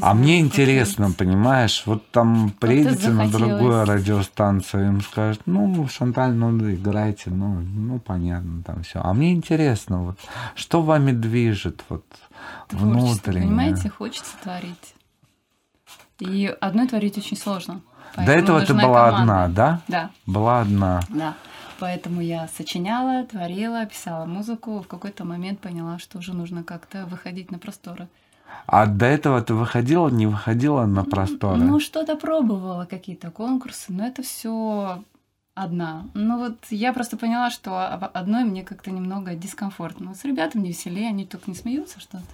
А 0.00 0.14
мне 0.14 0.40
интересно, 0.40 1.10
понимаешь, 1.10 1.82
вот 1.86 2.08
там 2.10 2.50
приедете 2.60 3.10
на 3.10 3.28
другую 3.28 3.84
радиостанцию, 3.84 4.88
им 4.88 5.00
скажут, 5.00 5.42
ну, 5.46 5.88
Шанталь, 5.88 6.32
ну, 6.32 6.56
играйте, 6.72 7.30
ну, 7.30 7.60
ну, 7.60 7.98
понятно, 7.98 8.62
там 8.62 8.82
все. 8.82 9.00
А 9.02 9.12
мне 9.14 9.32
интересно, 9.32 10.04
вот, 10.04 10.18
что 10.54 10.82
вами 10.82 11.12
движет, 11.12 11.82
вот, 11.88 12.04
внутренне? 12.70 13.46
понимаете, 13.46 13.88
хочется 13.88 14.36
творить. 14.42 14.94
И 16.20 16.54
одной 16.60 16.86
творить 16.86 17.18
очень 17.18 17.36
сложно. 17.36 17.80
До 18.16 18.24
Поэтому 18.26 18.58
этого 18.58 18.66
ты 18.66 18.74
была 18.74 19.10
команда. 19.10 19.44
одна, 19.44 19.48
да? 19.48 19.80
Да. 19.88 20.10
Была 20.26 20.60
одна. 20.60 21.00
Да. 21.08 21.34
Поэтому 21.80 22.20
я 22.20 22.48
сочиняла, 22.56 23.24
творила, 23.24 23.84
писала 23.86 24.24
музыку. 24.24 24.80
В 24.80 24.86
какой-то 24.86 25.24
момент 25.24 25.60
поняла, 25.60 25.98
что 25.98 26.18
уже 26.18 26.32
нужно 26.32 26.62
как-то 26.62 27.06
выходить 27.06 27.50
на 27.50 27.58
просторы. 27.58 28.08
А 28.66 28.86
до 28.86 29.06
этого 29.06 29.42
ты 29.42 29.54
выходила, 29.54 30.08
не 30.08 30.26
выходила 30.26 30.86
на 30.86 31.04
просторы? 31.04 31.58
Ну, 31.58 31.80
что-то 31.80 32.16
пробовала, 32.16 32.84
какие-то 32.84 33.30
конкурсы, 33.30 33.92
но 33.92 34.06
это 34.06 34.22
все 34.22 35.02
одна. 35.54 36.04
Ну 36.14 36.38
вот 36.38 36.58
я 36.70 36.92
просто 36.92 37.16
поняла, 37.16 37.50
что 37.50 37.86
одной 37.86 38.44
мне 38.44 38.62
как-то 38.62 38.90
немного 38.90 39.34
дискомфортно. 39.34 40.14
С 40.14 40.24
ребятами 40.24 40.68
веселее, 40.68 41.08
они 41.08 41.26
только 41.26 41.50
не 41.50 41.56
смеются 41.56 42.00
что-то. 42.00 42.24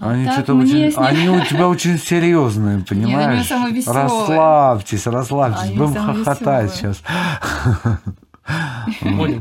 Они 0.00 0.24
так 0.26 0.34
что-то 0.34 0.54
очень, 0.54 0.92
с 0.92 0.98
они 0.98 1.28
у 1.28 1.40
тебя 1.44 1.68
очень 1.68 1.98
серьезные, 1.98 2.84
понимаешь? 2.88 3.46
самые 3.46 3.74
веселые. 3.74 4.02
Расслабьтесь, 4.04 5.06
расслабьтесь, 5.06 5.62
Они 5.62 5.76
будем 5.78 5.94
хохотать 5.94 6.70
веселые. 6.70 6.94
сейчас. 6.94 7.98
Понял. 9.00 9.40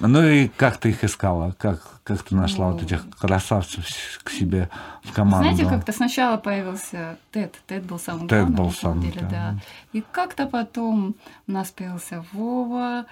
Ну 0.00 0.22
и 0.22 0.48
как 0.48 0.76
ты 0.76 0.90
их 0.90 1.02
искала? 1.02 1.54
Как, 1.58 1.82
как 2.04 2.22
ты 2.22 2.34
нашла 2.36 2.66
Ну. 2.68 2.72
вот 2.74 2.82
этих 2.84 3.04
красавцев 3.18 3.84
к 4.22 4.30
себе 4.30 4.70
в 5.02 5.12
команду? 5.12 5.48
Знаете, 5.50 5.68
как-то 5.68 5.92
сначала 5.92 6.36
появился 6.36 7.16
Тед. 7.32 7.56
Тед 7.66 7.84
был 7.84 7.98
самым 7.98 8.28
Тед 8.28 8.38
главным, 8.46 8.56
был 8.56 8.72
самым 8.72 9.00
деле, 9.00 9.26
да. 9.28 9.56
И 9.92 10.04
как-то 10.12 10.46
потом 10.46 11.16
у 11.48 11.52
нас 11.52 11.68
появился 11.70 12.24
Вова, 12.32 13.06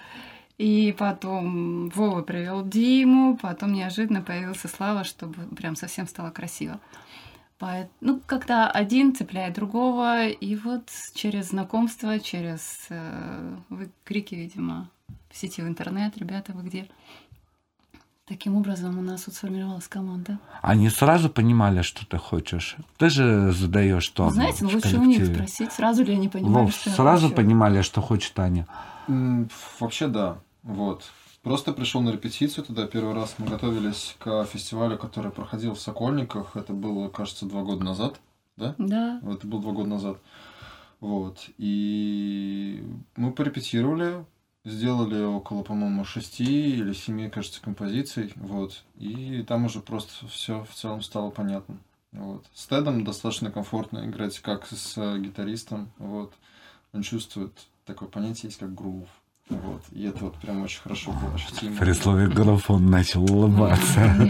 и 0.59 0.95
потом 0.99 1.89
Вова 1.91 2.23
привел 2.23 2.65
Диму, 2.65 3.37
потом 3.37 3.73
неожиданно 3.73 4.23
появился 4.23 4.69
Слава, 4.69 5.05
чтобы 5.05 5.35
прям 5.55 5.77
совсем 5.77 6.07
стало 6.07 6.31
красиво. 6.31 6.81
Поэт- 7.59 7.89
Ну, 8.03 8.21
как-то 8.27 8.71
один 8.71 9.15
цепляет 9.15 9.55
другого, 9.55 10.27
и 10.29 10.57
вот 10.57 10.91
через 11.15 11.49
знакомство, 11.51 12.19
через 12.21 12.87
э, 12.91 13.57
вы 13.71 13.91
крики, 14.05 14.35
видимо, 14.35 14.89
в 15.31 15.37
сети 15.37 15.63
в 15.63 15.67
интернет, 15.69 16.17
ребята, 16.19 16.53
вы 16.53 16.63
где? 16.69 16.87
Таким 18.27 18.57
образом 18.57 18.99
у 18.99 19.03
нас 19.03 19.27
вот 19.27 19.37
сформировалась 19.37 19.87
команда. 19.89 20.39
Они 20.61 20.91
сразу 20.91 21.31
понимали, 21.31 21.83
что 21.83 22.05
ты 22.05 22.19
хочешь. 22.19 22.77
Ты 22.99 23.09
же 23.09 23.53
задаешь 23.53 24.09
тон. 24.09 24.33
Знаете, 24.33 24.65
ну 24.65 24.71
лучше 24.71 24.99
у 24.99 25.05
них 25.05 25.25
спросить, 25.27 25.73
сразу 25.73 26.03
ли 26.05 26.13
они 26.13 26.29
понимали, 26.29 26.65
Вов, 26.65 26.75
что 26.75 26.91
я 26.91 26.97
сразу 26.97 27.27
хочу. 27.29 27.37
понимали, 27.37 27.83
что 27.83 28.01
хочет 28.03 28.37
Аня. 28.39 28.67
Вообще 29.79 30.09
да. 30.09 30.39
Вот. 30.67 31.05
Просто 31.43 31.73
пришел 31.73 32.01
на 32.01 32.11
репетицию 32.11 32.65
тогда 32.65 32.89
первый 32.89 33.15
раз. 33.15 33.37
Мы 33.39 33.47
готовились 33.47 34.17
к 34.19 34.45
фестивалю, 34.47 34.99
который 34.99 35.31
проходил 35.31 35.75
в 35.75 35.81
Сокольниках. 35.81 36.57
Это 36.57 36.73
было, 36.73 37.09
кажется, 37.09 37.47
два 37.47 37.63
года 37.63 37.85
назад. 37.85 38.21
Да? 38.57 38.75
Да. 38.79 39.21
Это 39.23 39.47
было 39.47 39.63
два 39.63 39.73
года 39.73 39.89
назад. 39.89 40.19
Вот. 40.99 41.49
И 41.57 42.83
мы 43.15 43.31
порепетировали, 43.31 44.25
сделали 44.65 45.23
около, 45.23 45.63
по-моему, 45.63 46.05
шести 46.05 46.73
или 46.73 46.93
семи, 46.93 47.31
кажется, 47.31 47.63
композиций. 47.63 48.33
Вот. 48.35 48.83
И 48.97 49.45
там 49.47 49.67
уже 49.67 49.79
просто 49.79 50.27
все 50.27 50.65
в 50.65 50.75
целом 50.75 51.01
стало 51.01 51.31
понятно. 51.31 51.79
Вот. 52.11 52.45
С 52.55 52.67
Тедом 52.67 53.05
достаточно 53.05 53.53
комфортно 53.53 54.05
играть 54.05 54.41
как 54.41 54.67
с 54.67 54.97
гитаристом. 55.19 55.91
Вот. 55.99 56.33
Он 56.93 57.03
чувствует 57.03 57.53
такое 57.85 58.09
понятие 58.09 58.49
есть, 58.49 58.59
как 58.59 58.75
грув. 58.75 59.09
Вот. 59.49 59.83
И 59.93 60.05
это 60.05 60.25
вот 60.25 60.35
прям 60.39 60.65
очень 60.65 60.81
хорошо 60.83 61.13
было 61.13 61.35
ощутимо. 61.35 61.77
При 61.77 61.93
слове 61.93 62.27
«граф» 62.27 62.69
он 62.69 62.91
начал 62.91 63.23
улыбаться. 63.23 64.29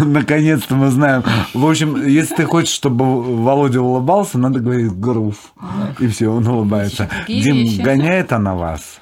Наконец-то 0.04 0.76
мы 0.76 0.90
знаем. 0.90 1.24
В 1.52 1.66
общем, 1.66 2.06
если 2.06 2.36
ты 2.36 2.44
хочешь, 2.44 2.72
чтобы 2.72 3.04
Володя 3.42 3.80
улыбался, 3.80 4.38
надо 4.38 4.60
говорить 4.60 4.92
«грув». 4.92 5.52
И 5.98 6.06
все, 6.06 6.28
он 6.28 6.46
улыбается. 6.46 7.10
Дим, 7.26 7.82
гоняет 7.82 8.32
она 8.32 8.54
вас? 8.54 9.00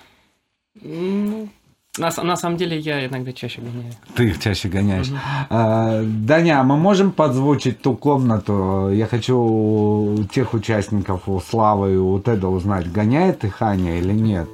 На, 1.99 2.11
на 2.23 2.37
самом 2.37 2.57
деле 2.57 2.79
я 2.79 3.07
иногда 3.07 3.35
чаще 3.35 3.61
гоняю. 3.61 3.93
Ты 4.15 4.29
их 4.29 4.41
чаще 4.41 4.71
гоняешь. 4.71 5.09
А, 5.51 6.03
Даня, 6.03 6.61
а 6.61 6.65
мы 6.65 6.79
можем 6.79 7.13
подзвучить 7.13 7.83
ту 7.83 7.95
комнату? 7.95 8.89
Я 8.91 9.07
хочу 9.07 9.37
у 9.37 10.25
тех 10.25 10.55
участников, 10.55 11.29
у 11.29 11.39
Славы 11.39 11.93
и 11.93 11.97
у 11.99 12.19
Теда 12.19 12.49
узнать, 12.49 12.91
гоняет 12.91 13.45
их 13.45 13.61
Аня 13.61 13.99
или 13.99 14.15
нет. 14.15 14.49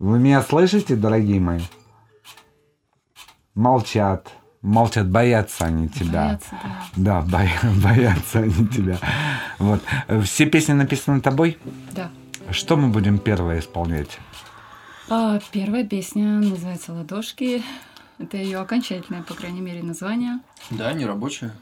Вы 0.00 0.18
меня 0.18 0.42
слышите, 0.42 0.96
дорогие 0.96 1.40
мои? 1.40 1.62
Молчат. 3.54 4.28
Молчат, 4.60 5.08
боятся 5.08 5.64
они 5.64 5.88
тебя. 5.88 6.26
Боятся, 6.26 6.50
да. 6.96 7.22
Да, 7.22 7.38
боя- 7.38 7.72
боятся 7.82 8.40
они 8.40 8.66
тебя. 8.68 8.98
Вот. 9.58 9.80
Все 10.24 10.44
песни 10.44 10.74
написаны 10.74 11.22
тобой? 11.22 11.56
Да. 11.92 12.10
Что 12.50 12.76
мы 12.76 12.88
будем 12.88 13.16
первое 13.18 13.60
исполнять? 13.60 14.18
А, 15.10 15.38
первая 15.52 15.84
песня 15.84 16.24
называется 16.24 16.94
«Ладошки». 16.94 17.62
Это 18.18 18.36
ее 18.36 18.58
окончательное, 18.58 19.22
по 19.22 19.34
крайней 19.34 19.60
мере, 19.60 19.82
название. 19.82 20.38
Да, 20.70 20.92
не 20.92 21.04
рабочая. 21.04 21.52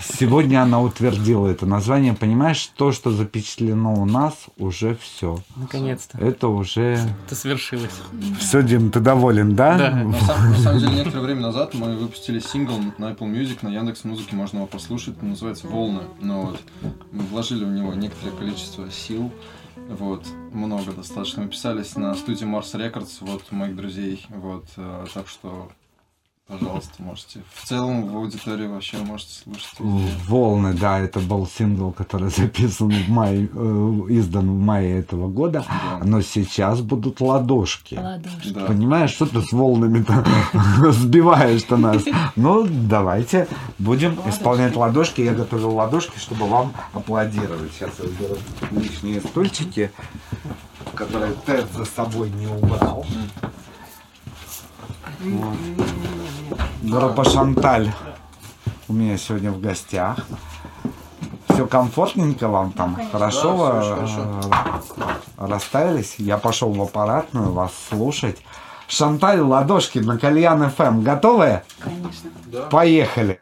Сегодня 0.00 0.62
она 0.62 0.82
утвердила 0.82 1.46
это 1.46 1.64
название. 1.64 2.12
Понимаешь, 2.12 2.66
то, 2.74 2.90
что 2.90 3.12
запечатлено 3.12 3.94
у 3.94 4.04
нас, 4.04 4.34
уже 4.58 4.96
все. 4.96 5.38
Наконец-то. 5.54 6.18
Это 6.18 6.48
уже... 6.48 6.98
Это 7.24 7.34
свершилось. 7.36 7.94
Все, 8.40 8.62
Дим, 8.62 8.90
ты 8.90 8.98
доволен, 8.98 9.54
да? 9.54 9.76
На 9.78 10.12
самом, 10.20 10.50
на 10.50 10.58
самом 10.58 10.80
деле, 10.80 10.92
некоторое 10.96 11.22
время 11.22 11.40
назад 11.42 11.72
мы 11.74 11.96
выпустили 11.96 12.40
сингл 12.40 12.74
на 12.98 13.12
Apple 13.12 13.32
Music, 13.32 13.58
на 13.62 13.68
Яндекс 13.68 14.02
Музыке 14.04 14.34
можно 14.34 14.58
его 14.58 14.66
послушать, 14.66 15.14
он 15.22 15.30
называется 15.30 15.68
«Волны». 15.68 16.02
Но 16.20 16.42
вот 16.42 16.60
мы 17.12 17.22
вложили 17.22 17.64
в 17.64 17.70
него 17.70 17.94
некоторое 17.94 18.32
количество 18.32 18.90
сил, 18.90 19.30
вот, 19.76 20.26
много 20.52 20.92
достаточно. 20.92 21.42
Мы 21.42 21.48
писались 21.48 21.96
на 21.96 22.14
студии 22.14 22.46
Mars 22.46 22.74
Records, 22.74 23.18
вот, 23.20 23.50
моих 23.52 23.76
друзей, 23.76 24.24
вот, 24.28 24.66
э, 24.76 25.06
так 25.12 25.28
что 25.28 25.70
пожалуйста, 26.50 26.92
можете. 26.98 27.40
В 27.54 27.66
целом 27.66 28.08
в 28.08 28.16
аудитории 28.16 28.66
вообще 28.66 28.98
можете 28.98 29.34
слушать. 29.42 29.80
Волны, 30.26 30.74
да, 30.74 30.98
это 30.98 31.20
был 31.20 31.46
сингл, 31.46 31.92
который 31.92 32.30
записан 32.36 32.90
в 32.90 33.08
мае, 33.08 33.48
э, 33.52 34.00
издан 34.08 34.50
в 34.50 34.60
мае 34.60 34.98
этого 34.98 35.28
года, 35.28 35.64
но 36.04 36.20
сейчас 36.20 36.80
будут 36.80 37.20
ладошки. 37.20 37.94
Ладошки. 37.94 38.48
Да. 38.50 38.66
Понимаешь, 38.66 39.10
что 39.10 39.26
ты 39.26 39.40
с 39.40 39.52
волнами-то 39.52 40.24
сбиваешь-то 40.92 41.76
нас? 41.76 42.02
Ну, 42.36 42.66
давайте 42.68 43.46
будем 43.78 44.18
исполнять 44.26 44.74
ладошки. 44.76 45.20
Я 45.20 45.34
готовил 45.34 45.74
ладошки, 45.74 46.18
чтобы 46.18 46.46
вам 46.46 46.72
аплодировать. 46.92 47.72
Сейчас 47.72 47.90
я 47.98 48.04
уберу 48.06 48.36
лишние 48.72 49.20
стульчики, 49.20 49.90
которые 50.94 51.32
Тед 51.46 51.66
за 51.76 51.84
собой 51.84 52.30
не 52.30 52.46
убрал. 52.46 53.06
Вот. 55.20 55.56
Группа 56.82 57.24
Шанталь 57.24 57.92
у 58.88 58.92
меня 58.92 59.18
сегодня 59.18 59.50
в 59.50 59.60
гостях. 59.60 60.18
Все 61.48 61.66
комфортненько 61.66 62.48
вам 62.48 62.72
там? 62.72 62.98
Хорошо 63.12 63.54
вы 63.54 63.66
Да, 63.66 64.06
всё 64.06 64.40
э, 64.96 65.46
расставились? 65.46 66.14
Я 66.18 66.38
пошел 66.38 66.72
в 66.72 66.80
аппаратную 66.80 67.52
вас 67.52 67.72
слушать. 67.90 68.38
Шанталь, 68.88 69.40
ладошки 69.40 69.98
на 69.98 70.18
Кальян 70.18 70.70
ФМ. 70.70 71.02
Готовы? 71.02 71.62
Конечно. 71.80 72.30
Поехали. 72.70 73.40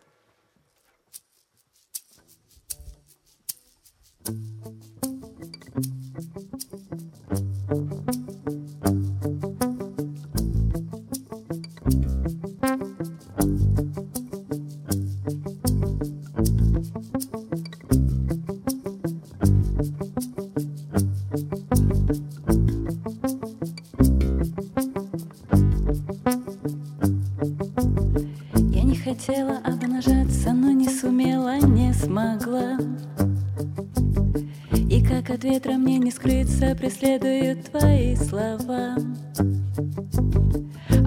От 35.39 35.44
ветра 35.44 35.74
мне 35.74 35.98
не 35.98 36.10
скрыться, 36.10 36.74
преследуют 36.74 37.70
твои 37.70 38.16
слова. 38.16 38.97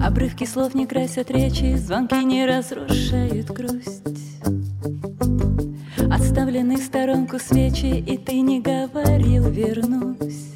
Обрывки 0.02 0.44
слов 0.44 0.74
не 0.74 0.86
красят 0.86 1.30
речи, 1.30 1.76
звонки 1.76 2.24
не 2.24 2.46
разрушают 2.46 3.50
грусть. 3.50 4.02
Отставлены 6.10 6.76
в 6.76 6.82
сторонку 6.82 7.38
свечи, 7.38 7.98
и 7.98 8.16
ты 8.16 8.40
не 8.40 8.62
говорил 8.62 9.50
«вернусь». 9.50 10.54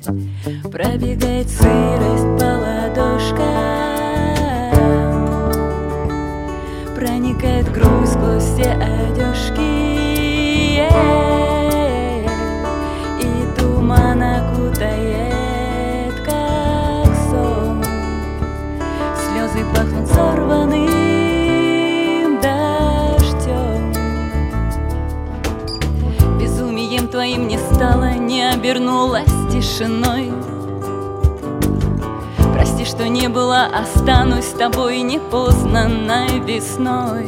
Пробегает 0.63 1.49
сырость 1.49 2.41
по 2.41 2.59
ладошкам, 2.63 3.45
Проникает 6.95 7.71
грусть 7.73 8.13
сквозь 8.13 8.43
все 8.43 8.71
одежки 8.73 9.61
И 10.81 11.26
обернулась 28.67 29.31
тишиной. 29.53 30.33
Прости, 32.53 32.85
что 32.85 33.07
не 33.09 33.29
была, 33.29 33.67
останусь 33.67 34.47
с 34.47 34.55
тобой 34.59 35.03
непознанной 35.03 36.41
весной. 36.41 37.27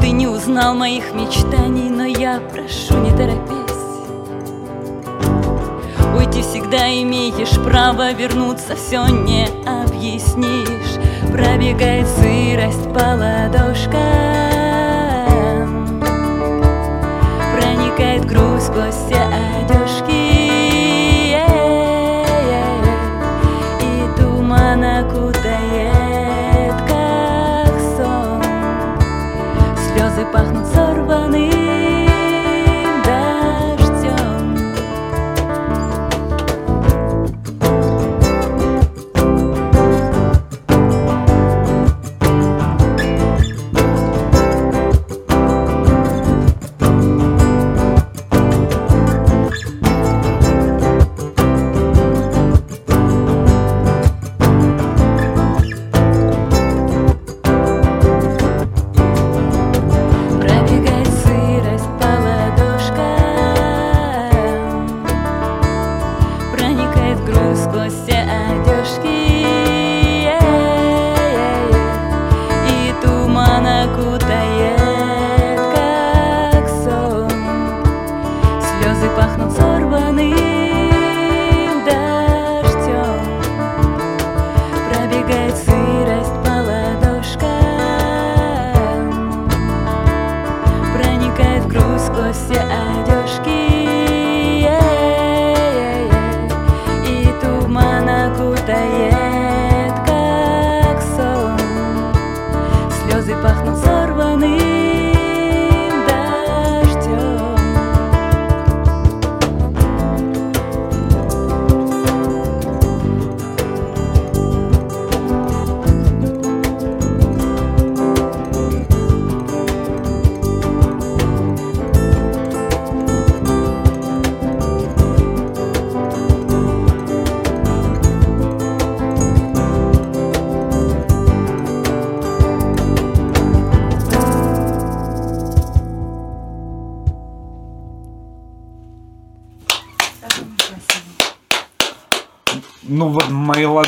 Ты 0.00 0.10
не 0.10 0.26
узнал 0.26 0.74
моих 0.74 1.14
мечтаний, 1.14 1.88
но 1.88 2.04
я 2.04 2.40
прошу, 2.40 2.98
не 2.98 3.10
торопись. 3.10 3.66
Уйти 6.16 6.42
всегда 6.42 6.88
имеешь 7.02 7.54
право, 7.64 8.12
вернуться 8.12 8.74
все 8.74 9.06
не 9.06 9.46
объяснишь. 9.64 10.98
Пробегает 11.30 12.08
сырость 12.08 12.92
по 12.92 13.14
ладошкам. 13.14 13.92
Проникает 17.54 18.24
грусть 18.24 18.66
сквозь 18.66 18.94
все 18.94 19.45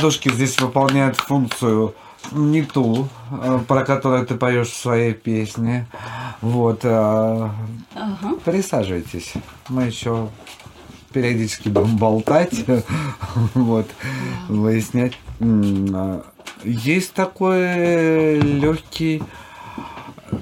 ладошки 0.08 0.30
здесь 0.30 0.58
выполняют 0.58 1.16
функцию 1.18 1.94
не 2.32 2.62
ту, 2.62 3.08
э, 3.30 3.60
про 3.68 3.84
которую 3.84 4.26
ты 4.26 4.36
поешь 4.36 4.68
в 4.70 4.76
своей 4.76 5.12
песне. 5.12 5.86
Вот. 6.40 6.80
э, 6.82 6.88
Ага. 7.94 8.34
Присаживайтесь. 8.42 9.34
Мы 9.68 9.82
еще 9.82 10.30
периодически 11.12 11.68
будем 11.68 11.98
болтать, 11.98 12.64
вот, 13.54 13.86
выяснять. 14.48 15.12
А, 15.40 16.24
Есть 16.64 17.12
такой 17.12 18.40
легкий 18.40 19.22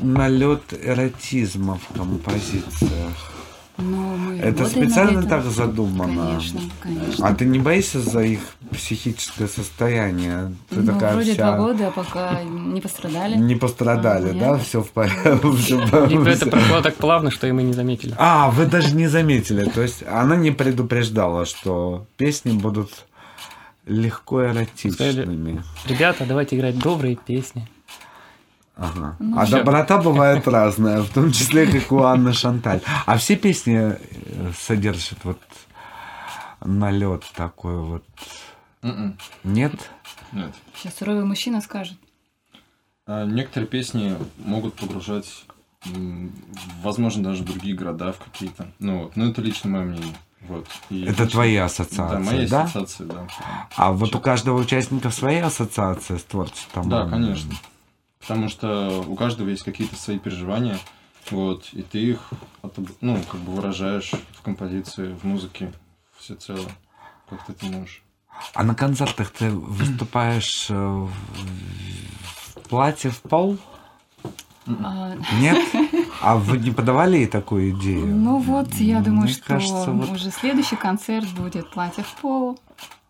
налет 0.01 0.63
эротизма 0.81 1.81
в 1.91 1.99
композициях. 1.99 3.33
Ну, 3.79 4.06
мы 4.37 4.43
Это 4.43 4.65
годы 4.65 4.71
специально 4.71 5.23
так 5.23 5.45
задумано? 5.45 6.27
Конечно, 6.27 6.61
конечно. 6.81 7.27
А 7.29 7.35
ты 7.35 7.45
не 7.45 7.59
боишься 7.59 8.01
за 8.01 8.21
их 8.23 8.41
психическое 8.71 9.49
состояние? 9.49 10.55
Ты 10.69 10.81
ну, 10.81 10.93
такая 10.93 11.15
вроде 11.15 11.33
вся... 11.35 11.57
два 11.57 11.67
года, 11.67 11.93
пока 11.95 12.43
не 12.43 12.81
пострадали. 12.81 13.37
Не 13.37 13.55
пострадали, 13.57 14.31
А, 14.31 14.33
да? 14.35 14.51
нет. 14.53 14.63
Все 14.63 14.83
в 14.83 14.91
порядке. 14.93 15.31
Либо 16.09 16.29
это 16.29 16.47
прошло 16.47 16.81
так 16.83 16.95
плавно, 16.97 17.31
что 17.31 17.47
и 17.47 17.53
мы 17.53 17.63
не 17.63 17.73
заметили. 17.73 18.15
А, 18.19 18.51
вы 18.51 18.67
даже 18.67 18.95
не 18.95 19.07
заметили. 19.07 19.65
То 19.65 19.83
есть 19.83 20.03
она 20.07 20.37
не 20.37 20.51
предупреждала, 20.51 21.45
что 21.47 22.07
песни 22.17 22.53
будут 22.53 22.91
легко 23.87 24.45
эротичными. 24.45 25.63
Ребята, 25.87 26.25
давайте 26.27 26.57
играть 26.57 26.79
добрые 26.79 27.17
песни. 27.17 27.69
Ага. 28.77 29.16
Ну, 29.19 29.39
а 29.39 29.47
всё. 29.47 29.59
доброта 29.59 29.98
бывает 29.98 30.47
разная, 30.47 31.01
в 31.03 31.09
том 31.09 31.32
числе, 31.32 31.66
как 31.66 31.90
у 31.93 32.03
Анны 32.03 32.32
Шанталь. 32.35 32.82
А 33.07 33.16
все 33.16 33.35
песни 33.36 33.97
э, 33.98 34.53
содержат 34.59 35.19
вот 35.24 35.40
налет 36.65 37.24
такой 37.35 37.78
вот. 37.78 38.05
Мгм. 38.82 39.16
Нет? 39.44 39.73
Нет. 40.32 40.53
Сейчас 40.74 40.94
суровый 40.97 41.24
мужчина 41.24 41.61
скажет. 41.62 41.97
А 43.07 43.24
Некоторые 43.24 43.69
песни 43.69 44.16
могут 44.44 44.74
погружать, 44.74 45.44
возможно, 46.82 47.23
даже 47.23 47.43
в 47.44 47.47
другие 47.47 47.74
города, 47.74 48.12
в 48.12 48.19
какие-то. 48.19 48.66
Ну, 48.78 49.05
вот. 49.05 49.16
Но 49.16 49.27
это 49.31 49.40
лично 49.40 49.70
мое 49.70 49.85
мнение. 49.85 50.15
Вот. 50.43 50.66
И 50.90 51.03
Это 51.05 51.23
лично- 51.23 51.27
твои 51.28 51.57
Да, 51.57 51.65
ассоциации, 51.65 52.19
мои 52.36 52.47
да? 52.47 52.62
ассоциации, 52.65 53.05
да. 53.05 53.27
А 53.77 53.93
вот 53.93 54.15
у 54.15 54.20
каждого 54.20 54.61
участника 54.61 55.11
своя 55.11 55.47
ассоциация 55.47 56.19
с 56.19 56.24
творчеством? 56.24 56.89
Да, 56.90 57.09
конечно. 57.09 57.55
Потому 58.27 58.48
что 58.48 59.05
у 59.07 59.15
каждого 59.15 59.48
есть 59.48 59.62
какие-то 59.62 59.94
свои 59.97 60.19
переживания, 60.19 60.78
вот, 61.31 61.69
и 61.73 61.82
ты 61.82 61.98
их, 61.98 62.31
ну, 63.01 63.20
как 63.31 63.40
бы 63.40 63.53
выражаешь 63.53 64.12
в 64.32 64.43
композиции, 64.43 65.12
в 65.15 65.24
музыке 65.24 65.73
всецело, 66.19 66.69
как 67.31 67.44
ты 67.47 67.53
это 67.53 67.66
можешь. 67.66 68.03
А 68.53 68.65
на 68.65 68.74
концертах 68.74 69.31
ты 69.31 69.51
выступаешь 69.51 70.66
э, 70.70 70.74
в 70.74 71.11
в 72.57 72.69
платье 72.69 73.11
в 73.11 73.20
пол? 73.23 73.59
А, 74.66 75.15
Нет? 75.40 75.59
А 76.20 76.36
вы 76.36 76.59
не 76.59 76.70
подавали 76.73 77.19
ей 77.19 77.27
такую 77.27 77.70
идею? 77.70 78.07
Ну 78.07 78.39
вот, 78.39 78.73
я 78.74 79.01
думаю, 79.01 79.24
Мне 79.24 79.32
что 79.35 79.44
кажется, 79.44 79.90
вот- 79.93 80.11
уже 80.11 80.31
следующий 80.31 80.77
концерт 80.77 81.28
будет 81.35 81.70
платье 81.70 82.03
в 82.03 82.20
пол. 82.20 82.59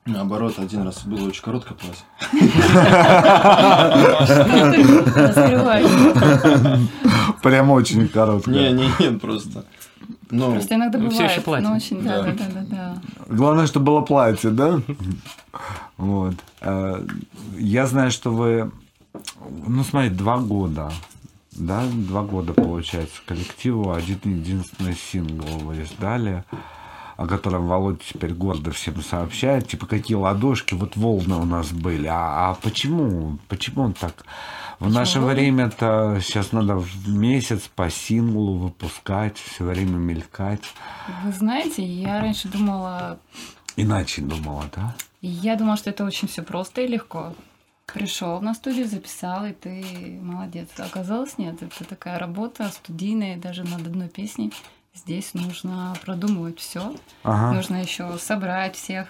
Наоборот, 0.07 0.55
один 0.59 0.83
раз 0.83 1.05
было 1.05 1.27
очень 1.27 1.43
короткое 1.43 1.75
платье. 1.75 2.05
Прям 7.43 7.71
очень 7.71 8.09
короткое. 8.09 8.55
Не, 8.55 8.73
не, 8.73 8.89
нет, 9.01 9.21
просто. 9.21 9.65
Ну, 10.31 10.53
Просто 10.53 10.75
иногда 10.75 10.99
всё 10.99 11.09
бывает. 11.09 11.31
ещё 11.31 11.43
платье. 11.43 11.69
Ну, 11.69 11.77
очень, 11.77 12.03
да, 12.03 12.23
Да. 12.23 12.33
да, 12.33 12.33
да, 12.33 12.45
да, 12.55 12.67
да. 12.71 12.97
Главное, 13.29 13.67
чтобы 13.67 13.87
было 13.87 14.01
платье, 14.01 14.51
да? 14.51 14.81
Вот. 15.97 16.35
Э, 16.61 17.01
Я 17.59 17.87
знаю, 17.87 18.11
что 18.11 18.31
вы, 18.31 18.71
ну, 19.67 19.85
смотри, 19.85 20.11
два 20.11 20.39
года, 20.39 20.91
да, 21.53 21.85
два 21.93 22.23
года, 22.23 22.53
получается, 22.55 23.21
коллективу, 23.25 23.93
один 23.93 24.19
единственный 24.25 24.95
сингл 24.97 25.47
вы 25.59 25.83
издали, 25.83 26.45
о 27.17 27.27
котором 27.27 27.67
Володя 27.67 28.01
теперь 28.07 28.33
гордо 28.35 28.71
всем 28.73 29.03
сообщает, 29.03 29.69
типа, 29.69 29.87
какие 29.87 30.17
ладошки, 30.17 30.75
вот 30.75 30.97
волны 30.97 31.37
у 31.37 31.45
нас 31.45 31.71
были. 31.73 32.07
А, 32.07 32.51
а 32.51 32.55
почему? 32.55 33.39
Почему 33.49 33.85
он 33.85 33.93
так? 33.95 34.25
В 34.79 34.93
наше 34.93 35.21
Волны? 35.21 35.35
время-то 35.35 36.19
сейчас 36.23 36.53
надо 36.53 36.77
в 36.77 37.09
месяц 37.09 37.63
по 37.75 37.89
синглу 37.91 38.59
выпускать, 38.59 39.39
все 39.39 39.65
время 39.65 39.97
мелькать. 39.97 40.65
Вы 41.25 41.33
знаете, 41.33 41.83
я 41.83 42.21
раньше 42.21 42.49
думала, 42.49 43.19
Иначе 43.77 44.23
думала, 44.23 44.65
да? 44.75 44.95
я 45.23 45.57
думала, 45.57 45.77
что 45.77 45.91
это 45.91 46.05
очень 46.05 46.29
все 46.29 46.43
просто 46.43 46.83
и 46.83 46.87
легко. 46.87 47.35
Пришел 47.87 48.41
на 48.41 48.53
студию, 48.53 48.87
записал, 48.87 49.47
и 49.47 49.53
ты 49.53 50.19
молодец. 50.21 50.69
Оказалось, 50.77 51.39
нет, 51.39 51.63
это 51.63 51.85
такая 51.85 52.19
работа 52.19 52.69
студийная, 52.69 53.39
даже 53.39 53.65
над 53.65 53.87
одной 53.87 54.09
песней. 54.09 54.53
Здесь 54.97 55.35
нужно 55.35 55.95
продумывать 56.05 56.59
все. 56.59 56.95
Ага. 57.23 57.53
Нужно 57.53 57.83
еще 57.83 58.17
собрать 58.19 58.77
всех, 58.77 59.09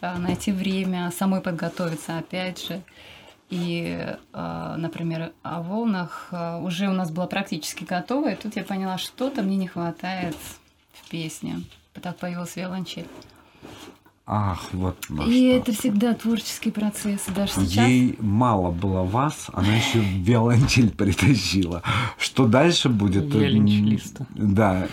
э, 0.00 0.18
найти 0.18 0.50
время, 0.50 1.12
самой 1.12 1.40
подготовиться, 1.40 2.18
опять 2.18 2.66
же. 2.66 2.82
И, 3.48 4.16
э, 4.32 4.74
например, 4.76 5.32
о 5.42 5.62
волнах 5.62 6.28
э, 6.32 6.58
уже 6.58 6.88
у 6.88 6.92
нас 6.92 7.10
было 7.10 7.26
практически 7.26 7.84
готово, 7.84 8.32
и 8.32 8.34
тут 8.34 8.56
я 8.56 8.64
поняла, 8.64 8.98
что-то 8.98 9.42
мне 9.42 9.56
не 9.56 9.68
хватает 9.68 10.36
в 10.92 11.08
песне. 11.08 11.60
Так 12.00 12.16
появилась 12.16 12.56
виолончель. 12.56 13.06
Ах, 14.24 14.68
вот 14.72 14.96
на 15.08 15.22
И 15.22 15.50
что. 15.50 15.58
это 15.58 15.72
всегда 15.72 16.14
творческий 16.14 16.70
процесс. 16.70 17.26
И 17.28 17.32
даже 17.32 17.52
сейчас 17.52 17.88
Ей 17.88 18.16
мало 18.20 18.70
было 18.70 19.02
вас, 19.02 19.46
она 19.52 19.74
еще 19.74 19.98
виолончель 20.00 20.90
притащила. 20.90 21.82
Что 22.18 22.46
дальше 22.46 22.88
будет? 22.88 23.24
Виолончелиста. 23.34 24.26
Да. 24.30 24.86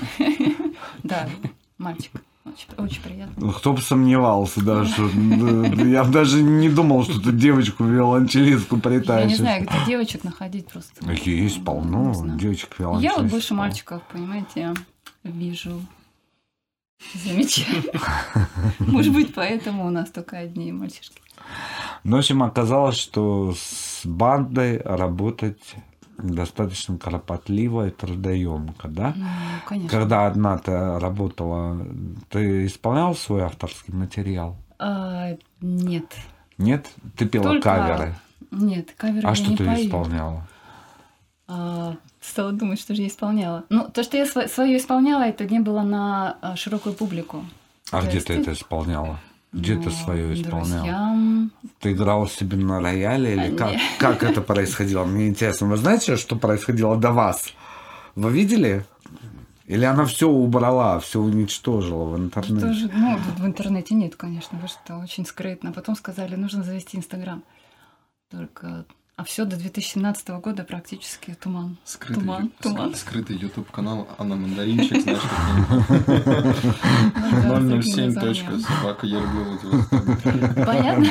Да, 1.04 1.30
мальчик. 1.78 2.12
Очень, 2.46 2.84
очень 2.84 3.02
приятно. 3.04 3.52
Кто 3.54 3.74
бы 3.74 3.82
сомневался, 3.82 4.64
да, 4.64 4.84
что 4.86 5.08
я 5.86 6.04
даже 6.06 6.42
не 6.42 6.68
думал, 6.68 7.04
что 7.04 7.22
ты 7.22 7.32
девочку 7.32 7.84
виолончелистку 7.84 8.78
Я 8.78 8.82
притащишь. 8.82 9.30
не 9.30 9.36
знаю, 9.36 9.68
где 9.68 9.86
девочек 9.86 10.24
находить 10.24 10.66
просто. 10.68 11.06
Есть 11.12 11.64
полно 11.64 12.12
девочек 12.40 12.70
Я 12.80 12.86
виолончелистов. 12.86 13.22
вот 13.24 13.32
больше 13.32 13.54
мальчиков, 13.54 14.02
понимаете, 14.12 14.74
вижу. 15.24 15.80
Замечаю. 17.14 17.84
Может 18.80 19.14
быть, 19.14 19.34
поэтому 19.34 19.88
у 19.88 19.90
нас 19.90 20.10
только 20.12 20.38
одни 20.38 20.72
мальчишки. 20.72 21.22
Ну, 22.04 22.18
в 22.18 22.20
общем, 22.20 22.44
оказалось, 22.44 22.98
что 22.98 23.54
с 23.58 24.02
бандой 24.06 24.82
работать 24.82 25.76
достаточно 26.18 26.98
кропотливо 26.98 27.88
и 27.88 27.92
трудоемко, 27.92 28.88
да? 28.90 29.14
Ну, 29.16 29.26
конечно. 29.66 29.90
Когда 29.90 30.28
одна 30.28 30.58
ты 30.58 30.72
работала, 31.00 31.78
ты 32.30 32.66
исполнял 32.66 33.16
свой 33.16 33.44
авторский 33.44 33.94
материал? 33.94 34.58
А, 34.78 35.30
нет. 35.62 36.06
Нет? 36.58 36.88
Ты 37.16 37.26
пела 37.26 37.44
Только- 37.46 37.64
каверы? 37.64 38.16
Нет, 38.52 38.92
каверы 38.98 39.26
А 39.26 39.30
я 39.30 39.36
что 39.36 39.52
не 39.52 39.58
ты 39.58 39.66
пою. 39.66 39.86
исполняла? 39.88 40.48
А, 41.48 41.96
стала 42.22 42.52
думать, 42.52 42.80
что 42.80 42.96
же 42.96 43.02
я 43.02 43.08
исполняла. 43.08 43.64
Ну, 43.70 43.90
то, 43.90 44.04
что 44.04 44.18
я 44.18 44.26
свое 44.26 44.78
исполняла, 44.78 45.24
это 45.24 45.46
не 45.46 45.60
было 45.60 45.82
на 45.82 46.38
а, 46.42 46.56
широкую 46.56 46.96
публику. 46.96 47.46
А 47.92 48.02
То 48.02 48.08
где 48.08 48.16
есть 48.16 48.28
ты 48.28 48.34
это 48.34 48.54
исполняла? 48.54 49.20
Где 49.52 49.76
ты 49.76 49.86
Ну, 49.86 49.92
свое 49.92 50.34
исполняла? 50.34 50.84
Друзьям. 50.84 51.52
Ты 51.80 51.94
играла 51.94 52.28
себе 52.30 52.58
на 52.58 52.80
рояле 52.80 53.34
или 53.34 53.56
А, 53.56 53.58
как? 53.58 53.76
Как 54.00 54.24
это 54.24 54.42
происходило? 54.42 55.06
Мне 55.06 55.28
интересно. 55.28 55.68
Вы 55.68 55.78
знаете, 55.78 56.18
что 56.18 56.36
происходило 56.36 56.96
до 56.98 57.12
вас? 57.12 57.54
Вы 58.16 58.32
видели? 58.32 58.86
Или 59.66 59.86
она 59.86 60.06
все 60.06 60.28
убрала, 60.28 61.00
все 61.00 61.20
уничтожила 61.20 62.06
в 62.06 62.18
интернете? 62.18 62.66
Тоже, 62.66 62.90
ну, 62.92 63.18
в 63.18 63.46
интернете 63.46 63.94
нет, 63.94 64.16
конечно, 64.16 64.58
вы 64.60 64.68
что, 64.68 64.98
очень 64.98 65.26
скрытно. 65.26 65.72
Потом 65.72 65.96
сказали, 65.96 66.36
нужно 66.36 66.64
завести 66.64 66.98
Инстаграм. 66.98 67.44
Только... 68.32 68.86
А 69.20 69.24
все 69.26 69.44
до 69.44 69.58
2017 69.58 70.30
года 70.30 70.64
практически 70.64 71.34
туман. 71.34 71.78
Скрытый, 71.84 72.22
туман, 72.24 72.44
ю- 72.46 72.52
туман. 72.62 72.90
ск- 72.92 72.96
скрытый 72.96 73.36
YouTube 73.36 73.70
канал 73.70 74.08
Анна 74.18 74.36
Мандаринчик, 74.38 75.02
знаешь, 75.02 75.20
Ну, 76.08 77.82
007. 77.82 78.14
названием. 78.14 78.62
Собака 78.62 79.06
Ербилова. 79.06 80.66
Понятно? 80.66 81.08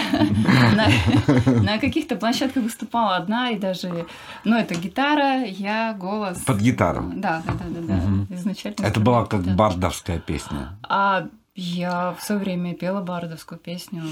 На, 1.62 1.78
каких-то 1.78 2.16
площадках 2.16 2.62
выступала 2.62 3.16
одна, 3.16 3.50
и 3.50 3.58
даже... 3.58 4.06
Ну, 4.44 4.56
это 4.56 4.74
гитара, 4.74 5.44
я, 5.44 5.92
голос. 5.92 6.38
Под 6.38 6.60
гитару. 6.60 7.12
Да, 7.14 7.42
да, 7.46 7.52
да, 7.52 7.64
да. 7.68 7.80
да. 7.86 7.94
Мгм. 7.94 8.26
Изначально. 8.30 8.76
Это 8.86 9.00
была 9.00 9.26
как 9.26 9.42
бардовская 9.42 10.18
песня. 10.18 10.78
А 10.88 11.28
я 11.60 12.12
в 12.12 12.22
свое 12.22 12.40
время 12.40 12.72
пела 12.72 13.00
бардовскую 13.00 13.58
песню 13.58 14.04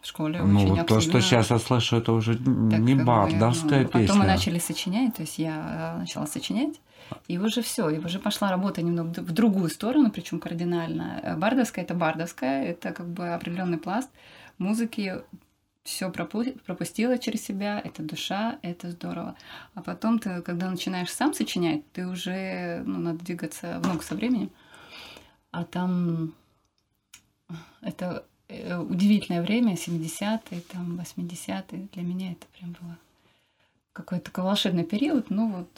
в 0.00 0.06
школе. 0.06 0.40
Ну, 0.42 0.72
очень 0.72 0.86
то, 0.86 1.00
что 1.00 1.20
сейчас 1.20 1.50
я 1.50 1.58
слышу, 1.58 1.96
это 1.96 2.12
уже 2.12 2.34
Так 2.34 2.80
не 2.80 2.94
бы, 2.94 3.04
бардовская 3.04 3.82
ну, 3.82 3.88
песня. 3.88 4.06
Потом 4.06 4.18
мы 4.20 4.26
начали 4.26 4.58
сочинять, 4.58 5.14
то 5.14 5.20
есть 5.20 5.38
я 5.38 5.96
э, 5.96 5.98
начала 5.98 6.26
сочинять, 6.26 6.80
и 7.28 7.36
уже 7.36 7.60
все, 7.60 7.90
и 7.90 7.98
уже 7.98 8.18
пошла 8.18 8.50
работа 8.50 8.80
немного 8.80 9.20
в 9.20 9.32
другую 9.32 9.68
сторону, 9.68 10.10
причем 10.10 10.40
кардинально. 10.40 11.20
Э, 11.22 11.36
Бардовская 11.36 11.84
это 11.84 11.92
бардовская, 11.92 12.64
это 12.64 12.92
как 12.92 13.06
бы 13.06 13.34
определенный 13.34 13.78
пласт 13.78 14.08
музыки, 14.56 15.20
все 15.82 16.10
пропустила 16.10 17.18
через 17.18 17.44
себя, 17.44 17.82
это 17.84 18.02
душа, 18.02 18.58
это 18.62 18.90
здорово. 18.90 19.36
А 19.74 19.82
потом 19.82 20.18
ты, 20.18 20.40
когда 20.40 20.70
начинаешь 20.70 21.12
сам 21.12 21.34
сочинять, 21.34 21.82
ты 21.92 22.06
уже, 22.06 22.82
ну, 22.86 22.98
надо 22.98 23.22
двигаться 23.22 23.78
в 23.80 23.86
ногу 23.86 24.00
со 24.00 24.14
временем, 24.14 24.50
а 25.50 25.64
там 25.64 26.32
это 27.82 28.24
э, 28.48 28.76
удивительное 28.78 29.42
время, 29.42 29.74
70-е, 29.74 30.60
там, 30.72 31.00
80-е. 31.00 31.88
Для 31.92 32.02
меня 32.02 32.32
это 32.32 32.46
прям 32.58 32.72
было 32.80 32.96
какой-то 33.92 34.24
такой 34.26 34.44
волшебный 34.44 34.84
период, 34.84 35.30
ну 35.30 35.50
вот 35.50 35.70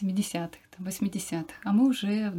70-х, 0.00 0.58
там, 0.76 0.86
80-х. 0.86 1.54
А 1.64 1.72
мы 1.72 1.88
уже 1.88 2.30
в 2.30 2.36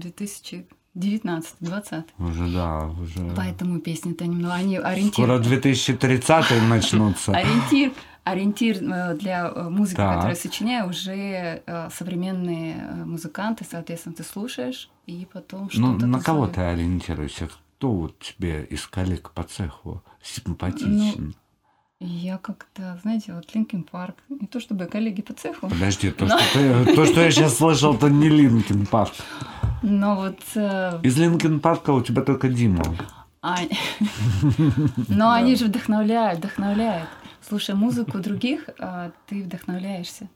2019-20. 0.96 2.04
Уже, 2.20 2.48
да, 2.54 2.88
уже. 2.88 3.34
Поэтому 3.36 3.80
песни-то 3.80 4.26
немного, 4.26 4.54
они 4.56 4.78
ориентир... 4.78 5.14
Скоро 5.26 5.40
2030 5.40 6.46
начнутся. 6.70 7.32
Ориентир, 7.36 7.92
ориентир 8.24 8.78
э, 8.82 9.16
для 9.18 9.48
э, 9.54 9.70
музыки, 9.70 9.98
Так. 9.98 10.16
которую 10.16 10.36
я 10.36 10.42
сочиняю, 10.42 10.90
уже 10.90 11.62
современные 11.94 12.76
музыканты, 13.06 13.66
соответственно, 13.70 14.16
ты 14.16 14.24
слушаешь, 14.24 14.90
и 15.08 15.28
потом 15.32 15.70
Ну, 15.74 15.92
что-то... 15.94 16.06
на 16.08 16.20
ты 16.20 16.26
кого 16.26 16.48
ты 16.48 16.62
ориентируешься? 16.62 17.50
Кто 17.82 17.92
вот 17.94 18.20
тебе 18.20 18.64
из 18.66 18.86
коллег 18.86 19.32
по 19.32 19.42
цеху 19.42 20.04
симпатичен? 20.22 21.34
Ну, 22.00 22.08
Я 22.08 22.38
как-то, 22.38 23.00
знаете, 23.02 23.34
вот 23.34 23.56
Линкен 23.56 23.82
Парк, 23.82 24.18
не 24.30 24.46
то 24.46 24.60
чтобы 24.60 24.86
коллеги 24.86 25.24
по 25.24 25.34
цеху. 25.34 25.68
Подожди, 25.68 26.12
то, 26.12 26.26
но- 26.26 26.38
что 26.38 26.60
ты- 26.86 26.96
то, 26.96 27.06
что 27.08 27.22
я 27.22 27.32
сейчас 27.32 27.58
слышал, 27.58 27.96
это 27.96 28.08
не 28.08 28.30
Linkin 28.30 28.86
Park. 28.86 29.14
Но 29.82 30.16
вот... 30.16 30.38
э, 30.54 31.00
Из 31.02 31.18
Linkin 31.18 31.60
Park 31.60 31.84
а 31.84 31.90
у 31.90 32.04
тебя 32.04 32.22
только 32.22 32.50
Дима. 32.50 32.84
а- 33.42 33.58
Но 35.08 35.32
они 35.32 35.56
же 35.56 35.66
вдохновляют, 35.66 36.38
вдохновляют. 36.38 37.10
Слушая 37.42 37.76
музыку 37.76 38.20
других, 38.20 38.70
а, 38.78 39.10
ты 39.26 39.42
вдохновляешься. 39.42 40.30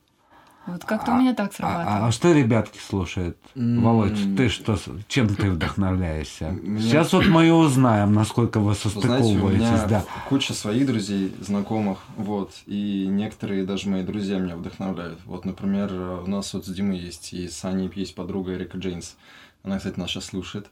Вот 0.68 0.84
как-то 0.84 1.12
у 1.12 1.18
меня 1.20 1.36
так 1.36 1.52
А, 1.52 1.54
срабатывает. 1.54 2.02
а 2.04 2.12
что 2.12 2.32
ребятки 2.34 2.80
слушают? 2.80 3.38
М. 3.56 3.84
Володь, 3.84 4.36
ты 4.36 4.50
что, 4.50 4.76
с- 4.78 4.90
чем 5.08 5.28
ты 5.36 5.52
вдохновляешься? 5.52 6.50
Меня- 6.64 6.82
Сейчас 6.82 7.14
вот 7.14 7.28
мы 7.28 7.48
и 7.48 7.52
узнаем, 7.52 8.14
насколько 8.14 8.60
вы 8.60 8.70
Вы 8.70 8.74
Знаете, 8.76 8.98
у 8.98 9.02
состыковываетесь. 9.02 9.60
меня 9.62 9.86
да. 9.88 10.04
куча 10.28 10.54
своих 10.54 10.88
друзей, 10.88 11.36
знакомых, 11.40 12.00
вот, 12.18 12.52
и 12.66 13.06
некоторые 13.08 13.64
даже 13.64 13.90
мои 13.90 14.02
друзья 14.04 14.40
меня 14.40 14.56
вдохновляют. 14.56 15.20
Вот, 15.26 15.46
например, 15.46 15.94
у 15.94 16.28
нас 16.28 16.52
вот 16.54 16.66
с 16.66 16.70
Димой 16.70 16.98
есть, 16.98 17.32
и 17.34 17.48
с 17.48 17.64
Аней 17.64 17.92
есть 17.96 18.16
подруга 18.16 18.56
Эрика 18.56 18.78
Джейнс. 18.80 19.16
Она, 19.64 19.78
кстати, 19.78 20.00
нас 20.00 20.10
сейчас 20.10 20.26
слушает. 20.26 20.68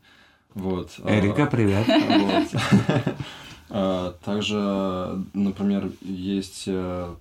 Вот. 0.56 0.92
Эрика, 1.06 1.44
А, 1.44 1.48
привет. 1.48 1.86
вот. 1.88 2.62
А, 3.70 4.14
Также, 4.24 5.24
например, 5.34 5.92
есть 6.02 6.66
э, 6.68 7.16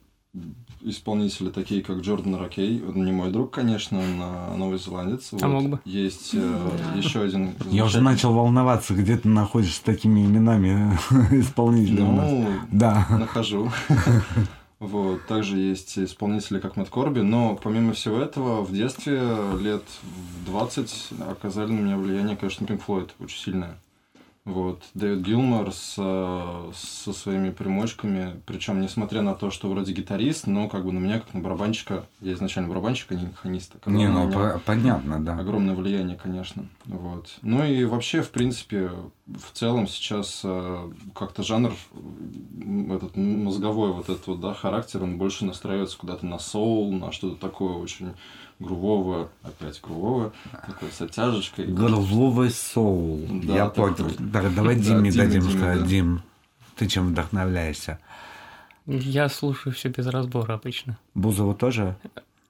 исполнители 0.85 1.51
такие, 1.51 1.83
как 1.83 1.99
Джордан 1.99 2.37
Рокей. 2.37 2.83
Он 2.87 3.05
не 3.05 3.13
мой 3.13 3.31
друг, 3.31 3.51
конечно, 3.53 3.99
он 3.99 4.19
а, 4.21 4.55
новый 4.57 4.79
зеландец. 4.79 5.31
А 5.41 5.49
мог 5.49 5.69
бы. 5.69 5.81
Есть 5.85 6.31
э, 6.35 6.71
еще 6.97 7.23
один... 7.23 7.55
Я 7.71 7.85
уже 7.85 8.01
начал 8.01 8.33
волноваться, 8.33 8.95
где 8.95 9.17
ты 9.17 9.29
находишь 9.29 9.75
с 9.75 9.81
такими 9.81 10.21
именами 10.25 10.99
исполнителей 11.31 12.03
у 12.03 12.13
нас. 12.13 12.31
Ну, 12.31 12.49
Да. 12.71 13.07
нахожу. 13.11 13.71
Вот. 14.79 15.25
Также 15.27 15.59
есть 15.59 15.97
исполнители, 15.97 16.59
как 16.59 16.77
Мэтт 16.77 16.91
Корби, 16.91 17.21
но 17.21 17.55
помимо 17.55 17.93
всего 17.93 18.17
этого, 18.19 18.63
в 18.63 18.73
детстве 18.73 19.23
лет 19.61 19.85
в 20.03 20.47
20 20.47 21.11
оказали 21.31 21.71
на 21.71 21.81
меня 21.81 21.97
влияние, 21.97 22.37
конечно, 22.37 22.65
Pink 22.65 22.83
Floyd 22.85 23.11
очень 23.21 23.39
сильное. 23.39 23.79
Вот. 24.45 24.83
Дэвид 24.95 25.21
Гилмор 25.25 25.73
с, 25.73 25.95
э, 25.99 26.71
со 26.75 27.13
своими 27.13 27.51
примочками, 27.51 28.41
причем 28.45 28.81
несмотря 28.81 29.23
на 29.23 29.35
то, 29.35 29.51
что 29.51 29.69
вроде 29.69 29.93
гитарист, 29.93 30.49
но 30.49 30.69
как 30.69 30.85
бы 30.85 30.91
на 30.91 30.99
меня, 30.99 31.21
как 31.21 31.33
на 31.33 31.41
барабанщика, 31.41 32.07
я 32.21 32.33
изначально 32.33 32.69
барабанщик, 32.69 33.13
а 33.13 33.15
не 33.15 33.27
механист. 33.27 33.75
Не, 33.87 34.09
ну 34.09 34.33
по- 34.33 34.61
понятно, 34.67 35.25
да. 35.25 35.39
Огромное 35.39 35.77
влияние, 35.77 36.17
конечно. 36.17 36.67
Вот. 36.87 37.39
Ну 37.43 37.65
и 37.65 37.85
вообще, 37.85 38.21
в 38.23 38.31
принципе, 38.31 38.91
в 39.27 39.53
целом 39.53 39.87
сейчас 39.87 40.41
э, 40.43 40.91
как-то 41.15 41.45
жанр, 41.45 41.73
этот 42.91 43.17
мозговой 43.17 43.93
вот 43.93 44.09
этот 44.09 44.27
вот, 44.27 44.41
да, 44.41 44.55
характер, 44.55 45.05
он 45.05 45.19
больше 45.19 45.45
настраивается 45.45 45.97
куда-то 45.97 46.27
на 46.27 46.41
соул, 46.41 46.93
на 46.93 47.13
что-то 47.13 47.37
такое 47.37 47.75
очень 47.75 48.13
грувовое, 48.63 49.29
опять 49.43 49.81
грувовое, 49.83 50.33
такое 50.67 50.91
с 50.91 51.01
оттяжечкой. 51.03 51.67
Горловый 51.67 52.51
соул. 52.51 53.27
Да, 53.43 53.55
Я 53.55 53.65
так 53.69 53.97
понял. 53.97 54.11
Да, 54.19 54.43
давай 54.51 54.77
Да, 54.77 54.83
Диме 54.83 55.11
Диме, 55.11 55.25
дадим 55.25 55.41
Диме, 55.43 55.53
сказать. 55.53 55.81
да. 55.81 55.87
Дим, 55.87 56.23
ты 56.77 56.87
чем 56.87 57.09
вдохновляешься? 57.09 57.99
Я 58.87 59.29
слушаю 59.29 59.75
все 59.75 59.89
без 59.91 60.07
разбора 60.07 60.55
обычно. 60.55 60.99
Бузову 61.15 61.55
тоже? 61.55 61.97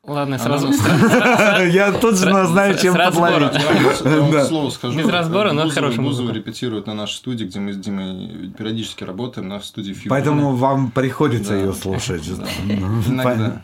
Ладно, 0.04 0.36
сразу... 0.38 0.68
Я 1.70 1.92
тут 1.92 2.16
же 2.18 2.46
знаю, 2.46 2.76
чем 2.76 2.94
подловить. 2.94 3.52
Слову 4.48 4.70
скажу. 4.72 4.98
Без 4.98 5.06
разбора, 5.08 5.52
но 5.52 5.68
хорошая 5.68 6.04
Бузова 6.04 6.32
репетирует 6.32 6.88
на 6.88 6.94
нашей 6.94 7.14
студии, 7.14 7.44
где 7.44 7.60
мы 7.60 7.72
с 7.72 7.76
Димой 7.76 8.50
периодически 8.58 9.04
работаем, 9.04 9.46
на 9.48 9.60
студии 9.60 9.92
Фьюжн. 9.92 10.08
Поэтому 10.08 10.56
вам 10.56 10.90
приходится 10.90 11.54
ее 11.54 11.72
слушать. 11.72 12.28
Ну, 12.64 13.02
Иногда. 13.06 13.62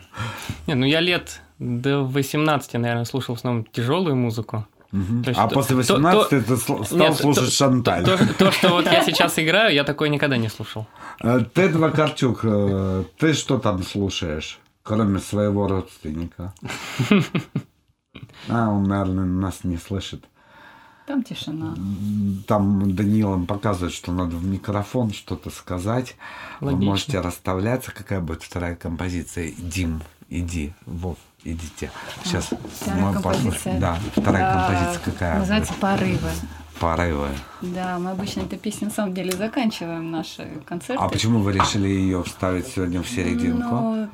Не, 0.65 0.75
ну 0.75 0.85
я 0.85 1.01
лет 1.01 1.41
до 1.59 2.05
18, 2.05 2.73
наверное, 2.75 3.03
слушал 3.03 3.35
в 3.35 3.39
основном 3.39 3.65
тяжелую 3.65 4.15
музыку. 4.15 4.65
То 4.91 4.97
есть 5.27 5.39
А 5.39 5.47
то- 5.49 5.55
после 5.55 5.75
то- 5.75 5.95
18 5.95 6.29
то- 6.29 6.41
ты 6.41 6.57
стал 6.57 6.85
Нет, 6.91 7.15
слушать 7.17 7.45
то- 7.45 7.51
Шанталь. 7.51 8.05
То, 8.05 8.17
то, 8.37 8.51
что 8.51 8.69
вот 8.69 8.85
я 8.85 9.03
сейчас 9.03 9.37
играю, 9.37 9.73
я 9.73 9.83
такое 9.83 10.07
никогда 10.07 10.37
не 10.37 10.47
слушал. 10.47 10.87
Э, 11.21 11.41
Тед 11.53 11.75
Вакарчук, 11.75 12.39
э, 12.43 13.03
ты 13.19 13.33
что 13.33 13.59
там 13.59 13.83
слушаешь, 13.83 14.57
кроме 14.89 15.19
своего 15.19 15.67
родственника? 15.67 16.53
А, 18.49 18.69
он, 18.69 18.85
наверное, 18.85 19.23
нас 19.25 19.63
не 19.63 19.77
слышит. 19.77 20.25
Там 21.05 21.21
тишина. 21.23 21.75
Там 22.47 22.95
Даниил 22.95 23.35
им 23.35 23.45
показывает, 23.45 23.93
что 23.93 24.11
надо 24.11 24.35
в 24.35 24.43
микрофон 24.43 25.13
что-то 25.13 25.51
сказать. 25.51 26.15
Вы 26.59 26.71
Логично. 26.71 26.89
можете 26.89 27.19
расставляться. 27.19 27.91
Какая 27.91 28.19
будет 28.19 28.41
вторая 28.41 28.75
композиция? 28.75 29.53
Дим, 29.57 30.01
иди. 30.27 30.73
Вов, 30.85 31.17
идите. 31.43 31.91
Сейчас 32.23 32.49
Вторая 32.81 33.03
мы 33.03 33.13
композиция. 33.13 33.51
послушаем. 33.51 33.79
Да, 33.79 33.99
вторая 34.15 34.49
а, 34.49 34.53
композиция 34.53 35.11
какая? 35.11 35.39
Называется 35.39 35.73
«Порывы». 35.79 36.29
Порывы. 36.79 37.27
Да, 37.61 37.99
мы 37.99 38.11
обычно 38.11 38.41
этой 38.41 38.57
песней 38.57 38.87
на 38.87 38.93
самом 38.93 39.13
деле 39.13 39.33
заканчиваем 39.33 40.11
наши 40.11 40.49
концерты. 40.65 41.03
А 41.03 41.09
почему 41.09 41.39
вы 41.39 41.51
решили 41.51 41.87
ее 41.89 42.23
вставить 42.23 42.67
сегодня 42.67 43.03
в 43.03 43.09
серединку? 43.09 43.75
Ну, 43.75 44.09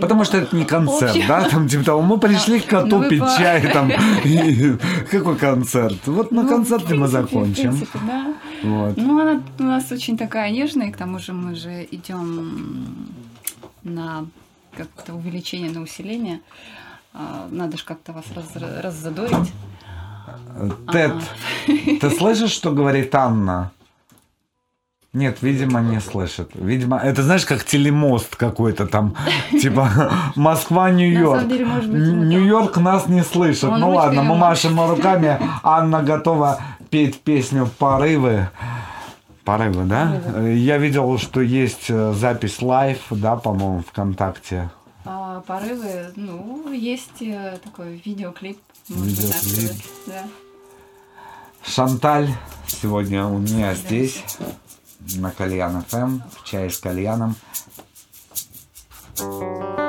Потому 0.00 0.24
что 0.24 0.36
это 0.38 0.54
не 0.56 0.64
концерт, 0.64 1.10
общем- 1.12 1.26
да? 1.28 1.48
Там 1.48 1.68
типа 1.68 1.84
того, 1.84 2.02
мы 2.02 2.18
пришли 2.18 2.60
к 2.60 2.66
коту 2.66 2.98
Ну, 2.98 3.08
пить 3.08 3.20
по- 3.20 3.34
чай 3.36 3.72
там. 3.72 3.90
и 4.24 4.76
Какой 5.10 5.36
концерт? 5.36 6.06
Вот 6.06 6.32
на 6.32 6.42
ну, 6.42 6.48
концерте 6.48 6.94
мы 6.94 7.08
закончим. 7.08 7.72
В 7.72 7.76
принципе, 7.78 7.98
да. 8.06 8.34
Вот. 8.62 8.96
Ну, 8.96 9.20
она 9.20 9.42
у 9.58 9.62
нас 9.62 9.90
очень 9.92 10.16
такая 10.18 10.50
нежная, 10.50 10.88
и 10.88 10.92
к 10.92 10.96
тому 10.96 11.18
же 11.18 11.32
мы 11.32 11.54
же 11.54 11.86
идем 11.90 12.96
на 13.82 14.26
как-то 14.76 15.14
увеличение, 15.14 15.70
на 15.70 15.80
усиление. 15.82 16.40
А, 17.14 17.48
Надо 17.50 17.76
же 17.78 17.84
как-то 17.84 18.12
вас 18.12 18.24
раз- 18.34 18.62
раззадорить. 18.82 19.52
Тед, 20.92 21.12
ты 22.00 22.10
слышишь, 22.10 22.50
что 22.50 22.72
говорит 22.72 23.14
Анна? 23.14 23.70
Нет, 25.14 25.38
видимо, 25.40 25.80
не 25.80 26.00
слышит. 26.00 26.50
Видимо, 26.54 26.98
это 26.98 27.22
знаешь, 27.22 27.46
как 27.46 27.64
телемост 27.64 28.36
какой-то 28.36 28.86
там, 28.86 29.16
типа 29.50 30.12
Москва, 30.36 30.90
Нью-Йорк. 30.90 31.44
Нью-Йорк 31.44 32.76
нас 32.76 33.08
не 33.08 33.22
слышит. 33.22 33.70
Ну 33.70 33.94
ладно, 33.94 34.22
мы 34.22 34.36
машем 34.36 34.78
руками. 34.88 35.40
Анна 35.62 36.02
готова 36.02 36.60
петь 36.90 37.20
песню 37.20 37.68
«Порывы». 37.78 38.48
Порывы, 39.44 39.84
да? 39.84 40.20
Я 40.46 40.76
видел, 40.76 41.16
что 41.16 41.40
есть 41.40 41.86
э, 41.88 42.12
запись 42.12 42.60
live, 42.60 42.98
да, 43.08 43.36
по-моему, 43.36 43.82
ВКонтакте. 43.88 44.68
А 45.06 45.40
порывы, 45.46 46.12
ну, 46.16 46.70
есть 46.70 47.22
э, 47.22 47.56
такой 47.64 48.02
видеоклип. 48.04 48.58
Видеоклип. 48.90 49.72
Да. 50.06 50.24
Шанталь 51.64 52.28
сегодня 52.66 53.24
у 53.24 53.38
меня 53.38 53.74
здесь, 53.74 54.22
на 55.16 55.30
Кальян 55.30 55.82
ФМ, 55.82 56.20
в 56.36 56.44
чае 56.44 56.70
с 56.70 56.78
кальяном. 56.78 57.34
Порывы 59.16 59.58
ветра, 59.58 59.87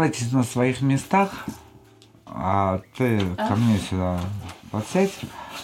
оставайтесь 0.00 0.32
на 0.32 0.44
своих 0.44 0.80
местах, 0.80 1.44
а 2.24 2.80
ты 2.96 3.20
ко 3.36 3.54
мне 3.56 3.78
сюда 3.78 4.18
подсядь, 4.70 5.12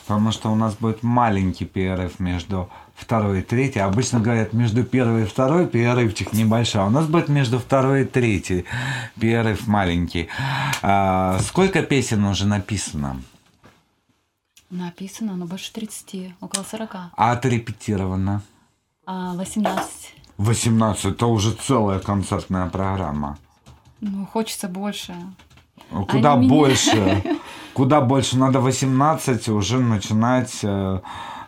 потому 0.07 0.31
что 0.31 0.51
у 0.51 0.55
нас 0.55 0.75
будет 0.75 1.03
маленький 1.03 1.65
перерыв 1.65 2.21
между 2.21 2.69
второй 2.95 3.41
и 3.41 3.43
третьей. 3.43 3.81
Обычно 3.81 4.21
говорят, 4.21 4.53
между 4.53 4.85
первой 4.85 5.23
и 5.23 5.25
второй 5.25 5.67
перерывчик 5.67 6.35
небольшой. 6.35 6.83
А 6.83 6.87
у 6.87 6.91
нас 6.91 7.07
будет 7.07 7.29
между 7.29 7.59
второй 7.59 8.03
и 8.03 8.05
третьей 8.05 8.67
перерыв 9.19 9.67
маленький. 9.67 10.29
А, 10.83 11.39
сколько 11.41 11.83
песен 11.83 12.25
уже 12.25 12.47
написано? 12.47 13.23
Написано, 14.69 15.37
ну, 15.37 15.47
больше 15.47 15.73
30, 15.73 16.35
около 16.43 16.63
40. 16.63 16.95
А 16.95 17.33
отрепетировано? 17.33 18.43
А, 19.07 19.35
18. 19.35 20.15
18. 20.37 21.05
Это 21.07 21.27
уже 21.27 21.53
целая 21.55 22.01
концертная 22.01 22.69
программа. 22.69 23.39
Ну, 24.01 24.27
хочется 24.27 24.69
больше. 24.69 25.15
Куда 25.91 26.35
Они 26.35 26.47
меня- 26.47 26.55
больше, 26.55 27.23
куда 27.75 28.01
больше 28.01 28.37
надо 28.37 28.61
18 28.61 29.49
уже 29.49 29.79
начинать 29.79 30.59
э, 30.63 31.01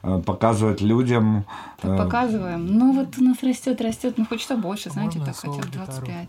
э, 0.02 0.22
показывать 0.24 0.80
людям. 0.80 1.44
Так 1.80 1.92
э, 1.92 1.96
показываем. 2.04 2.66
Ну, 2.66 2.92
вот 2.92 3.18
у 3.18 3.24
нас 3.24 3.42
растет, 3.42 3.80
растет. 3.80 4.14
Ну, 4.16 4.26
хочется 4.26 4.56
больше, 4.56 4.90
знаете, 4.90 5.20
так 5.24 5.36
хотя 5.36 5.60
бы 5.60 5.68
25. 5.68 6.28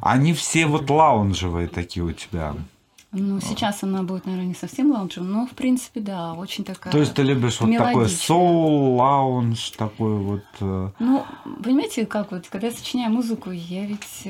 Они 0.00 0.32
все 0.32 0.66
вот 0.66 0.88
лаунжевые 0.88 1.68
такие 1.68 2.04
у 2.04 2.12
тебя. 2.12 2.54
Ну, 3.12 3.40
сейчас 3.40 3.82
она 3.82 4.04
будет, 4.04 4.24
наверное, 4.24 4.46
не 4.46 4.54
совсем 4.54 4.92
лаунжем, 4.92 5.28
но, 5.32 5.44
в 5.44 5.50
принципе, 5.50 5.98
да, 5.98 6.32
очень 6.34 6.62
такая 6.62 6.92
То 6.92 7.00
есть 7.00 7.12
ты 7.12 7.24
любишь 7.24 7.60
вот 7.60 7.76
такой 7.76 8.08
соул, 8.08 8.94
лаунж, 8.94 9.70
такой 9.70 10.14
вот... 10.14 10.44
Ну, 10.60 11.24
понимаете, 11.64 12.06
как 12.06 12.30
вот, 12.30 12.46
когда 12.48 12.68
я 12.68 12.72
сочиняю 12.72 13.10
музыку, 13.10 13.50
я 13.50 13.84
ведь 13.84 14.28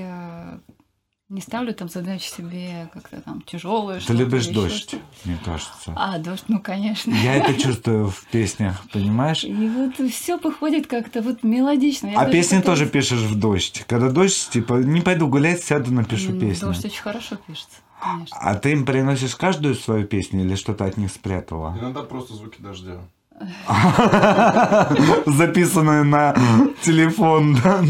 не 1.31 1.40
ставлю 1.40 1.73
там 1.73 1.89
задачи 1.89 2.28
себе 2.28 2.90
как-то 2.93 3.20
там 3.20 3.40
тяжелые. 3.43 4.01
Ты 4.01 4.12
любишь 4.12 4.48
дождь, 4.48 4.97
мне 5.24 5.39
кажется. 5.44 5.93
А, 5.94 6.19
дождь, 6.19 6.44
ну, 6.48 6.59
конечно. 6.61 7.12
Я 7.12 7.36
это 7.36 7.55
чувствую 7.55 8.09
в 8.11 8.24
песнях, 8.27 8.82
понимаешь? 8.93 9.44
И 9.44 9.69
вот 9.69 9.94
все 10.11 10.36
выходит 10.39 10.89
как-то 10.89 11.23
вот 11.23 11.43
мелодично. 11.44 12.09
Я 12.09 12.19
А 12.19 12.20
даже 12.24 12.32
песни 12.32 12.57
потом- 12.57 12.73
тоже 12.73 12.86
пишешь 12.86 13.20
в 13.20 13.39
дождь. 13.39 13.85
Когда 13.86 14.11
дождь, 14.11 14.51
типа, 14.51 14.74
не 14.74 15.01
пойду 15.01 15.28
гулять, 15.28 15.62
сяду, 15.62 15.93
напишу 15.93 16.32
Ну, 16.32 16.40
песню. 16.40 16.66
Дождь 16.66 16.85
очень 16.85 17.01
хорошо 17.01 17.36
пишется, 17.47 17.77
конечно. 18.02 18.36
А 18.36 18.55
ты 18.57 18.73
им 18.73 18.85
приносишь 18.85 19.36
каждую 19.36 19.77
свою 19.77 20.07
песню 20.07 20.43
или 20.44 20.57
что-то 20.57 20.85
от 20.85 20.97
них 20.97 21.12
спрятала? 21.12 21.77
Иногда 21.81 22.02
просто 22.02 22.35
звуки 22.35 22.61
дождя. 22.61 22.98
записанную 25.26 26.04
на 26.04 26.34
телефон, 26.82 27.56
да, 27.62 27.80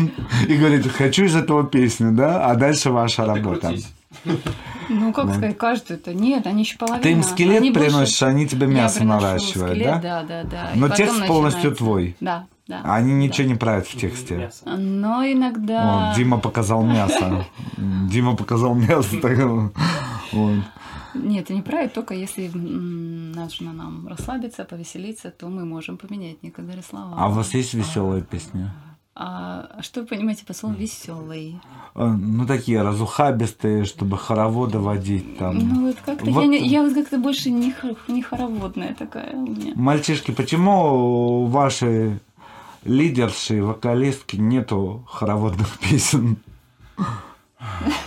и 0.46 0.56
говорит, 0.56 0.90
хочу 0.92 1.24
из 1.24 1.34
этого 1.36 1.64
песню, 1.64 2.12
да, 2.12 2.46
а 2.46 2.54
дальше 2.54 2.90
ваша 2.90 3.24
работа. 3.24 3.74
Ну, 4.88 5.12
как 5.12 5.26
Да. 5.26 5.34
сказать, 5.34 5.56
каждую-то? 5.56 6.12
Нет, 6.14 6.46
они 6.48 6.62
еще 6.62 6.76
половина. 6.76 7.02
Ты 7.02 7.12
им 7.12 7.22
скелет 7.22 7.60
Они 7.60 7.70
больше- 7.70 7.88
приносишь, 7.90 8.22
они 8.24 8.48
тебе 8.48 8.66
мясо 8.66 9.04
наращивают, 9.04 9.72
скелет, 9.76 10.00
да? 10.02 10.22
Да, 10.22 10.22
да, 10.22 10.42
да. 10.50 10.70
Но 10.74 10.88
текст 10.88 11.26
полностью 11.28 11.72
твой. 11.76 12.16
Да, 12.20 12.46
да. 12.66 12.80
Они 12.84 13.12
ничего 13.12 13.46
не 13.46 13.54
правят 13.54 13.86
в 13.86 13.96
тексте. 13.96 14.50
Но 14.66 15.24
иногда... 15.24 16.08
Вот, 16.08 16.16
Дима 16.16 16.38
показал 16.38 16.82
мясо. 16.84 17.46
Дима 17.76 18.34
показал 18.34 18.74
мясо. 18.74 19.14
вот. 20.32 20.54
Нет, 21.14 21.50
не 21.50 21.62
правит, 21.62 21.92
только 21.94 22.14
если 22.14 22.48
нужно 22.54 23.72
нам 23.72 24.06
расслабиться, 24.08 24.64
повеселиться, 24.64 25.30
то 25.30 25.48
мы 25.48 25.64
можем 25.64 25.96
поменять 25.96 26.42
некоторые 26.42 26.82
слова. 26.82 27.14
А 27.18 27.28
у 27.28 27.32
вас 27.32 27.54
есть 27.54 27.74
веселые 27.74 28.22
песни? 28.22 28.70
А 29.22 29.78
что 29.82 30.00
вы 30.02 30.06
понимаете 30.06 30.46
по 30.46 30.54
слову 30.54 30.76
веселый? 30.76 31.60
Э, 31.94 32.06
Ну, 32.06 32.46
такие 32.46 32.80
разухабистые, 32.80 33.84
чтобы 33.84 34.16
хороводы 34.16 34.78
водить 34.78 35.36
там. 35.36 35.58
Ну 35.58 35.86
вот 35.88 35.96
как-то 36.06 36.30
Вот 36.30 36.42
я, 36.42 36.46
не- 36.48 36.66
я 36.66 36.82
вот 36.82 36.94
как-то 36.94 37.18
больше 37.18 37.50
не, 37.50 37.74
не 38.08 38.22
хороводная 38.22 38.94
такая 38.94 39.32
у 39.34 39.40
меня. 39.42 39.72
Мальчишки, 39.74 40.30
почему 40.30 41.42
у 41.42 41.46
вашей 41.46 42.20
лидерши 42.84 43.62
вокалистки 43.62 44.36
нету 44.36 45.04
хороводных 45.10 45.78
песен? 45.80 46.36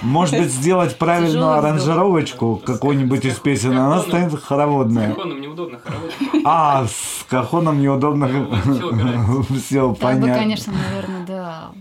Может 0.02 0.38
быть, 0.40 0.52
сделать 0.52 0.98
правильную 0.98 1.52
аранжировочку 1.52 2.56
какой-нибудь 2.58 3.24
из 3.26 3.36
песен, 3.40 3.78
она 3.78 4.00
станет 4.00 4.40
хороводная. 4.42 5.10
Законом 5.10 5.42
неудобно 5.42 5.80
хоровод. 5.80 6.12
А, 6.46 6.86
с 6.88 7.24
кахоном 7.30 7.80
неудобно 7.82 8.28
все 9.62 9.82
Там 9.82 9.90
бы, 9.94 9.96
понятно. 9.96 10.34
конечно, 10.36 10.74
наверное, 10.74 11.26
да. 11.26 11.72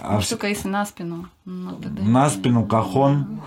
А 0.00 0.12
Ну, 0.14 0.18
вс- 0.20 0.30
Только 0.30 0.48
если 0.48 0.68
на 0.68 0.84
спину. 0.86 1.26
Ну. 1.44 1.78
На 2.02 2.30
спину 2.30 2.64
кахон. 2.66 3.40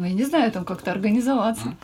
Ну, 0.00 0.06
я 0.06 0.14
не 0.14 0.24
знаю, 0.24 0.50
там 0.50 0.64
как-то 0.64 0.92
организоваться. 0.92 1.74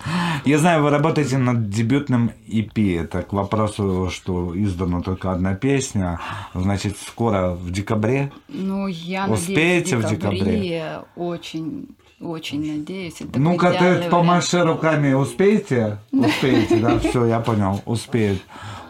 Я 0.47 0.59
знаю, 0.59 0.83
вы 0.83 0.89
работаете 0.89 1.37
над 1.37 1.69
дебютным 1.69 2.31
EP. 2.49 2.99
Это 2.99 3.21
к 3.21 3.35
вопросу, 3.35 4.09
что 4.11 4.55
издана 4.55 5.03
только 5.03 5.33
одна 5.33 5.55
песня. 5.55 6.19
Значит, 6.55 6.97
скоро 6.97 7.51
в 7.51 7.71
декабре. 7.71 8.33
Ну, 8.49 8.87
я 8.87 9.27
Успеете 9.27 9.99
в 9.99 10.01
надеюсь, 10.01 10.17
в 10.17 10.19
декабре. 10.19 10.39
декабре? 10.39 11.01
Очень, 11.15 11.89
очень 12.19 12.79
надеюсь. 12.79 13.17
Ну-ка, 13.35 13.73
ты 13.73 14.09
помаши 14.09 14.63
руками. 14.63 15.13
Успеете? 15.13 15.99
Успеете, 16.11 16.77
да, 16.77 16.99
все, 16.99 17.27
я 17.27 17.41
понял. 17.41 17.83
Успеют. 17.85 18.41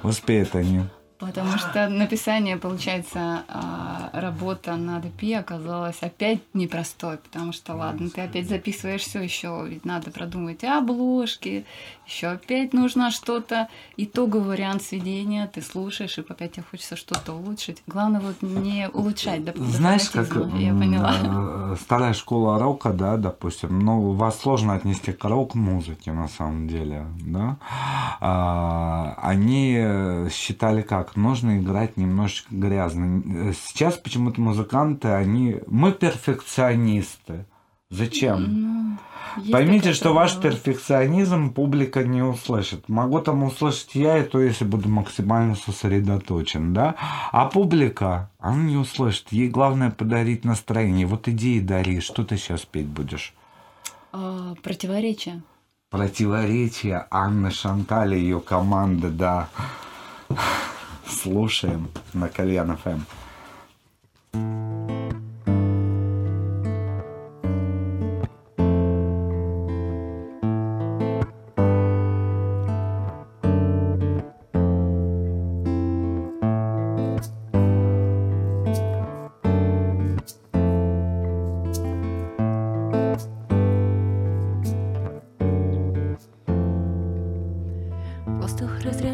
Успеют 0.04 0.54
они. 0.54 0.82
Потому 1.18 1.56
что 1.56 1.88
написание, 1.88 2.58
получается, 2.58 3.44
а, 3.48 4.10
работа 4.12 4.76
над 4.76 5.06
EP 5.06 5.34
оказалась 5.38 5.96
опять 6.02 6.40
непростой, 6.52 7.16
потому 7.16 7.52
что, 7.52 7.74
ладно, 7.74 8.10
ты 8.10 8.20
опять 8.20 8.48
записываешь 8.48 9.00
все 9.00 9.22
еще, 9.22 9.64
ведь 9.66 9.86
надо 9.86 10.10
продумывать 10.10 10.62
и 10.62 10.66
обложки, 10.66 11.64
еще 12.06 12.28
опять 12.28 12.72
нужно 12.72 13.10
что-то, 13.10 13.68
итоговый 13.96 14.48
вариант 14.48 14.82
сведения, 14.82 15.46
ты 15.52 15.60
слушаешь, 15.62 16.18
и 16.18 16.20
опять 16.20 16.52
тебе 16.52 16.64
хочется 16.70 16.96
что-то 16.96 17.32
улучшить. 17.32 17.82
Главное 17.86 18.20
вот 18.20 18.42
не 18.42 18.88
улучшать 18.88 19.44
до 19.44 19.52
Знаешь, 19.56 20.08
как 20.10 20.28
я 20.34 20.72
поняла. 20.72 21.14
э, 21.22 21.76
старая 21.80 22.12
школа 22.12 22.58
рока, 22.58 22.90
да, 22.90 23.16
допустим, 23.16 23.80
ну, 23.80 24.12
вас 24.12 24.40
сложно 24.40 24.74
отнести 24.74 25.12
к 25.12 25.24
рок-музыке, 25.24 26.12
на 26.12 26.28
самом 26.28 26.68
деле, 26.68 27.06
да, 27.20 27.56
А, 28.20 29.14
они 29.22 30.28
считали 30.30 30.82
как, 30.82 31.16
нужно 31.16 31.58
играть 31.58 31.96
немножечко 31.96 32.54
грязно. 32.54 33.52
Сейчас 33.52 33.94
почему-то 33.96 34.40
музыканты, 34.40 35.08
они, 35.08 35.56
мы 35.66 35.92
перфекционисты. 35.92 37.46
Зачем? 37.90 38.98
Ну, 39.36 39.52
Поймите, 39.52 39.92
что 39.92 40.12
ваш 40.12 40.38
перфекционизм 40.40 41.52
публика 41.52 42.02
не 42.04 42.22
услышит. 42.22 42.88
Могу 42.88 43.20
там 43.20 43.42
услышать 43.42 43.94
я, 43.94 44.18
и 44.18 44.22
то 44.24 44.40
если 44.40 44.64
буду 44.64 44.88
максимально 44.88 45.54
сосредоточен, 45.54 46.72
да? 46.72 46.96
А 47.32 47.46
публика, 47.46 48.30
она 48.38 48.62
не 48.64 48.76
услышит. 48.76 49.30
Ей 49.30 49.48
главное 49.48 49.90
подарить 49.90 50.44
настроение. 50.44 51.06
Вот 51.06 51.28
иди 51.28 51.58
и 51.58 51.60
дари. 51.60 52.00
Что 52.00 52.24
ты 52.24 52.38
сейчас 52.38 52.64
петь 52.64 52.86
будешь? 52.86 53.34
А, 54.12 54.54
противоречие. 54.62 55.42
Противоречие 55.90 57.06
Анны 57.10 57.50
Шантали 57.50 58.16
и 58.16 58.22
ее 58.22 58.40
команды, 58.40 59.10
да. 59.10 59.48
Слушаем 61.06 61.88
на 62.12 62.28
Кальян 62.28 62.76
ФМ. 62.76 63.00
Воздух 64.32 64.65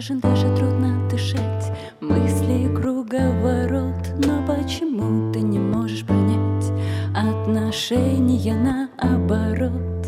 разряжен, 0.03 0.21
даже 0.21 0.55
трудно 0.57 1.09
дышать. 1.09 1.73
Мысли 2.01 2.75
круговорот 2.75 4.15
Но 4.25 4.45
почему 4.47 5.33
ты 5.33 5.41
не 5.41 5.59
можешь 5.59 6.05
понять? 6.05 6.73
Отношения 7.15 8.55
наоборот. 8.55 10.07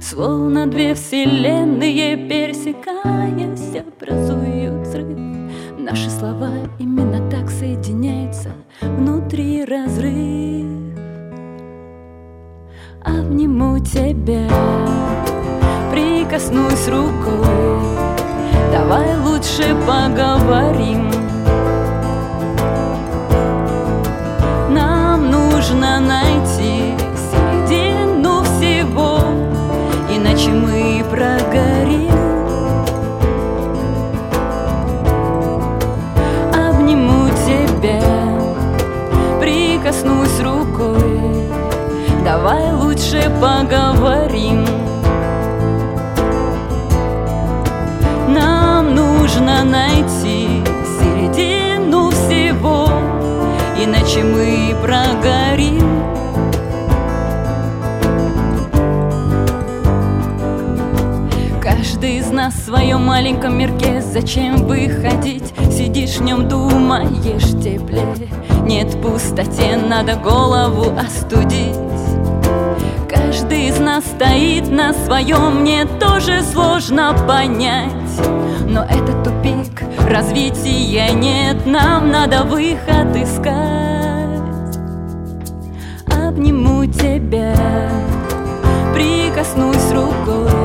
Словно 0.00 0.66
две 0.66 0.94
вселенные 0.94 2.16
пересекаясь 2.16 3.41
В 62.48 62.64
своем 62.64 63.06
маленьком 63.06 63.56
мирке. 63.56 64.00
Зачем 64.00 64.66
выходить? 64.66 65.54
Сидишь 65.70 66.16
в 66.16 66.22
нем, 66.22 66.48
думаешь 66.48 67.50
теплее 67.62 68.28
Нет 68.62 69.00
пустоте, 69.00 69.76
надо 69.76 70.16
голову 70.16 70.92
остудить. 70.98 71.76
Каждый 73.08 73.68
из 73.68 73.78
нас 73.78 74.04
стоит 74.04 74.68
на 74.68 74.92
своем, 74.92 75.60
мне 75.60 75.84
тоже 75.84 76.42
сложно 76.42 77.14
понять. 77.28 77.92
Но 78.66 78.82
это 78.82 79.12
тупик, 79.22 79.84
развития 80.10 81.12
нет, 81.12 81.64
нам 81.64 82.10
надо 82.10 82.42
выход 82.42 83.14
искать. 83.14 84.76
Обниму 86.08 86.86
тебя, 86.86 87.54
прикоснусь 88.92 89.92
рукой 89.92 90.61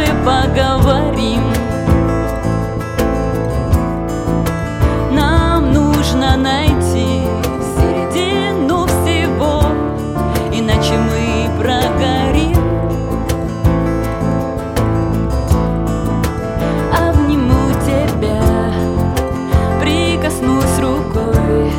лучше 0.00 0.12
поговорим. 0.24 1.42
Нам 5.12 5.72
нужно 5.72 6.36
найти 6.36 7.22
середину 7.76 8.86
всего, 8.86 9.62
иначе 10.52 10.94
мы 10.98 11.50
прогорим. 11.62 12.56
Обниму 16.96 17.70
тебя, 17.84 18.42
прикоснусь 19.80 20.78
рукой, 20.78 21.72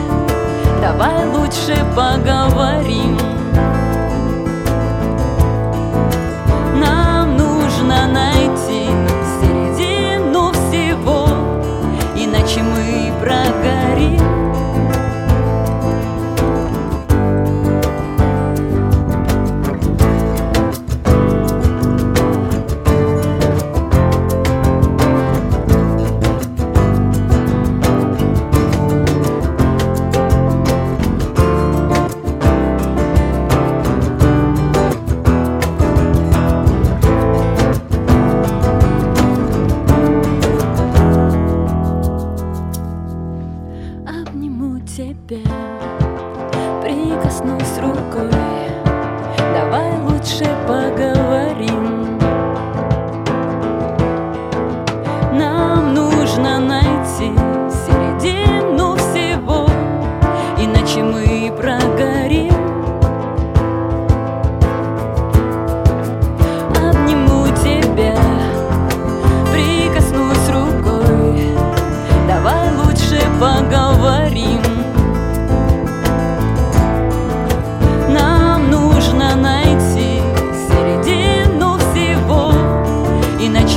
давай 0.81 1.25
лучше 1.27 1.75
поговорим. 1.95 3.00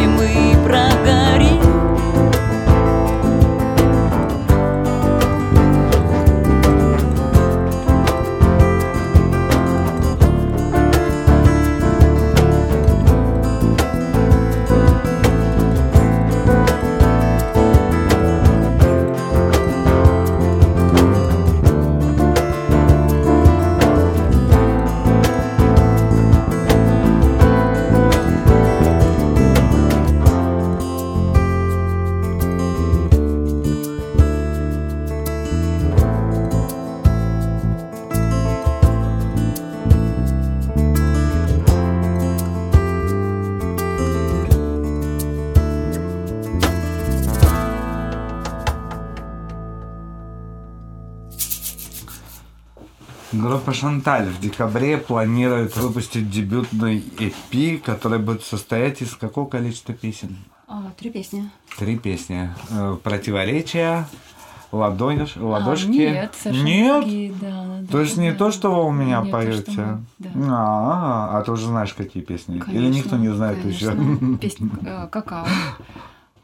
Мы 0.07 0.57
прогорим. 0.65 1.54
Группа 53.65 53.79
Шанталь 53.81 54.27
в 54.27 54.41
декабре 54.41 54.99
планирует 54.99 55.75
выпустить 55.79 56.29
дебютный 56.29 56.99
EP, 56.99 57.79
который 57.79 58.19
будет 58.19 58.43
состоять 58.43 59.01
из 59.01 59.15
какого 59.17 59.49
количества 59.49 59.95
песен? 59.95 60.37
А, 60.69 60.93
три 60.99 61.09
песни. 61.09 61.49
Три 61.79 61.97
песни. 61.97 62.51
Э, 62.69 62.99
Противоречия, 63.03 64.07
ладонь, 64.71 65.27
ладошки. 65.37 65.87
А, 65.87 66.11
нет, 66.13 66.35
совершенно 66.39 66.67
Нет? 66.67 67.01
другие, 67.05 67.33
да, 67.41 67.65
да, 67.81 67.87
То 67.91 68.01
есть 68.03 68.19
не 68.19 68.33
да. 68.33 68.37
то, 68.37 68.51
что 68.53 68.71
вы 68.71 68.85
у 68.85 68.91
меня 68.93 69.23
Не 69.23 69.31
то, 69.31 69.41
что 69.41 69.63
поете. 69.63 69.81
мы, 69.81 70.05
да. 70.19 70.31
А, 70.51 71.39
а 71.39 71.43
ты 71.43 71.53
уже 71.53 71.67
знаешь, 71.67 71.95
какие 71.95 72.23
песни? 72.23 72.57
Или 72.57 72.61
Конечно, 72.61 72.89
никто 72.91 73.17
не 73.17 73.29
знает 73.29 73.65
еще? 73.65 73.93
конечно. 73.93 74.37
Песня 74.37 74.69
э, 74.85 75.09
«Какао». 75.11 75.47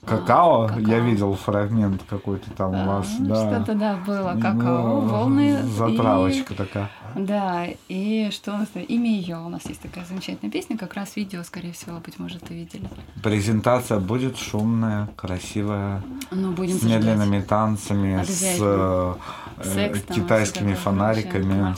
Какао? 0.07 0.71
Я 0.79 1.01
видел 1.01 1.35
фрагмент 1.35 2.01
какой-то 2.09 2.51
там 2.53 2.71
у 2.75 2.87
вас, 2.87 3.07
да. 3.19 3.35
А, 3.35 3.55
Что-то, 3.63 3.79
да, 3.79 3.99
было. 4.07 4.33
Ну, 4.35 4.41
«Какао», 4.41 5.01
«Волны». 5.03 5.63
Затравочка 5.63 6.55
и- 6.55 6.57
такая. 6.57 6.91
Да, 7.17 7.67
и 7.89 8.29
что 8.33 8.55
у 8.55 8.57
нас? 8.59 8.69
Имя 8.75 9.11
ее. 9.11 9.39
У 9.39 9.49
нас 9.49 9.67
есть 9.67 9.81
такая 9.81 10.05
замечательная 10.05 10.51
песня, 10.51 10.77
как 10.79 10.95
раз 10.95 11.17
видео, 11.17 11.43
скорее 11.43 11.73
всего, 11.73 11.99
быть 11.99 12.19
может, 12.19 12.51
и 12.51 12.55
видели. 12.55 12.89
Презентация 13.23 13.99
будет 13.99 14.37
шумная, 14.37 15.09
красивая, 15.17 16.03
Ну, 16.31 16.53
будем 16.53 16.79
с 16.79 16.83
медленными 16.83 17.39
зажигать. 17.39 17.47
танцами, 17.49 18.25
с 18.25 18.57
э, 18.61 19.15
Секс 19.63 20.01
китайскими 20.15 20.75
фонариками. 20.75 21.75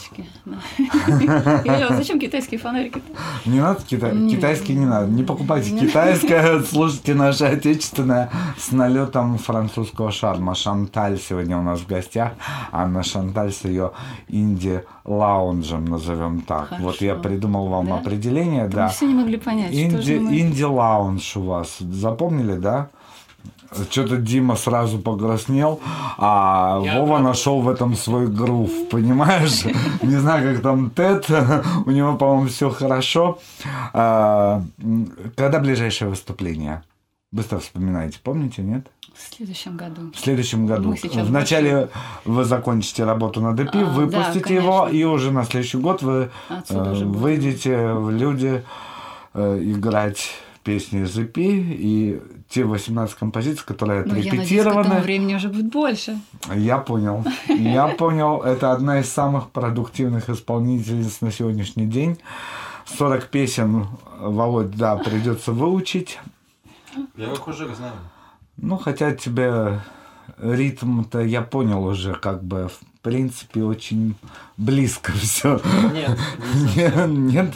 Зачем 1.97 2.21
китайские 2.21 2.61
фонарики? 2.61 3.03
Не 3.45 3.61
надо 3.61 3.83
кита... 3.83 4.11
Не. 4.11 4.37
надо. 4.87 5.11
Не 5.11 5.25
покупайте 5.25 5.77
китайское, 5.79 6.63
слушайте 6.63 7.15
наше 7.15 7.45
отечественное 7.45 8.31
с 8.59 8.73
налетом 8.73 9.39
французского 9.39 10.13
шарма. 10.13 10.55
Шанталь 10.55 11.19
сегодня 11.19 11.59
у 11.59 11.63
нас 11.63 11.81
в 11.81 11.87
гостях. 11.87 12.33
Анна 12.71 13.03
Шанталь 13.03 13.53
с 13.53 13.65
ее 13.65 13.93
инди-лаунжем, 15.23 15.85
назовем 15.85 16.40
так. 16.43 16.69
Хорошо. 16.69 16.85
Вот 16.85 17.01
я 17.01 17.15
придумал 17.15 17.69
вам 17.69 17.86
Да? 17.86 17.94
определение, 17.97 18.65
Мы 18.65 18.69
да. 18.70 18.89
все 18.89 19.07
не 19.07 19.15
могли 19.15 19.36
понять, 19.36 19.73
что 19.73 19.81
Инди, 19.82 20.15
же 20.15 20.20
мы... 20.20 20.39
инди-лаунж 20.39 21.36
у 21.36 21.43
вас. 21.43 21.78
Запомнили, 21.78 22.57
да? 22.57 22.89
Что-то 23.90 24.19
Дима 24.19 24.57
сразу 24.57 24.99
покраснел, 24.99 25.81
а 26.19 26.78
Я 26.85 26.99
Вова 26.99 27.07
правда. 27.07 27.28
нашел 27.28 27.61
в 27.62 27.69
этом 27.70 27.94
свой 27.97 28.27
грув, 28.27 28.70
понимаешь? 28.90 29.65
Не 30.03 30.16
знаю, 30.16 30.53
как 30.55 30.62
там 30.62 30.90
Тед, 30.90 31.27
у 31.86 31.90
него, 31.90 32.16
по-моему, 32.16 32.49
все 32.49 32.69
хорошо. 32.69 33.39
А, 33.94 34.62
Когда 35.36 35.59
ближайшее 35.59 36.11
выступление? 36.11 36.82
Быстро 37.33 37.59
вспоминайте, 37.59 38.19
помните, 38.23 38.61
нет? 38.63 38.87
В 39.15 39.35
следующем 39.35 39.77
году. 39.77 40.13
В 40.15 40.19
следующем 40.19 40.67
году. 40.67 40.91
Мы 40.91 40.97
сейчас 40.99 41.27
Вначале 41.27 41.89
вы 42.25 42.45
закончите 42.45 43.05
работу 43.05 43.41
над 43.41 43.59
EP, 43.59 43.71
А, 43.73 43.85
выпустите 43.87 44.49
да, 44.49 44.55
его, 44.55 44.89
и 44.89 45.03
уже 45.05 45.31
на 45.33 45.45
следующий 45.45 45.79
год 45.79 46.03
вы 46.03 46.31
Отсюда 46.49 46.91
э, 46.91 47.05
выйдете 47.05 47.93
в 47.93 48.11
люди 48.11 48.63
э, 49.35 49.59
играть 49.63 50.31
песни 50.63 51.05
из 51.05 51.19
EP 51.19 51.33
и 51.37 52.21
те 52.49 52.65
18 52.65 53.17
композиций, 53.17 53.65
которые 53.67 54.03
Ну, 54.05 54.09
я 54.09 54.15
надеюсь, 54.15 54.29
отрепетированы. 54.29 55.01
времени 55.01 55.35
уже 55.35 55.49
будет 55.49 55.73
больше. 55.73 56.19
Я 56.55 56.79
понял. 56.79 57.25
Я 57.49 57.89
понял. 57.89 58.43
Это 58.43 58.73
одна 58.73 59.01
из 59.01 59.09
самых 59.11 59.51
продуктивных 59.51 60.29
исполнительниц 60.29 61.23
на 61.23 61.33
сегодняшний 61.33 61.87
день. 61.87 62.19
40 62.99 63.29
песен, 63.29 63.87
Володь, 64.21 64.73
да, 64.73 64.97
придется 64.97 65.53
выучить. 65.53 66.19
Я 67.16 67.32
их 67.32 67.48
уже 67.48 67.74
знаю. 67.74 67.94
Ну, 68.56 68.77
хотя 68.78 69.14
тебе 69.14 69.81
ритм-то 70.39 71.20
я 71.20 71.43
понял 71.43 71.85
уже, 71.85 72.14
как 72.14 72.43
бы, 72.44 72.69
в 72.69 73.01
принципе, 73.02 73.62
очень 73.64 74.14
близко 74.56 75.12
все. 75.16 75.60
Нет, 75.93 76.19
Нет, 76.77 77.06
нет. 77.09 77.55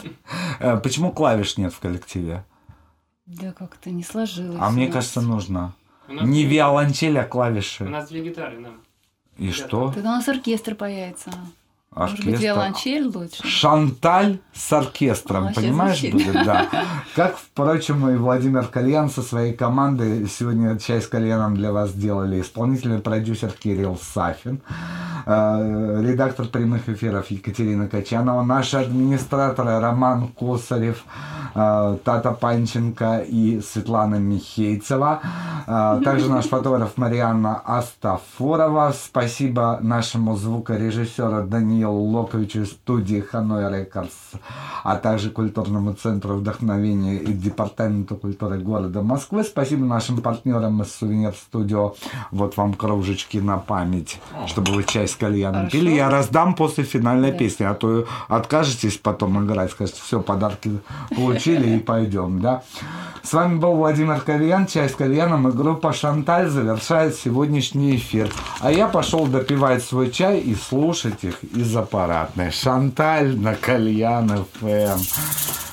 Э, 0.59 0.77
Почему 0.77 1.11
клавиш 1.11 1.57
нет 1.57 1.73
в 1.73 1.79
коллективе? 1.79 2.43
Да 3.25 3.51
как-то 3.51 3.89
не 3.89 4.03
сложилось. 4.03 4.57
А 4.59 4.69
у 4.69 4.71
мне 4.71 4.87
кажется, 4.87 5.21
нужно. 5.21 5.73
У 6.07 6.13
Не 6.13 6.45
виолончель, 6.45 7.19
а 7.19 7.25
У 7.25 7.27
клавиши. 7.27 7.83
нас 7.83 8.07
две 8.09 8.23
гитары, 8.23 8.61
да. 8.61 8.69
И 9.37 9.51
что? 9.51 9.91
Тогда 9.91 10.09
у 10.13 10.15
нас 10.15 10.27
оркестр 10.27 10.75
появится. 10.75 11.31
Может 11.95 12.17
быть, 12.17 12.27
Оркестр. 12.35 12.43
виолончель 12.45 13.07
лучше? 13.07 13.47
Шанталь 13.47 14.39
с 14.53 14.71
оркестром, 14.71 15.47
А, 15.47 15.53
понимаешь, 15.53 16.01
будет, 16.03 16.33
да. 16.33 16.67
Как, 17.15 17.37
впрочем, 17.37 18.07
и 18.09 18.17
Владимир 18.17 18.67
Кальян 18.67 19.09
со 19.09 19.23
своей 19.23 19.53
командой 19.53 20.27
сегодня 20.27 20.77
чай 20.77 21.01
с 21.01 21.07
кальяном 21.07 21.55
для 21.55 21.71
вас 21.71 21.91
сделали. 21.91 22.39
Исполнительный 22.41 22.99
продюсер 22.99 23.51
Кирилл 23.51 23.97
Сафин, 24.13 24.61
э, 25.25 26.01
редактор 26.03 26.45
прямых 26.47 26.87
эфиров 26.87 27.31
Екатерина 27.31 27.87
Качанова, 27.87 28.43
наши 28.43 28.77
администраторы 28.77 29.79
Роман 29.79 30.27
Косарев, 30.27 31.03
э, 31.55 31.97
Тата 32.03 32.31
Панченко 32.31 33.25
и 33.27 33.59
Светлана 33.61 34.15
Михейцева, 34.15 35.21
э, 35.65 36.01
также 36.03 36.29
наш 36.29 36.45
фотограф 36.45 36.95
Марианна 36.97 37.55
Астафурова. 37.65 38.93
Спасибо 38.93 39.79
нашему 39.81 40.35
звукорежиссеру 40.35 41.47
Даниилу 41.47 41.86
Локовичу 41.95 42.61
из 42.61 42.71
студии 42.71 43.19
Ханой 43.19 43.71
Рекордс, 43.79 44.11
а 44.83 44.95
также 44.95 45.29
культурному 45.29 45.93
центру 45.93 46.35
вдохновения 46.35 47.17
и 47.17 47.33
департаменту 47.33 48.15
культуры 48.15 48.59
города 48.59 49.01
Москвы. 49.01 49.43
Спасибо 49.43 49.85
нашим 49.85 50.21
партнерам 50.21 50.81
из 50.81 50.93
Сувенир 50.95 51.33
Студио. 51.33 51.95
Вот 52.31 52.57
вам 52.57 52.73
кружечки 52.73 53.37
на 53.37 53.57
память, 53.57 54.19
чтобы 54.47 54.73
вы 54.73 54.83
чай 54.83 55.07
с 55.07 55.15
кальяном 55.15 55.67
Хорошо. 55.67 55.71
пили. 55.77 55.91
Я 55.91 56.09
раздам 56.09 56.55
после 56.55 56.83
финальной 56.83 57.31
Да. 57.31 57.37
песни, 57.37 57.63
а 57.63 57.73
то 57.73 58.05
откажетесь 58.27 58.97
потом 58.97 59.45
играть, 59.45 59.71
скажете, 59.71 60.01
все, 60.03 60.21
подарки 60.21 60.79
получили 61.15 61.75
и 61.75 61.79
пойдем, 61.79 62.39
да. 62.41 62.63
С 63.23 63.33
вами 63.33 63.57
был 63.57 63.73
Владимир 63.75 64.21
Кальян, 64.21 64.67
чай 64.67 64.87
с 64.87 64.95
кальяном 64.95 65.49
и 65.49 65.51
группа 65.51 65.91
Шанталь 65.91 66.47
завершает 66.49 67.13
сегодняшний 67.15 67.97
эфир. 67.97 68.31
А 68.61 68.71
я 68.71 68.87
пошел 68.87 69.25
допивать 69.27 69.83
свой 69.83 70.11
чай 70.11 70.39
и 70.39 70.55
слушать 70.55 71.25
их 71.25 71.39
из. 71.75 72.51
Шанталь 72.51 73.35
на 73.37 73.55
Кальян. 73.55 74.45
ФМ. 74.59 75.66